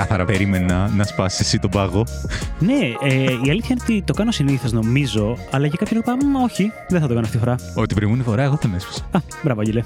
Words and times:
ξεκάθαρα 0.00 0.24
περίμενα 0.24 0.90
να 0.96 1.04
σπάσει 1.04 1.38
εσύ 1.40 1.58
τον 1.58 1.70
πάγο. 1.70 2.06
Ναι, 2.58 2.78
ε, 3.02 3.22
η 3.44 3.50
αλήθεια 3.50 3.68
είναι 3.70 3.80
ότι 3.82 4.02
το 4.02 4.12
κάνω 4.12 4.30
συνήθως 4.30 4.72
νομίζω, 4.72 5.36
αλλά 5.50 5.66
για 5.66 5.76
κάποιο 5.78 6.00
λόγο 6.06 6.18
είπα, 6.18 6.26
«Μ, 6.38 6.42
όχι, 6.42 6.72
δεν 6.88 7.00
θα 7.00 7.06
το 7.06 7.14
κάνω 7.14 7.26
αυτή 7.26 7.38
τη 7.38 7.44
φορά. 7.44 7.56
Ότι 7.74 7.86
την 7.86 7.96
προηγούμενη 7.96 8.24
φορά 8.24 8.42
εγώ 8.42 8.58
τον 8.60 8.74
έσπασα. 8.74 9.02
Α, 9.10 9.18
μπράβο, 9.42 9.60
Αγγελέ. 9.60 9.82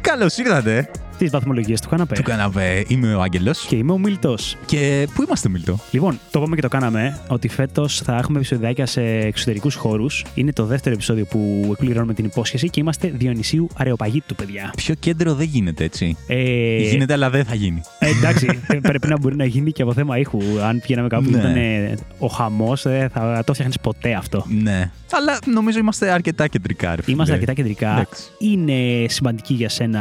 Καλώς 0.00 0.36
ήρθατε. 0.36 0.90
Τι 1.22 1.28
βαθμολογίες 1.28 1.80
του 1.80 1.88
κάναμε. 1.88 2.08
Του 2.14 2.22
κάναμε. 2.22 2.82
Είμαι 2.88 3.14
ο 3.14 3.20
Άγγελος. 3.22 3.64
Και 3.68 3.76
είμαι 3.76 3.92
ο 3.92 3.98
Μιλτό. 3.98 4.34
Και 4.66 5.08
πού 5.14 5.22
είμαστε, 5.22 5.48
Μιλτό. 5.48 5.78
Λοιπόν, 5.90 6.18
το 6.30 6.38
είπαμε 6.40 6.54
και 6.54 6.62
το 6.62 6.68
κάναμε 6.68 7.18
ότι 7.28 7.48
φέτος 7.48 8.00
θα 8.00 8.16
έχουμε 8.16 8.38
επεισοδιάκια 8.38 8.86
σε 8.86 9.02
εξωτερικούς 9.02 9.74
χώρους. 9.74 10.24
Είναι 10.34 10.52
το 10.52 10.64
δεύτερο 10.64 10.94
επεισόδιο 10.94 11.24
που 11.24 11.68
εκπληρώνουμε 11.72 12.14
την 12.14 12.24
υπόσχεση 12.24 12.70
και 12.70 12.80
είμαστε 12.80 13.12
Διονυσίου 13.16 13.68
Αρεοπαγίτου, 13.76 14.34
παιδιά. 14.34 14.72
Πιο 14.76 14.94
κέντρο 14.94 15.34
δεν 15.34 15.46
γίνεται 15.46 15.84
έτσι. 15.84 16.16
Ε, 16.26 16.76
Γίνεται, 16.82 17.12
αλλά 17.12 17.30
δεν 17.30 17.44
θα 17.44 17.54
γίνει. 17.54 17.80
ε, 17.98 18.08
εντάξει, 18.08 18.60
ε, 18.66 18.76
πρέπει 18.88 19.08
να 19.08 19.18
μπορεί 19.18 19.36
να 19.36 19.44
γίνει 19.44 19.72
και 19.72 19.82
από 19.82 19.92
θέμα 19.92 20.18
ήχου. 20.18 20.40
Αν 20.62 20.80
πηγαίναμε 20.80 21.08
κάπου 21.08 21.24
που 21.24 21.30
Ναι. 21.30 21.38
ήταν 21.38 21.56
ε, 21.56 21.94
ο 22.18 22.26
χαμός, 22.26 22.80
θα 23.12 23.42
το 23.46 23.52
φτιάχνεις 23.52 23.78
ποτέ 23.80 24.12
αυτό. 24.14 24.46
Ναι. 24.62 24.90
Αλλά 25.14 25.38
νομίζω 25.46 25.78
είμαστε 25.78 26.10
αρκετά 26.10 26.46
κεντρικά, 26.46 26.94
ρε 26.96 27.02
φίλε. 27.02 27.14
Είμαστε 27.14 27.34
αρκετά 27.34 27.52
κεντρικά. 27.52 27.90
Εντάξει. 27.92 28.22
Είναι 28.38 29.08
σημαντική 29.08 29.54
για 29.54 29.68
σένα 29.68 30.00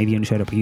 η 0.00 0.04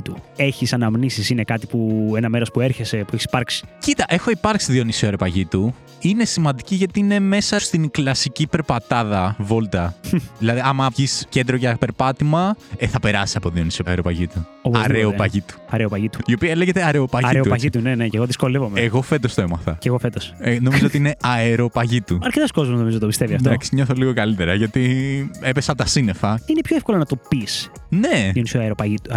Διονύσιο 0.01 0.17
Αεροπαγίτου. 0.17 0.17
Έχεις 0.37 0.73
αναμνήσεις, 0.73 1.31
είναι 1.31 1.45
κάτι 1.45 1.67
που 1.67 2.13
ένα 2.17 2.29
μέρος 2.29 2.51
που 2.51 2.61
έρχεσαι, 2.61 2.97
που 2.97 3.11
έχεις 3.13 3.25
υπάρξει; 3.25 3.65
Κοίτα, 3.79 4.05
έχω 4.09 4.31
υπάρξει 4.31 4.73
Διονύσιο 4.73 5.09
Αρεπαγίτου. 5.09 5.75
Είναι 6.03 6.25
σημαντική 6.25 6.75
γιατί 6.75 7.01
είναι 7.01 7.19
μέσα 7.19 7.59
στην 7.59 7.91
κλασική 7.91 8.47
περπατάδα 8.47 9.37
βόλτα. 9.39 9.95
δηλαδή, 10.39 10.61
άμα 10.65 10.89
βγεις 10.89 11.27
κέντρο 11.29 11.57
για 11.57 11.77
περπάτημα, 11.77 12.57
ε, 12.77 12.87
θα 12.87 13.01
περάσει 13.01 13.35
από 13.37 13.51
Διονύσιο 13.51 13.85
Αρεπαγίτου. 13.89 14.47
Οπωσδήποτε. 14.63 14.99
Αρεοπαγίτου. 14.99 15.55
Αεροπαγίτου. 15.71 16.19
Η 16.27 16.35
οποία 16.35 16.57
λέγεται 16.57 16.85
Αρεοπαγίτου. 16.85 17.29
έτσι. 17.29 17.37
Αεροπαγίτου, 17.37 17.81
ναι, 17.81 17.95
ναι, 17.95 18.09
και 18.09 18.17
εγώ 18.17 18.27
δυσκολεύομαι. 18.27 18.81
Εγώ 18.81 19.03
φέτος 19.03 19.35
το 19.35 19.43
έμαθα. 19.43 19.77
Και 19.81 19.89
εγώ 19.89 19.99
φέτος. 19.99 20.35
Ε, 20.39 20.59
νομίζω 20.61 20.87
ότι 20.87 20.97
είναι 20.97 21.17
αεροπαγίτου. 21.21 22.19
Αρκετός 22.27 22.51
κόσμος 22.51 22.79
νομίζω 22.79 22.99
το 22.99 23.07
πιστεύει 23.07 23.35
αυτό. 23.35 23.49
Εντάξει, 23.49 23.75
νιώθω 23.75 23.95
λίγο 23.95 24.13
καλύτερα 24.13 24.55
γιατί 24.55 25.31
έπεσα 25.41 25.73
από 25.73 25.83
τα 25.83 25.89
σύννεφα. 25.89 26.41
Είναι 26.47 26.61
πιο 26.61 26.77
εύκολο 26.77 26.99
να 26.99 27.07
το 27.07 27.17
πεις. 27.29 27.71
Ναι, 27.89 28.31
Διονύσιο 28.33 28.61
Αεροπαγίτου. 28.61 29.11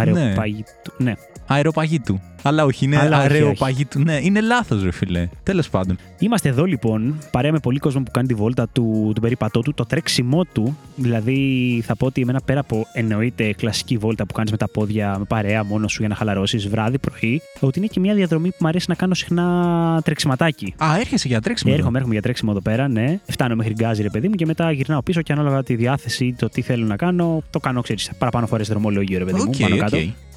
Αεροπαγίτου. 0.74 1.04
Ναι. 1.04 1.14
αεροπαγίτου. 1.46 2.20
Αλλά 2.46 2.64
όχι, 2.64 2.84
είναι 2.84 2.98
Αλλά 2.98 3.16
όχι, 3.16 3.26
αρεοπαγίτου. 3.26 3.98
Ναι, 3.98 4.18
είναι 4.22 4.40
λάθος, 4.40 4.82
ρε 4.82 4.92
φίλε. 4.92 5.28
Τέλος 5.42 5.70
πάντων. 5.70 5.96
Είμαστε 6.18 6.48
εδώ 6.48 6.64
λοιπόν, 6.64 7.18
παρέα 7.30 7.52
με 7.52 7.58
πολύ 7.58 7.78
κόσμο 7.78 8.02
που 8.02 8.10
κάνει 8.10 8.26
τη 8.28 8.34
βόλτα 8.34 8.68
του, 8.72 9.12
του 9.14 9.20
περίπατό 9.20 9.60
του, 9.60 9.74
το 9.74 9.84
τρέξιμό 9.84 10.44
του. 10.44 10.76
Δηλαδή, 10.96 11.82
θα 11.86 11.96
πω 11.96 12.06
ότι 12.06 12.20
εμένα 12.20 12.40
πέρα 12.44 12.60
από 12.60 12.86
εννοείται 12.92 13.52
κλασική 13.52 13.96
βόλτα 13.96 14.26
που 14.26 14.34
κάνεις 14.34 14.50
με 14.50 14.56
τα 14.56 14.68
πόδια, 14.68 15.16
με 15.18 15.24
παρέα 15.24 15.64
μόνος 15.64 15.92
σου 15.92 15.98
για 16.00 16.08
να 16.08 16.14
χαλαρώσεις 16.14 16.68
βράδυ, 16.68 16.98
πρωί, 16.98 17.42
ότι 17.60 17.78
είναι 17.78 17.88
και 17.88 18.00
μια 18.00 18.14
διαδρομή 18.14 18.48
που 18.48 18.56
μου 18.60 18.68
αρέσει 18.68 18.86
να 18.88 18.94
κάνω 18.94 19.14
συχνά 19.14 20.00
τρεξιματάκι. 20.04 20.74
Α, 20.84 20.96
έρχεσαι 20.98 21.28
για 21.28 21.40
τρέξιμο. 21.40 21.70
εδώ. 21.70 21.78
Έρχομαι, 21.78 21.96
έρχομαι 21.98 22.14
για 22.14 22.22
τρέξιμο 22.22 22.50
εδώ 22.54 22.62
πέρα, 22.62 22.88
ναι. 22.88 23.20
Φτάνω 23.28 23.54
μέχρι 23.56 23.72
γκάζι, 23.72 24.02
ρε 24.02 24.10
παιδί 24.10 24.28
μου, 24.28 24.34
και 24.34 24.46
μετά 24.46 24.72
γυρνάω 24.72 25.02
πίσω 25.02 25.22
και 25.22 25.32
ανάλογα 25.32 25.62
τη 25.62 25.74
διάθεση, 25.74 26.34
το 26.38 26.48
τι 26.48 26.62
θέλω 26.62 26.86
να 26.86 26.96
κάνω, 26.96 27.42
το 27.50 27.58
κάνω, 27.58 27.80
ξέρεις, 27.80 28.10
παραπάνω 28.18 28.46
φορές 28.46 28.68
δρομολόγιο, 28.68 29.18
ρε 29.18 29.24
παιδί 29.24 29.36
μου, 29.38 29.48
Οκ, 29.48 29.60
πάνω 29.60 29.74
οκ. 29.74 29.80
κάτω. 29.80 29.96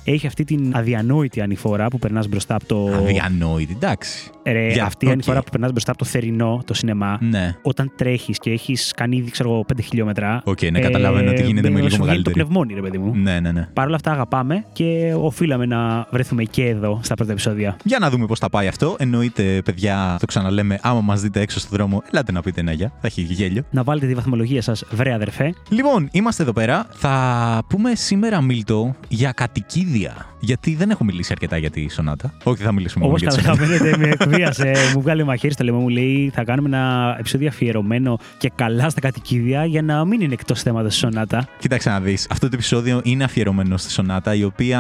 Έχει 0.10 0.28
αυτή 0.28 0.44
την 0.44 0.72
αδιανόητη 0.76 1.42
ανηφορά 1.42 1.88
που 1.88 2.00
περνάς 2.00 2.28
μπροστά 2.28 2.56
από 2.56 2.66
το. 2.66 2.90
Αδιανόητη, 2.94 3.74
εντάξει. 3.76 4.30
Ρε, 4.44 4.68
Για- 4.72 4.86
αυτή 4.86 5.06
η 5.06 5.08
οκ. 5.08 5.14
ανηφορά 5.14 5.42
που 5.44 5.50
περνάς 5.52 5.72
μπροστά 5.72 5.92
από 5.92 6.00
το 6.00 6.06
θερινό, 6.06 6.62
το 6.66 6.74
σινεμά, 6.74 7.18
Ναι. 7.22 7.56
όταν 7.62 7.92
τρέχεις 7.96 8.38
και 8.40 8.50
έχεις 8.52 8.92
κάνει 8.96 9.16
ήδη, 9.18 9.32
ξέρω 9.32 9.50
εγώ, 9.52 9.64
5 9.67 9.82
χιλιόμετρα. 9.82 10.42
Οκ, 10.46 10.62
ναι, 10.72 10.80
καταλαβαίνω 10.80 11.30
ότι 11.32 11.44
γίνεται 11.44 11.70
με 11.70 11.73
ε, 11.73 11.78
λίγο 11.78 11.90
σου 11.90 11.96
βγαίνει 11.96 12.06
μεγαλύτερη. 12.06 12.36
το 12.36 12.44
πνευμόνι, 12.44 12.73
ρε 12.73 12.82
παιδί 12.82 12.98
μου. 12.98 13.16
Ναι, 13.16 13.40
ναι, 13.40 13.52
ναι. 13.52 13.67
Παρ' 13.73 13.86
όλα 13.88 13.96
αυτά 13.96 14.12
αγαπάμε 14.12 14.66
και 14.73 15.14
οφείλαμε 15.17 15.66
να 15.66 16.08
βρεθούμε 16.12 16.44
και 16.44 16.66
εδώ 16.66 17.00
στα 17.04 17.16
πρώτα 17.16 17.32
επεισόδια. 17.32 17.78
Για 17.84 18.00
να 18.00 18.10
δούμε 18.10 18.26
πώς 18.26 18.40
θα 18.40 18.50
πάει 18.50 18.67
αυτό. 18.67 18.96
Εννοείται, 19.00 19.62
παιδιά, 19.66 20.16
το 20.20 20.26
ξαναλέμε, 20.26 20.80
άμα 20.82 21.02
μας 21.02 21.22
δείτε 21.22 21.40
έξω 21.42 21.60
στον 21.60 21.78
δρόμο, 21.78 22.04
ελάτε 22.12 22.32
να 22.32 22.42
πείτε 22.42 22.62
ένα 22.62 22.72
γεια. 22.72 22.88
Θα 23.02 23.08
έχει 23.08 23.22
γέλιο. 23.22 23.64
Να 23.72 23.84
βάλετε 23.84 24.08
τη 24.08 24.14
βαθμολογία 24.14 24.62
σας, 24.62 24.84
βρε 24.92 25.14
αδερφέ. 25.14 25.54
Λοιπόν, 25.70 26.08
είμαστε 26.12 26.44
εδώ 26.44 26.54
πέρα. 26.54 26.86
Θα 26.92 27.64
πούμε 27.70 27.96
σήμερα, 27.96 28.42
Μίλτο, 28.42 28.96
για 29.08 29.32
κατοικίδια. 29.32 29.96
Lidia. 29.98 30.36
Γιατί 30.39 30.75
δεν 30.75 30.89
έχω 30.89 31.03
μιλήσει 31.03 31.30
αρκετά 31.31 31.58
για 31.58 31.70
τη 31.70 31.89
Σονάτα. 31.92 32.33
Όχι, 32.43 32.64
θα 32.64 32.71
μιλήσουμε 32.71 33.05
Όπως 33.05 33.21
μόνο 33.21 33.33
για 33.33 33.42
τη 33.42 33.48
Σονάτα. 33.48 33.75
καταλαβαίνετε, 33.75 34.05
με 34.05 34.14
εκβίασε. 34.20 34.73
μου 34.95 35.02
βγάλε 35.02 35.23
μαχαίρι 35.23 35.53
στο 35.53 35.64
λαιμό 35.64 35.80
μου. 35.80 35.89
Λέει 35.89 36.31
θα 36.33 36.43
κάνουμε 36.43 36.67
ένα 36.67 37.15
επεισόδιο 37.20 37.48
αφιερωμένο 37.48 38.17
και 38.37 38.52
καλά 38.55 38.89
στα 38.89 39.02
κατοικίδια 39.02 39.65
για 39.65 39.81
να 39.81 40.05
μην 40.05 40.21
είναι 40.21 40.33
εκτός 40.33 40.61
θέματος 40.61 40.95
Σονάτα. 40.95 41.48
Κοίταξε 41.59 41.89
να 41.89 41.99
δεις. 41.99 42.27
Αυτό 42.30 42.48
το 42.49 42.52
επεισόδιο 42.55 43.02
είναι 43.03 43.23
αφιερωμένο 43.23 43.77
στη 43.77 43.92
Σονάτα, 43.92 44.36
η 44.36 44.43
οποία 44.43 44.80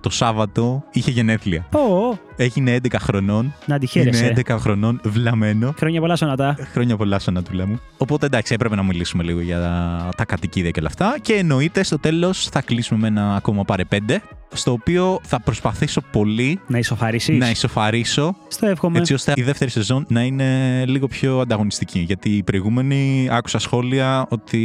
το 0.00 0.10
Σάββατο 0.10 0.84
είχε 0.92 1.10
γενέθλια. 1.10 1.66
Ω, 1.72 2.16
Έγινε 2.40 2.76
11 2.82 2.94
χρονών. 3.00 3.54
να 3.66 3.78
τη 3.78 3.86
χαίρεσαι. 3.86 4.24
Είναι 4.26 4.42
11 4.48 4.56
χρονών, 4.58 5.00
βλαμμένο. 5.04 5.74
Χρόνια 5.78 6.00
πολλά, 6.00 6.16
Σονάτα. 6.16 6.56
Χρόνια 6.72 6.96
πολλά, 6.96 7.18
Σονατούλα 7.18 7.66
μου. 7.66 7.80
Οπότε 7.98 8.26
εντάξει, 8.26 8.54
έπρεπε 8.54 8.74
να 8.74 8.82
μιλήσουμε 8.82 9.22
λίγο 9.22 9.40
για 9.40 9.58
τα 10.16 10.24
κατοικίδια 10.24 10.70
και 10.70 10.78
όλα 10.80 10.88
αυτά. 10.88 11.16
Και 11.22 11.32
εννοείται 11.34 11.82
στο 11.82 11.98
τέλος 11.98 12.48
θα 12.48 12.60
κλείσουμε 12.62 13.00
με 13.00 13.06
ένα 13.06 13.34
ακόμα 13.36 13.64
πάρε 13.64 13.84
πέντε. 13.84 14.22
Στο 14.52 14.72
οποίο 14.72 14.97
θα 15.22 15.40
προσπαθήσω 15.40 16.00
πολύ 16.12 16.60
Να 16.66 16.78
ισοφαρίσει. 16.78 17.32
να 17.32 17.50
ισοφαρίσω 17.50 18.36
Στο 18.48 18.66
εύχομαι. 18.66 18.98
έτσι 18.98 19.14
ώστε 19.14 19.32
η 19.36 19.42
δεύτερη 19.42 19.70
σεζόν 19.70 20.06
να 20.08 20.22
είναι 20.22 20.84
λίγο 20.86 21.06
πιο 21.06 21.40
ανταγωνιστική. 21.40 21.98
Γιατί 21.98 22.28
η 22.36 22.42
προηγούμενη 22.42 23.28
άκουσα 23.30 23.58
σχόλια 23.58 24.26
ότι 24.28 24.58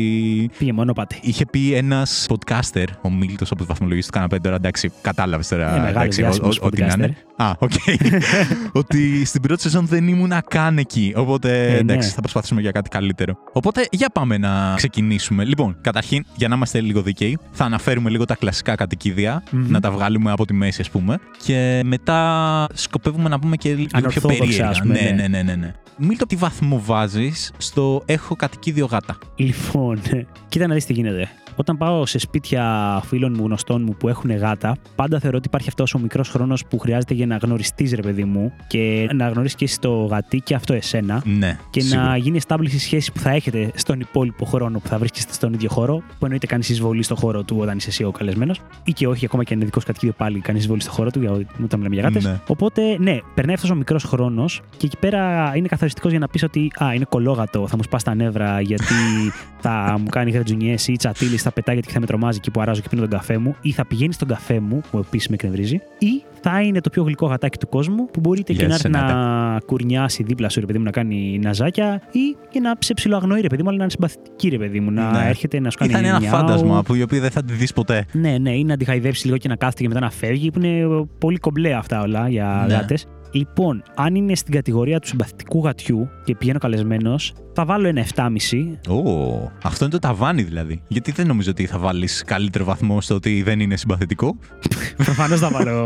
Πήγε 0.57 0.73
μονόπαντη. 0.73 1.19
είχε 1.21 1.45
πει 1.45 1.73
ένας 1.73 2.27
podcaster, 2.29 2.85
ο 3.01 3.09
Μίλτος 3.11 3.45
από 3.49 3.55
τις 3.55 3.63
βαθμολογίες 3.63 4.01
του 4.03 4.09
Καναπέ. 4.11 4.39
Τώρα 4.39 4.55
εντάξει, 4.55 4.91
κατάλαβες 5.01 5.47
τώρα. 5.47 5.63
Είναι 5.69 5.79
μεγάλος 5.79 5.95
εντάξει, 6.01 6.21
διάσημος 6.21 6.57
ό- 6.57 6.59
ό- 6.63 6.67
ό,τι 6.67 6.81
να 6.81 6.93
είναι. 6.97 7.15
Α, 7.35 7.51
οκ. 7.59 7.71
ότι 8.71 9.25
στην 9.25 9.41
πρώτη 9.41 9.61
σεζόν 9.61 9.85
δεν 9.87 10.07
ήμουν 10.07 10.31
καν 10.49 10.77
εκεί. 10.77 11.13
Οπότε 11.15 11.67
Ε, 11.73 11.77
εντάξει, 11.77 12.07
ναι. 12.07 12.13
θα 12.13 12.21
προσπαθήσουμε 12.21 12.61
για 12.61 12.71
κάτι 12.71 12.89
καλύτερο. 12.89 13.35
Οπότε 13.53 13.87
για 13.91 14.09
πάμε 14.09 14.37
να 14.37 14.73
ξεκινήσουμε. 14.75 15.43
Λοιπόν, 15.45 15.77
καταρχήν, 15.81 16.25
για 16.35 16.47
να 16.47 16.55
είμαστε 16.55 16.81
λίγο 16.81 17.01
δίκαιοι, 17.01 17.37
θα 17.51 17.65
αναφέρουμε 17.65 18.09
λίγο 18.09 18.25
τα 18.25 18.35
κλασικά 18.35 18.75
κατοικίδια, 18.75 19.43
Μμμ. 19.51 19.65
να 19.71 19.79
τα 19.79 19.91
βγάλουμε 19.91 20.22
από 20.31 20.45
τη 20.45 20.53
μέση, 20.53 20.81
ας 20.81 20.89
πούμε. 20.89 21.19
Και 21.45 21.81
μετά 21.85 22.67
σκοπεύουμε 22.73 23.29
να 23.29 23.39
πούμε 23.39 23.55
και 23.55 23.69
λίγο 23.69 23.85
πιο 23.85 23.97
Ανορθόδοξα, 23.97 24.37
περίεργα. 24.43 24.69
ας 24.69 24.81
πούμε, 24.81 24.93
ναι, 24.93 25.01
ναι. 25.01 25.11
ναι, 25.11 25.27
ναι, 25.27 25.41
ναι, 25.41 25.55
ναι. 25.55 25.73
Μίλτο, 25.97 26.25
τι 26.25 26.35
βαθμό 26.35 26.81
βάζεις 26.85 27.51
στο 27.57 28.01
έχω 28.05 28.35
κατοικίδιο 28.35 28.85
γάτα. 28.85 29.17
Λοιπόν, 29.35 29.99
κοίτα 30.49 30.67
να 30.67 30.73
δεις 30.73 30.85
τι 30.85 30.93
γίνεται. 30.93 31.29
Όταν 31.55 31.77
πάω 31.77 32.05
σε 32.05 32.19
σπίτια 32.19 33.01
φίλων 33.05 33.33
μου, 33.37 33.45
γνωστών 33.45 33.83
μου 33.83 33.95
που 33.95 34.07
έχουν 34.09 34.37
γάτα, 34.37 34.75
πάντα 34.95 35.19
θεωρώ 35.19 35.37
ότι 35.37 35.47
υπάρχει 35.47 35.67
αυτός 35.69 35.93
ο 35.93 35.99
μικρός 35.99 36.29
χρόνος 36.29 36.65
που 36.65 36.79
χρειάζεται 36.79 37.13
για 37.13 37.25
να 37.25 37.37
γνωριστείς, 37.37 37.93
ρε 37.93 38.01
παιδί 38.01 38.23
μου, 38.23 38.53
και 38.67 39.09
να 39.13 39.27
γνωρίσει 39.29 39.55
και 39.55 39.63
εσύ 39.65 39.79
το 39.79 40.05
γατί 40.05 40.39
και 40.39 40.55
αυτό 40.55 40.73
εσένα. 40.73 41.21
Ναι, 41.25 41.57
Και 41.69 41.79
σίγουρα. 41.81 42.07
να 42.07 42.17
γίνει 42.17 42.39
established 42.47 42.71
η 42.71 42.79
σχέση 42.79 43.11
που 43.11 43.19
θα 43.19 43.29
έχετε 43.29 43.71
στον 43.75 43.99
υπόλοιπο 43.99 44.45
χρόνο 44.45 44.79
που 44.79 44.87
θα 44.87 44.97
βρίσκεστε 44.97 45.33
στον 45.33 45.53
ίδιο 45.53 45.69
χώρο, 45.69 45.95
που 45.97 46.25
εννοείται 46.25 46.45
κάνεις 46.45 46.69
εισβολή 46.69 47.03
στο 47.03 47.15
χώρο 47.15 47.43
του 47.43 47.57
όταν 47.59 47.77
είσαι 47.77 47.89
εσύ 47.89 48.03
ο 48.03 48.11
καλεσμένος, 48.11 48.61
ή 48.83 48.91
και 48.91 49.07
όχι, 49.07 49.25
ακόμα 49.25 49.43
και 49.43 49.49
αν 49.53 49.57
είναι 49.57 49.65
δικός 49.65 49.81
σου 49.81 49.87
κατοικίδιος 49.87 50.12
πάλι 50.13 50.39
κάνει 50.39 50.57
εισβολή 50.57 50.81
στο 50.81 50.91
χώρο 50.91 51.11
του, 51.11 51.19
για 51.19 51.31
όταν 51.31 51.79
μιλάμε 51.79 51.95
για 51.95 52.03
γάτες. 52.03 52.23
Ναι. 52.23 52.39
Οπότε, 52.47 52.97
ναι, 52.99 53.19
περνάει 53.33 53.55
αυτός 53.55 53.69
ο 53.69 53.75
μικρός 53.75 54.03
χρόνος 54.03 54.61
και 54.77 54.85
εκεί 54.85 54.97
πέρα 54.97 55.51
είναι 55.55 55.67
καθοριστικός 55.67 56.11
για 56.11 56.19
να 56.19 56.27
πεις 56.27 56.43
ότι 56.43 56.71
Α, 56.83 56.93
είναι 56.93 57.05
κολόγατο, 57.09 57.67
θα 57.67 57.75
μου 57.75 57.83
σπάσει 57.83 58.05
τα 58.05 58.15
νεύρα 58.15 58.61
γιατί 58.61 58.93
θα 59.63 59.97
μου 59.99 60.09
κάνει 60.09 60.31
γρατζουνιές 60.31 60.87
ή 60.87 60.93
τσατήλη, 60.93 61.37
θα 61.37 61.51
πετάει 61.51 61.75
γιατί 61.75 61.91
θα 61.91 61.99
με 61.99 62.05
τρομάζει 62.05 62.37
εκεί 62.37 62.51
που 62.51 62.61
αράζω 62.61 62.81
και 62.81 62.89
πίνω 62.89 63.01
τον 63.01 63.09
καφέ 63.09 63.37
μου, 63.37 63.55
ή 63.61 63.71
θα 63.71 63.85
πηγαίνει 63.85 64.13
στον 64.13 64.27
καφέ 64.27 64.59
μου, 64.59 64.81
που 64.91 64.97
επίσης 64.97 65.27
με 65.27 65.35
εκνευρίζει, 65.35 65.81
ή 65.97 66.23
θα 66.43 66.61
είναι 66.61 66.81
το 66.81 66.89
πιο 66.89 67.03
γλυκό 67.03 67.25
γατάκι 67.27 67.57
του 67.57 67.67
κόσμου 67.69 68.05
που 68.05 68.19
μπορείτε 68.19 68.53
Γεια 68.53 68.61
και 68.61 68.67
να 68.67 68.73
σας, 68.75 68.83
έρθει 68.83 68.97
Σενάτα. 68.97 69.13
να 69.53 69.59
κουρνιάσει 69.59 70.23
δίπλα 70.23 70.49
σου, 70.49 70.59
ρε 70.59 70.65
παιδί 70.65 70.77
μου, 70.77 70.83
να 70.83 70.91
κάνει 70.91 71.39
ναζάκια 71.43 72.01
ή 72.11 72.35
και 72.49 72.59
να 72.59 72.73
σε 72.79 72.93
ψιλοαγνοεί, 72.93 73.41
ρε 73.41 73.47
παιδί 73.47 73.61
μου, 73.63 73.67
αλλά 73.69 73.77
να 73.77 73.83
είναι 73.83 73.91
συμπαθητική, 73.91 74.49
ρε 74.49 74.57
παιδί 74.57 74.79
μου, 74.79 74.91
να 74.91 75.11
Ναι. 75.11 75.27
έρχεται 75.29 75.59
να 75.59 75.69
σου 75.69 75.77
Ή 75.79 75.79
κάνει 75.81 75.91
θα 75.93 75.99
είναι 75.99 76.07
ένα 76.07 76.19
νιάου. 76.19 76.31
φάντασμα 76.35 76.83
που 76.83 76.95
η 76.95 77.01
οποία 77.01 77.19
δεν 77.19 77.31
θα 77.31 77.43
τη 77.43 77.53
δεις 77.53 77.73
ποτέ. 77.73 78.05
Ναι, 78.11 78.37
ναι, 78.37 78.51
ή 78.57 78.63
να 78.63 78.77
τη 78.77 78.85
χαϊδέψει 78.85 79.25
λίγο 79.25 79.37
και 79.37 79.47
να 79.47 79.55
κάθεται 79.55 79.81
και 79.81 79.87
μετά 79.87 79.99
να 79.99 80.09
φεύγει, 80.09 80.51
που 80.51 80.59
είναι 80.63 81.05
πολύ 81.17 81.37
κομπλέ 81.37 81.73
αυτά 81.73 82.01
όλα 82.01 82.29
για 82.29 82.63
Ναι. 82.67 82.73
γάτες. 82.73 83.05
Λοιπόν, 83.31 83.83
αν 83.95 84.15
είναι 84.15 84.35
στην 84.35 84.53
κατηγορία 84.53 84.99
του 84.99 85.07
συμπαθητικού 85.07 85.63
γατιού 85.63 86.09
και 86.23 86.35
πηγαίνω 86.35 86.59
καλεσμένος, 86.59 87.33
θα 87.53 87.65
βάλω 87.65 87.87
ένα 87.87 88.05
7,5. 88.15 88.93
Ω, 88.93 89.51
αυτό 89.63 89.85
είναι 89.85 89.93
το 89.93 89.99
ταβάνι 89.99 90.41
δηλαδή. 90.41 90.81
Γιατί 90.87 91.11
δεν 91.11 91.27
νομίζω 91.27 91.51
ότι 91.51 91.65
θα 91.65 91.77
βάλεις 91.77 92.23
καλύτερο 92.25 92.65
βαθμό 92.65 93.01
στο 93.01 93.15
ότι 93.15 93.41
δεν 93.43 93.59
είναι 93.59 93.75
συμπαθητικό; 93.77 94.37
Προφανώς 95.03 95.39
θα 95.39 95.49
βάλω 95.49 95.85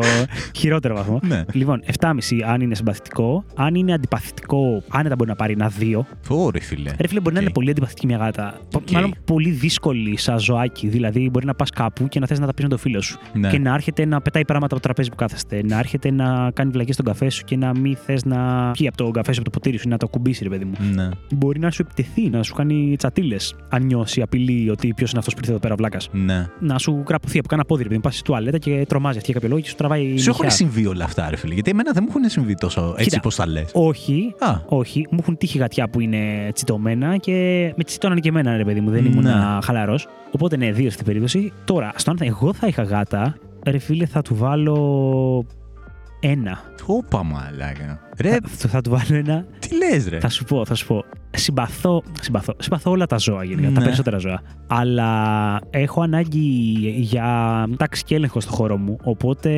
χειρότερο 0.56 0.96
βαθμό. 0.96 1.19
Ναι. 1.28 1.44
Λοιπόν, 1.54 1.81
7,5 2.00 2.12
αν 2.46 2.62
είναι 2.62 2.75
συμπαθητικό. 2.75 3.44
Αν 3.56 3.75
είναι 3.75 3.94
αντιπαθητικό, 3.94 4.84
άνετα 4.88 5.16
μπορεί 5.16 5.30
να 5.30 5.36
πάρει 5.36 5.54
ένα 5.54 5.72
2. 5.80 6.00
Ωρε 6.28 6.60
φίλε. 6.60 6.92
Ρε 7.00 7.08
φίλε, 7.08 7.19
μπορεί 7.19 7.34
να 7.34 7.40
Οκ. 7.40 7.46
είναι 7.46 7.54
πολύ 7.54 7.70
αντιπαθητική 7.70 8.06
μια 8.06 8.18
γάτα. 8.18 8.60
Οκ. 8.75 8.92
Μάλλον 8.92 9.16
πολύ 9.25 9.50
δύσκολη 9.50 10.18
σαν 10.18 10.40
ζωάκι. 10.40 10.88
Δηλαδή, 10.88 11.30
μπορεί 11.30 11.46
να 11.46 11.54
πας 11.56 11.70
κάπου 11.70 12.08
και 12.08 12.20
να 12.20 12.28
θες 12.28 12.40
να 12.40 12.46
τα 12.46 12.54
πεις 12.54 12.63
με 12.63 12.70
τον 12.70 12.80
φίλο 12.80 13.02
σου. 13.02 13.20
Ναι. 13.34 13.50
Και 13.50 13.60
να 13.60 13.74
έρχεται 13.74 14.06
να 14.06 14.22
πετάει 14.22 14.46
πράγματα 14.46 14.75
από 14.75 14.81
το 14.81 14.88
τραπέζι 14.88 15.10
που 15.10 15.16
κάθεστε. 15.16 15.62
Να 15.63 15.80
έρχεται 15.80 16.12
να 16.12 16.52
κάνει 16.54 16.72
βλακίες 16.72 16.94
στον 16.94 17.06
καφέ 17.06 17.30
σου 17.30 17.44
και 17.44 17.58
να 17.58 17.78
μην 17.78 17.98
θες 18.06 18.25
να 18.25 18.72
πιει 18.72 18.88
από 18.88 18.98
τον 18.98 19.12
καφέ 19.12 19.34
σου 19.34 19.40
από 19.40 19.50
το 19.50 19.60
ποτήρι 19.60 19.78
σου 19.78 19.84
ή 19.88 19.90
να 19.90 19.98
το 19.98 20.08
ακουμπήσει, 20.07 20.44
ρε 20.44 20.50
παιδί 20.50 20.66
μου. 20.66 20.74
Ναι. 20.94 21.10
Μπορεί 21.36 21.56
μπορεί 21.57 21.69
να 21.69 21.71
σου 21.71 21.81
επιτεθεί, 21.81 22.30
να 22.30 22.44
σου 22.44 22.54
κάνει 22.54 22.95
τσατίλες. 22.98 23.56
Αν 23.69 23.83
νιώσει 23.86 24.21
απειλή 24.21 24.69
ότι 24.69 24.94
ποιος 24.95 25.09
είναι 25.09 25.19
αυτός 25.19 25.33
που 25.33 25.39
ήρθε 25.39 25.51
εδώ 25.51 25.62
πέρα 25.62 25.75
βλάκας. 25.75 26.09
Ναι. 26.12 26.45
Να 26.59 26.77
σου 26.77 27.04
κραπουθεί 27.06 27.39
από 27.39 27.48
κάνα 27.48 27.65
πόδι, 27.65 27.83
επειδή 27.83 28.00
πας 28.01 28.13
στη 28.13 28.24
τουαλέτα 28.24 28.57
και 28.57 28.86
τρομάζει 28.88 29.18
αυτή 29.18 29.31
για 29.31 29.39
κάποιο 29.39 29.50
λόγο 29.50 29.62
και 29.62 29.69
σου 29.69 29.75
τραβάει. 29.75 30.18
Σου 30.18 30.30
έχουν 30.30 30.45
νυχιά. 30.45 30.57
συμβεί 30.65 30.86
όλα 30.86 31.04
αυτά, 31.04 31.30
ρε 31.30 31.36
φίλε. 31.36 31.54
Γιατί 31.54 31.69
εμένα 31.69 31.92
δεν 31.92 32.04
μου 32.07 32.13
έχουν 32.18 32.30
συμβεί 32.30 32.56
τόσο 32.56 32.94
έτσι 32.98 33.09
Κοίτα. 33.09 33.19
πώ 33.19 33.33
τα 33.33 33.48
λες. 33.48 33.69
Όχι, 33.74 34.36
Α, 34.39 34.56
όχι. 34.65 35.06
Μου 35.12 35.18
έχουν 35.21 35.38
τύχει 35.38 35.57
γατιά 35.57 35.89
που 35.89 36.00
είναι 36.00 36.50
τσιτωμένα 36.54 37.18
και 37.18 37.33
με 37.77 37.83
τσιτώνανε 37.83 38.19
και 38.19 38.30
εμένα, 38.30 38.57
ρε 38.57 38.63
παιδί 38.63 38.80
μου. 38.81 38.89
Δεν 38.89 39.03
Ναι. 39.03 39.10
ήμουν 39.10 39.25
χαλαρός. 39.63 40.07
Οπότε 40.31 40.57
ναι, 40.57 40.71
δύο 40.71 40.89
στην 40.89 41.06
περίπτωση. 41.06 41.51
Τώρα, 41.65 41.92
στο 41.95 42.12
αν 42.12 42.18
θα- 42.18 42.25
εγώ 42.25 42.53
θα 42.53 42.68
είχα 42.68 42.83
γάτα, 42.83 43.36
ρε 43.65 43.77
φίλε, 43.77 44.06
θα 44.06 44.21
του 44.21 44.36
βάλω 44.36 45.45
ένα. 46.19 46.60
όπα 46.86 47.24
μαλάκα. 47.24 48.00
Ρε, 48.19 48.38
Θα, 48.46 48.69
θα 48.69 48.81
του 48.81 48.90
βάλω 48.90 49.16
ένα. 49.16 49.46
τι 49.60 49.69
λες, 49.75 50.08
ρε; 50.10 50.19
Θα 50.19 50.30
σου 50.30 50.44
πω, 50.44 50.66
θα 50.66 50.75
σου 50.75 50.88
πω. 50.88 51.04
Συμπαθώ, 51.31 52.04
συμπαθώ, 52.22 52.54
συμπαθώ 52.60 52.92
όλα 52.92 53.06
τα 53.06 53.18
ζώα 53.18 53.44
γενικά, 53.44 53.68
τα 53.68 53.80
Ναι. 53.80 53.84
περισσότερα 53.86 54.18
ζώα. 54.18 54.42
Αλλά 54.68 55.12
έχω 55.69 56.02
ανάγκη 56.02 56.40
για 56.98 57.25
τάξη 57.78 58.04
και 58.04 58.16
έλεγχο 58.16 58.40
στο 58.40 58.52
χώρο 58.52 58.78
μου. 58.78 58.98
Οπότε, 59.04 59.52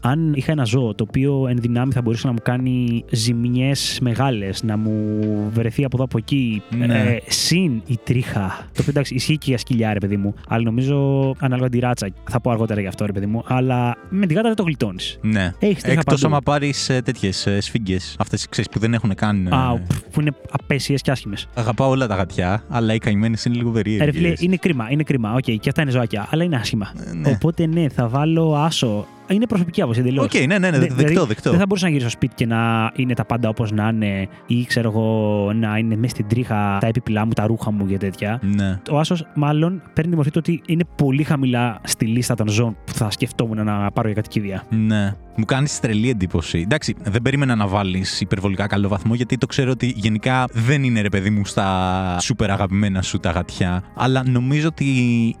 αν 0.00 0.32
είχα 0.34 0.52
ένα 0.52 0.64
ζώο 0.64 0.94
το 0.94 1.04
οποίο 1.08 1.46
εν 1.48 1.56
δυνάμει 1.60 1.92
θα 1.92 2.02
μπορούσε 2.02 2.26
να 2.26 2.32
μου 2.32 2.38
κάνει 2.42 3.04
ζημιές 3.10 3.98
μεγάλες, 4.02 4.62
να 4.62 4.76
μου 4.76 5.18
βρεθεί 5.52 5.84
από 5.84 5.96
εδώ 5.96 6.04
από 6.04 6.18
εκεί, 6.18 6.62
Ναι. 6.76 6.84
ε, 6.94 7.18
συν 7.26 7.82
η 7.86 7.98
τρίχα. 8.04 8.46
Το 8.58 8.70
οποίο 8.80 8.84
εντάξει, 8.88 9.14
ισχύει 9.14 9.38
και 9.38 9.44
για 9.48 9.58
σκυλιά, 9.58 9.92
ρε 9.92 9.98
παιδί 9.98 10.16
μου. 10.16 10.34
Αλλά 10.48 10.62
νομίζω 10.64 11.30
ανάλογα 11.38 11.68
τη 11.68 11.78
ράτσα. 11.78 12.08
Θα 12.30 12.40
πω 12.40 12.50
αργότερα 12.50 12.80
γι' 12.80 12.86
αυτό, 12.86 13.06
ρε 13.06 13.12
παιδί 13.12 13.26
μου. 13.26 13.42
Αλλά 13.46 13.96
με 14.08 14.26
την 14.26 14.36
γάτα 14.36 14.48
δεν 14.48 14.56
το 14.56 14.62
γλιτώνεις. 14.62 15.18
Ναι. 15.22 15.52
Έχεις 15.58 15.82
τρίχα 15.82 15.98
Εκτός 16.00 16.20
παντού. 16.20 16.34
άμα 16.34 16.42
πάρεις 16.44 16.86
τέτοιες 17.04 17.48
σφίγγες. 17.60 18.16
Αυτές 18.18 18.48
που 18.70 18.78
δεν 18.78 18.94
έχουν 18.94 19.14
καν. 19.14 19.46
ε, 19.46 19.50
Α, 19.56 19.80
που 20.12 20.20
είναι 20.20 20.30
απαίσιες 20.50 21.02
και 21.02 21.10
άσχημες. 21.10 21.48
Αγαπάω 21.54 21.88
όλα 21.88 22.06
τα 22.06 22.14
γατιά, 22.14 22.64
αλλά 22.68 22.94
οι 22.94 22.98
καημένες 22.98 23.44
είναι 23.44 23.56
λίγο 23.56 23.70
Ε, 23.78 23.82
Ρε 23.82 23.90
φίλε, 23.90 24.04
περίεργε. 24.04 24.44
είναι 24.44 24.56
κρίμα, 24.56 24.86
είναι 24.90 25.02
κρίμα. 25.02 25.32
Οκ, 25.34 25.40
και 25.42 25.68
αυτά 25.68 25.82
είναι 25.82 25.90
ζωάκια, 25.90 26.26
αλλά 26.30 26.44
είναι 26.44 26.56
άσχημα. 26.56 26.92
ναι. 27.14 27.30
Οπότε 27.30 27.66
ναι, 27.66 27.88
θα 27.88 28.08
βάλω 28.08 28.54
άσο. 28.56 29.06
Είναι 29.28 29.46
προσωπική 29.46 29.82
άποψη 29.82 30.00
εντελώς. 30.00 30.24
Οκ, 30.24 30.46
ναι, 30.46 30.58
ναι, 30.58 30.70
ναι, 30.70 30.78
δεκτό, 30.78 31.26
δεκτό. 31.26 31.50
Δεν 31.50 31.58
θα 31.58 31.66
μπορούσα 31.66 31.84
να 31.84 31.90
γυρίσω 31.90 32.08
στο 32.08 32.18
σπίτι 32.18 32.34
και 32.34 32.46
να 32.46 32.92
είναι 32.96 33.14
τα 33.14 33.24
πάντα 33.24 33.48
όπως 33.48 33.72
να 33.72 33.88
είναι, 33.88 34.28
ή 34.46 34.64
ξέρω 34.64 34.90
εγώ, 34.90 35.52
να 35.52 35.78
είναι 35.78 35.96
μέσα 35.96 36.14
στην 36.14 36.28
τρίχα 36.28 36.78
τα 36.80 36.86
έπιπλά 36.86 37.26
μου, 37.26 37.32
τα 37.32 37.46
ρούχα 37.46 37.70
μου 37.70 37.86
και 37.86 37.96
τέτοια. 37.96 38.40
Ναι. 38.56 38.80
Ο 38.90 38.98
άσος, 38.98 39.26
μάλλον, 39.34 39.82
παίρνει 39.92 40.10
τη 40.10 40.16
μορφή 40.16 40.30
του 40.30 40.40
ότι 40.42 40.62
είναι 40.66 40.84
πολύ 40.96 41.22
χαμηλά 41.22 41.80
στη 41.84 42.06
λίστα 42.06 42.34
των 42.34 42.48
ζώων 42.48 42.76
που 42.84 42.92
θα 42.92 43.10
σκεφτόμουν 43.10 43.64
να 43.64 43.90
πάρω 43.90 44.08
για 44.08 44.16
κατοικίδια. 44.16 44.62
Ναι. 44.70 45.14
Μου 45.36 45.44
κάνεις 45.44 45.80
τρελή 45.80 46.08
εντύπωση. 46.08 46.58
Εντάξει, 46.58 46.94
δεν 47.02 47.22
περίμενα 47.22 47.54
να 47.54 47.66
βάλεις 47.66 48.20
υπερβολικά 48.20 48.66
καλό 48.66 48.88
βαθμό, 48.88 49.14
γιατί 49.14 49.38
το 49.38 49.46
ξέρω 49.46 49.70
ότι 49.70 49.92
γενικά 49.96 50.44
δεν 50.52 50.84
είναι 50.84 51.00
ρε 51.00 51.08
παιδί 51.08 51.30
μου 51.30 51.44
στα 51.44 52.16
σούπερ 52.20 52.50
αγαπημένα 52.50 53.02
σου 53.02 53.18
τα 53.18 53.30
γατιά. 53.30 53.82
Αλλά 53.96 54.22
νομίζω 54.26 54.68
ότι 54.68 54.84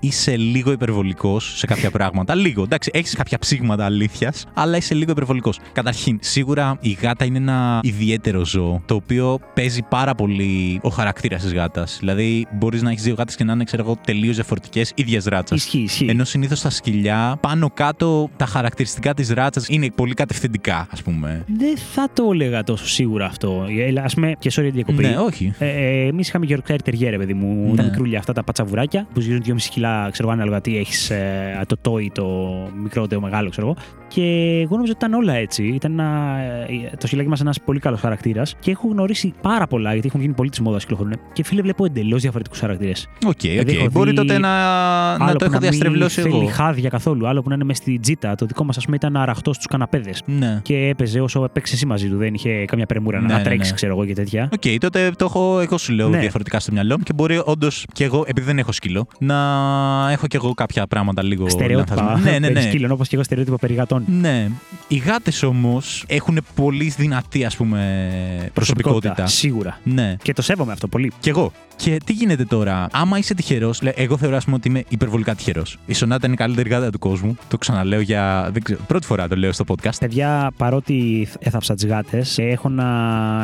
είσαι 0.00 0.36
λίγο 0.36 0.72
υπερβολικός 0.72 1.58
σε 1.58 1.66
κάποια 1.66 1.90
πράγματα. 1.90 2.34
Λίγο. 2.34 2.62
Εντάξει, 2.62 2.90
έχεις 2.94 3.14
κάποια 3.14 3.38
ψήγματα 3.38 3.73
αλήθειας, 3.80 4.44
αλλά 4.54 4.76
είσαι 4.76 4.94
λίγο 4.94 5.10
υπερβολικός. 5.10 5.58
Καταρχήν, 5.72 6.18
σίγουρα 6.22 6.76
η 6.80 6.98
γάτα 7.02 7.24
είναι 7.24 7.38
ένα 7.38 7.80
ιδιαίτερο 7.82 8.44
ζώο, 8.44 8.82
το 8.86 8.94
οποίο 8.94 9.38
παίζει 9.54 9.82
πάρα 9.88 10.14
πολύ 10.14 10.78
ο 10.82 10.88
χαρακτήρας 10.88 11.42
της 11.42 11.52
γάτας. 11.54 11.96
Δηλαδή, 12.00 12.46
μπορείς 12.52 12.82
να 12.82 12.90
έχεις 12.90 13.02
δύο 13.02 13.14
γάτες 13.18 13.36
και 13.36 13.44
να 13.44 13.52
είναι, 13.52 13.64
ξέρω 13.64 13.82
εγώ, 13.82 13.96
τελείως 14.06 14.34
διαφορετικές 14.34 14.92
ίδια 14.94 15.22
ράτσας. 15.26 15.58
Ισχύει, 15.58 15.78
ισχύει. 15.78 16.06
Ενώ 16.08 16.24
συνήθως 16.24 16.60
τα 16.60 16.70
σκυλιά, 16.70 17.36
πάνω 17.40 17.70
κάτω, 17.74 18.30
τα 18.36 18.46
χαρακτηριστικά 18.46 19.14
της 19.14 19.30
ράτσας 19.30 19.68
είναι 19.68 19.90
πολύ 19.94 20.14
κατευθυντικά, 20.14 20.86
ας 20.90 21.02
πούμε. 21.02 21.44
Δεν 21.46 21.76
θα 21.76 22.08
το 22.12 22.30
έλεγα 22.32 22.62
τόσο 22.62 22.86
σίγουρα 22.88 23.26
αυτό. 23.26 23.66
Ας 24.04 24.08
πούμε, 24.14 24.32
και 24.38 24.50
sorry 24.54 24.62
για 24.62 24.70
τη 24.70 24.70
διακοπή. 24.70 25.02
Ναι, 25.02 25.16
όχι. 25.16 25.54
Ε, 25.58 25.66
ε, 25.68 26.06
Εμείς 26.06 26.28
είχαμε 26.28 26.46
γιορκσάιρ 26.46 26.76
τεριέρ, 26.76 27.16
παιδί 27.16 27.34
μου. 27.34 27.74
Τα 27.76 27.82
Ναι. 27.82 27.88
μικρούλια 27.88 28.18
αυτά, 28.18 28.32
τα 28.32 28.42
πατσαβουράκια 28.42 29.06
που 29.14 29.20
ζυγίζουν 29.20 29.42
2,5 29.42 29.68
κιλά, 29.70 30.08
ξέρω 30.12 30.28
εγώ, 30.28 30.36
ανάλογα 30.36 30.60
τι 30.60 30.76
έχεις, 30.78 31.10
ε, 31.10 31.60
το 31.66 31.76
toy, 31.80 32.10
το 32.14 32.26
μικρό, 32.82 33.06
το 33.06 33.20
μεγάλο, 33.20 33.50
ξέρω 33.50 33.63
εγώ. 33.64 33.76
Και 34.08 34.22
εγώ 34.62 34.74
νόμιζα 34.76 34.92
ότι 34.96 35.04
ήταν 35.06 35.12
όλα 35.14 35.34
έτσι. 35.34 35.64
Ήταν 35.66 35.92
ένα, 35.92 36.36
ε, 36.92 36.96
το 36.98 37.06
σκυλάκι 37.06 37.28
μας 37.28 37.40
ένας 37.40 37.60
πολύ 37.60 37.78
καλός 37.80 38.00
χαρακτήρας. 38.00 38.54
Και 38.60 38.70
έχω 38.70 38.88
γνωρίσει 38.88 39.32
πάρα 39.42 39.66
πολλά, 39.66 39.92
γιατί 39.92 40.06
έχουν 40.08 40.20
γίνει 40.20 40.32
πολύ 40.32 40.50
της 40.50 40.60
μόδας 40.60 40.82
κυκλοφορούν. 40.82 41.12
Και 41.32 41.44
φίλε, 41.44 41.62
βλέπω 41.62 41.84
εντελώς 41.84 42.20
διαφορετικούς 42.22 42.58
χαρακτήρες. 42.60 43.08
Οκ, 43.26 43.40
Δηλαδή, 43.40 43.70
οκ. 43.72 43.78
έχω 43.78 43.88
Μπορεί 43.92 44.10
δει 44.10 44.16
τότε 44.16 44.38
να, 44.38 44.48
να 45.18 45.34
το 45.34 45.44
έχω 45.44 45.58
διαστρεβλώσει 45.58 46.20
Δεν 46.22 46.30
εγώ. 46.30 46.38
θέλει 46.40 46.50
χάδια 46.50 46.88
καθόλου. 46.88 47.26
Άλλο 47.28 47.42
που 47.42 47.48
να 47.48 47.54
είναι 47.54 47.64
μες 47.64 47.76
στην 47.76 47.98
τσίτα. 47.98 48.34
Το 48.34 48.46
δικό 48.46 48.64
μας, 48.64 48.76
ας 48.76 48.84
πούμε, 48.84 48.96
ήταν 48.96 49.16
αραχτός 49.16 49.54
στους 49.54 49.66
καναπέδες. 49.66 50.22
Ναι. 50.26 50.58
Και 50.62 50.76
έπαιζε 50.76 51.20
όσο 51.20 51.44
έπαιζες 51.44 51.74
εσύ 51.74 51.86
μαζί 51.86 52.08
του. 52.08 52.16
Δεν 52.16 52.34
είχε 52.34 52.64
καμιά 52.64 52.86
πρεμούρα 52.86 53.20
Ναι, 53.20 53.26
να 53.26 53.36
ναι, 53.36 53.42
τρέξει, 53.42 53.68
ναι. 53.70 53.76
ξέρω 53.76 53.92
εγώ 53.92 54.04
και 54.06 54.14
τέτοια. 54.14 54.48
Οκ, 54.52 54.78
τότε 54.80 55.10
το 55.18 55.24
έχω, 55.24 55.60
εγώ 55.60 55.78
σου 55.78 55.92
λέω 55.92 56.08
Ναι. 56.08 56.18
διαφορετικά 56.18 56.60
στο 56.60 56.72
μυαλό 56.72 56.96
μου 56.98 57.02
και 57.02 57.12
μπορεί 57.12 57.42
όντως 57.44 57.86
και 57.92 58.04
εγώ, 58.04 58.24
επειδή 58.26 58.46
δεν 58.46 58.58
έχω 58.58 58.72
σκύλο, 58.72 59.06
να 59.18 59.36
έχω 60.12 60.26
και 60.26 60.36
εγώ 60.36 60.54
κάποια 60.54 60.86
πράγματα 60.86 61.22
λίγο 61.22 61.48
Στερεότυπα. 61.48 61.94
λανθασμένα. 61.94 62.30
Ναι, 62.30 62.38
ναι, 62.38 62.46
περί 62.52 62.64
ναι. 62.64 62.70
σκύλων, 62.70 62.90
όπως 62.90 63.08
και 63.08 63.14
εγώ 63.14 63.24
στερεότυπα 63.24 63.53
περί 63.56 63.74
γατών. 63.74 64.04
Ναι. 64.06 64.48
Οι 64.88 64.96
γάτες 64.96 65.42
όμως 65.42 66.04
έχουν 66.06 66.38
πολύ 66.54 66.88
δυνατή, 66.96 67.44
ας 67.44 67.56
πούμε, 67.56 68.50
προσωπικότητα. 68.52 69.26
Σίγουρα. 69.26 69.78
Ναι. 69.82 70.16
Και 70.22 70.32
το 70.32 70.42
σέβομαι 70.42 70.72
αυτό 70.72 70.88
πολύ. 70.88 71.12
Κι 71.20 71.28
εγώ. 71.28 71.52
Και 71.76 72.00
τι 72.04 72.12
γίνεται 72.12 72.44
τώρα, 72.44 72.88
άμα 72.92 73.18
είσαι 73.18 73.34
τυχερός, 73.34 73.80
εγώ 73.94 74.16
θεωρώ 74.16 74.36
ας 74.36 74.44
πούμε, 74.44 74.56
ότι 74.56 74.68
είμαι 74.68 74.84
υπερβολικά 74.88 75.34
τυχερός. 75.34 75.78
Η 75.86 75.94
Σονάτα 75.94 76.26
είναι 76.26 76.34
η 76.34 76.38
καλύτερη 76.38 76.68
γάτα 76.68 76.90
του 76.90 76.98
κόσμου. 76.98 77.36
Το 77.48 77.58
ξαναλέω 77.58 78.00
για. 78.00 78.48
Δεν 78.52 78.62
ξέρω, 78.62 78.80
πρώτη 78.86 79.06
φορά 79.06 79.28
το 79.28 79.36
λέω 79.36 79.52
στο 79.52 79.64
podcast. 79.68 79.96
Παιδιά, 80.00 80.52
παρότι 80.56 81.28
έθαψα 81.38 81.74
τις 81.74 81.86
γάτες, 81.86 82.38
έχω 82.38 82.68
να 82.68 82.84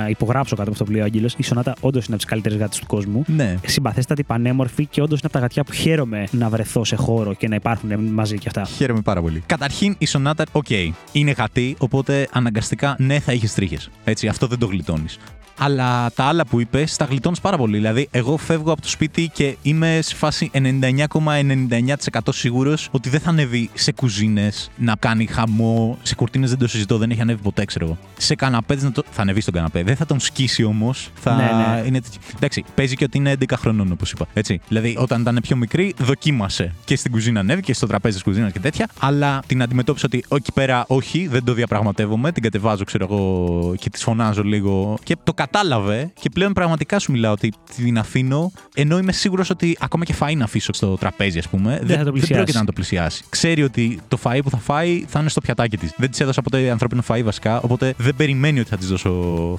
υπογράψω 0.08 0.56
κάτω 0.56 0.62
από 0.62 0.72
αυτό 0.72 0.84
που 0.84 0.90
λέει 0.90 1.00
ο 1.00 1.04
Άγγελος. 1.04 1.34
Η 1.36 1.42
Σονάτα 1.42 1.74
όντως 1.80 2.06
είναι 2.06 2.14
από 2.14 2.22
τις 2.22 2.30
καλύτερες 2.30 2.58
γάτες 2.58 2.78
του 2.78 2.86
κόσμου. 2.86 3.24
Ναι. 3.26 3.56
Συμπαθέστατη, 3.66 4.22
πανέμορφη 4.22 4.86
και 4.86 5.00
όντως 5.00 5.18
είναι 5.18 5.28
από 5.32 5.32
τα 5.32 5.38
γατιά 5.38 5.64
που 5.64 5.72
χαίρομαι 5.72 6.26
να 6.30 6.48
βρεθώ 6.48 6.84
σε 6.84 6.96
χώρο 6.96 7.34
και 7.34 7.48
να 7.48 7.54
υπάρχουν 7.54 8.04
μαζί 8.04 8.38
κι 8.38 8.46
αυτά. 8.48 8.64
Χαίρομαι 8.64 9.00
πάρα 9.00 9.20
πολύ. 9.20 9.42
Καταρχήν, 9.46 9.94
η 9.98 10.06
Σονάτα, 10.06 10.44
οκ, 10.52 10.70
είναι 11.12 11.30
γατί, 11.30 11.76
οπότε 11.78 12.28
αναγκαστικά 12.32 12.96
ναι, 12.98 13.18
θα 13.18 13.32
είχες 13.32 13.54
τρίχες. 13.54 13.90
Έτσι, 14.04 14.28
αυτό 14.28 14.46
δεν 14.46 14.58
το 14.58 14.66
γλιτώνεις. 14.66 15.18
Αλλά 15.62 16.10
τα 16.14 16.24
άλλα 16.24 16.46
που 16.46 16.60
είπες, 16.60 16.96
τα 16.96 17.04
γλιτώνεις 17.04 17.40
πάρα 17.40 17.56
πολύ. 17.56 17.76
Δηλαδή, 17.76 18.08
εγώ 18.10 18.36
φεύγω 18.36 18.72
από 18.72 18.82
το 18.82 18.88
σπίτι 18.88 19.30
και 19.34 19.56
είμαι 19.62 19.98
σε 20.02 20.14
φάση 20.14 20.50
99,99% 20.54 22.18
σίγουρος 22.30 22.88
ότι 22.90 23.08
δεν 23.08 23.20
θα 23.20 23.28
ανέβει 23.30 23.70
σε 23.74 23.92
κουζίνες 23.92 24.70
να 24.76 24.94
κάνει 24.98 25.26
χαμό. 25.26 25.98
Σε 26.02 26.14
κουρτίνες 26.14 26.50
δεν 26.50 26.58
το 26.58 26.68
συζητώ, 26.68 26.98
δεν 26.98 27.10
έχει 27.10 27.20
ανέβει 27.20 27.42
ποτέ, 27.42 27.64
ξέρω 27.64 27.84
εγώ. 27.84 27.98
Σε 28.16 28.34
καναπέδες 28.34 28.84
να 28.84 28.92
το... 28.92 29.02
θα 29.10 29.22
ανεβεί 29.22 29.40
στον 29.40 29.54
καναπέ. 29.54 29.82
Δεν 29.82 29.96
θα 29.96 30.06
τον 30.06 30.20
σκίσει 30.20 30.64
όμως. 30.64 31.10
Θα 31.14 31.34
Ναι, 31.34 31.42
ναι. 31.42 31.86
είναι 31.86 32.00
τέτοιο. 32.00 32.20
Εντάξει, 32.36 32.64
παίζει 32.74 32.96
και 32.96 33.04
ότι 33.04 33.18
είναι 33.18 33.36
11 33.40 33.44
χρονών, 33.56 33.92
όπως 33.92 34.12
είπα. 34.12 34.26
Έτσι. 34.34 34.60
Δηλαδή, 34.68 34.96
όταν 34.98 35.20
ήταν 35.20 35.38
πιο 35.42 35.56
μικρή, 35.56 35.94
δοκίμασε 35.98 36.74
και 36.84 36.96
στην 36.96 37.10
κουζίνα 37.10 37.40
ανέβηκε 37.40 37.66
και 37.66 37.74
στο 37.74 37.86
τραπέζι 37.86 38.14
της 38.14 38.22
κουζίνας 38.24 38.52
και 38.52 38.60
τέτοια. 38.60 38.88
Αλλά 38.98 39.42
την 39.46 39.62
αντιμετώπισε 39.62 40.06
ότι 40.06 40.24
εκεί 40.32 40.52
πέρα 40.52 40.84
όχι, 40.86 41.26
δεν 41.26 41.44
το 41.44 41.52
διαπραγματεύομαι. 41.52 42.32
Την 42.32 42.42
κατεβάζω, 42.42 42.84
ξέρω 42.84 43.06
εγώ, 43.10 43.74
και 43.78 43.90
τη 43.90 44.02
φωνάζω 44.02 44.42
λίγο. 44.42 44.98
Και 45.02 45.16
το 45.24 45.32
κατάλαβε 45.50 46.12
και 46.20 46.30
πλέον 46.30 46.52
πραγματικά 46.52 46.98
σου 46.98 47.12
μιλάω 47.12 47.32
ότι 47.32 47.52
την 47.76 47.98
αφήνω, 47.98 48.52
ενώ 48.74 48.98
είμαι 48.98 49.12
σίγουρος 49.12 49.50
ότι 49.50 49.76
ακόμα 49.80 50.04
και 50.04 50.14
φαΐ 50.20 50.36
να 50.36 50.44
αφήσω 50.44 50.72
στο 50.72 50.96
τραπέζι, 50.96 51.38
ας 51.38 51.48
πούμε, 51.48 51.80
δεν, 51.82 51.96
θα 51.96 51.96
το 51.96 52.04
δεν 52.04 52.12
πλησιάσει. 52.12 52.34
πρόκειται 52.34 52.58
να 52.58 52.64
το 52.64 52.72
πλησιάσει. 52.72 53.24
Ξέρει 53.28 53.62
ότι 53.62 54.00
το 54.08 54.18
φαΐ 54.22 54.38
που 54.42 54.50
θα 54.50 54.56
φάει 54.56 55.04
θα 55.08 55.20
είναι 55.20 55.28
στο 55.28 55.40
πιατάκι 55.40 55.76
της. 55.76 55.92
Δεν 55.96 56.10
της 56.10 56.20
έδωσα 56.20 56.42
ποτέ 56.42 56.70
ανθρώπινο 56.70 57.02
φαΐ 57.08 57.20
βασικά, 57.24 57.60
οπότε 57.60 57.94
δεν 57.96 58.16
περιμένει 58.16 58.60
ότι 58.60 58.68
θα 58.68 58.76
της 58.76 58.88
δώσω 58.88 59.12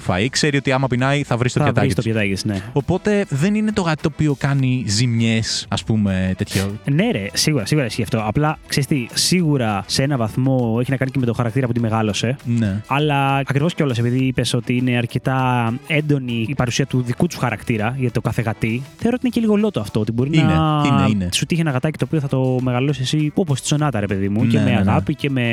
φαΐ. 0.06 0.26
Ξέρει 0.30 0.56
ότι 0.56 0.72
άμα 0.72 0.86
πεινάει 0.86 1.22
θα 1.22 1.36
βρει 1.36 1.48
στο 1.48 1.58
θα 1.58 1.64
βρει 1.64 1.74
πιατάκι 1.74 1.94
το 1.94 2.02
της. 2.02 2.12
πιατάκι 2.12 2.32
της, 2.32 2.44
ναι. 2.44 2.62
Οπότε 2.72 3.24
δεν 3.28 3.54
είναι 3.54 3.72
το 3.72 3.82
γατί 3.82 4.02
το 4.02 4.10
οποίο 4.12 4.34
κάνει 4.38 4.84
ζημιές, 4.86 5.66
ας 5.68 5.84
πούμε, 5.84 6.34
τέτοιο. 6.36 6.76
Ναι, 6.84 7.10
ρε, 7.10 7.26
σίγουρα, 7.32 7.66
σίγουρα 7.66 7.86
ισχύει 7.86 8.02
αυτό. 8.02 8.22
Απλά 8.26 8.58
ξέρεις 8.66 8.88
τι, 8.88 9.06
σίγουρα 9.12 9.84
σε 9.86 10.02
ένα 10.02 10.16
βαθμό 10.16 10.76
έχει 10.80 10.90
να 10.90 10.96
κάνει 10.96 11.10
και 11.10 11.18
με 11.18 11.26
το 11.26 11.32
χαρακτήρα 11.32 11.66
που 11.66 11.72
τη 11.72 11.80
μεγάλωσε. 11.80 12.36
Ναι. 12.44 12.80
Αλλά 12.86 13.36
ακριβώς 13.36 13.74
κιόλας 13.74 13.98
επειδή 13.98 14.24
είπες 14.24 14.54
ότι 14.54 14.76
είναι 14.76 14.96
αρκετά 14.96 15.72
έντονη 15.86 16.46
η 16.48 16.54
παρουσία 16.54 16.86
του 16.86 17.02
δικού 17.02 17.26
τους 17.26 17.36
χαρακτήρα 17.38 17.94
για 17.98 18.10
το 18.10 18.20
κάθε 18.20 18.42
γατί, 18.42 18.82
θεωρώ 18.96 19.16
ότι 19.20 19.26
είναι 19.26 19.34
και 19.34 19.40
λίγο 19.40 19.56
λότο 19.56 19.80
αυτό. 19.80 20.00
Ότι 20.00 20.12
μπορεί 20.12 20.30
Είναι, 20.32 20.42
να 20.54 20.82
είναι, 20.86 21.06
είναι. 21.10 21.28
σου 21.32 21.46
τύχει 21.46 21.60
ένα 21.60 21.70
γατάκι 21.70 21.98
το 21.98 22.04
οποίο 22.04 22.20
θα 22.20 22.28
το 22.28 22.58
μεγαλώσεις 22.62 23.02
εσύ 23.14 23.30
όπως 23.34 23.60
τη 23.60 23.66
σονάτα, 23.66 24.00
ρε 24.00 24.06
παιδί 24.06 24.28
μου, 24.28 24.46
και 24.46 24.58
Ναι, 24.58 24.64
με 24.64 24.70
ναι, 24.70 24.74
ναι. 24.74 24.90
αγάπη 24.90 25.14
και 25.14 25.30
με 25.30 25.46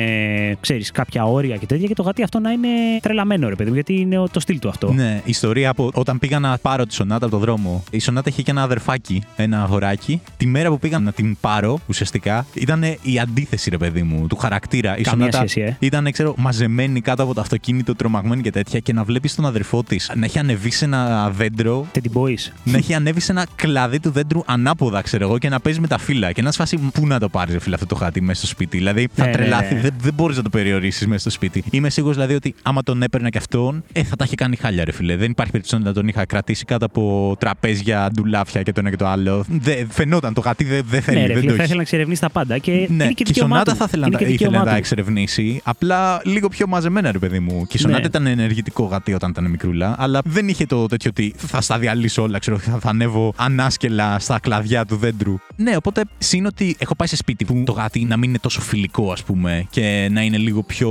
ξέρεις 0.60 0.90
κάποια 0.90 1.24
όρια 1.24 1.56
και 1.56 1.66
τέτοια. 1.66 1.86
Και 1.86 1.94
το 1.94 2.02
γατί 2.02 2.22
αυτό 2.22 2.38
να 2.38 2.50
είναι 2.50 2.68
τρελαμένο, 3.02 3.48
ρε 3.48 3.54
παιδί 3.54 3.68
μου, 3.68 3.74
γιατί 3.74 3.94
είναι 4.00 4.18
ο- 4.18 4.28
το 4.28 4.40
στυλ 4.40 4.58
του 4.58 4.68
αυτό. 4.68 4.92
Ναι, 4.92 5.20
ιστορία 5.24 5.70
από 5.70 5.90
όταν 5.94 6.18
πήγα 6.18 6.38
να 6.38 6.58
πάρω 6.58 6.86
τη 6.86 6.94
Σονάτα 6.94 7.26
από 7.26 7.34
το 7.34 7.40
δρόμο. 7.40 7.84
Η 7.90 7.98
Σονάτα 7.98 8.28
είχε 8.28 8.42
και 8.42 8.50
ένα 8.50 8.62
αδερφάκι, 8.62 9.22
ένα 9.36 9.62
αγοράκι. 9.62 10.20
Τη 10.36 10.46
μέρα 10.46 10.68
που 10.68 10.78
πήγα 10.78 10.98
να 10.98 11.12
την 11.12 11.36
πάρω, 11.40 11.78
ουσιαστικά, 11.86 12.46
ήταν 12.54 12.82
η 13.02 13.18
αντίθεση, 13.20 13.70
ρε 13.70 13.76
παιδί 13.76 14.02
μου, 14.02 14.26
του 14.26 14.36
χαρακτήρα. 14.36 14.98
Η 14.98 15.02
Καμία 15.02 15.24
Σονάτα 15.32 15.48
σχέση, 15.48 15.60
ε. 15.60 15.76
ήταν, 15.86 16.12
ξέρω, 16.12 16.34
μαζεμένη 16.38 17.00
κάτω 17.00 17.22
από 17.22 17.34
το 17.34 17.40
αυτοκίνητο, 17.40 17.94
τρομαγμένη 17.94 18.42
και 18.42 18.50
τέτοια. 18.50 18.78
Και 18.80 18.92
να 18.92 19.04
βλέπεις 19.04 19.34
τον 19.34 19.46
αδερφό 19.46 19.82
της 19.82 20.10
να 20.20 20.26
έχει 20.26 20.38
ανεβεί 20.38 20.70
σε 20.70 20.84
ένα 20.84 21.30
δέντρο. 21.30 21.86
Teddy 21.94 22.12
Boys. 22.20 22.52
να 22.64 22.76
έχει 22.76 22.94
ανέβει 22.94 23.20
σε 23.20 23.32
ένα 23.32 23.46
κλαδί 23.56 24.00
του 24.00 24.10
δέντρου 24.10 24.42
ανάποδα, 24.46 25.00
ξέρω 25.02 25.24
εγώ, 25.26 25.38
και 25.38 25.48
να 25.48 25.60
παίζει 25.60 25.80
με 25.80 25.86
τα 25.86 25.98
φύλλα. 25.98 26.32
Και 26.32 26.42
να 26.42 26.52
σφάσει 26.52 26.76
πού 26.76 27.06
να 27.06 27.18
το 27.18 27.28
πάρεις, 27.28 27.56
φίλε, 27.62 27.74
αυτό 27.74 27.86
το 27.86 27.94
χάτι 27.94 28.20
μέσα 28.20 28.38
στο 28.38 28.46
σπίτι. 28.46 28.76
Δηλαδή 28.76 29.08
θα 29.14 29.24
Ναι, 29.24 29.30
ναι, 29.30 29.36
τρελάθει, 29.36 29.74
ναι. 29.74 29.80
δεν, 29.80 29.92
δεν 30.02 30.14
μπορείς 30.14 30.36
να 30.36 30.42
το 30.42 30.50
περιορίσεις 30.50 31.06
μέσα 31.06 31.20
στο 31.20 31.30
σπίτι. 31.30 31.64
Είμαι 31.70 31.90
σίγουρος 31.90 32.16
δηλαδή 32.16 32.34
ότι 32.34 32.54
άμα 32.62 32.82
τον 32.82 33.02
έπαιρνα 33.02 33.28
και 33.28 33.38
αυτόν, 33.38 33.82
ε, 33.92 34.02
θα 34.02 34.16
τα 34.16 34.24
είχε 34.24 34.34
κάνει 34.34 34.56
χάλια, 34.56 34.84
ρε 34.84 34.92
φίλε. 34.92 35.16
Δεν 35.16 35.30
υπάρχει 35.30 35.52
περίπτωση 35.52 35.82
να 35.82 35.92
τον 35.92 36.08
είχα 36.08 36.24
κρατήσει 36.24 36.64
κάτω 36.64 36.84
από 36.84 37.36
τραπέζια, 37.38 38.10
ντουλάφια 38.14 38.62
και 38.62 38.72
το 38.72 38.80
ένα 38.80 38.90
και 38.90 38.96
το 38.96 39.06
άλλο. 39.06 39.44
Δεν, 39.48 39.86
φαινόταν 39.90 40.34
το 40.34 40.40
γατί, 40.40 40.64
δεν, 40.64 40.84
δεν 40.88 41.02
θέλει. 41.02 41.18
Ναι, 41.20 41.26
ρε, 41.26 41.32
δεν 41.32 41.40
φίλε, 41.42 41.50
το 41.50 41.56
θα 41.56 41.62
έχει. 41.62 41.62
ήθελα 41.62 41.76
να 41.76 41.82
εξερευνήσει 41.82 42.20
τα 42.20 42.30
πάντα. 42.30 42.58
Και 42.58 42.72
Ναι, 42.72 42.76
είναι 43.04 43.06
και 43.06 43.12
και 43.14 43.22
η 43.22 43.24
δικαίωμά 43.26 43.52
Σονάτα 43.54 43.70
του. 43.72 43.76
θα 43.78 43.84
ήθελα 43.88 44.06
Είναι 44.06 44.16
να, 44.16 44.18
και 44.18 44.24
ήθελε 44.24 44.36
δικαίωμά 44.38 44.58
να 44.58 44.64
τα 44.64 44.70
του. 44.70 44.76
εξερευνήσει. 44.78 45.60
Απλά 45.64 46.20
λίγο 46.24 46.48
πιο 46.48 46.66
μαζεμένα, 46.66 47.12
ρε 47.12 47.18
παιδί 47.18 47.38
μου. 47.40 47.66
Και 47.66 47.76
η 47.76 47.80
Σονάτα 47.80 48.00
Ναι. 48.00 48.06
ήταν 48.06 48.26
ενεργητικό 48.26 48.84
γατί 48.84 49.12
όταν 49.14 49.30
ήταν 49.30 49.44
μικρούλα, 49.50 49.94
αλλά 50.02 50.20
δεν 50.24 50.48
είχε 50.48 50.66
το 50.66 50.86
τέτοιο 50.86 51.10
ότι 51.10 51.34
θα 51.36 51.60
στα 51.60 51.78
διαλύσω 51.78 52.22
όλα, 52.22 52.38
ξέρω, 52.38 52.58
θα, 52.58 52.78
θα 52.80 52.88
ανέβω 52.88 53.32
ανάσκελα 53.36 54.18
στα 54.18 54.38
κλαδιά 54.38 54.84
του 54.84 54.96
δέντρου. 54.96 55.38
Ναι, 55.56 55.76
οπότε 55.76 56.02
συν 56.18 56.46
ότι 56.46 56.76
έχω 56.78 56.94
πάει 56.94 57.08
σε 57.08 57.16
σπίτι 57.16 57.44
που 57.44 57.62
το 57.66 57.72
γάτι 57.72 58.04
να 58.04 58.16
μην 58.16 58.28
είναι 58.28 58.38
τόσο 58.38 58.60
φιλικό, 58.60 59.12
ας 59.12 59.22
πούμε, 59.22 59.66
και 59.70 60.08
να 60.12 60.22
είναι 60.22 60.36
λίγο 60.36 60.62
πιο 60.62 60.90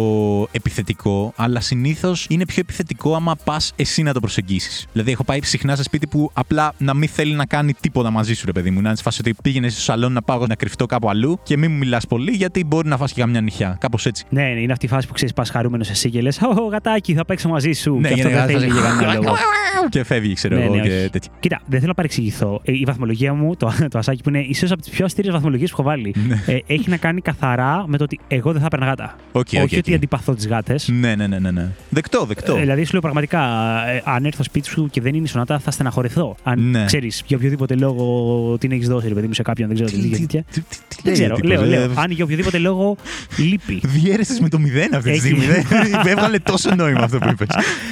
επιθετικό, 0.51 1.33
αλλά 1.35 1.59
συνήθως 1.59 2.25
είναι 2.29 2.45
πιο 2.45 2.59
επιθετικό 2.59 3.15
άμα 3.15 3.35
πας 3.43 3.73
εσύ 3.75 4.03
να 4.03 4.13
το 4.13 4.19
προσεγγίσεις. 4.19 4.87
Δηλαδή, 4.91 5.11
έχω 5.11 5.23
πάει 5.23 5.39
συχνά 5.43 5.75
σε 5.75 5.83
σπίτι 5.83 6.07
που 6.07 6.31
απλά 6.33 6.73
να 6.77 6.93
μην 6.93 7.09
θέλει 7.09 7.33
να 7.33 7.45
κάνει 7.45 7.73
τίποτα 7.73 8.09
μαζί 8.09 8.33
σου, 8.33 8.45
ρε 8.45 8.51
παιδί 8.51 8.69
μου. 8.69 8.81
Να 8.81 8.87
είναι 8.87 8.97
σε 8.97 9.03
φάση 9.03 9.19
ότι 9.19 9.35
πήγαινες 9.41 9.73
στο 9.73 9.81
σαλόν 9.81 10.11
να 10.11 10.21
πάω 10.21 10.45
να 10.47 10.55
κρυφτώ 10.55 10.85
κάπου 10.85 11.09
αλλού 11.09 11.39
και 11.43 11.57
μην 11.57 11.71
μου 11.71 11.77
μιλάς 11.77 12.07
πολύ, 12.07 12.31
γιατί 12.31 12.63
μπορεί 12.63 12.87
να 12.87 12.97
φας 12.97 13.13
και 13.13 13.21
καμιά 13.21 13.41
νυχιά. 13.41 13.77
Κάπως 13.79 14.05
έτσι. 14.05 14.25
Ναι, 14.29 14.41
ναι, 14.41 14.59
είναι 14.59 14.71
αυτή 14.71 14.85
η 14.85 14.89
φάση 14.89 15.07
που 15.07 15.13
ξέρεις, 15.13 15.33
πας 15.33 15.49
χαρούμενος 15.49 15.89
εσύ 15.89 16.09
και 16.09 16.21
λες: 16.21 16.39
Ω, 16.41 16.67
γατάκι, 16.67 17.13
θα 17.13 17.25
παίξω 17.25 17.49
μαζί 17.49 17.71
σου. 17.71 17.95
Ναι, 17.99 18.07
και 18.07 18.13
αυτό 18.13 18.29
είναι 18.29 18.37
δεν 18.37 18.59
θέλει 18.59 18.71
για 18.71 18.81
κανένα 18.81 18.98
λόγο. 19.05 19.35
Και 19.89 20.03
φεύγει, 20.03 20.33
ξέρω 20.33 20.55
Ναι, 20.55 20.63
εγώ, 20.63 20.75
ναι, 20.75 20.81
και 20.81 20.89
όχι. 20.99 21.09
τέτοια. 21.09 21.31
Κοίτα, 21.39 21.59
δεν 21.65 21.75
θέλω 21.77 21.87
να 21.87 21.93
παρεξηγηθώ. 21.93 22.61
Ε, 22.63 22.71
Η 22.71 22.83
βαθμολογία 22.87 23.33
μου, 23.33 23.55
το, 23.55 23.71
το 23.91 23.97
ασάκι 23.97 24.23
που 24.23 24.29
είναι 24.29 24.39
ίσως 24.39 24.71
από 24.71 24.81
τις 24.81 24.89
πιο 24.89 25.05
αστείες 25.05 25.31
βαθμολογίες 25.31 25.69
που 25.69 25.75
έχω 25.79 25.89
βάλει, 25.89 26.15
Ναι. 26.27 26.43
ε, 26.45 26.57
έχει 26.67 26.89
να 26.89 26.97
κάνει 26.97 27.21
καθαρά 27.21 27.83
με 27.87 27.97
το 27.97 28.03
ότι 28.03 28.19
εγώ 28.27 28.51
δεν 28.51 28.59
θα 28.59 28.65
έπαιρνα 28.65 28.85
γάτα. 28.85 29.15
Οκ, 29.31 29.47
οκ, 29.53 29.63
Όχι 29.63 29.63
οκ. 29.63 29.71
ότι 29.77 29.93
αντιπαθώ 29.93 30.33
τις 30.35 30.47
γάτες. 30.47 30.87
Ναι, 30.99 31.15
ναι, 31.15 31.27
ναι, 31.27 31.39
ναι, 31.39 31.51
ναι. 31.51 31.67
Δεκτό, 31.89 32.25
δεκτό. 32.25 32.55
Ε, 32.55 32.59
δηλαδή, 32.59 32.83
σου 32.83 32.91
λέω 32.91 33.01
πραγματικά, 33.01 33.41
ε, 33.87 34.01
αν 34.05 34.25
έρθω 34.25 34.43
σπίτι 34.43 34.67
σου 34.67 34.87
και 34.91 35.01
δεν 35.01 35.13
είναι 35.15 35.23
η 35.25 35.27
Σονάτα, 35.27 35.59
θα 35.59 35.71
στεναχωρηθώ. 35.71 36.35
Αν 36.43 36.69
Ναι. 36.69 36.85
ξέρεις 36.85 37.23
για 37.27 37.37
οποιοδήποτε 37.37 37.75
λόγο 37.75 38.57
την 38.59 38.71
έχεις 38.71 38.87
δώσει, 38.87 39.07
ρε 39.07 39.13
παιδί 39.13 39.27
μου, 39.27 39.33
σε 39.33 39.41
κάποιον, 39.41 39.67
δεν 39.67 39.77
ξέρω 39.83 39.89
τι 40.01 40.09
Τι- 40.09 40.19
τέτοια. 40.19 40.43
τι- 40.51 40.59
τι- 40.61 40.77
τι 40.87 40.95
Δεν 41.03 41.03
λέει 41.03 41.13
ξέρω, 41.13 41.35
ο 41.43 41.47
λέω, 41.47 41.57
τύπος, 41.61 41.73
λέω. 41.73 41.81
ε, 41.83 41.93
Αν 41.95 42.11
για 42.11 42.23
οποιοδήποτε 42.23 42.57
λόγο 42.57 42.95
λείπει. 43.37 43.79
Διέρεσες 43.83 44.39
με 44.39 44.49
το 44.49 44.59
μηδέν 44.59 44.95
αυτή 44.95 45.03
τη 45.09 45.09
Έχει. 45.09 45.19
στιγμή. 45.19 45.45
δεν- 45.45 45.65
Έβγαλε 46.13 46.39
τόσο 46.39 46.75
νόημα 46.75 47.01
αυτό 47.03 47.17
που 47.17 47.29
είπες. 47.29 47.47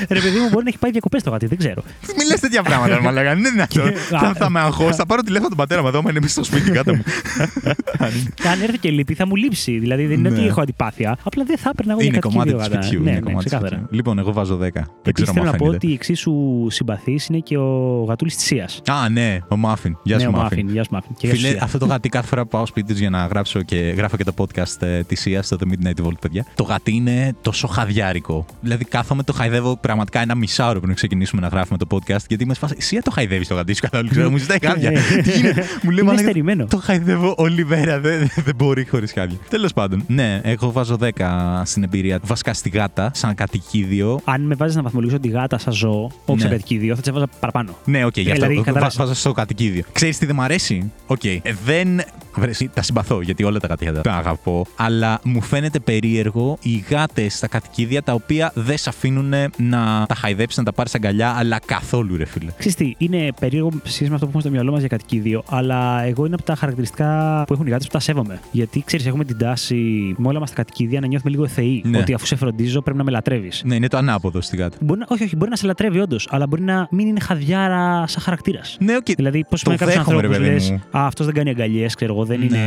ρε 0.09 0.19
παιδί 0.19 0.37
μου, 0.39 0.49
μπορεί 0.51 0.63
να 0.63 0.69
έχει 0.69 0.77
πάει 0.77 0.91
διακοπές 0.97 1.23
το 1.23 1.29
γάτι, 1.29 1.45
δεν 1.45 1.57
ξέρω. 1.57 1.81
Μην 2.17 2.27
λες 2.27 2.39
τέτοια 2.39 2.61
πράγματα, 2.63 3.01
μα 3.01 3.11
λέγανε. 3.11 3.41
Δεν 3.41 3.53
είναι 3.53 3.61
αυτό. 3.61 3.81
Και- 3.89 3.95
Θα- 3.95 4.33
Θα 4.37 4.49
με 4.49 4.59
αγχώσει. 4.59 4.93
Θα 4.97 5.05
πάρω 5.05 5.21
τηλέφωνο 5.21 5.47
τον 5.49 5.57
πατέρα 5.57 5.81
μου 5.81 5.87
εδώ, 5.87 5.99
άμα 5.99 6.09
είναι 6.09 6.19
μέσα 6.19 6.33
στο 6.33 6.43
σπίτι 6.43 6.71
κάτω 6.71 6.95
μου. 6.95 7.03
Αν 8.51 8.61
έρθει 8.61 8.77
και 8.77 8.89
λείπει, 8.89 9.13
θα 9.13 9.27
μου 9.27 9.35
λείψει. 9.35 9.77
Δηλαδή 9.79 10.05
δεν 10.05 10.17
είναι 10.19 10.29
Ναι. 10.29 10.37
ότι 10.37 10.47
έχω 10.47 10.61
αντιπάθεια. 10.61 11.17
Απλά 11.23 11.43
δεν 11.43 11.57
θα 11.57 11.69
έπαιρνα 11.73 11.91
εγώ 11.91 12.01
για 12.01 12.09
Είναι 12.09 12.19
κάτι 12.19 12.33
κομμάτι 12.33 12.49
δύο 12.49 12.57
του 12.57 12.63
γάτα. 12.63 12.81
σπιτιού. 12.81 13.03
Ναι, 13.03 13.09
είναι 13.09 13.19
ναι, 13.19 13.25
κομμάτι 13.25 13.43
του 13.43 13.49
ξεκάθαρα. 13.49 13.75
σπιτιού. 13.75 13.95
Λοιπόν, 13.95 14.19
εγώ 14.19 14.33
βάζω 14.33 14.55
10. 14.55 14.59
Δεν 14.59 14.83
Επίσης 15.03 15.13
ξέρω 15.13 15.31
θέλω 15.31 15.45
αν 15.45 15.51
να 15.51 15.57
πω 15.57 15.65
φαίνεται. 15.65 15.85
ότι 15.85 15.93
εξίσου 15.93 16.33
συμπαθής 16.69 17.25
είναι 17.27 17.39
και 17.39 17.57
ο 17.57 18.03
γατούλης 18.07 18.35
της 18.35 18.45
Σίας. 18.45 18.81
Α, 18.89 19.09
ναι, 19.09 19.39
ο 19.47 19.55
Μάφιν. 19.57 19.97
Γεια 20.03 20.15
Ναι, 20.15 20.21
σου, 20.21 20.27
ο 20.33 20.37
Μάφιν. 20.37 20.43
Μάφιν. 20.57 20.69
Γεια 20.73 20.83
σου, 20.83 20.89
Μάφιν. 20.93 21.11
Και 21.17 21.27
γεια 21.27 21.35
σου, 21.35 21.41
Φίλε, 21.41 21.51
Σία. 21.53 21.63
αυτό 21.63 21.77
το 21.77 21.85
γατί 21.85 22.09
κάθε 22.09 22.27
φορά 22.27 22.41
που 22.41 22.47
πάω 22.47 22.65
σπίτι 22.65 22.87
τους 22.91 22.99
για 22.99 23.09
να 23.09 23.25
γράψω 23.25 23.61
και 23.61 23.75
γράφω 23.75 24.17
και 24.17 24.23
το 24.23 24.33
podcast 24.37 24.81
ε, 24.81 25.03
της 25.03 25.23
Sia 25.27 25.39
στο 25.41 25.57
The 25.59 25.67
Midnight 25.71 26.05
Vault, 26.05 26.19
παιδιά. 26.21 26.45
Το 26.55 26.63
γατί 26.63 26.91
είναι 26.95 27.35
τόσο 27.41 27.67
χαδιάρικο. 27.67 28.45
Δηλαδή, 28.61 28.85
κάθομαι 28.85 29.23
το 29.23 29.33
χαϊδεύω 29.33 29.77
πραγματικά 29.77 30.19
ένα 30.19 30.35
μισάωρο 30.35 30.79
πριν 30.87 30.95
ξεκινήσουμε 30.95 31.41
να 31.41 31.47
γράφουμε 31.47 31.77
το 31.77 31.87
podcast. 31.89 32.25
Γιατί 32.27 32.45
με 32.45 32.53
σφάσει. 32.53 32.75
Sia 32.89 32.99
το 33.03 33.11
χαϊδεύεις 33.11 33.47
το 33.47 33.55
γατί 33.55 33.73
σου 33.73 33.81
καθόλου. 33.81 34.09
Ξέρω, 34.09 34.29
μου 34.29 34.37
ζητάει 34.37 34.57
χάδια. 34.65 34.91
Τι 35.23 35.31
γίνεται, 35.31 35.63
μου 35.81 35.89
λέει 35.89 35.99
Είναι 35.99 36.01
«Μαλάκα, 36.01 36.21
στερημένο. 36.23 36.65
Το 36.65 36.77
χαϊδεύω 36.77 37.33
όλη 37.37 37.65
μέρα. 37.65 37.99
Δεν, 37.99 38.29
δεν 38.35 38.55
μπορεί 38.55 38.87
χωρίς 38.87 39.11
χάδια. 39.11 39.37
Τέλος 39.49 39.73
πάντων, 39.73 40.03
ναι, 40.07 40.41
εγώ 40.43 40.71
βάζω 40.71 40.97
10 41.17 41.61
στην 41.63 41.83
εμπειρία. 41.83 42.19
Βασικά 42.23 42.53
στη 42.53 42.69
γάτα, 42.69 43.11
σαν 43.13 43.35
κατοικίδιο. 43.35 44.19
Αν 44.23 44.41
με 44.41 44.55
βάζεις 44.55 44.75
να 44.75 44.81
βαθμολογήσω 44.81 45.19
τη 45.19 45.27
γάτα 45.27 45.57
σαν 45.57 45.73
ζώο, 45.73 46.11
όχι 46.25 46.39
σαν 46.39 46.49
Ναι. 46.49 46.55
κατοικίδιο, 46.55 46.95
θα 46.95 47.01
την 47.01 47.09
έβαζα 47.09 47.27
παραπάνω. 47.39 47.77
Ναι, 47.85 48.05
οκ, 48.05 48.13
γι' 48.17 48.21
αυτό 48.21 48.33
Δηλαδή, 48.33 48.55
βα- 48.55 48.63
κατάλαβες. 48.63 48.95
βάζω 48.97 49.13
στο 49.13 49.31
κατοικίδιο. 49.31 49.83
Ξέρεις 49.91 50.17
τι 50.17 50.25
δεν 50.25 50.35
μ' 50.35 50.41
αρέσει; 50.41 50.91
Οκ. 51.07 51.23
Ε, 51.23 51.41
δεν. 51.65 52.01
Βρε, 52.35 52.49
εσύ, 52.49 52.69
τα 52.73 52.81
συμπαθώ 52.81 53.21
γιατί 53.21 53.43
όλα 53.43 53.59
τα 53.59 53.67
κατοικίδια 53.67 54.01
τα 54.01 54.13
αγαπώ. 54.13 54.65
Αλλά 54.75 55.19
μου 55.23 55.41
φαίνεται 55.41 55.79
περίεργο 55.79 56.57
οι 56.61 56.83
γάτες 56.89 57.33
στα 57.35 57.47
κατοικίδια 57.47 58.03
τα 58.03 58.13
οποία 58.13 58.51
δεν 58.55 58.77
σε 58.77 58.89
αφήνουν 58.89 59.33
να 59.57 60.05
τα 60.07 60.15
χαϊδέψεις, 60.15 60.57
να 60.57 60.63
τα 60.63 60.71
πάρεις 60.77 60.95
αγκαλιά, 60.95 61.29
αλλά 61.37 61.59
καθόλου, 61.65 62.17
ρε 62.17 62.25
φίλε. 62.25 62.51
Ξέρεις 62.57 62.75
τι, 62.75 62.93
είναι 62.97 63.29
περίεργο 63.39 63.71
σε 63.83 63.91
σχέση 63.91 64.09
με 64.09 64.13
αυτό 64.15 64.25
που 64.25 64.29
έχουμε 64.29 64.41
στο 64.41 64.51
μυαλό 64.51 64.71
μας 64.71 64.79
για 64.79 64.89
κατοικίδιο, 64.89 65.43
αλλά 65.49 66.03
εγώ 66.03 66.25
είναι 66.25 66.35
από 66.35 66.43
τα 66.43 66.55
χαρακτηριστικά 66.55 67.43
που 67.47 67.53
έχουν 67.53 67.67
οι 67.67 67.69
γάτες 67.69 67.85
που 67.85 67.91
τα 67.91 67.99
σέβομαι. 67.99 68.39
Γιατί 68.51 68.83
ξέρεις, 68.85 69.05
έχουμε 69.05 69.23
την 69.23 69.37
τάση 69.37 69.75
με 70.17 70.27
όλα 70.27 70.39
μας 70.39 70.49
τα 70.49 70.55
κατοικίδια 70.55 70.99
να 70.99 71.07
νιώθουμε 71.07 71.31
λίγο 71.31 71.43
θεοί. 71.43 71.81
Ναι. 71.85 71.97
Ότι 71.97 72.13
αφού 72.13 72.25
σε 72.25 72.35
φροντίζω 72.35 72.81
πρέπει 72.81 72.97
να 72.97 73.03
με 73.03 73.11
λατρεύεις. 73.11 73.61
Ναι, 73.65 73.75
είναι 73.75 73.87
το 73.87 73.97
ανάποδο 73.97 74.41
στη 74.41 74.57
γάτα. 74.57 74.77
Μπορεί 74.81 74.99
να, 74.99 75.05
όχι, 75.09 75.23
όχι, 75.23 75.35
μπορεί 75.35 75.49
να 75.49 75.55
σε 75.55 75.65
λατρεύει 75.65 75.99
όντως, 75.99 76.27
αλλά 76.31 76.47
μπορεί 76.47 76.61
να 76.61 76.87
μην 76.91 77.07
είναι 77.07 77.19
χαδιάρα 77.19 78.07
σαν 78.07 78.21
χαρακτήρας. 78.23 78.77
Ναι, 78.79 78.95
οκ. 78.95 79.05
Δηλαδή, 79.15 79.45
πώς 79.49 79.63
Το 79.63 79.69
με 79.71 79.75
κάποιους 79.75 79.97
δέχομαι, 79.97 80.21
ρε 80.21 80.27
ανθρώπους 80.27 80.47
παιδί 80.47 80.53
λες, 80.59 80.71
μου. 80.71 80.99
Α, 80.99 81.05
αυτός 81.05 81.25
δεν 81.25 81.35
κάνει 81.35 81.49
αγκαλιές, 81.49 81.95
ξέρω 81.95 82.13
εγώ, 82.13 82.25
δεν 82.25 82.39
Ναι. 82.39 82.45
είναι 82.45 82.59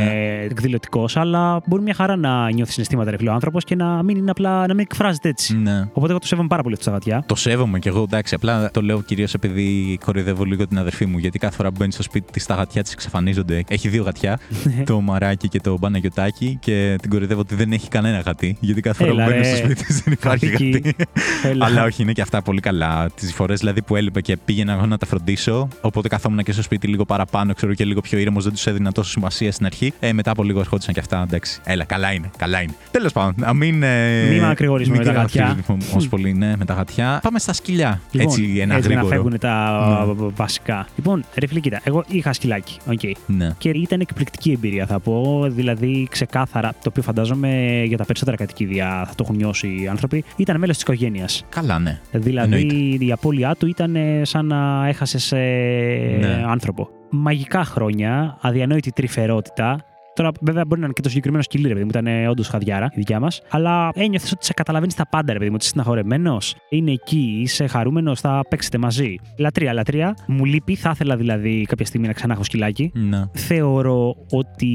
εκδηλωτικός, 0.43 1.17
αλλά 1.17 1.61
μπορεί 1.65 1.81
μια 1.81 1.93
χαρά 1.93 2.15
να 2.15 2.51
νιώθει 2.51 2.73
συναισθήματα, 2.73 3.11
ρε 3.11 3.17
φίλε, 3.17 3.29
ο 3.29 3.33
άνθρωπος 3.33 3.63
και 3.63 3.75
να 3.75 4.03
μην 4.03 4.17
είναι 4.17 4.31
απλά 4.31 4.59
να 4.67 4.73
μην 4.73 4.79
εκφράζεται 4.79 5.29
έτσι. 5.29 5.57
Ναι. 5.57 5.81
Οπότε 5.93 6.09
εγώ 6.11 6.19
το 6.19 6.27
σέβομαι 6.27 6.47
πάρα 6.47 6.61
πολύ 6.61 6.73
αυτό 6.73 6.85
στα 6.85 6.93
γατιά. 6.93 7.23
Το 7.25 7.35
σέβομαι 7.35 7.79
κι 7.79 7.87
εγώ, 7.87 8.00
εντάξει. 8.03 8.35
Απλά 8.35 8.71
το 8.71 8.81
λέω 8.81 9.01
κυρίως 9.01 9.33
επειδή 9.33 9.97
κοροϊδεύω 10.05 10.43
λίγο 10.43 10.67
την 10.67 10.77
αδερφή 10.77 11.05
μου. 11.05 11.17
Γιατί 11.17 11.39
κάθε 11.39 11.55
φορά 11.55 11.69
που 11.69 11.75
μπαίνει 11.79 11.91
στο 11.91 12.03
σπίτι 12.03 12.31
της, 12.31 12.45
τα 12.45 12.55
γατιά 12.55 12.83
της 12.83 12.93
εξαφανίζονται. 12.93 13.63
Έχει 13.67 13.89
δύο 13.89 14.03
γατιά, 14.03 14.39
Ναι. 14.63 14.83
το 14.83 15.01
μαράκι 15.01 15.47
και 15.47 15.59
το 15.59 15.77
μπαναγιοτάκι, 15.77 16.57
και 16.61 16.95
την 17.01 17.09
κοροϊδεύω 17.09 17.39
ότι 17.39 17.55
δεν 17.55 17.71
έχει 17.71 17.87
κανένα 17.87 18.19
γατί. 18.19 18.57
Γιατί 18.59 18.81
κάθε 18.81 19.03
φορά 19.05 19.11
Έλα, 19.11 19.23
που 19.23 19.29
μπαίνω 19.29 19.41
ρε. 19.43 19.55
στο 19.55 19.65
σπίτι 19.65 19.83
της 19.85 20.01
δεν 20.01 20.13
υπάρχει 20.13 20.45
Γατίκι. 20.47 20.69
γατί. 20.71 20.95
Έλα. 21.43 21.65
Αλλά 21.65 21.83
όχι, 21.83 22.01
είναι 22.01 22.11
και 22.11 22.21
αυτά 22.21 22.41
πολύ 22.41 22.59
καλά. 22.59 23.09
Τις 23.15 23.33
φορές 23.33 23.59
δηλαδή 23.59 23.81
που 23.81 23.95
έλειπε 23.95 24.21
και 24.21 24.37
πήγαινα 24.37 24.73
εγώ 24.73 24.85
να 24.85 24.97
τα 24.97 25.05
φροντίσω. 25.05 25.67
Οπότε 25.81 26.07
καθόμουν 26.07 26.43
και 26.43 26.51
στο 26.51 26.61
σπίτι 26.61 26.87
λίγο 26.87 27.05
παραπάνω, 27.05 27.53
ξέρω 27.53 27.73
και 27.73 27.85
λίγο 27.85 28.01
πιο 28.01 28.17
ήρεμος, 28.17 28.43
δεν 28.43 28.53
τους 28.53 28.67
έδινα 28.67 28.91
τόσο 28.91 29.09
σημασία 29.09 29.51
στην 29.51 29.65
αρχή. 29.65 29.93
Ε, 29.99 30.13
μετά 30.13 30.31
από 30.31 30.43
λίγο 30.43 30.59
ερχόντουσαν 30.59 30.93
και 30.93 30.99
αυτά. 30.99 31.21
Εντάξει, 31.27 31.59
έλα, 31.63 31.83
καλά 31.83 32.11
είναι, 32.13 32.29
καλά 32.37 32.61
είναι. 32.61 32.73
Τέλος 32.91 33.11
πάντων, 33.11 33.33
να 33.37 33.53
μην. 33.53 33.83
Ε, 33.83 34.27
Μην 34.29 34.41
μακρηγορήσουμε 34.41 34.97
μην 34.97 35.07
με 35.07 35.13
τα 35.13 35.19
γατιά. 35.21 35.45
μακρηγορήσουμε 35.47 35.97
Όσο 35.97 36.09
πολύ, 36.09 36.33
ναι, 36.33 36.53
με 36.57 36.65
τα 36.65 36.73
γατιά. 36.73 37.19
Πάμε 37.23 37.39
στα 37.39 37.53
σκυλιά. 37.53 37.90
Λοιπόν, 38.11 38.27
έτσι, 38.31 38.57
ένα 38.59 38.75
έτσι 38.75 38.87
να 38.89 38.93
γρήγορο. 38.95 39.07
φεύγουν 39.15 39.39
τα 39.39 40.15
βασικά. 40.35 40.87
Λοιπόν, 40.95 41.23
ρε 41.35 41.47
φίλε, 41.47 41.59
κοίτα, 41.59 41.79
εγώ 41.83 42.03
είχα 42.07 42.33
σκυλάκι. 42.33 42.77
οκ. 42.89 42.99
Ναι. 43.27 43.49
Και 43.57 43.69
ήταν 43.69 43.99
εκπληκτική 43.99 44.51
εμπειρία, 44.51 44.85
θα 44.85 44.99
πω. 44.99 45.45
Δηλαδή, 45.49 46.07
ξεκάθαρα, 46.09 46.69
το 46.69 46.89
οποίο 46.89 47.01
φαντάζομαι 47.03 47.83
για 47.87 47.97
τα 47.97 48.05
περισσότερα 48.05 48.37
κατοικίδια 48.37 49.03
θα 49.07 49.15
το 49.15 49.23
έχουν 49.23 49.35
νιώσει 49.35 49.67
οι 49.81 49.87
άνθρωποι, 49.87 50.23
ήταν 50.35 50.57
μέλος 50.59 50.75
της 50.75 50.83
οικογένειας. 50.83 51.45
Καλά, 51.49 51.79
ναι. 51.79 51.99
Δηλαδή, 52.11 52.55
Εννοείται. 52.55 53.05
η 53.05 53.11
απώλειά 53.11 53.55
του 53.55 53.67
ήταν 53.67 53.95
ε, 53.95 54.21
σαν 54.23 54.45
να 54.45 54.87
έχασες 54.87 55.31
Ναι. 55.31 56.43
άνθρωπο. 56.47 56.89
Μαγικά 57.09 57.63
χρόνια, 57.63 58.37
αδιανόητη 58.41 58.91
τρυφερότητα. 58.91 59.85
Τώρα, 60.21 60.33
βέβαια, 60.41 60.65
μπορεί 60.65 60.79
να 60.79 60.85
είναι 60.85 60.95
και 60.95 61.01
το 61.01 61.09
συγκεκριμένο 61.09 61.43
σκυλί, 61.43 61.67
ρε 61.67 61.73
παιδί 61.73 61.83
μου, 61.83 61.89
ήταν 61.89 62.27
όντως 62.29 62.47
χαδιάρα 62.47 62.85
η 62.85 62.95
δικιά 62.95 63.19
μας. 63.19 63.41
Αλλά 63.49 63.91
ένιωθες 63.93 64.31
ότι 64.31 64.45
σε 64.45 64.53
καταλαβαίνει 64.53 64.95
στα 64.95 65.07
πάντα, 65.07 65.33
ρε 65.33 65.39
παιδί 65.39 65.49
μου. 65.49 65.55
Ότι 65.55 65.63
είσαι 65.63 65.73
στεναχωρεμένος, 65.73 66.55
είναι 66.69 66.91
εκεί, 66.91 67.39
είσαι 67.41 67.67
χαρούμενος, 67.67 68.19
θα 68.19 68.41
παίξετε 68.49 68.77
μαζί. 68.77 69.15
Λατρεία, 69.37 69.73
λατρεία. 69.73 70.15
Μου 70.27 70.45
λείπει, 70.45 70.75
θα 70.75 70.91
ήθελα 70.93 71.17
δηλαδή 71.17 71.65
κάποια 71.67 71.85
στιγμή 71.85 72.07
να 72.07 72.13
ξανά 72.13 72.33
έχω 72.33 72.43
σκυλάκι. 72.43 72.91
Ναι. 72.93 73.23
Θεωρώ 73.33 74.15
ότι 74.31 74.67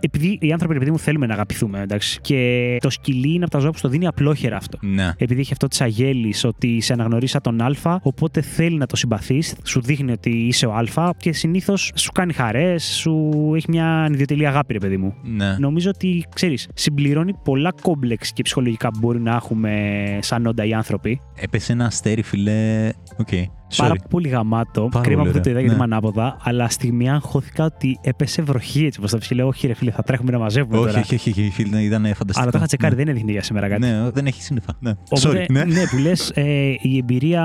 επειδή 0.00 0.38
οι 0.40 0.52
άνθρωποι, 0.52 0.72
ρε 0.72 0.78
παιδί 0.78 0.90
μου, 0.90 0.98
θέλουμε 0.98 1.26
να 1.26 1.34
αγαπηθούμε, 1.34 1.80
εντάξει. 1.80 2.20
Και 2.20 2.76
το 2.80 2.90
σκυλί 2.90 3.34
είναι 3.34 3.44
από 3.44 3.52
τα 3.52 3.58
ζώα 3.58 3.70
που 3.70 3.78
στο 3.78 3.88
δίνει 3.88 4.06
απλόχερα 4.06 4.56
αυτό. 4.56 4.78
Ναι. 4.80 5.12
Επειδή 5.16 5.40
έχει 5.40 5.52
αυτό 5.52 5.68
της 5.68 5.80
αγέλης 5.80 6.44
ότι 6.44 6.80
σε 6.80 6.92
αναγνωρίζει 6.92 7.30
σαν 7.30 7.40
τον 7.40 7.60
Α, 7.60 7.98
οπότε 8.02 8.40
θέλει 8.40 8.76
να 8.76 8.86
το 8.86 8.96
συμπαθείς, 8.96 9.54
σου 9.64 9.80
δείχνει 9.80 10.12
ότι 10.12 10.30
είσαι 10.30 10.66
ο 10.66 10.72
Α 10.72 11.10
και 11.16 11.32
συνήθως 11.32 11.92
σου 11.94 12.12
κάνει 12.12 12.32
χαρές, 12.32 12.84
σου 12.84 13.30
έχει 13.54 13.66
μια 13.68 13.86
ανιδιοτελή 13.86 14.46
αγάπη, 14.46 14.72
ρε 14.72 14.78
παιδί 14.88 15.00
μου. 15.00 15.14
Ναι. 15.22 15.56
Νομίζω 15.58 15.90
ότι, 15.94 16.24
ξέρεις, 16.34 16.68
συμπληρώνει 16.74 17.34
πολλά 17.44 17.72
κόμπλεξ 17.82 18.32
και 18.32 18.42
ψυχολογικά 18.42 18.90
που 18.90 18.98
μπορεί 18.98 19.20
να 19.20 19.34
έχουμε 19.34 20.18
σαν 20.22 20.46
όντα 20.46 20.64
οι 20.64 20.72
άνθρωποι. 20.72 21.20
Έπεσε 21.34 21.72
ένα 21.72 21.84
αστέρι, 21.84 22.22
φιλέ. 22.22 22.90
Οκ. 23.16 23.28
Πάρα 23.76 23.94
πολύ 24.10 24.28
γαμάτο. 24.28 24.88
Πάρα 24.92 25.04
Κρίμα 25.04 25.18
πολύ 25.22 25.28
που 25.28 25.34
δεν 25.34 25.42
το 25.42 25.50
είδα 25.50 25.58
ωραία. 25.58 25.60
γιατί 25.60 25.76
είμαι 25.76 25.86
Ναι. 25.86 25.94
ανάποδα. 25.94 26.36
Αλλά 26.42 26.68
στιγμή 26.68 27.10
αγχώθηκα 27.10 27.64
ότι 27.64 27.98
έπεσε 28.02 28.42
βροχή 28.42 28.84
έτσι 28.84 28.98
όπως 28.98 29.10
το 29.10 29.18
ψηλό. 29.18 29.46
Όχι, 29.46 29.66
ρε 29.66 29.74
φίλε, 29.74 29.90
θα 29.90 30.02
τρέχουμε 30.02 30.30
να 30.30 30.38
μαζεύουμε 30.38 30.76
Όχι, 30.78 30.86
τώρα. 30.86 31.00
όχι, 31.00 31.14
όχι, 31.14 31.30
όχι, 31.30 31.50
φίλε, 31.50 31.80
ήταν 31.80 32.02
φανταστικό. 32.02 32.40
Αλλά 32.40 32.50
το 32.50 32.56
είχα 32.58 32.66
τσεκάρει, 32.66 32.94
Ναι. 32.94 33.02
δεν 33.02 33.08
έδειχνε 33.12 33.30
για 33.32 33.42
σήμερα 33.42 33.68
κάτι. 33.68 33.80
Ναι, 33.80 34.10
δεν 34.10 34.26
έχει 34.26 34.42
σύννεφα. 34.42 34.72
Ναι. 34.78 34.90
Οπότε, 35.10 35.44
Sorry, 35.48 35.50
ναι. 35.52 35.64
ναι, 35.64 35.86
που 35.90 35.96
λες, 35.98 36.30
ε, 36.34 36.42
η 36.80 36.96
εμπειρία 36.98 37.42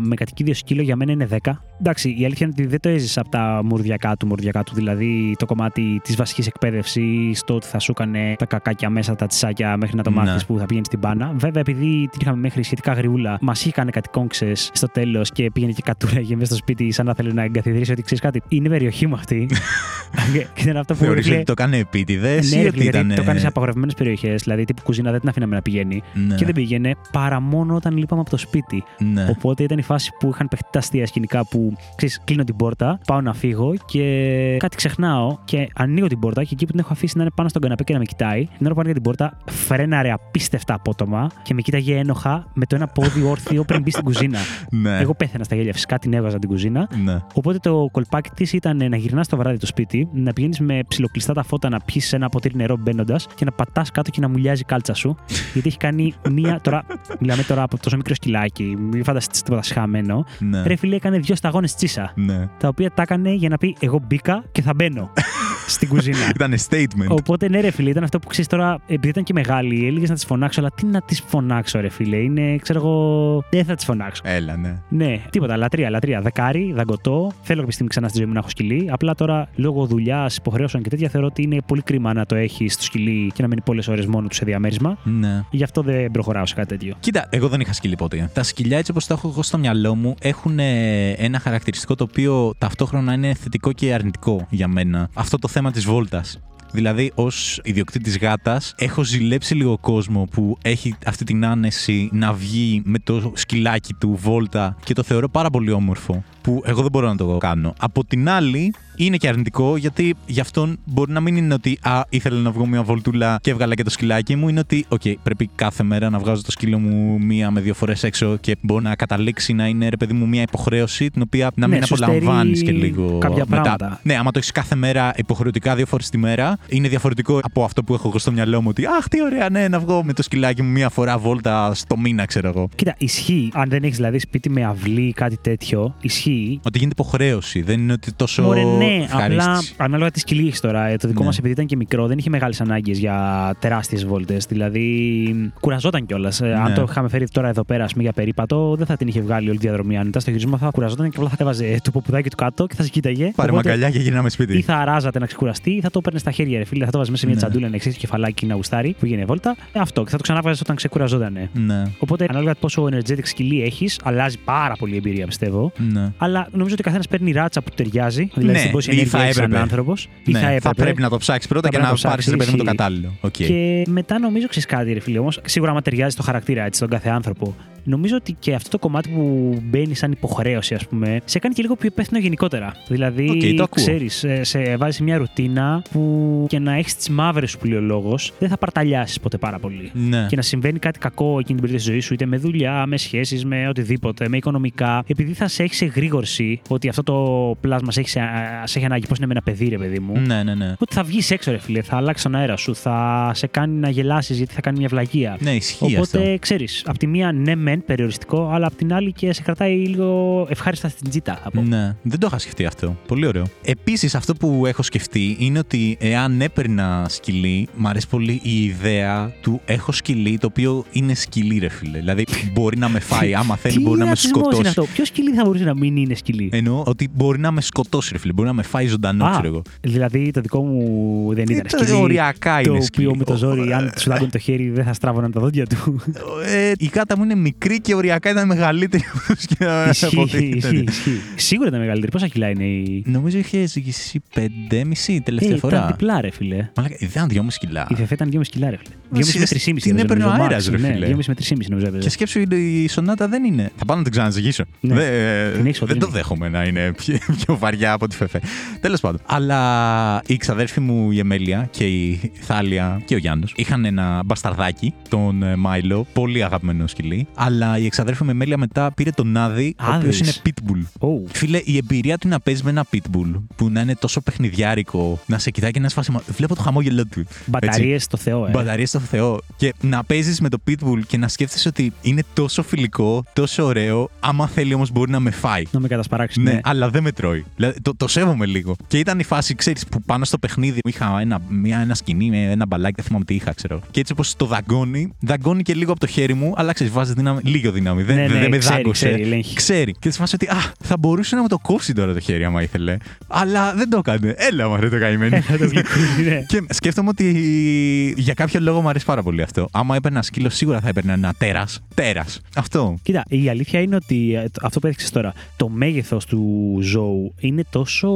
με 0.00 0.14
κατοικίδιο 0.14 0.54
σκύλο 0.54 0.82
για 0.82 0.96
μένα 0.96 1.12
είναι 1.12 1.26
10. 1.26 1.62
Εντάξει, 1.80 2.08
η 2.18 2.24
αλήθεια 2.24 2.46
είναι 2.46 2.54
ότι 2.58 2.66
δεν 2.68 2.80
το 2.80 2.88
έζησα 2.88 3.20
από 3.20 3.30
τα 3.30 3.60
μουρδιακά 3.64 4.16
του, 4.16 4.26
μουρδιακά 4.26 4.62
του, 4.62 4.74
δηλαδή 4.74 5.34
το 5.38 5.46
κομμάτι 5.46 6.00
της 6.02 6.16
βασικής 6.16 6.46
εκπαίδευσης, 6.46 7.42
το 7.44 7.54
ότι 7.54 7.66
θα 7.66 7.78
σου 7.78 7.90
έκανε 7.90 8.34
τα 8.38 8.44
κακάκια 8.46 8.90
μέσα, 8.90 9.14
τα 9.14 9.26
τσάκια 9.26 9.76
μέχρι 9.76 9.96
να 9.96 10.02
το 10.02 10.10
Ναι. 10.10 10.16
μάθεις 10.16 10.46
που 10.46 10.58
θα 10.58 10.64
πηγαίνεις 10.66 10.86
στην 10.86 10.98
μπάνα. 10.98 11.32
Βέβαια, 11.36 11.60
επειδή 11.60 12.08
την 12.10 12.20
είχαμε 12.20 12.36
μέχρι 12.38 12.62
σχετικά 12.62 12.92
γριούλα, 12.92 13.38
μας 13.40 13.60
είχε 13.60 13.70
κάνει 13.70 13.90
κάτι 13.90 14.08
κόγκσε 14.08 14.52
στο 14.54 14.86
τέλος 14.86 15.30
και 15.30 15.44
πήγαινε 15.56 15.74
και 15.74 15.82
κατούραγε 15.84 16.34
μέσα 16.34 16.46
στο 16.46 16.56
σπίτι, 16.56 16.90
σαν 16.92 17.06
να 17.06 17.14
θέλει 17.14 17.32
να 17.32 17.42
εγκαθιδρύσει 17.42 17.92
ότι 17.92 18.02
ξέρεις 18.02 18.22
κάτι. 18.22 18.42
Είναι 18.48 18.66
η 18.66 18.70
περιοχή 18.70 19.06
μου 19.06 19.14
αυτή. 19.14 19.48
και 20.54 20.62
ήταν 20.62 20.76
αυτό 20.76 20.94
που 20.94 21.00
Θεωρείς 21.00 21.16
ρε 21.16 21.22
φίλε, 21.22 21.34
ότι 21.36 21.44
το 21.44 21.52
έκανε 21.52 21.76
επίτηδες 21.76 22.50
ναι, 22.50 22.58
ή 22.58 22.62
ρε 22.62 22.68
ότι 22.68 22.78
φίλε, 22.78 22.90
γιατί 22.90 23.06
ήταν. 23.06 23.16
το 23.16 23.24
κάνεις 23.24 23.40
σε 23.40 23.46
απαγορευμένες 23.46 23.94
περιοχές. 23.94 24.42
Δηλαδή, 24.42 24.64
τύπου 24.64 24.82
κουζίνα 24.82 25.10
δεν 25.10 25.20
την 25.20 25.28
αφήναμε 25.28 25.54
να 25.54 25.62
πηγαίνει. 25.62 26.02
Ναι, 26.14 26.34
Και 26.34 26.44
δεν 26.44 26.54
πήγαινε 26.54 26.94
παρά 27.12 27.40
μόνο 27.40 27.74
όταν 27.74 27.96
λείπαμε 27.96 28.20
από 28.20 28.30
το 28.30 28.36
σπίτι. 28.36 28.84
ναι. 28.98 29.26
Οπότε 29.30 29.62
ήταν 29.62 29.78
η 29.78 29.82
φάση 29.82 30.10
που 30.18 30.30
είχαν 30.32 30.48
παιχτεί 30.48 30.68
τα 30.72 30.78
αστεία 30.78 31.06
σκηνικά 31.06 31.46
που 31.46 31.76
ξέρεις, 31.96 32.20
κλείνω 32.24 32.44
την 32.44 32.56
πόρτα, 32.56 32.98
πάω 33.06 33.20
να 33.20 33.32
φύγω 33.34 33.74
και 33.84 34.56
κάτι 34.58 34.76
ξεχνάω 34.76 35.36
και 35.44 35.68
ανοίγω 35.74 36.06
την 36.06 36.18
πόρτα 36.18 36.42
και 36.42 36.48
εκεί 36.52 36.64
που 36.64 36.70
την 36.70 36.80
έχω 36.80 36.92
αφήσει 36.92 37.16
να 37.16 37.22
είναι 37.22 37.32
πάνω 37.34 37.48
στον 37.48 37.62
καναπέ 37.62 37.84
και 37.84 37.92
να 37.92 37.98
με 37.98 38.04
κοιτάει. 38.04 38.44
Την 38.56 38.66
ώρα 38.66 38.74
που 38.74 38.80
άνοιγα 38.80 38.94
την 38.94 39.02
πόρτα, 39.02 39.38
φρέναρε 39.50 40.10
απίστευτα 40.12 40.74
απότομα 40.74 41.30
και 41.42 41.54
με 41.54 41.60
κοίταγε 41.62 41.96
ένοχα 41.96 42.46
με 42.54 42.66
το 42.66 42.76
ένα 42.76 42.86
πόδι 42.86 43.22
όρθιο 43.22 43.64
πριν 43.64 43.82
μπει 43.82 43.90
στην 43.90 44.04
κουζίνα. 44.04 44.38
ναι. 44.82 44.98
Εγώ 44.98 45.14
πέθαινα 45.14 45.44
στα 45.44 45.54
γέλια, 45.54 45.72
φυσικά 45.72 45.98
την 45.98 46.12
έβαζα 46.12 46.38
την 46.38 46.48
κουζίνα. 46.48 46.88
Ναι. 47.04 47.18
Οπότε 47.34 47.58
το 47.58 47.88
κολπάκι 47.92 48.30
της 48.34 48.52
ήταν 48.52 48.88
να 48.88 48.96
γυρνά 48.96 49.24
το 49.24 49.36
βράδυ 49.36 49.58
το 49.58 49.66
σπίτι, 49.66 49.95
να 50.12 50.32
πηγαίνεις 50.32 50.60
με 50.60 50.80
ψιλοκλειστά 50.88 51.32
τα 51.32 51.42
φώτα 51.42 51.68
να 51.68 51.80
πιει 51.80 52.02
ένα 52.10 52.28
ποτήρι 52.28 52.54
νερό 52.56 52.76
μπαίνοντας 52.76 53.26
και 53.34 53.44
να 53.44 53.50
πατάς 53.52 53.90
κάτω 53.90 54.10
και 54.10 54.20
να 54.20 54.28
μουλιάζει 54.28 54.60
η 54.60 54.64
κάλτσα 54.64 54.94
σου. 54.94 55.16
γιατί 55.52 55.68
έχει 55.68 55.76
κάνει 55.76 56.14
μία. 56.30 56.60
Τώρα, 56.66 56.84
μιλάμε 57.18 57.42
τώρα 57.42 57.62
από 57.62 57.78
τόσο 57.78 57.96
μικρό 57.96 58.14
σκυλάκι, 58.14 58.76
μην 58.90 59.04
φανταστείτε 59.04 59.40
τίποτα 59.44 59.62
σχαμένο. 59.62 60.24
Ναι. 60.38 60.62
Ρε 60.62 60.76
φίλε, 60.76 60.96
έκανε 60.96 61.18
δύο 61.18 61.34
σταγόνες 61.36 61.74
τσίσα. 61.74 62.12
ναι. 62.14 62.48
Τα 62.58 62.68
οποία 62.68 62.90
τα 62.90 63.02
έκανε 63.02 63.30
για 63.32 63.48
να 63.48 63.58
πει: 63.58 63.76
Εγώ 63.80 64.00
μπήκα 64.06 64.44
και 64.52 64.62
θα 64.62 64.74
μπαίνω 64.74 65.10
στην 65.66 65.88
κουζίνα. 65.88 66.28
Ήταν 66.34 66.54
statement. 66.68 67.08
Οπότε 67.08 67.48
ναι, 67.48 67.60
ρε 67.60 67.70
φίλε, 67.70 67.90
ήταν 67.90 68.02
αυτό 68.02 68.18
που 68.18 68.28
ξέρεις 68.28 68.46
τώρα, 68.48 68.78
επειδή 68.86 69.08
ήταν 69.08 69.22
και 69.24 69.32
μεγάλη, 69.32 69.86
έλεγες 69.86 70.08
να 70.08 70.14
τη 70.14 70.26
φωνάξω, 70.26 70.60
αλλά 70.60 70.70
τι 70.70 70.86
να 70.86 71.00
τη 71.02 71.14
φωνάξω, 71.26 71.80
ρε 71.80 71.88
φίλε. 71.88 72.16
Είναι, 72.16 72.56
ξέρω 72.56 72.78
εγώ, 72.78 73.44
δεν 73.50 73.64
θα 73.64 73.74
τη 73.74 73.84
φωνάξω. 73.84 74.22
Έλα, 74.24 74.56
ναι. 74.56 74.82
Ναι, 74.88 75.20
τίποτα. 75.30 75.56
Λατρεία, 75.56 75.90
λατρεία. 75.90 76.20
Δεκάρι, 76.20 76.72
δαγκωτό. 76.74 77.32
Θέλω 77.42 77.58
κάποια 77.58 77.72
στιγμή 77.72 77.90
ξανά 77.90 78.08
στη 78.08 78.16
ζωή 78.18 78.26
μου 78.26 78.32
να 78.32 78.38
έχω 78.38 78.48
σκυλί. 78.48 78.88
Απλά 78.90 79.14
τώρα 79.14 79.48
λόγω 79.54 79.85
δουλειάς, 79.86 80.36
υποχρεώσεων 80.36 80.82
και 80.82 80.88
τέτοια 80.88 81.08
θεωρώ 81.08 81.26
ότι 81.26 81.42
είναι 81.42 81.58
πολύ 81.66 81.82
κρίμα 81.82 82.12
να 82.12 82.26
το 82.26 82.34
έχεις 82.34 82.72
στο 82.72 82.82
σκυλί 82.82 83.30
και 83.34 83.42
να 83.42 83.48
μείνει 83.48 83.60
πολλές 83.60 83.88
ώρες 83.88 84.06
μόνο 84.06 84.28
του 84.28 84.34
σε 84.34 84.44
διαμέρισμα. 84.44 84.98
Ναι. 85.02 85.44
Γι' 85.50 85.62
αυτό 85.62 85.82
δεν 85.82 86.10
προχωράω 86.10 86.46
σε 86.46 86.54
κάτι 86.54 86.68
τέτοιο. 86.68 86.94
Κοίτα, 87.00 87.26
εγώ 87.30 87.48
δεν 87.48 87.60
είχα 87.60 87.72
σκυλί 87.72 87.96
ποτέ. 87.96 88.30
Τα 88.32 88.42
σκυλιά, 88.42 88.78
έτσι 88.78 88.90
όπως 88.90 89.06
τα 89.06 89.14
έχω 89.14 89.28
εγώ 89.28 89.42
στο 89.42 89.58
μυαλό 89.58 89.94
μου, 89.94 90.14
έχουν 90.20 90.58
ε, 90.58 91.10
ένα 91.10 91.38
χαρακτηριστικό 91.38 91.94
το 91.94 92.04
οποίο 92.04 92.54
ταυτόχρονα 92.58 93.12
είναι 93.12 93.34
θετικό 93.34 93.72
και 93.72 93.94
αρνητικό 93.94 94.46
για 94.50 94.68
μένα. 94.68 95.08
Αυτό 95.14 95.38
το 95.38 95.48
θέμα 95.48 95.70
της 95.70 95.84
βόλτας. 95.84 96.40
Δηλαδή, 96.72 97.12
ως 97.14 97.60
ιδιοκτήτης 97.64 98.18
γάτας, 98.18 98.74
έχω 98.76 99.04
ζηλέψει 99.04 99.54
λίγο 99.54 99.78
κόσμο 99.78 100.24
που 100.24 100.58
έχει 100.62 100.94
αυτή 101.06 101.24
την 101.24 101.44
άνεση 101.44 102.08
να 102.12 102.32
βγει 102.32 102.82
με 102.84 102.98
το 102.98 103.32
σκυλάκι 103.34 103.94
του 103.94 104.18
βόλτα 104.20 104.76
και 104.84 104.94
το 104.94 105.02
θεωρώ 105.02 105.28
πάρα 105.28 105.50
πολύ 105.50 105.70
όμορφο. 105.70 106.24
Που 106.46 106.62
εγώ 106.64 106.80
δεν 106.82 106.90
μπορώ 106.90 107.08
να 107.08 107.16
το 107.16 107.36
κάνω. 107.38 107.74
Από 107.78 108.04
την 108.04 108.28
άλλη, 108.28 108.74
είναι 108.96 109.16
και 109.16 109.28
αρνητικό 109.28 109.76
γιατί 109.76 110.14
γι' 110.26 110.40
αυτόν 110.40 110.78
μπορεί 110.84 111.12
να 111.12 111.20
μην 111.20 111.36
είναι 111.36 111.54
ότι 111.54 111.78
Α, 111.82 112.00
ήθελα 112.08 112.40
να 112.40 112.50
βγω 112.50 112.66
μια 112.66 112.82
βολτούλα 112.82 113.38
και 113.40 113.50
έβγαλα 113.50 113.74
και 113.74 113.82
το 113.82 113.90
σκυλάκι 113.90 114.36
μου. 114.36 114.48
Είναι 114.48 114.60
ότι, 114.60 114.84
οκ, 114.88 115.00
πρέπει 115.22 115.50
κάθε 115.54 115.82
μέρα 115.82 116.10
να 116.10 116.18
βγάζω 116.18 116.42
το 116.42 116.50
σκύλο 116.50 116.78
μου 116.78 117.18
μία 117.20 117.50
με 117.50 117.60
δύο 117.60 117.74
φορές 117.74 118.02
έξω 118.02 118.36
και 118.40 118.56
μπορεί 118.60 118.84
να 118.84 118.94
καταλήξει 118.96 119.52
να 119.52 119.66
είναι 119.66 119.88
ρε 119.88 119.96
παιδί 119.96 120.12
μου 120.12 120.26
μια 120.28 120.42
υποχρέωση 120.42 121.10
την 121.10 121.22
οποία 121.22 121.50
να 121.54 121.66
Ναι, 121.66 121.74
μην 121.74 121.84
σου 121.86 121.94
απολαμβάνεις 121.94 122.62
και 122.62 122.70
στερεί 122.70 122.78
λίγο. 122.86 123.18
κάποια 123.18 123.44
μετά. 123.48 123.62
πράγματα. 123.62 124.00
Ναι, 124.02 124.14
άμα 124.16 124.30
το 124.30 124.38
έχεις 124.38 124.52
κάθε 124.52 124.74
μέρα 124.74 125.12
υποχρεωτικά 125.16 125.74
δύο 125.74 125.86
φορές 125.86 126.10
τη 126.10 126.18
μέρα, 126.18 126.58
είναι 126.68 126.88
διαφορετικό 126.88 127.40
από 127.42 127.64
αυτό 127.64 127.82
που 127.84 127.94
έχω 127.94 128.08
εγώ 128.08 128.18
στο 128.18 128.32
μυαλό 128.32 128.60
μου. 128.62 128.68
Ότι 128.70 128.84
Αχ, 128.86 129.08
τι 129.08 129.22
ωραία, 129.22 129.50
ναι, 129.50 129.68
να 129.68 129.78
βγω 129.78 130.04
με 130.04 130.12
το 130.12 130.22
σκυλάκι 130.22 130.62
μου 130.62 130.70
μία 130.70 130.88
φορά 130.88 131.18
βόλτα 131.18 131.74
στο 131.74 131.96
μήνα, 131.98 132.24
ξέρω 132.24 132.48
εγώ. 132.48 132.68
Κοίτα, 132.74 132.94
ισχύει. 132.98 133.50
Αν 133.54 133.68
δεν 133.68 133.82
έχεις 133.82 133.96
δηλαδή 133.96 134.18
σπίτι 134.18 134.50
με 134.50 134.64
αυλή 134.64 135.00
ή 135.06 135.12
κάτι 135.12 135.38
τέτοιο, 135.42 135.94
ισχύει. 136.00 136.34
Ότι 136.64 136.78
γίνεται 136.78 137.02
υποχρέωση. 137.02 137.62
Δεν 137.62 137.80
είναι 137.80 137.92
ότι 137.92 138.12
τόσο. 138.12 138.42
Μωρέ, 138.42 138.62
ναι, 138.62 139.06
απλά 139.10 139.24
ευχαρίστηση. 139.34 139.74
ανάλογα 139.76 140.10
τις 140.10 140.20
σκυλί 140.22 140.46
έχει 140.48 140.60
τώρα. 140.60 140.86
Ε, 140.86 140.96
Το 140.96 141.08
δικό 141.08 141.20
Ναι. 141.20 141.26
μας, 141.26 141.38
επειδή 141.38 141.52
ήταν 141.52 141.66
και 141.66 141.76
μικρό, 141.76 142.06
δεν 142.06 142.18
είχε 142.18 142.30
μεγάλες 142.30 142.60
ανάγκες 142.60 142.98
για 142.98 143.54
τεράστιες 143.58 144.06
βόλτες. 144.06 144.44
Δηλαδή, 144.46 145.52
κουραζόταν 145.60 146.06
κιόλας. 146.06 146.42
Αν 146.42 146.62
Ναι. 146.68 146.74
το 146.74 146.86
είχαμε 146.88 147.08
φέρει 147.08 147.28
τώρα 147.28 147.48
εδώ 147.48 147.64
πέρα, 147.64 147.84
ας 147.84 147.90
πούμε, 147.92 148.02
για 148.02 148.12
περίπατο, 148.12 148.74
δεν 148.76 148.86
θα 148.86 148.96
την 148.96 149.08
είχε 149.08 149.20
βγάλει 149.20 149.48
όλη 149.48 149.58
τη 149.58 149.66
διαδρομή. 149.66 149.98
Αν 149.98 150.08
ήταν 150.08 150.20
στο 150.20 150.30
γύρισμα, 150.30 150.58
θα 150.58 150.70
κουραζόταν 150.70 151.10
και 151.10 151.16
απλά 151.16 151.28
θα 151.28 151.36
έβαζε 151.40 151.76
το 151.82 151.90
ποπουδάκι 151.90 152.28
του 152.30 152.36
κάτω 152.36 152.66
και 152.66 152.74
θα 152.74 152.82
σε 152.82 152.88
κοίταγε. 152.88 153.32
Πάρε 153.36 153.50
Οπότε, 153.50 153.68
μαγκαλιά 153.68 153.90
και 153.90 153.98
γυρνάμε 153.98 154.28
σπίτι. 154.30 154.56
Ή 154.56 154.62
θα 154.62 154.76
αράζατε 154.76 155.18
να 155.18 155.26
ξεκουραστεί, 155.26 155.70
ή 155.70 155.80
θα 155.80 155.90
το 155.90 155.98
έπαιρνε 155.98 156.18
στα 156.18 156.30
χέρια, 156.30 156.58
ρε 156.58 156.64
φίλε. 156.64 156.84
Θα 156.84 156.90
το 156.90 156.96
βάζεις 156.98 157.10
μέσα 157.12 157.22
σε 157.24 157.30
μια 157.32 157.40
Ναι. 157.40 157.46
τσαντούλα 157.46 157.68
να 157.68 157.74
εξήσει 157.76 157.94
το 157.94 158.00
κεφαλάκι 158.00 158.46
να 158.46 158.54
γουστάρει 158.54 158.94
που 158.98 159.06
γίνει 159.06 159.24
βόλτα. 159.24 159.56
Ε, 159.72 159.78
αυτό. 159.80 160.02
Και 160.04 160.10
θα 160.10 160.16
το 160.16 160.22
ξανάβαζες 160.22 160.60
όταν 160.60 160.76
ξεκουραζότανε. 160.76 161.50
Ναι, 161.52 161.82
Οπότε, 161.98 162.26
ανάλογα 162.28 162.54
πόσο 162.54 162.88
energetic 162.92 163.18
σκυλί 163.22 163.62
έχεις, 163.62 164.00
αλλάζει 164.04 164.38
πάρα 164.44 164.74
πολύ 164.78 164.92
η 164.94 164.96
εμπειρία, 164.96 165.26
πιστεύω. 165.26 165.72
ναι. 165.92 166.12
Αλλά 166.26 166.48
νομίζω 166.52 166.72
ότι 166.72 166.80
ο 166.80 166.84
καθένας 166.84 167.08
παίρνει 167.08 167.32
ράτσα 167.32 167.60
που 167.62 167.68
του 167.70 167.74
ταιριάζει. 167.76 168.30
Δηλαδή 168.34 168.52
Ναι, 168.52 168.58
στην 168.58 168.70
πόση 168.70 168.90
ή 168.90 168.92
ενέργεια 168.92 169.18
θα 169.18 169.24
έχει 169.24 169.32
σαν 169.34 169.44
έπρεπε. 169.44 169.62
άνθρωπος. 169.62 170.08
Ή 170.24 170.32
ναι, 170.32 170.38
θα 170.40 170.50
έπρεπε. 170.50 170.82
πρέπει 170.82 171.00
να 171.02 171.08
το 171.08 171.16
ψάξεις 171.16 171.48
πρώτα 171.48 171.62
Θα 171.62 171.68
και 171.68 171.76
πρέπει 171.76 171.92
να 171.92 171.96
να 171.96 172.00
το 172.02 172.08
πάρεις 172.08 172.24
ψάξεις, 172.24 172.32
ρε 172.32 172.36
παιδί 172.36 172.50
μου 172.50 172.56
το 172.56 172.62
ισχύει. 172.62 172.76
κατάλληλο. 172.76 173.12
Οκ. 173.20 173.30
Και 173.32 173.84
μετά 173.88 174.18
νομίζω 174.18 174.46
ξέρεις 174.48 174.68
κάτι, 174.68 174.92
ρε 174.92 175.00
φίλε. 175.00 175.18
Όμως, 175.18 175.40
σίγουρα 175.44 175.70
άμα 175.70 175.82
ταιριάζει 175.82 176.10
στο 176.12 176.22
χαρακτήρα 176.22 176.62
έτσι, 176.64 176.76
στον 176.76 176.88
κάθε 176.90 177.08
άνθρωπο. 177.08 177.54
Νομίζω 177.88 178.16
ότι 178.16 178.36
και 178.38 178.54
αυτό 178.54 178.68
το 178.70 178.78
κομμάτι 178.78 179.08
που 179.08 179.56
μπαίνει 179.62 179.94
σαν 179.94 180.12
υποχρέωση, 180.12 180.74
ας 180.74 180.86
πούμε, 180.86 181.20
σε 181.24 181.38
κάνει 181.38 181.54
και 181.54 181.62
λίγο 181.62 181.76
πιο 181.76 181.88
υπεύθυνο 181.92 182.18
γενικότερα. 182.20 182.72
Δηλαδή, 182.88 183.28
Οκ, 183.30 183.56
το 183.56 183.62
ακούω. 183.62 183.66
ξέρεις, 183.84 184.24
σε 184.40 184.76
βάζεις 184.76 185.00
μια 185.00 185.16
ρουτίνα 185.18 185.82
που 185.90 186.44
και 186.48 186.58
να 186.58 186.74
έχεις 186.74 186.96
τις 186.96 187.08
μαύρες 187.08 187.50
σου 187.50 187.58
που 187.58 187.66
λέει 187.66 187.78
ο 187.78 187.80
λόγος, 187.80 188.32
δεν 188.38 188.48
θα 188.48 188.58
παρταλιάσεις 188.58 189.20
ποτέ 189.20 189.38
πάρα 189.38 189.58
πολύ. 189.58 189.90
Ναι. 189.94 190.26
Και 190.28 190.36
να 190.36 190.42
συμβαίνει 190.42 190.78
κάτι 190.78 190.98
κακό 190.98 191.28
εκείνη 191.38 191.44
την 191.44 191.56
περίοδο 191.56 191.76
της 191.76 191.84
ζωής 191.84 192.04
σου, 192.04 192.14
είτε 192.14 192.26
με 192.26 192.36
δουλειά, 192.36 192.86
με 192.86 192.96
σχέσεις, 192.96 193.44
με 193.44 193.68
οτιδήποτε, 193.68 194.28
με 194.28 194.36
οικονομικά, 194.36 195.02
επειδή 195.06 195.32
θα 195.32 195.48
σε 195.48 195.62
έχει 195.62 195.74
σε 195.74 195.86
γρήγορση 195.86 196.60
ότι 196.68 196.88
αυτό 196.88 197.02
το 197.02 197.56
πλάσμα 197.60 197.92
σε 197.92 198.00
έχει, 198.00 198.08
σε, 198.08 198.20
σε 198.64 198.78
έχει 198.78 198.86
ανάγκη, 198.86 199.06
πώς 199.06 199.16
είναι 199.16 199.26
με 199.26 199.32
ένα 199.32 199.42
παιδί, 199.42 199.68
ρε 199.68 199.78
παιδί 199.78 199.98
μου. 199.98 200.18
Ναι, 200.26 200.42
ναι, 200.42 200.54
ναι. 200.54 200.74
Ότι 200.78 200.94
θα 200.94 201.02
βγεις 201.02 201.30
έξω, 201.30 201.50
ρε 201.50 201.58
φίλε, 201.58 201.82
θα 201.82 201.96
αλλάξεις 201.96 202.22
τον 202.22 202.34
αέρα 202.34 202.56
σου, 202.56 202.74
θα 202.74 203.30
σε 203.34 203.46
κάνει 203.46 203.74
να 203.74 203.88
γελάσεις 203.88 204.36
γιατί 204.36 204.54
θα 204.54 204.60
κάνει 204.60 204.78
μια 204.78 204.88
βλαγία. 204.88 205.36
Ναι, 205.40 205.50
ισχύει 205.54 205.84
Οπότε 205.84 206.18
αυτό. 206.18 206.36
ξέρεις, 206.38 206.82
απ' 206.86 206.96
τη 206.98 207.06
μία 207.06 207.32
ναι, 207.32 207.54
μεν 207.54 207.75
περιοριστικό, 207.86 208.50
αλλά 208.52 208.66
απ' 208.66 208.74
την 208.74 208.92
άλλη 208.92 209.12
και 209.12 209.32
σε 209.32 209.42
κρατάει 209.42 209.74
λίγο 209.74 210.46
ευχάριστα 210.50 210.88
στην 210.88 211.08
τζίτα. 211.10 211.38
Θα 211.44 211.50
πω. 211.50 211.60
Ναι, 211.62 211.96
δεν 212.02 212.18
το 212.18 212.26
είχα 212.26 212.38
σκεφτεί 212.38 212.64
αυτό. 212.64 212.96
Πολύ 213.06 213.26
ωραίο. 213.26 213.44
Επίσης, 213.64 214.14
αυτό 214.14 214.34
που 214.34 214.66
έχω 214.66 214.82
σκεφτεί 214.82 215.36
είναι 215.38 215.58
ότι 215.58 215.96
εάν 216.00 216.40
έπαιρνα 216.40 217.06
σκυλί, 217.08 217.68
μου 217.76 217.88
αρέσει 217.88 218.08
πολύ 218.08 218.40
η 218.42 218.64
ιδέα 218.64 219.32
του 219.40 219.60
έχω 219.64 219.92
σκυλί 219.92 220.38
το 220.38 220.46
οποίο 220.46 220.84
είναι 220.92 221.14
σκυλί, 221.14 221.58
ρε 221.58 221.68
φίλε. 221.68 221.98
Δηλαδή, 221.98 222.24
μπορεί 222.52 222.78
να 222.78 222.88
με 222.88 222.98
φάει, 223.00 223.34
άμα 223.34 223.56
θέλει, 223.56 223.74
Τι 223.76 223.80
μπορεί 223.82 223.98
να 223.98 224.04
με 224.04 224.10
ρατσισμός 224.10 224.42
είναι 224.42 224.50
σκοτώσει. 224.52 224.68
αυτό; 224.68 224.86
Ποιο 224.94 225.04
σκυλί 225.04 225.34
θα 225.34 225.44
μπορούσε 225.44 225.64
να 225.64 225.74
μην 225.74 225.96
είναι 225.96 226.14
σκυλί; 226.14 226.48
Εννοώ 226.52 226.82
ότι 226.86 227.08
μπορεί 227.14 227.38
να 227.38 227.50
με 227.50 227.60
σκοτώσει, 227.60 228.12
ρε 228.12 228.18
φίλε. 228.18 228.32
Μπορεί 228.32 228.48
να 228.48 228.54
με 228.54 228.62
φάει 228.62 228.86
ζωντανό, 228.86 229.24
Α, 229.24 229.30
ξέρω 229.30 229.46
εγώ. 229.46 229.62
Δηλαδή 229.80 230.30
το 230.30 230.40
δικό 230.40 230.62
μου 230.62 231.30
δεν 231.34 231.44
ήταν 231.48 231.66
Ε, 231.66 231.68
σκυλί. 231.68 232.00
οριακά 232.00 232.60
το 232.62 232.72
είναι 232.72 232.80
σκυλί. 232.84 233.06
οποίο 233.06 233.18
με 233.18 233.24
το 233.24 233.36
ζόρι, 233.36 233.72
Ο- 233.72 233.76
αν 233.76 233.92
σου 233.98 234.10
δάγκωνε 234.10 234.30
το 234.30 234.38
χέρι, 234.38 234.70
δεν 234.70 234.84
θα 234.84 234.92
στράβωναν 234.92 235.32
τα 235.32 235.40
δόντια 235.40 235.66
του. 235.66 236.00
Ε, 236.46 236.72
η 236.78 236.88
κάτα 236.88 237.16
μου 237.18 237.24
είναι 237.24 237.34
μικρή 237.34 237.65
και 237.74 237.94
οριακά 237.94 238.30
ήταν 238.30 238.46
μεγαλύτερη 238.46 239.04
από 239.14 239.26
το 239.34 239.34
σκυλί. 239.40 239.68
από 239.70 239.90
Ισχύει, 239.90 240.18
ό,τι 240.20 240.44
ήταν. 240.44 240.72
ισχύει, 240.76 240.84
ισχύει. 240.88 241.20
Σίγουρα 241.36 241.68
ήταν 241.68 241.80
μεγαλύτερη. 241.80 242.12
Πόσα 242.12 242.26
κιλά 242.28 242.48
είναι 242.48 242.64
η. 242.64 243.02
Νομίζω 243.06 243.38
είχε 243.38 243.66
ζυγίσει 243.66 244.20
5,5 244.34 245.18
τελευταία 245.24 245.54
Ε, 245.54 245.58
φορά. 245.58 245.76
Ήταν 245.76 245.88
διπλά, 245.88 246.20
ρε 246.20 246.30
φίλε. 246.30 246.68
Μαλάκα, 246.76 246.96
ήταν 246.98 247.28
2,5 247.32 247.58
κιλά. 247.58 247.86
Η 247.90 247.94
Φεφέ 247.94 248.14
ήταν 248.14 248.28
2,5 248.32 248.40
κιλά, 248.50 248.70
ρε 248.70 248.76
φίλε. 248.76 248.94
Μα 249.10 249.18
2,5 249.18 249.36
με 249.36 249.42
εσύ- 249.42 249.54
3,5 249.72 249.82
την 249.82 249.94
νομίζω, 249.96 250.04
έπαιρνε 250.04 250.24
ο 250.24 250.26
νομίζω, 250.26 250.42
αέρας, 250.48 250.68
max. 250.68 250.70
ρε 250.70 250.78
Ναι, 250.78 250.92
φίλε. 250.92 251.06
2,5 251.06 251.26
με 251.28 251.34
3,5 251.34 251.68
νομίζω 251.68 251.86
Και 251.86 251.92
έπαιζε. 251.92 252.10
σκέψου 252.10 252.40
η 252.54 252.88
σονάτα 252.88 253.28
δεν 253.28 253.44
είναι. 253.44 253.70
Θα 253.76 253.84
πάω 253.84 253.96
να 253.96 254.02
την 254.02 254.12
ξαναζυγίσω. 254.12 254.64
Ναι. 254.80 254.94
Δεν, 254.94 255.52
Την 255.56 255.66
έχεις 255.66 255.78
δεν 255.78 255.88
οδύνη. 255.88 255.98
το 256.00 256.06
δέχομαι 256.08 256.48
να 256.48 256.64
είναι 256.64 256.92
πιο, 256.92 257.18
πιο 257.44 257.56
βαριά 257.58 257.92
από 257.92 258.08
τη 258.08 258.16
Φεφέ. 258.16 258.40
Τέλος 258.80 259.00
πάντων. 259.00 259.20
Αλλά 259.26 260.22
η 260.26 260.36
ξαδέρφη 260.36 260.80
μου 260.80 261.10
η 261.10 261.18
Εμέλια 261.18 261.68
και 261.70 261.84
η 261.86 262.30
Θάλια 262.40 263.00
και 263.04 263.14
ο 263.14 263.18
Γιάννος 263.18 263.52
είχαν 263.56 263.84
ένα 263.84 264.20
μπασταρδάκι, 264.24 264.94
τον 265.08 265.42
ε, 265.42 265.56
Μάιλο, 265.56 266.06
πολύ 266.12 266.44
αγαπημένο 266.44 266.86
σκυλί. 266.86 267.26
Αλλά 267.46 267.78
η 267.78 267.86
εξαδέρφη 267.86 268.24
με 268.24 268.32
μέλια 268.32 268.58
μετά 268.58 268.92
πήρε 268.92 269.10
τον 269.10 269.36
Άδη, 269.36 269.74
ο 269.80 269.84
οποίος 269.96 270.20
Άδης. 270.20 270.20
είναι 270.20 270.32
pitbull. 270.44 271.06
Oh. 271.08 271.28
Φίλε, 271.32 271.60
η 271.64 271.76
εμπειρία 271.76 272.18
του 272.18 272.28
να 272.28 272.40
παίζει 272.40 272.62
με 272.64 272.70
ένα 272.70 272.84
pitbull 272.92 273.42
που 273.56 273.70
να 273.70 273.80
είναι 273.80 273.94
τόσο 273.94 274.20
παιχνιδιάρικο, 274.20 275.18
να 275.26 275.38
σε 275.38 275.50
κοιτάει 275.50 275.70
και 275.70 275.80
να 275.80 275.88
σφάσει. 275.88 276.12
Βλέπω 276.28 276.54
το 276.54 276.62
χαμόγελό 276.62 277.06
του. 277.06 277.24
Μπαταρίες 277.46 278.02
στο 278.02 278.16
Θεό, 278.16 278.46
ε. 278.46 278.50
Μπαταρίες 278.50 278.88
στο 278.88 278.98
Θεό. 278.98 279.40
Και 279.56 279.74
να 279.80 280.04
παίζεις 280.04 280.40
με 280.40 280.48
το 280.48 280.58
pitbull 280.68 281.00
και 281.06 281.16
να 281.16 281.28
σκέφτεσαι 281.28 281.68
ότι 281.68 281.92
είναι 282.02 282.22
τόσο 282.34 282.62
φιλικό, 282.62 283.24
τόσο 283.32 283.64
ωραίο. 283.64 284.10
Άμα 284.20 284.46
θέλει 284.46 284.74
όμως 284.74 284.90
μπορεί 284.90 285.10
να 285.10 285.20
με 285.20 285.30
φάει. 285.30 285.62
Να 285.70 285.80
με 285.80 285.88
κατασπαράξει. 285.88 286.40
Ναι, 286.40 286.60
αλλά 286.62 286.90
δεν 286.90 287.02
με 287.02 287.12
τρώει. 287.12 287.44
Δηλαδή, 287.56 287.80
το, 287.80 287.96
το 287.96 288.08
σέβομαι 288.08 288.46
λίγο. 288.46 288.76
Και 288.86 288.98
ήταν 288.98 289.18
η 289.18 289.24
φάση, 289.24 289.54
ξέρεις, 289.54 289.86
που 289.86 290.02
πάνω 290.02 290.24
στο 290.24 290.38
παιχνίδι 290.38 290.78
είχα 290.84 291.20
ένα, 291.20 291.40
μια, 291.48 291.78
ένα 291.78 291.94
σκηνή 291.94 292.30
με 292.30 292.50
ένα 292.50 292.66
μπαλάκι, 292.66 292.94
δεν 292.96 293.04
θυμάμαι 293.04 293.24
τι 293.24 293.34
είχα, 293.34 293.52
ξέρω. 293.52 293.80
Και 293.90 294.00
έτσι 294.00 294.12
όπω 294.12 294.22
το 294.36 294.46
δαγκώνει, 294.46 295.12
δαγκώνει 295.20 295.62
και 295.62 295.74
λίγο 295.74 295.90
από 295.90 296.00
το 296.00 296.06
χέρι 296.06 296.34
μου, 296.34 296.52
αλλά 296.56 296.72
ξέρεις, 296.72 296.92
βάζει 296.92 297.12
δύναμη, 297.12 297.35
λίγο 297.42 297.70
δύναμη. 297.72 298.02
Δεν, 298.02 298.16
Ναι, 298.16 298.22
δεν, 298.26 298.32
ναι, 298.36 298.40
δεν 298.40 298.50
με 298.50 298.58
ξέρει, 298.58 298.74
δάγκωσε. 298.76 299.06
ξέρει, 299.08 299.22
ελέγχει. 299.22 299.54
Ξέρει. 299.54 299.92
Και 299.92 300.08
έτσι 300.08 300.18
φάση 300.18 300.34
ότι, 300.34 300.46
α, 300.46 300.56
θα 300.84 300.96
μπορούσε 300.98 301.34
να 301.36 301.42
μου 301.42 301.48
το 301.48 301.58
κόψει 301.58 301.92
τώρα 301.92 302.12
το 302.12 302.20
χέρι, 302.20 302.44
άμα 302.44 302.62
ήθελε. 302.62 302.96
Αλλά 303.26 303.74
δεν 303.74 303.90
το 303.90 303.96
έκανε. 304.06 304.34
Έλα, 304.36 304.68
μωρέ 304.68 304.88
το 304.88 304.98
καημένο. 304.98 305.40
Θα 305.40 305.58
το 305.58 305.66
γλυκούλει, 305.66 306.28
ναι. 306.28 306.44
Και 306.48 306.62
σκέφτομαι 306.68 307.08
ότι 307.08 308.14
για 308.16 308.34
κάποιο 308.34 308.60
λόγο 308.60 308.80
μου 308.80 308.88
αρέσει 308.88 309.04
πάρα 309.04 309.22
πολύ 309.22 309.42
αυτό. 309.42 309.68
Άμα 309.72 309.96
έπαιρνα 309.96 310.22
σκύλο, 310.22 310.48
σίγουρα 310.50 310.80
θα 310.80 310.88
έπαιρνα 310.88 311.12
ένα 311.12 311.34
τέρας. 311.38 311.80
Τέρας. 311.94 312.40
Αυτό. 312.56 312.96
Κοίτα, 313.02 313.22
η 313.28 313.48
αλήθεια 313.48 313.80
είναι 313.80 313.94
ότι 313.96 314.34
ε, 314.34 314.42
το- 314.52 314.60
αυτό 314.62 314.78
που 314.80 314.86
έδειξες 314.86 315.10
τώρα, 315.10 315.32
το 315.56 315.68
μέγεθος 315.68 316.24
του 316.24 316.78
ζώου 316.82 317.34
είναι 317.40 317.62
τόσο 317.70 318.08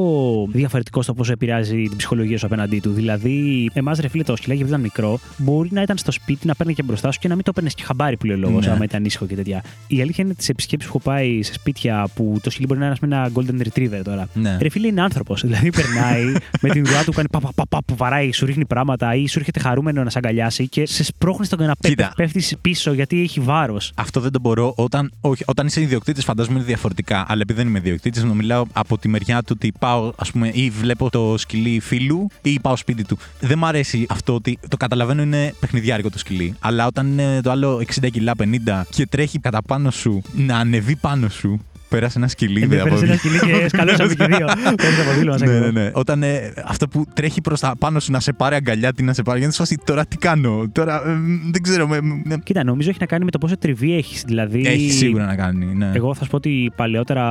διαφορετικό 0.52 1.02
στο 1.02 1.14
πόσο 1.14 1.32
επηρεάζει 1.32 1.82
την 1.82 1.96
ψυχολογία 1.96 2.38
σου 2.38 2.46
απέναντί 2.46 2.80
του. 2.80 2.92
Δηλαδή, 2.92 3.70
εμάς 3.72 3.98
ρε 3.98 4.08
φίλε, 4.08 4.22
το 4.22 4.36
σκυλάκι 4.36 4.60
που 4.60 4.68
ήταν 4.68 4.80
μικρό, 4.80 5.18
μπορεί 5.36 5.68
να 5.72 5.82
ήταν 5.82 5.96
στο 5.98 6.12
σπίτι 6.12 6.46
να 6.46 6.54
παίρνει 6.54 6.74
και 6.74 6.82
μπροστά 6.82 7.10
σου 7.12 7.18
και 7.20 7.28
να 7.28 7.34
μην 7.34 7.44
το 7.44 7.52
παίρνεις 7.52 7.74
και 7.74 7.82
χαμπάρι 7.82 8.16
που 8.16 8.26
λέει 8.26 8.36
ο 8.36 8.38
λόγος, 8.38 8.66
Ναι. 8.66 8.72
άμα 8.72 8.84
ήταν 8.84 9.04
ήσυχο 9.10 9.26
και 9.26 9.34
τέτοια. 9.34 9.62
Η 9.86 10.00
αλήθεια 10.00 10.24
είναι 10.24 10.34
τι 10.34 10.46
επισκέψεις 10.48 10.90
που 10.90 10.96
έχω 10.96 11.10
πάει 11.10 11.42
σε 11.42 11.52
σπίτια 11.52 12.08
που 12.14 12.38
το 12.42 12.50
σκυλί 12.50 12.66
μπορεί 12.66 12.78
να 12.78 12.84
είναι 12.84 12.94
ας 12.94 13.00
πούμε, 13.00 13.16
ένα 13.16 13.30
golden 13.34 13.66
retriever 13.66 14.00
τώρα. 14.04 14.28
Ναι. 14.34 14.58
Ρε 14.60 14.68
φίλε 14.68 14.86
είναι 14.86 15.02
άνθρωπος. 15.02 15.40
Δηλαδή 15.40 15.70
περνάει 15.70 16.24
με 16.62 16.68
την 16.68 16.84
δουλειά 16.84 17.04
του, 17.04 17.12
κάνει 17.12 17.28
πα, 17.28 17.40
πα, 17.40 17.50
πα, 17.54 17.66
πα, 17.68 17.78
που 17.86 17.96
βαράει, 17.96 18.32
σου 18.32 18.46
ρίχνει 18.46 18.64
πράγματα 18.64 19.14
ή 19.14 19.26
σου 19.26 19.38
έρχεται 19.38 19.60
χαρούμενο 19.60 20.02
να 20.02 20.10
σε 20.10 20.18
αγκαλιάσει 20.18 20.68
και 20.68 20.86
σε 20.86 21.04
σπρώχνει 21.04 21.46
στον 21.46 21.58
καναπέ. 21.58 21.88
Κοίτα. 21.88 22.12
Πέφτεις 22.16 22.56
πίσω 22.60 22.92
γιατί 22.92 23.22
έχει 23.22 23.40
βάρος. 23.40 23.92
Αυτό 23.94 24.20
δεν 24.20 24.32
το 24.32 24.40
μπορώ. 24.40 24.72
Όταν, 24.76 25.12
όχι, 25.20 25.44
όταν 25.46 25.66
είσαι 25.66 25.80
ιδιοκτήτης, 25.80 26.24
φαντάζομαι 26.24 26.56
είναι 26.56 26.66
διαφορετικά. 26.66 27.24
Αλλά 27.28 27.40
επειδή 27.40 27.58
δεν 27.58 27.68
είμαι 27.68 27.78
ιδιοκτήτης, 27.78 28.24
να 28.24 28.34
μιλάω 28.34 28.64
από 28.72 28.98
τη 28.98 29.08
μεριά 29.08 29.38
του 29.42 29.52
ότι 29.56 29.72
πάω, 29.78 30.12
ας 30.16 30.30
πούμε, 30.30 30.50
ή 30.52 30.70
βλέπω 30.70 31.10
το 31.10 31.34
σκυλί 31.38 31.80
φίλου 31.80 32.26
ή 32.42 32.60
πάω 32.60 32.76
σπίτι 32.76 33.04
του. 33.04 33.18
Δεν 33.40 33.58
μ' 33.58 33.64
αρέσει 33.64 34.06
αυτό 34.08 34.34
ότι 34.34 34.58
το 34.68 34.76
καταλαβαίνω 34.76 35.22
είναι 35.22 35.54
παιχνιδιάρικο 35.60 36.10
το 36.10 36.18
σκυλί. 36.18 36.54
Αλλά 36.60 36.86
όταν 36.86 37.06
είναι 37.06 37.40
το 37.40 37.50
άλλο 37.50 37.82
60 38.00 38.08
κιλά, 38.12 38.32
50 38.38 38.82
και 38.90 38.99
τρέχει 39.06 39.38
κατά 39.38 39.62
πάνω 39.62 39.90
σου 39.90 40.22
να 40.32 40.56
ανεβεί 40.58 40.96
πάνω 40.96 41.28
σου. 41.28 41.60
Πέρασε 41.90 42.18
ένα 42.18 42.28
σκυλί, 42.28 42.66
δεν 42.66 42.82
Πέρασε 42.82 43.04
ένα 43.04 43.16
σκυλί 43.16 43.38
και 43.38 43.68
σκαλώσαμε 43.72 44.14
και 44.14 44.24
δύο. 44.24 44.46
Πέρασε 44.76 45.00
από 45.00 45.18
δίλημα, 45.18 45.38
ναι, 45.38 45.58
ναι, 45.58 45.70
ναι. 45.70 45.90
Όταν 45.94 46.22
ε, 46.22 46.52
αυτό 46.64 46.88
που 46.88 47.04
τρέχει 47.14 47.40
προς 47.40 47.60
τα 47.60 47.72
πάνω 47.78 48.00
σου 48.00 48.12
να 48.12 48.20
σε 48.20 48.32
πάρει 48.32 48.54
αγκαλιά, 48.54 48.92
τι 48.92 49.02
να 49.02 49.12
σε 49.12 49.22
πάρει. 49.22 49.38
Γιατί 49.38 49.54
σου 49.54 49.60
φάση, 49.60 49.78
τώρα 49.84 50.06
τι 50.06 50.16
κάνω; 50.16 50.68
Τώρα 50.72 50.94
ε, 51.08 51.12
δεν 51.50 51.62
ξέρω. 51.62 51.88
με- 51.88 52.00
με- 52.24 52.38
Κοίτα, 52.44 52.64
νομίζω 52.64 52.88
έχει 52.90 52.98
να 53.00 53.06
κάνει 53.06 53.24
με 53.24 53.30
το 53.30 53.38
πόσο 53.38 53.58
τριβή 53.58 53.94
έχεις. 53.96 54.22
Δηλαδή, 54.26 54.66
Έχει 54.66 54.90
σίγουρα 54.90 55.24
να 55.26 55.34
κάνει. 55.36 55.66
Ναι. 55.74 55.90
Εγώ 55.94 56.14
θα 56.14 56.24
σου 56.24 56.30
πω 56.30 56.36
ότι 56.36 56.72
παλαιότερα, 56.76 57.24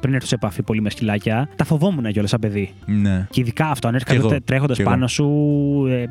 πριν 0.00 0.14
έρθω 0.14 0.26
σε 0.26 0.34
επαφή 0.34 0.62
πολύ 0.62 0.80
με 0.80 0.90
σκυλάκια, 0.90 1.48
τα 1.56 1.64
φοβόμουν 1.64 2.12
κιόλας 2.12 2.30
σαν 2.30 2.40
παιδί. 2.40 2.70
ναι. 2.86 3.26
Και 3.30 3.40
ειδικά 3.40 3.66
αυτό, 3.66 3.88
αν 3.88 3.96
Κι 3.96 4.02
έρχεται 4.08 4.26
εγώ. 4.28 4.42
τρέχοντας 4.44 4.76
Κι 4.76 4.82
εγώ. 4.82 4.90
πάνω 4.90 5.06
σου, 5.08 5.26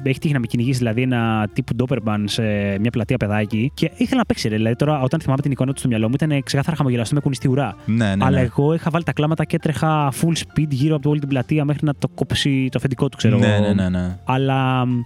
ε, 0.04 0.10
έχει 0.10 0.20
τύχει 0.20 0.34
να 0.34 0.40
με 0.40 0.46
κυνηγήσει 0.48 0.78
δηλαδή 0.78 1.02
ένα 1.02 1.48
τύπου 1.54 1.76
Doberman 1.84 2.24
σε 2.26 2.42
μια 2.80 2.90
πλατεία 2.92 3.18
παιδάκι. 3.18 3.72
Και 3.74 3.92
ήθελα 3.98 4.18
να 4.18 4.26
παίξει, 4.26 4.48
ρε. 4.48 4.56
Δηλαδή 4.56 4.76
τώρα, 4.76 5.00
όταν 5.02 5.20
θυμάμαι 5.20 5.42
την 5.42 5.52
εικόνα 5.52 5.74
του 5.74 5.80
στο 5.80 5.88
μυαλό 5.88 6.08
μου, 6.08 6.14
ήταν 6.22 6.44
ξεκάθαρα 6.44 6.76
χαμογελαστό 6.78 7.16
με 7.16 7.22
κουνιστή 7.22 7.48
ουρά. 7.48 7.76
Ναι, 7.86 8.16
ναι, 8.16 8.26
Αλλά 8.26 8.38
ναι. 8.38 8.42
εγώ 8.42 8.74
είχα 8.74 8.90
βάλει 8.90 9.04
τα 9.04 9.14
κλάματα 9.14 9.46
και 9.46 9.56
έτρεχα 9.56 10.12
full 10.12 10.34
speed 10.38 10.68
γύρω 10.70 10.96
από 10.96 11.10
όλη 11.10 11.20
την 11.20 11.30
πλατεία 11.30 11.66
μέχρι 11.66 11.86
να 11.86 11.94
το 11.96 12.08
κόψει 12.08 12.68
το 12.72 12.78
αφεντικό 12.78 13.10
του, 13.10 13.18
ξέρω 13.18 13.38
ναι, 13.38 13.56
εγώ. 13.56 13.62
ναι, 13.62 13.74
ναι, 13.74 13.90
ναι. 13.90 14.18
Αλλά 14.24 14.86
μ, 14.86 15.02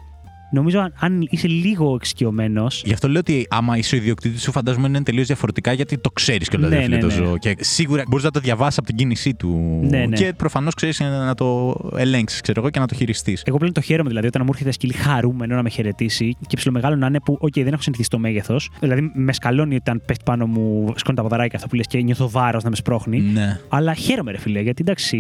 νομίζω 0.52 0.80
αν, 0.80 0.94
αν 1.00 1.28
είσαι 1.30 1.48
λίγο 1.48 1.96
εξοικειωμένο. 1.96 2.68
Γι' 2.84 2.94
αυτό 2.94 3.08
λέω 3.08 3.20
ότι 3.20 3.48
άμα 3.50 3.78
είσαι 3.78 3.96
ο 3.96 3.98
ιδιοκτήτης 3.98 4.42
σου, 4.42 4.52
φαντάζομαι 4.52 4.88
είναι 4.88 5.04
τελείως 5.04 5.28
διαφορετικά 5.28 5.74
γιατί 5.74 5.98
το 5.98 6.10
ξέρεις 6.12 6.50
κιόλα 6.50 6.68
Ναι, 6.68 6.78
ναι, 6.78 6.88
ναι, 6.88 6.98
το 6.98 7.08
ναι. 7.08 7.14
ζώο. 7.14 7.38
Και 7.38 7.56
σίγουρα 7.60 8.04
μπορείς 8.08 8.26
να 8.26 8.32
το 8.32 8.40
διαβάσεις 8.40 8.78
από 8.78 8.88
την 8.88 8.96
κίνησή 8.96 9.34
του. 9.34 9.80
Ναι, 9.84 10.06
ναι. 10.06 10.16
Και 10.16 10.34
προφανώς 10.38 10.74
ξέρεις 10.74 11.00
να 11.00 11.36
το 11.36 11.76
ελέγξεις, 11.98 12.42
ξέρω 12.42 12.60
εγώ, 12.62 12.70
και 12.70 12.80
να 12.80 12.88
το 12.88 12.96
χειριστείς. 12.96 13.44
Εγώ 13.46 13.58
πλέον 13.58 13.74
το 13.74 13.82
χαίρομαι 13.82 14.10
δηλαδή 14.10 14.28
όταν 14.28 14.42
μου 14.42 14.50
έρχεται 14.50 14.70
ένα 14.70 14.74
σκυλί 14.74 14.94
χαρούμενο 14.94 15.56
να 15.56 15.64
με 15.64 15.70
χαιρετήσει 15.70 16.38
και 16.48 16.56
ψιλομεγάλο 16.56 16.96
να 16.96 17.08
είναι 17.08 17.20
που, 17.20 17.38
OK, 17.42 17.64
δεν 17.64 17.74
έχω 17.74 17.82
συνηθίσει 17.82 18.10
το 18.10 18.20
μέγεθος. 18.20 18.70
Δηλαδή 18.80 19.12
με 19.14 19.34
σκαλώνει 19.34 19.76
όταν 19.76 20.02
πέφτει 20.06 20.24
πάνω 20.26 20.48
μου, 20.48 20.94
σκόνη 20.96 21.18
τα 21.18 21.24
ποδαράκια 21.24 21.58
αυτό 21.58 21.68
που 21.68 21.76
λες 21.76 21.86
και 21.88 22.02
νιώθω 22.02 22.30
βάρος 22.30 22.64
να 22.64 22.70
με 22.70 22.76
σπρώχνει. 22.76 23.20
Ναι. 23.20 23.60
Αλλά 23.70 23.94
χαίρομαι, 23.94 24.32
ρε 24.32 24.38
φίλε, 24.38 24.60
γιατί 24.60 24.82
εντάξει, 24.82 25.18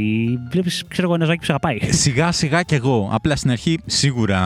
βλέπεις, 0.51 0.83
ξέρω 0.87 1.07
εγώ, 1.07 1.15
ένα 1.15 1.25
ζωάκι 1.25 1.39
που 1.39 1.45
σε 1.45 1.51
αγαπάει. 1.51 1.77
Σιγά 1.93 2.31
σιγά 2.31 2.61
κι 2.61 2.75
εγώ. 2.75 3.09
Απλά 3.11 3.35
στην 3.35 3.51
αρχή 3.51 3.79
σίγουρα 3.85 4.39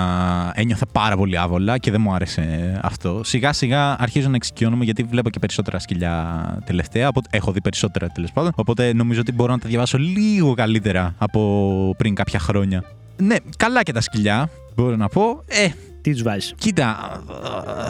ένιωθα 0.74 0.86
πάρα 0.92 1.18
πολύ 1.18 1.38
άβολα 1.38 1.78
και 1.78 1.92
δεν 1.92 2.02
μου 2.02 2.14
άρεσε 2.14 2.80
αυτό. 2.84 3.22
Σιγά 3.24 3.54
σιγά 3.54 4.02
αρχίζω 4.02 4.30
να 4.30 4.36
εξοικειώνομαι 4.36 4.84
γιατί 4.84 5.04
βλέπω 5.04 5.30
και 5.30 5.40
περισσότερα 5.40 5.80
σκυλιά 5.80 6.44
τελευταία. 6.66 7.08
Οπότε, 7.08 7.28
έχω 7.32 7.52
δει 7.52 7.62
περισσότερα 7.62 8.08
τέλος 8.08 8.32
πάντων. 8.32 8.52
Οπότε 8.56 8.94
νομίζω 8.94 9.20
ότι 9.20 9.32
μπορώ 9.32 9.52
να 9.52 9.60
τα 9.60 9.68
διαβάσω 9.68 9.98
λίγο 9.98 10.54
καλύτερα 10.54 11.16
από 11.18 11.94
πριν 11.98 12.16
κάποια 12.16 12.40
χρόνια. 12.40 12.84
Ναι, 13.18 13.36
καλά 13.58 13.84
και 13.84 13.92
τα 13.92 14.02
σκυλιά, 14.02 14.50
μπορώ 14.76 14.96
να 14.96 15.08
πω. 15.08 15.44
Ε, 15.48 15.68
Τι 16.02 16.12
τους 16.12 16.24
βάζεις; 16.24 16.54
Κοίτα, 16.58 17.22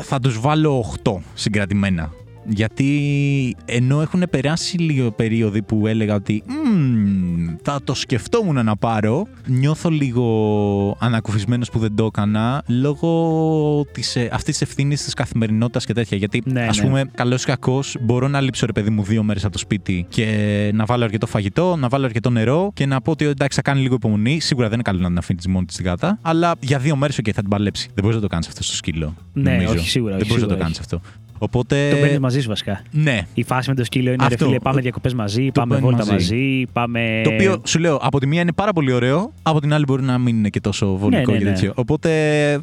θα 0.02 0.20
τους 0.20 0.40
βάλω 0.40 0.86
8 1.04 1.12
συγκρατημένα. 1.34 2.12
Γιατί 2.48 3.56
ενώ 3.66 4.02
έχουν 4.02 4.24
περάσει 4.30 4.78
λίγο 4.78 5.12
περίοδοι 5.12 5.62
που 5.62 5.88
έλεγα 5.88 6.16
ότι 6.16 6.44
«Μμμ, 6.48 7.56
θα 7.64 7.80
το 7.84 7.94
σκεφτόμουν 7.94 8.66
να 8.66 8.76
πάρω, 8.76 9.28
νιώθω 9.48 9.90
λίγο 9.90 10.98
ανακουφισμένος 11.00 11.70
που 11.70 11.80
δεν 11.80 11.96
το 11.96 12.06
έκανα 12.06 12.64
λόγω 12.68 13.86
της, 13.92 14.16
ε, 14.16 14.30
αυτής 14.32 14.58
της 14.58 14.62
ευθύνης 14.70 15.04
της 15.04 15.14
καθημερινότητας 15.14 15.86
και 15.86 15.94
τέτοια. 15.94 16.18
Γιατί 16.18 16.42
Ναι, 16.46 16.62
ας 16.62 16.78
ναι. 16.78 16.84
πούμε 16.84 17.06
καλός 17.16 17.44
ή 17.44 17.46
κακός 17.46 17.96
μπορώ 18.02 18.28
να 18.28 18.42
λείψω 18.42 18.66
ρε 18.66 18.72
παιδί 18.72 18.90
μου 18.90 19.04
δύο 19.04 19.24
μέρες 19.24 19.44
από 19.44 19.54
το 19.54 19.60
σπίτι 19.60 20.06
και 20.10 20.72
να 20.74 20.86
βάλω 20.86 21.04
αρκετό 21.04 21.26
φαγητό, 21.28 21.76
να 21.76 21.88
βάλω 21.88 22.06
αρκετό 22.06 22.30
νερό 22.30 22.72
και 22.74 22.86
να 22.86 23.02
πω 23.02 23.12
ότι 23.12 23.26
εντάξει 23.26 23.56
θα 23.56 23.62
κάνει 23.62 23.82
λίγο 23.82 23.96
υπομονή. 23.96 24.40
Σίγουρα 24.40 24.66
δεν 24.66 24.74
είναι 24.74 24.84
καλό 24.84 25.00
να 25.00 25.08
την 25.08 25.18
αφήνεις 25.18 25.48
μόνη 25.48 25.66
της 25.66 25.76
την 25.76 25.86
γάτα, 25.86 26.20
αλλά 26.22 26.56
για 26.60 26.80
δύο 26.80 26.96
μέρες 26.96 27.20
okay, 27.22 27.32
θα 27.34 27.42
την 27.42 27.50
παλέψει. 27.50 27.86
Δεν 27.94 28.04
μπορείς 28.04 28.16
να 28.16 28.22
το 28.22 28.28
κάνεις 28.28 28.48
αυτό 28.48 28.64
στο 28.64 28.76
σκύλο. 28.76 29.16
Ναι, 29.34 29.52
νομίζω. 29.52 29.74
όχι, 29.74 29.90
σίγουρα, 29.90 30.12
Δεν 30.12 30.22
όχι, 30.22 30.30
μπορείς 30.30 30.44
να 30.44 30.50
το 30.50 30.54
σίγουρα 30.54 30.64
κάνεις 30.64 30.80
αυτό. 30.80 31.02
Οπότε. 31.38 31.90
Το 31.90 31.96
παίρνει 31.98 32.20
μαζί 32.20 32.42
σου 32.42 32.48
βασικά. 32.48 32.82
Ναι. 32.92 33.22
Η 33.34 33.44
φάση 33.44 33.70
με 33.70 33.76
το 33.76 33.84
σκύλο 33.84 34.12
είναι 34.12 34.28
ρε 34.28 34.34
Αυτό. 34.34 34.46
φίλε, 34.46 34.60
πάμε 34.60 34.82
διακοπές 34.82 35.14
μαζί, 35.14 35.46
Το 35.46 35.52
πάμε 35.52 35.74
παίρνεις 35.76 35.90
βόλτα 35.96 36.12
μαζί. 36.14 36.34
μαζί, 36.34 36.66
πάμε. 36.74 37.22
Το 37.24 37.30
οποίο 37.30 37.62
σου 37.66 37.80
λέω 37.80 37.96
από 38.02 38.20
τη 38.20 38.28
μία 38.28 38.42
είναι 38.42 38.54
πάρα 38.54 38.74
πολύ 38.74 38.92
ωραίο, 38.92 39.34
από 39.44 39.60
την 39.62 39.74
άλλη 39.74 39.84
μπορεί 39.88 40.04
να 40.04 40.18
μην 40.18 40.38
είναι 40.38 40.50
και 40.50 40.60
τόσο 40.60 40.96
βολικό 40.98 41.32
ναι, 41.32 41.38
και 41.38 41.44
ναι. 41.44 41.52
τέτοιο. 41.52 41.72
Οπότε 41.76 42.10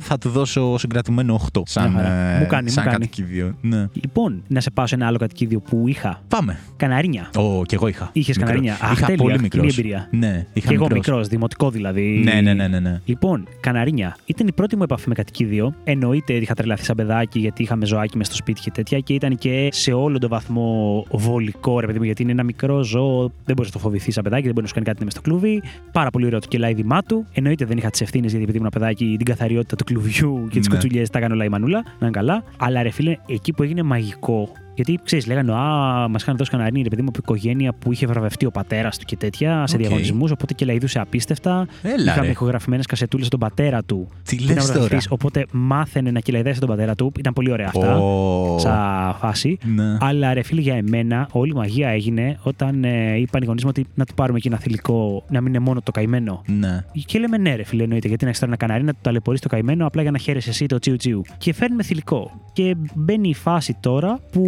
θα 0.00 0.18
του 0.18 0.28
δώσω 0.28 0.78
συγκρατημένο 0.78 1.40
8 1.52 1.60
σαν, 1.64 1.90
Μια 1.92 2.02
χαρά. 2.02 2.14
ε, 2.14 2.38
Μου 2.40 2.46
κάνει, 2.46 2.62
μου 2.64 2.70
σαν 2.70 2.84
κάνει. 2.84 2.96
κατοικίδιο. 2.96 3.54
Ναι. 3.60 3.88
Λοιπόν, 3.92 4.42
να 4.48 4.60
σε 4.60 4.70
πάω 4.70 4.86
σε 4.86 4.94
ένα 4.94 5.06
άλλο 5.06 5.18
κατοικίδιο 5.18 5.60
που 5.60 5.84
είχα. 5.88 6.22
Πάμε. 6.28 6.58
Καναρίνια. 6.76 7.30
Ω, 7.36 7.64
κι 7.64 7.74
εγώ 7.74 7.86
είχα. 7.86 8.10
Είχες 8.12 8.36
Μικρός. 8.36 8.54
καναρίνια. 8.54 8.78
Αχ, 8.86 8.92
Είχα 8.92 9.06
τέλεια, 9.06 9.22
πολύ 9.22 9.34
κοινή 9.34 9.42
μικρός. 9.54 9.78
εμπειρία. 9.78 10.08
Ναι, 10.10 10.46
είχα 10.52 10.68
Και 10.68 10.74
εγώ 10.74 10.82
μικρός. 10.82 11.06
μικρός, 11.06 11.28
δημοτικό 11.28 11.70
δηλαδή. 11.70 12.20
Ναι, 12.24 12.40
ναι, 12.40 12.54
ναι, 12.54 12.68
ναι, 12.68 12.80
ναι. 12.80 13.00
Λοιπόν, 13.04 13.48
καναρίνια. 13.60 14.16
Ήταν 14.26 14.46
η 14.46 14.52
πρώτη 14.52 14.76
μου 14.76 14.82
επαφή 14.82 15.08
με 15.08 15.14
κατοικίδιο. 15.14 15.74
Εννοείται 15.84 16.32
είχα 16.32 16.54
τρελαθεί 16.54 16.84
σαν 16.84 16.96
παιδάκι 16.96 17.38
γιατί 17.38 17.62
είχαμε 17.62 17.86
ζωάκι 17.86 18.16
μες 18.16 18.26
στο 18.26 18.36
σπίτι 18.36 18.59
και 18.60 18.70
τέτοια 18.70 18.98
και 18.98 19.14
ήταν 19.14 19.36
και 19.36 19.68
σε 19.72 19.92
όλο 19.92 20.18
τον 20.18 20.28
βαθμό 20.28 21.04
βολικό, 21.10 21.80
ρε 21.80 21.86
παιδί 21.86 21.98
μου, 21.98 22.04
γιατί 22.04 22.22
είναι 22.22 22.32
ένα 22.32 22.42
μικρό 22.42 22.82
ζώο. 22.82 23.20
Δεν 23.44 23.54
μπορείς 23.56 23.72
να 23.72 23.78
το 23.78 23.78
φοβηθείς 23.78 24.14
σαν 24.14 24.22
παιδάκι, 24.24 24.42
δεν 24.42 24.50
μπορεί 24.52 24.62
να 24.62 24.68
σου 24.68 24.74
κάνει 24.74 24.86
κάτι 24.86 24.98
να 24.98 25.04
είναι 25.04 25.10
στο 25.10 25.20
κλουβί. 25.20 25.62
Πάρα 25.92 26.10
πολύ 26.10 26.26
ωραίο 26.26 26.38
το 26.38 26.46
κελάιδημά 26.48 27.02
του. 27.02 27.26
Εννοείται 27.32 27.64
δεν 27.64 27.76
είχα 27.76 27.90
τις 27.90 28.00
ευθύνες 28.00 28.28
γιατί 28.30 28.42
επειδή 28.42 28.58
ήμουν 28.58 28.70
παιδάκι 28.70 29.14
την 29.16 29.26
καθαριότητα 29.26 29.76
του 29.76 29.84
κλουβιού 29.84 30.46
και 30.50 30.58
τις 30.58 30.68
Ναι. 30.68 30.74
κουτσουλιές 30.74 31.10
τα 31.10 31.18
έκανε 31.18 31.34
όλα 31.34 31.44
η 31.44 31.48
μανούλα. 31.48 31.82
Να 31.82 32.06
είναι 32.06 32.10
καλά. 32.10 32.44
Αλλά 32.58 32.82
ρε 32.82 32.90
φίλε, 32.90 33.16
εκεί 33.26 33.52
που 33.52 33.62
έγινε 33.62 33.82
μαγικό 33.82 34.48
γιατί 34.82 35.00
ξέρεις, 35.04 35.26
λέγανε, 35.26 35.52
Α, 35.52 36.08
μας 36.08 36.22
είχαν 36.22 36.36
δώσει 36.36 36.50
κανένα 36.50 36.70
ρε 36.82 36.88
παιδί 36.88 37.02
μου 37.02 37.08
από 37.08 37.18
οικογένεια 37.22 37.72
που 37.72 37.92
είχε 37.92 38.06
βραβευτεί 38.06 38.46
ο 38.46 38.50
πατέρας 38.50 38.98
του 38.98 39.04
και 39.04 39.16
τέτοια 39.16 39.66
σε 39.66 39.76
Οκ. 39.76 39.82
διαγωνισμούς. 39.82 40.30
Οπότε 40.30 40.54
κελαηδούσε 40.54 40.98
απίστευτα. 40.98 41.66
Έλα, 41.82 42.10
Είχαμε 42.10 42.26
ρε. 42.26 42.30
ηχογραφημένες 42.30 42.86
κασετούλες 42.86 43.26
στον 43.26 43.38
πατέρα 43.38 43.82
του. 43.82 44.08
Τι 44.24 44.36
που 44.36 44.42
λες 44.42 44.50
ήταν 44.52 44.66
τώρα; 44.66 44.72
βραβευτής, 44.72 45.06
Οπότε 45.10 45.46
μάθαινε 45.52 46.10
να 46.10 46.20
κελαηδάει 46.20 46.50
σαν 46.50 46.60
τον 46.60 46.68
πατέρα 46.68 46.94
του. 46.94 47.12
Ήταν 47.18 47.32
πολύ 47.32 47.50
ωραία 47.50 47.66
αυτά. 47.66 47.98
Ω. 47.98 48.58
Σαν 48.58 49.14
φάση. 49.18 49.58
Ναι. 49.74 49.96
Αλλά 50.00 50.34
ρε 50.34 50.42
φίλε, 50.42 50.60
για 50.60 50.74
εμένα, 50.74 51.28
όλη 51.32 51.50
η 51.50 51.54
μαγεία 51.54 51.88
έγινε 51.88 52.38
όταν 52.42 52.84
ε, 52.84 53.16
είπαν 53.18 53.42
οι 53.42 53.46
γονείς 53.46 53.62
μου 53.64 53.70
ότι 53.72 53.86
να 53.94 54.04
του 54.04 54.14
πάρουμε 54.14 54.38
και 54.38 54.48
ένα 54.48 54.58
θηλυκό, 54.58 55.24
να 55.30 55.40
μην 55.40 55.48
είναι 55.54 55.64
μόνο 55.64 55.80
το 55.82 55.90
καημένο. 55.90 56.42
Ναι. 56.46 56.84
Και 57.06 57.18
λέμε 57.18 57.36
ναι, 57.36 57.54
ρε 57.54 57.62
φίλε, 57.62 57.82
εννοείται. 57.82 58.08
Γιατί 58.08 58.24
να 58.24 58.30
έχει 58.30 58.38
τώρα 58.40 58.52
ένα 58.52 58.66
καναρί 58.66 58.84
να 58.84 58.92
του 58.92 58.98
ταλαιπωρείς 59.02 59.40
το 59.40 59.48
καημένο 59.48 59.86
απλά 59.86 60.02
για 60.02 60.10
να 60.10 60.18
χαίρεσαι 60.18 60.50
εσύ 60.50 60.66
το 60.66 60.78
τσιου 60.78 60.96
τσιου. 60.96 61.22
Και 61.38 61.54
φέρνουμε 61.54 61.82
θηλυκό. 61.82 62.30
Και 62.52 62.74
μπαίνει 62.94 63.28
η 63.28 63.34
φάση 63.34 63.76
τώρα 63.80 64.18
που 64.32 64.42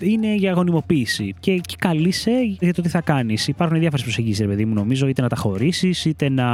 είναι 0.00 0.34
για 0.34 0.52
γονιμοποίηση. 0.52 1.34
Και, 1.40 1.54
και 1.56 1.74
καλείσαι 1.78 2.30
για 2.60 2.74
το 2.74 2.82
τι 2.82 2.88
θα 2.88 3.00
κάνεις. 3.00 3.48
Υπάρχουν 3.48 3.78
διάφορες 3.78 4.04
προσεγγίσεις, 4.04 4.40
ρε 4.40 4.46
παιδί 4.46 4.64
μου, 4.64 4.74
νομίζω, 4.74 5.06
είτε 5.06 5.22
να 5.22 5.28
τα 5.28 5.36
χωρίσεις, 5.36 6.04
είτε 6.04 6.28
να. 6.28 6.44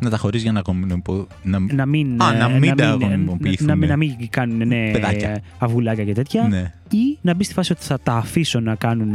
Να 0.00 0.10
τα 0.10 0.16
χωρί 0.16 0.38
για 0.38 0.52
να 0.52 0.62
κομμουνοποιώ. 0.62 1.26
Να... 1.42 1.58
Να 1.58 1.86
μην, 1.86 2.22
Α, 2.22 2.32
να 2.34 2.54
ε, 2.54 2.58
μην 2.58 2.76
τα 2.76 2.96
μην, 2.96 3.08
γονιμοποιηθούν. 3.08 3.66
να, 3.66 3.74
μην- 3.76 3.88
να 3.88 3.96
μην 3.96 4.14
κάνουν 4.30 4.68
ναι, 4.68 4.90
Παιδάκια. 4.92 5.40
αυγουλάκια 5.58 6.04
και 6.04 6.12
τέτοια. 6.12 6.42
Ναι. 6.48 6.72
Ή 6.90 7.18
να 7.20 7.34
μπεις 7.34 7.46
στη 7.46 7.54
φάση 7.54 7.72
ότι 7.72 7.82
θα 7.82 7.98
τα 8.02 8.12
αφήσω 8.12 8.60
να 8.60 8.74
κάνουν 8.74 9.12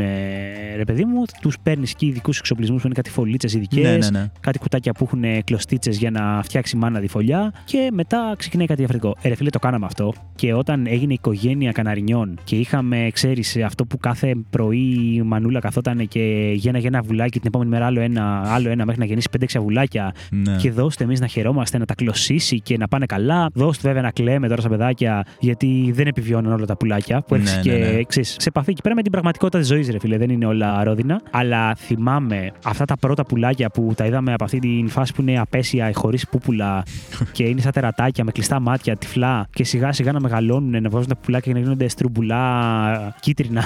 ρε 0.76 0.84
παιδί 0.86 1.06
μου, 1.06 1.24
τους 1.42 1.60
παίρνεις 1.64 1.94
και 1.94 2.06
ειδικούς 2.06 2.40
εξοπλισμούς 2.40 2.82
που 2.82 2.88
είναι 2.88 2.96
κάτι 2.96 3.10
φωλίτσες 3.10 3.54
ειδικές, 3.54 4.10
Ναι, 4.10 4.18
ναι, 4.18 4.20
ναι. 4.20 4.32
κάτι 4.40 4.60
κουτάκια 4.60 4.94
που 4.94 5.04
έχουν 5.04 5.44
κλωστίτσες 5.44 5.98
για 5.98 6.12
να 6.12 6.42
φτιάξει 6.44 6.76
μάνα 6.78 7.00
τη 7.00 7.08
φωλιά 7.08 7.54
και 7.66 7.90
μετά 7.94 8.34
ξεκινάει 8.38 8.66
κάτι 8.68 8.80
διαφορετικό. 8.86 9.16
Ε, 9.22 9.30
ρε 9.30 9.36
φίλε, 9.36 9.50
το 9.50 9.60
κάναμε 9.60 9.86
αυτό 9.86 10.14
και 10.36 10.54
όταν 10.54 10.86
έγινε 10.88 11.12
η 11.12 11.18
οικογένεια 11.20 11.72
Καναρινιών 11.72 12.40
και 12.44 12.56
είχαμε, 12.56 12.97
ξέρεις, 13.14 13.58
αυτό 13.66 13.86
που 13.86 13.98
κάθε 13.98 14.36
πρωί 14.50 15.14
η 15.16 15.22
μανούλα 15.22 15.60
καθόταν 15.60 16.08
και 16.08 16.52
γέναγε 16.56 16.88
ένα 16.88 17.02
βουλάκι, 17.02 17.40
την 17.40 17.48
επόμενη 17.48 17.70
μέρα 17.70 17.86
άλλο 17.86 18.02
ένα, 18.02 18.42
άλλο 18.54 18.70
ένα 18.70 18.86
μέχρι 18.86 19.00
να 19.02 19.06
γεννήσει 19.06 19.28
5-6 19.40 19.60
βουλάκια 19.62 20.14
Ναι. 20.32 20.56
και 20.56 20.72
δώστε 20.72 21.04
εμείς 21.04 21.20
να 21.20 21.28
χαιρόμαστε, 21.28 21.78
να 21.78 21.86
τα 21.86 21.96
κλωσίσει 21.96 22.60
και 22.62 22.78
να 22.78 22.88
πάνε 22.88 23.06
καλά. 23.06 23.50
Δώστε 23.54 23.88
βέβαια 23.88 24.02
να 24.02 24.12
κλαίμε 24.12 24.48
τώρα 24.48 24.62
στα 24.62 24.70
παιδάκια, 24.70 25.26
γιατί 25.40 25.92
δεν 25.94 26.08
επιβιώνουν 26.08 26.52
όλα 26.54 26.66
τα 26.66 26.78
πουλάκια. 26.78 27.22
Που 27.22 27.36
Ναι, 27.36 27.42
έρχεσαι 27.42 27.70
ναι, 27.70 27.86
και 27.86 27.92
ναι. 27.96 28.04
ξέρεις, 28.04 28.30
σε 28.40 28.50
επαφή 28.50 28.70
εκεί 28.72 28.82
πέρα 28.82 28.96
με 28.96 29.02
την 29.02 29.12
πραγματικότητα 29.12 29.60
της 29.60 29.68
ζωής, 29.68 29.90
ρε 29.90 30.00
φίλε. 30.00 30.18
Δεν 30.18 30.30
είναι 30.30 30.46
όλα 30.46 30.84
ρόδινα. 30.84 31.22
Αλλά 31.32 31.76
θυμάμαι 31.76 32.52
αυτά 32.66 32.86
τα 32.86 32.98
πρώτα 32.98 33.26
πουλάκια 33.26 33.70
που 33.70 33.94
τα 33.96 34.06
είδαμε 34.06 34.34
από 34.34 34.44
αυτή 34.44 34.60
την 34.60 34.90
φάση 34.90 35.14
που 35.14 35.22
είναι 35.22 35.40
απέσια, 35.40 35.92
χωρίς 35.94 36.28
πούπουλα 36.28 36.84
και 37.32 37.44
είναι 37.44 37.62
σαν 37.62 37.72
τερατάκια 37.72 38.24
με 38.24 38.32
κλειστά 38.32 38.60
μάτια, 38.60 38.96
τυφλά 38.96 39.48
και 39.54 39.64
σιγά 39.64 39.92
σιγά 39.92 40.12
να 40.12 40.20
μεγαλώνουν, 40.20 40.82
να 40.82 40.90
βγάζουν 40.90 41.08
τα 41.08 41.16
πουλάκια 41.16 41.52
και 41.52 41.58
να 41.58 41.64
γίνονται 41.64 41.88
στρουμπουλά, 41.88 42.87
κίτρινα 43.20 43.64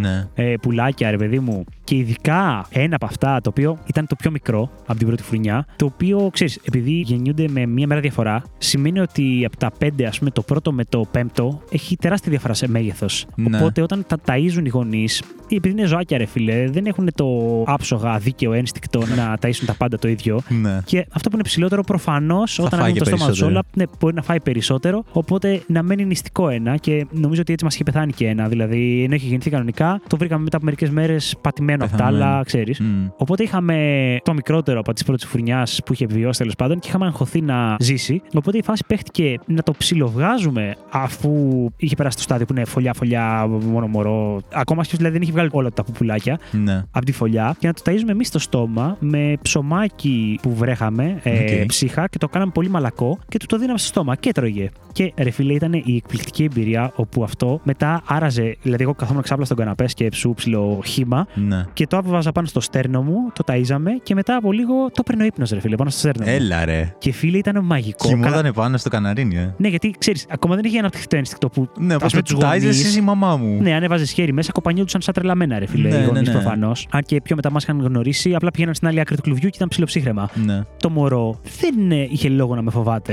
Ναι. 0.00 0.28
ε, 0.34 0.54
πουλάκια, 0.62 1.10
ρε 1.10 1.16
παιδί 1.16 1.38
μου. 1.38 1.64
Και 1.84 1.96
ειδικά 1.96 2.66
ένα 2.70 2.94
από 2.94 3.06
αυτά, 3.06 3.40
το 3.40 3.48
οποίο 3.50 3.78
ήταν 3.86 4.06
το 4.06 4.14
πιο 4.16 4.30
μικρό 4.30 4.70
από 4.86 4.98
την 4.98 5.06
πρώτη 5.06 5.22
φρουνιά, 5.22 5.66
το 5.76 5.84
οποίο 5.84 6.28
ξέρεις, 6.32 6.58
επειδή 6.64 6.90
γεννιούνται 6.90 7.44
με 7.48 7.66
μία 7.66 7.86
μέρα 7.86 8.00
διαφορά, 8.00 8.42
σημαίνει 8.58 9.00
ότι 9.00 9.44
από 9.46 9.56
τα 9.56 9.70
πέντε, 9.78 10.06
ας 10.06 10.18
πούμε, 10.18 10.30
το 10.30 10.42
πρώτο 10.42 10.72
με 10.72 10.84
το 10.84 11.06
πέμπτο 11.10 11.62
έχει 11.70 11.96
τεράστια 11.96 12.30
διαφορά 12.30 12.54
σε 12.54 12.68
μέγεθος. 12.68 13.26
Ναι. 13.34 13.56
Οπότε 13.56 13.82
όταν 13.82 14.04
τα 14.06 14.16
ταΐζουν 14.26 14.62
οι 14.64 14.68
γονείς, 14.68 15.22
επειδή 15.50 15.70
είναι 15.78 15.86
ζωάκια, 15.86 16.18
ρε 16.18 16.24
φίλε, 16.26 16.64
δεν 16.70 16.86
έχουν 16.86 17.08
το 17.14 17.26
άψογα 17.66 18.18
δίκαιο 18.18 18.52
ένστικτο 18.52 19.02
να 19.16 19.36
ταΐσουν 19.40 19.64
τα 19.66 19.74
πάντα 19.74 19.98
το 19.98 20.08
ίδιο. 20.08 20.40
Ναι. 20.60 20.78
Και 20.84 21.06
αυτό 21.12 21.28
που 21.28 21.34
είναι 21.34 21.44
ψηλότερο, 21.44 21.82
προφανώς, 21.82 22.58
όταν 22.58 22.70
φάει 22.70 22.80
ανοίγουν 22.80 22.98
το 22.98 23.10
και 23.10 23.16
στόμα 23.16 23.30
του 23.30 23.38
περισσότερο. 23.38 23.50
όλα, 23.50 23.62
ναι, 23.74 23.84
μπορεί 24.00 24.14
να 24.14 24.22
φάει 24.22 24.40
περισσότερο. 24.40 25.04
Οπότε 25.12 25.62
να 25.66 25.82
μένει 25.82 26.04
νηστικό 26.04 26.48
ένα 26.48 26.76
και 26.76 27.06
νομίζω 27.10 27.40
ότι 27.40 27.52
έτσι 27.52 27.64
μας 27.64 27.74
είχε 27.74 27.84
πεθάνει 27.84 28.12
και 28.12 28.26
ένα. 28.26 28.48
Δηλαδή, 28.48 28.59
ενώ 28.64 29.14
είχε 29.14 29.26
γεννηθεί 29.26 29.50
κανονικά, 29.50 30.00
το 30.06 30.16
βρήκαμε 30.16 30.42
μετά 30.42 30.56
από 30.56 30.64
μερικές 30.64 30.90
μέρες 30.90 31.36
πατημένο 31.40 31.84
από 31.84 31.96
τα 31.96 31.98
Πεθαμένο. 32.04 32.24
άλλα, 32.24 32.42
ξέρεις. 32.44 32.80
Μμ. 32.80 33.06
Οπότε 33.16 33.42
είχαμε 33.42 33.76
το 34.22 34.34
μικρότερο 34.34 34.80
από 34.80 34.92
τις 34.92 35.04
πρώτες 35.04 35.24
φουρνιά 35.26 35.66
που 35.84 35.92
είχε 35.92 36.04
επιβιώσει 36.04 36.38
τέλος 36.38 36.54
πάντων 36.56 36.78
και 36.78 36.88
είχαμε 36.88 37.06
αγχωθεί 37.06 37.40
να 37.40 37.76
ζήσει. 37.80 38.22
Οπότε 38.34 38.58
η 38.58 38.62
φάση 38.62 38.84
παίχτηκε 38.86 39.34
να 39.46 39.62
το 39.62 39.72
ψιλοβγάζουμε 39.78 40.74
αφού 40.90 41.30
είχε 41.76 41.94
περάσει 41.96 42.16
το 42.16 42.22
στάδιο 42.22 42.46
που 42.46 42.52
είναι 42.56 42.64
φωλιά-φωλιά, 42.64 43.46
μόνο 43.48 43.86
μωρό. 43.86 44.40
Ακόμα 44.52 44.82
και 44.84 44.92
δηλαδή 44.96 45.12
δεν 45.12 45.22
είχε 45.22 45.32
βγάλει 45.32 45.48
όλα 45.52 45.70
τα 45.70 45.84
πουπουλάκια 45.84 46.38
Ναι. 46.50 46.82
από 46.90 47.04
τη 47.04 47.12
φωλιά 47.12 47.56
και 47.58 47.66
να 47.66 47.72
το 47.72 47.82
ταΐζουμε 47.84 48.08
εμείς 48.08 48.26
στο 48.28 48.38
στόμα 48.38 48.96
με 49.00 49.34
ψωμάκι 49.42 50.38
που 50.42 50.54
βρέχαμε, 50.54 51.20
ε, 51.22 51.60
Οκ. 51.60 51.66
ψύχα 51.66 52.08
και 52.08 52.18
το 52.18 52.28
κάναμε 52.28 52.50
πολύ 52.54 52.68
μαλακό 52.68 53.18
και 53.28 53.38
του 53.38 53.46
το 53.46 53.58
δίναμε 53.58 53.78
στο 53.78 53.86
στόμα 53.88 54.16
και 54.16 54.28
έτρωγε. 54.28 54.68
Και 54.92 55.12
ρε 55.16 55.30
φίλε, 55.30 55.52
ήταν 55.52 55.72
η 55.72 55.96
εκπληκτική 55.96 56.44
εμπειρία 56.44 56.92
όπου 56.94 57.22
αυτό 57.24 57.60
μετά 57.64 58.02
άραζε. 58.06 58.49
Δηλαδή, 58.62 58.82
εγώ 58.82 58.94
καθόμουν 58.94 59.22
ξάπλα 59.22 59.44
στον 59.44 59.56
καναπέ 59.56 59.84
και 59.94 60.08
ψιλο- 60.08 60.82
ψιλοχύμα 60.86 61.26
Ναι. 61.34 61.64
και 61.72 61.86
το 61.86 61.96
έβαζα 61.96 62.32
πάνω 62.32 62.46
στο 62.46 62.60
στέρνο 62.60 63.02
μου, 63.02 63.14
το 63.32 63.44
ταΐζαμε 63.46 63.88
και 64.02 64.14
μετά 64.14 64.36
από 64.36 64.52
λίγο 64.52 64.74
το 64.92 65.02
'παιρνε 65.02 65.21
ο 65.21 65.24
ύπνος, 65.24 65.50
ρε 65.50 65.60
φίλε, 65.60 65.76
πάνω 65.76 65.90
στο 65.90 65.98
στέρνο 65.98 66.24
μου. 66.26 66.32
Έλα 66.34 66.64
ρε. 66.64 66.94
Και 66.98 67.12
φίλε, 67.12 67.38
ήταν 67.38 67.64
μαγικό. 67.64 68.08
Καλά- 68.08 68.20
Κοιμότανε 68.22 68.52
πάνω 68.52 68.76
στο 68.76 68.88
καναρίνι, 68.88 69.36
ε. 69.36 69.54
Ναι, 69.56 69.68
γιατί 69.68 69.94
ξέρεις, 69.98 70.26
ακόμα 70.30 70.54
δεν 70.54 70.64
είχε 70.64 70.78
αναπτυχθεί 70.78 71.06
το 71.06 71.16
ένστικτο 71.16 71.48
που. 71.48 71.68
Ναι, 71.78 71.94
ας 71.94 72.00
όπως 72.00 72.10
πούμε, 72.12 72.22
με 72.28 72.34
τους 72.34 72.38
τάιζε 72.48 72.66
γονείς- 72.66 72.84
εσύ 72.84 72.98
η 72.98 73.02
μαμά 73.02 73.36
μου. 73.36 73.58
Ναι, 73.62 73.74
αν 73.74 73.82
έβαζες 73.82 74.10
χέρι 74.10 74.32
μέσα, 74.32 74.52
κοπανιόντουσαν 74.52 75.00
σαν 75.00 75.14
τρελαμένα, 75.14 75.58
ρε 75.58 75.66
φίλε. 75.66 75.88
Ναι, 75.88 75.94
οι 75.94 75.98
ναι, 75.98 76.04
γονείς 76.06 76.28
ναι. 76.28 76.32
προφανώς. 76.34 76.86
Αν 76.90 77.02
και 77.02 77.20
πιο 77.20 77.36
μετά 77.36 77.50
μας 77.50 77.62
είχαν 77.62 77.80
γνωρίσει, 77.80 78.34
απλά 78.34 78.50
πηγαίναν 78.50 78.74
στην 78.74 78.88
άλλη 78.88 79.00
άκρη 79.00 79.16
του 79.16 79.22
κλουβιού 79.22 79.48
και 79.48 79.56
ήταν 79.56 79.68
ψιλοψύχραιμα. 79.68 80.30
Ναι. 80.44 80.62
Το 80.76 80.90
μωρό 80.90 81.40
δεν 81.60 81.90
ε, 81.90 82.06
είχε 82.10 82.28
λόγο 82.28 82.54
να 82.54 82.62
με 82.62 82.70
φοβάται 82.70 83.12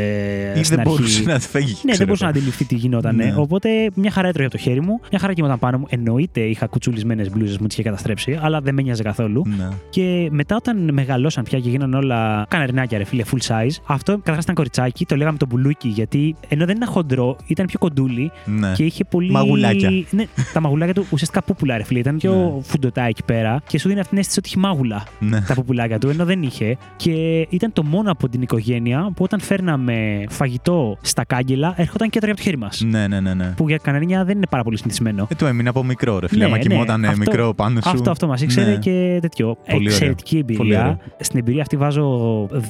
Ή 0.57 0.63
στην 0.63 0.75
δεν 0.77 0.79
αρχή. 0.79 0.89
μπορούσε 0.97 1.23
να 1.25 1.39
τη 1.39 1.47
φύγει. 1.47 1.71
Ναι, 1.71 1.77
δεν 1.81 1.91
ξέρω 1.91 2.05
μπορούσε 2.05 2.23
να 2.23 2.29
εγώ. 2.29 2.37
αντιληφθεί 2.39 2.65
τι 2.65 2.75
γινόταν. 2.75 3.15
Ναι. 3.15 3.33
Οπότε 3.37 3.69
μια 3.93 4.11
χαρά 4.11 4.27
έτρωγε 4.27 4.47
από 4.47 4.57
το 4.57 4.61
χέρι 4.63 4.81
μου, 4.81 4.99
μια 5.11 5.19
χαρά 5.27 5.33
κοιμόταν 5.33 5.59
πάνω 5.59 5.77
μου. 5.77 5.85
Εννοείται 5.89 6.39
είχα 6.41 6.67
κουτσουλισμένες 6.67 7.29
μπλούζες 7.29 7.57
μου, 7.57 7.67
τις 7.67 7.75
είχε 7.77 7.83
καταστρέψει, 7.83 8.39
αλλά 8.41 8.61
δεν 8.61 8.73
με 8.73 8.81
νοιάζε 8.81 9.03
καθόλου. 9.03 9.43
Ναι. 9.57 9.67
Και 9.89 10.27
μετά 10.31 10.55
όταν 10.55 10.93
μεγαλώσαν 10.93 11.43
πια 11.43 11.59
και 11.59 11.69
γίνανε 11.69 11.95
όλα 11.95 12.45
καναρινάκια, 12.49 12.97
ρε 12.97 13.03
φίλε, 13.03 13.23
full 13.31 13.47
size, 13.47 13.75
αυτό 13.85 14.11
καταρχάς 14.17 14.43
ήταν 14.43 14.55
κοριτσάκι, 14.55 15.05
το 15.05 15.15
λέγαμε 15.15 15.37
το 15.37 15.45
μπουλούκι, 15.49 15.87
γιατί 15.87 16.35
ενώ 16.47 16.65
δεν 16.65 16.75
ήταν 16.75 16.89
χοντρό, 16.89 17.35
ήταν 17.47 17.65
πιο 17.65 17.79
κοντούλι 17.79 18.31
Ναι. 18.45 18.71
και 18.71 18.83
είχε 18.83 19.03
πολύ. 19.05 19.31
Μαγουλάκια. 19.31 19.89
Ναι, 20.09 20.25
τα 20.53 20.59
μαγουλάκια 20.61 20.93
του 20.93 21.05
ουσιαστικά 21.11 21.43
πούπουλα, 21.43 21.77
ρε 21.77 21.83
φίλε. 21.83 21.99
Ήταν 21.99 22.17
πιο 22.17 22.33
Ναι. 22.55 22.61
φουντοτά 22.63 23.01
εκεί 23.03 23.23
πέρα 23.23 23.61
και 23.67 23.79
σου 23.79 23.87
δίνει 23.87 23.99
αυτήν 23.99 24.09
την 24.17 24.19
αίσθηση 24.19 24.39
ότι 24.39 24.49
έχει 24.49 24.59
μάγουλα 24.59 25.03
Ναι. 25.19 25.41
τα 25.41 25.53
πουπουλάκια 25.53 25.99
του, 25.99 26.09
ενώ 26.09 26.25
δεν 26.25 26.41
είχε. 26.41 26.77
Και 26.95 27.11
ήταν 27.49 27.73
το 27.73 27.83
μόνο 27.83 28.11
από 28.11 28.29
την 28.29 28.41
οικογένεια 28.41 29.11
που 29.15 29.23
όταν 29.23 29.39
φέρναμε 29.39 30.23
φαγητό 30.29 30.97
στα 31.01 31.25
κάγκελα, 31.25 31.73
έρχονταν 31.77 32.09
και 32.09 32.17
έτρωγε 32.17 32.31
από 32.33 32.41
το 32.41 32.49
χέρι 32.49 32.57
μας. 32.57 32.81
Ναι, 32.85 33.07
ναι, 33.07 33.19
ναι, 33.19 33.33
ναι. 33.33 33.53
Που 33.57 33.67
για 33.67 33.77
καναρίνια 33.77 34.23
δεν 34.25 34.35
είναι 34.37 34.47
πάρα 34.49 34.63
πολύ 34.63 34.77
συνηθισμένο. 34.77 35.16
Ε, 35.29 35.35
του 35.35 35.45
έμεινε 35.45 35.69
από 35.69 35.83
μικρό, 35.83 36.19
ρε 36.19 36.27
φίλε. 36.27 36.43
Ναι, 36.43 36.49
Μα 36.49 36.55
ναι, 36.57 36.61
κοιμόταν 36.63 37.05
αυτό- 37.05 37.17
μικρό 37.17 37.53
πάνω 37.53 37.81
σου. 37.81 37.89
Αυτό, 37.89 38.11
αυτό 38.11 38.27
μας 38.27 38.41
ήξερε 38.41 38.69
Ναι. 38.71 38.77
και 38.77 39.17
τέτοιο. 39.21 39.45
Πολύ 39.65 39.75
ωραίο. 39.77 39.87
Εξαιρετική 39.87 40.43
Πολύ 40.43 40.57
εμπειρία. 40.59 40.79
ωραίο. 40.83 40.97
Στην 41.19 41.39
εμπειρία 41.39 41.61
αυτή 41.61 41.77
βάζω 41.77 42.05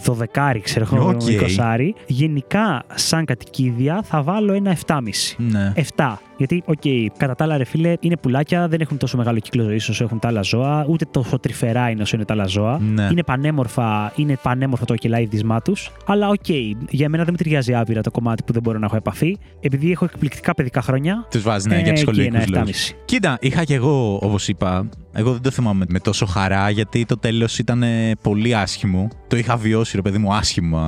12, 0.05 0.59
ξέρω 0.63 0.87
εγώ, 0.93 1.07
Οκ. 1.09 1.21
20. 1.27 1.93
Γενικά, 2.07 2.83
σαν 2.95 3.25
κατοικίδια, 3.25 4.01
θα 4.03 4.21
βάλω 4.21 4.53
ένα 4.53 4.71
7,5. 4.71 5.35
Ναι. 5.37 5.73
7. 5.75 6.21
Γιατί, 6.37 6.63
οκ, 6.65 6.81
κατά 7.17 7.35
τα 7.35 7.43
άλλα, 7.43 7.57
ρε 7.57 7.63
φίλε, 7.63 7.93
είναι 7.99 8.17
πουλάκια, 8.17 8.67
δεν 8.67 8.81
έχουν 8.81 8.97
τόσο 8.97 9.17
μεγάλο 9.17 9.39
κύκλο 9.39 9.63
ζωής 9.63 9.89
όσο 9.89 10.03
έχουν 10.03 10.19
τα 10.19 10.27
άλλα 10.27 10.41
ζώα, 10.41 10.85
ούτε 10.89 11.05
τόσο 11.11 11.39
τρυφερά 11.39 11.89
είναι 11.89 12.01
όσο 12.01 12.15
είναι 12.15 12.25
τα 12.25 12.33
άλλα 12.33 12.45
ζώα. 12.47 12.79
Ναι. 12.79 13.07
Είναι 13.11 13.23
πανέμορφα, 13.23 14.11
είναι 14.15 14.37
πανέμορφο 14.41 14.85
το 14.85 14.95
κελάηδισμά 14.95 15.61
τους. 15.61 15.91
Αλλά, 16.05 16.27
οκ, 16.29 16.49
για 16.89 17.09
μένα 17.09 17.23
δεν 17.23 17.31
με 17.31 17.37
ταιριάζει 17.43 17.73
άπειρα 17.75 18.01
το 18.01 18.11
κομμάτι 18.11 18.43
που 18.43 18.53
δεν 18.53 18.61
μπορώ 18.61 18.79
να 18.79 18.85
έχω 18.85 18.95
επαφή. 18.95 19.37
Επειδή 19.59 19.91
έχω 19.91 20.05
εκπληκτικά 20.05 20.53
παιδικά 20.53 20.81
χρόνια. 20.81 21.25
Τους 21.31 21.41
βάζεις, 21.41 21.65
ναι, 21.65 21.75
ε, 21.75 21.77
για 21.77 21.85
εκεί 21.87 21.95
ψυχολογικού 21.95 22.36
ένα 22.41 22.57
λόγου. 22.57 22.65
7,5. 22.65 22.71
Κοίτα, 23.05 23.37
είχα 23.41 23.63
κι 23.63 23.73
εγώ, 23.73 24.19
όπως 24.21 24.47
είπα, 24.47 24.89
εγώ 25.13 25.31
δεν 25.31 25.41
το 25.41 25.51
θυμάμαι 25.51 25.85
με 25.87 25.99
τόσο 25.99 26.25
χαρά, 26.25 26.69
γιατί 26.69 27.05
το 27.05 27.17
τέλος 27.17 27.59
ήταν 27.59 27.83
ε, 27.83 28.11
πολύ 28.21 28.55
άσχημο. 28.55 29.07
Το 29.27 29.37
είχα 29.37 29.57
βιώσει, 29.57 29.95
ρε 29.95 30.01
παιδί 30.01 30.17
μου, 30.17 30.33
άσχημα. 30.33 30.81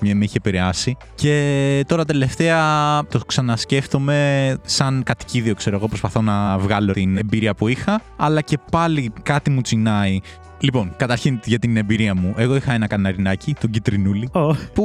Με, 0.00 0.14
με 0.14 0.24
είχε 0.24 0.36
επηρεάσει. 0.36 0.96
Και 1.14 1.84
τώρα 1.88 2.04
τελευταία 2.04 2.66
το 3.06 3.18
ξανασκέφτομαι 3.26 4.56
σαν 4.64 5.02
κατοικίδιο, 5.02 5.54
ξέρω 5.54 5.76
εγώ. 5.76 5.88
Προσπαθώ 5.88 6.22
να 6.22 6.58
βγάλω 6.58 6.92
την 6.92 7.16
εμπειρία 7.16 7.54
που 7.54 7.68
είχα, 7.68 8.00
αλλά 8.16 8.40
και 8.40 8.58
πάλι 8.70 9.12
κάτι 9.22 9.50
μου 9.50 9.60
τσινάει. 9.60 10.20
Λοιπόν, 10.60 10.92
καταρχήν 10.96 11.40
για 11.44 11.58
την 11.58 11.76
εμπειρία 11.76 12.14
μου. 12.14 12.34
Εγώ 12.36 12.56
είχα 12.56 12.72
ένα 12.72 12.86
καναρινάκι, 12.86 13.54
τον 13.60 13.70
Κιτρινούλη, 13.70 14.28
Ω, 14.32 14.54
που 14.72 14.84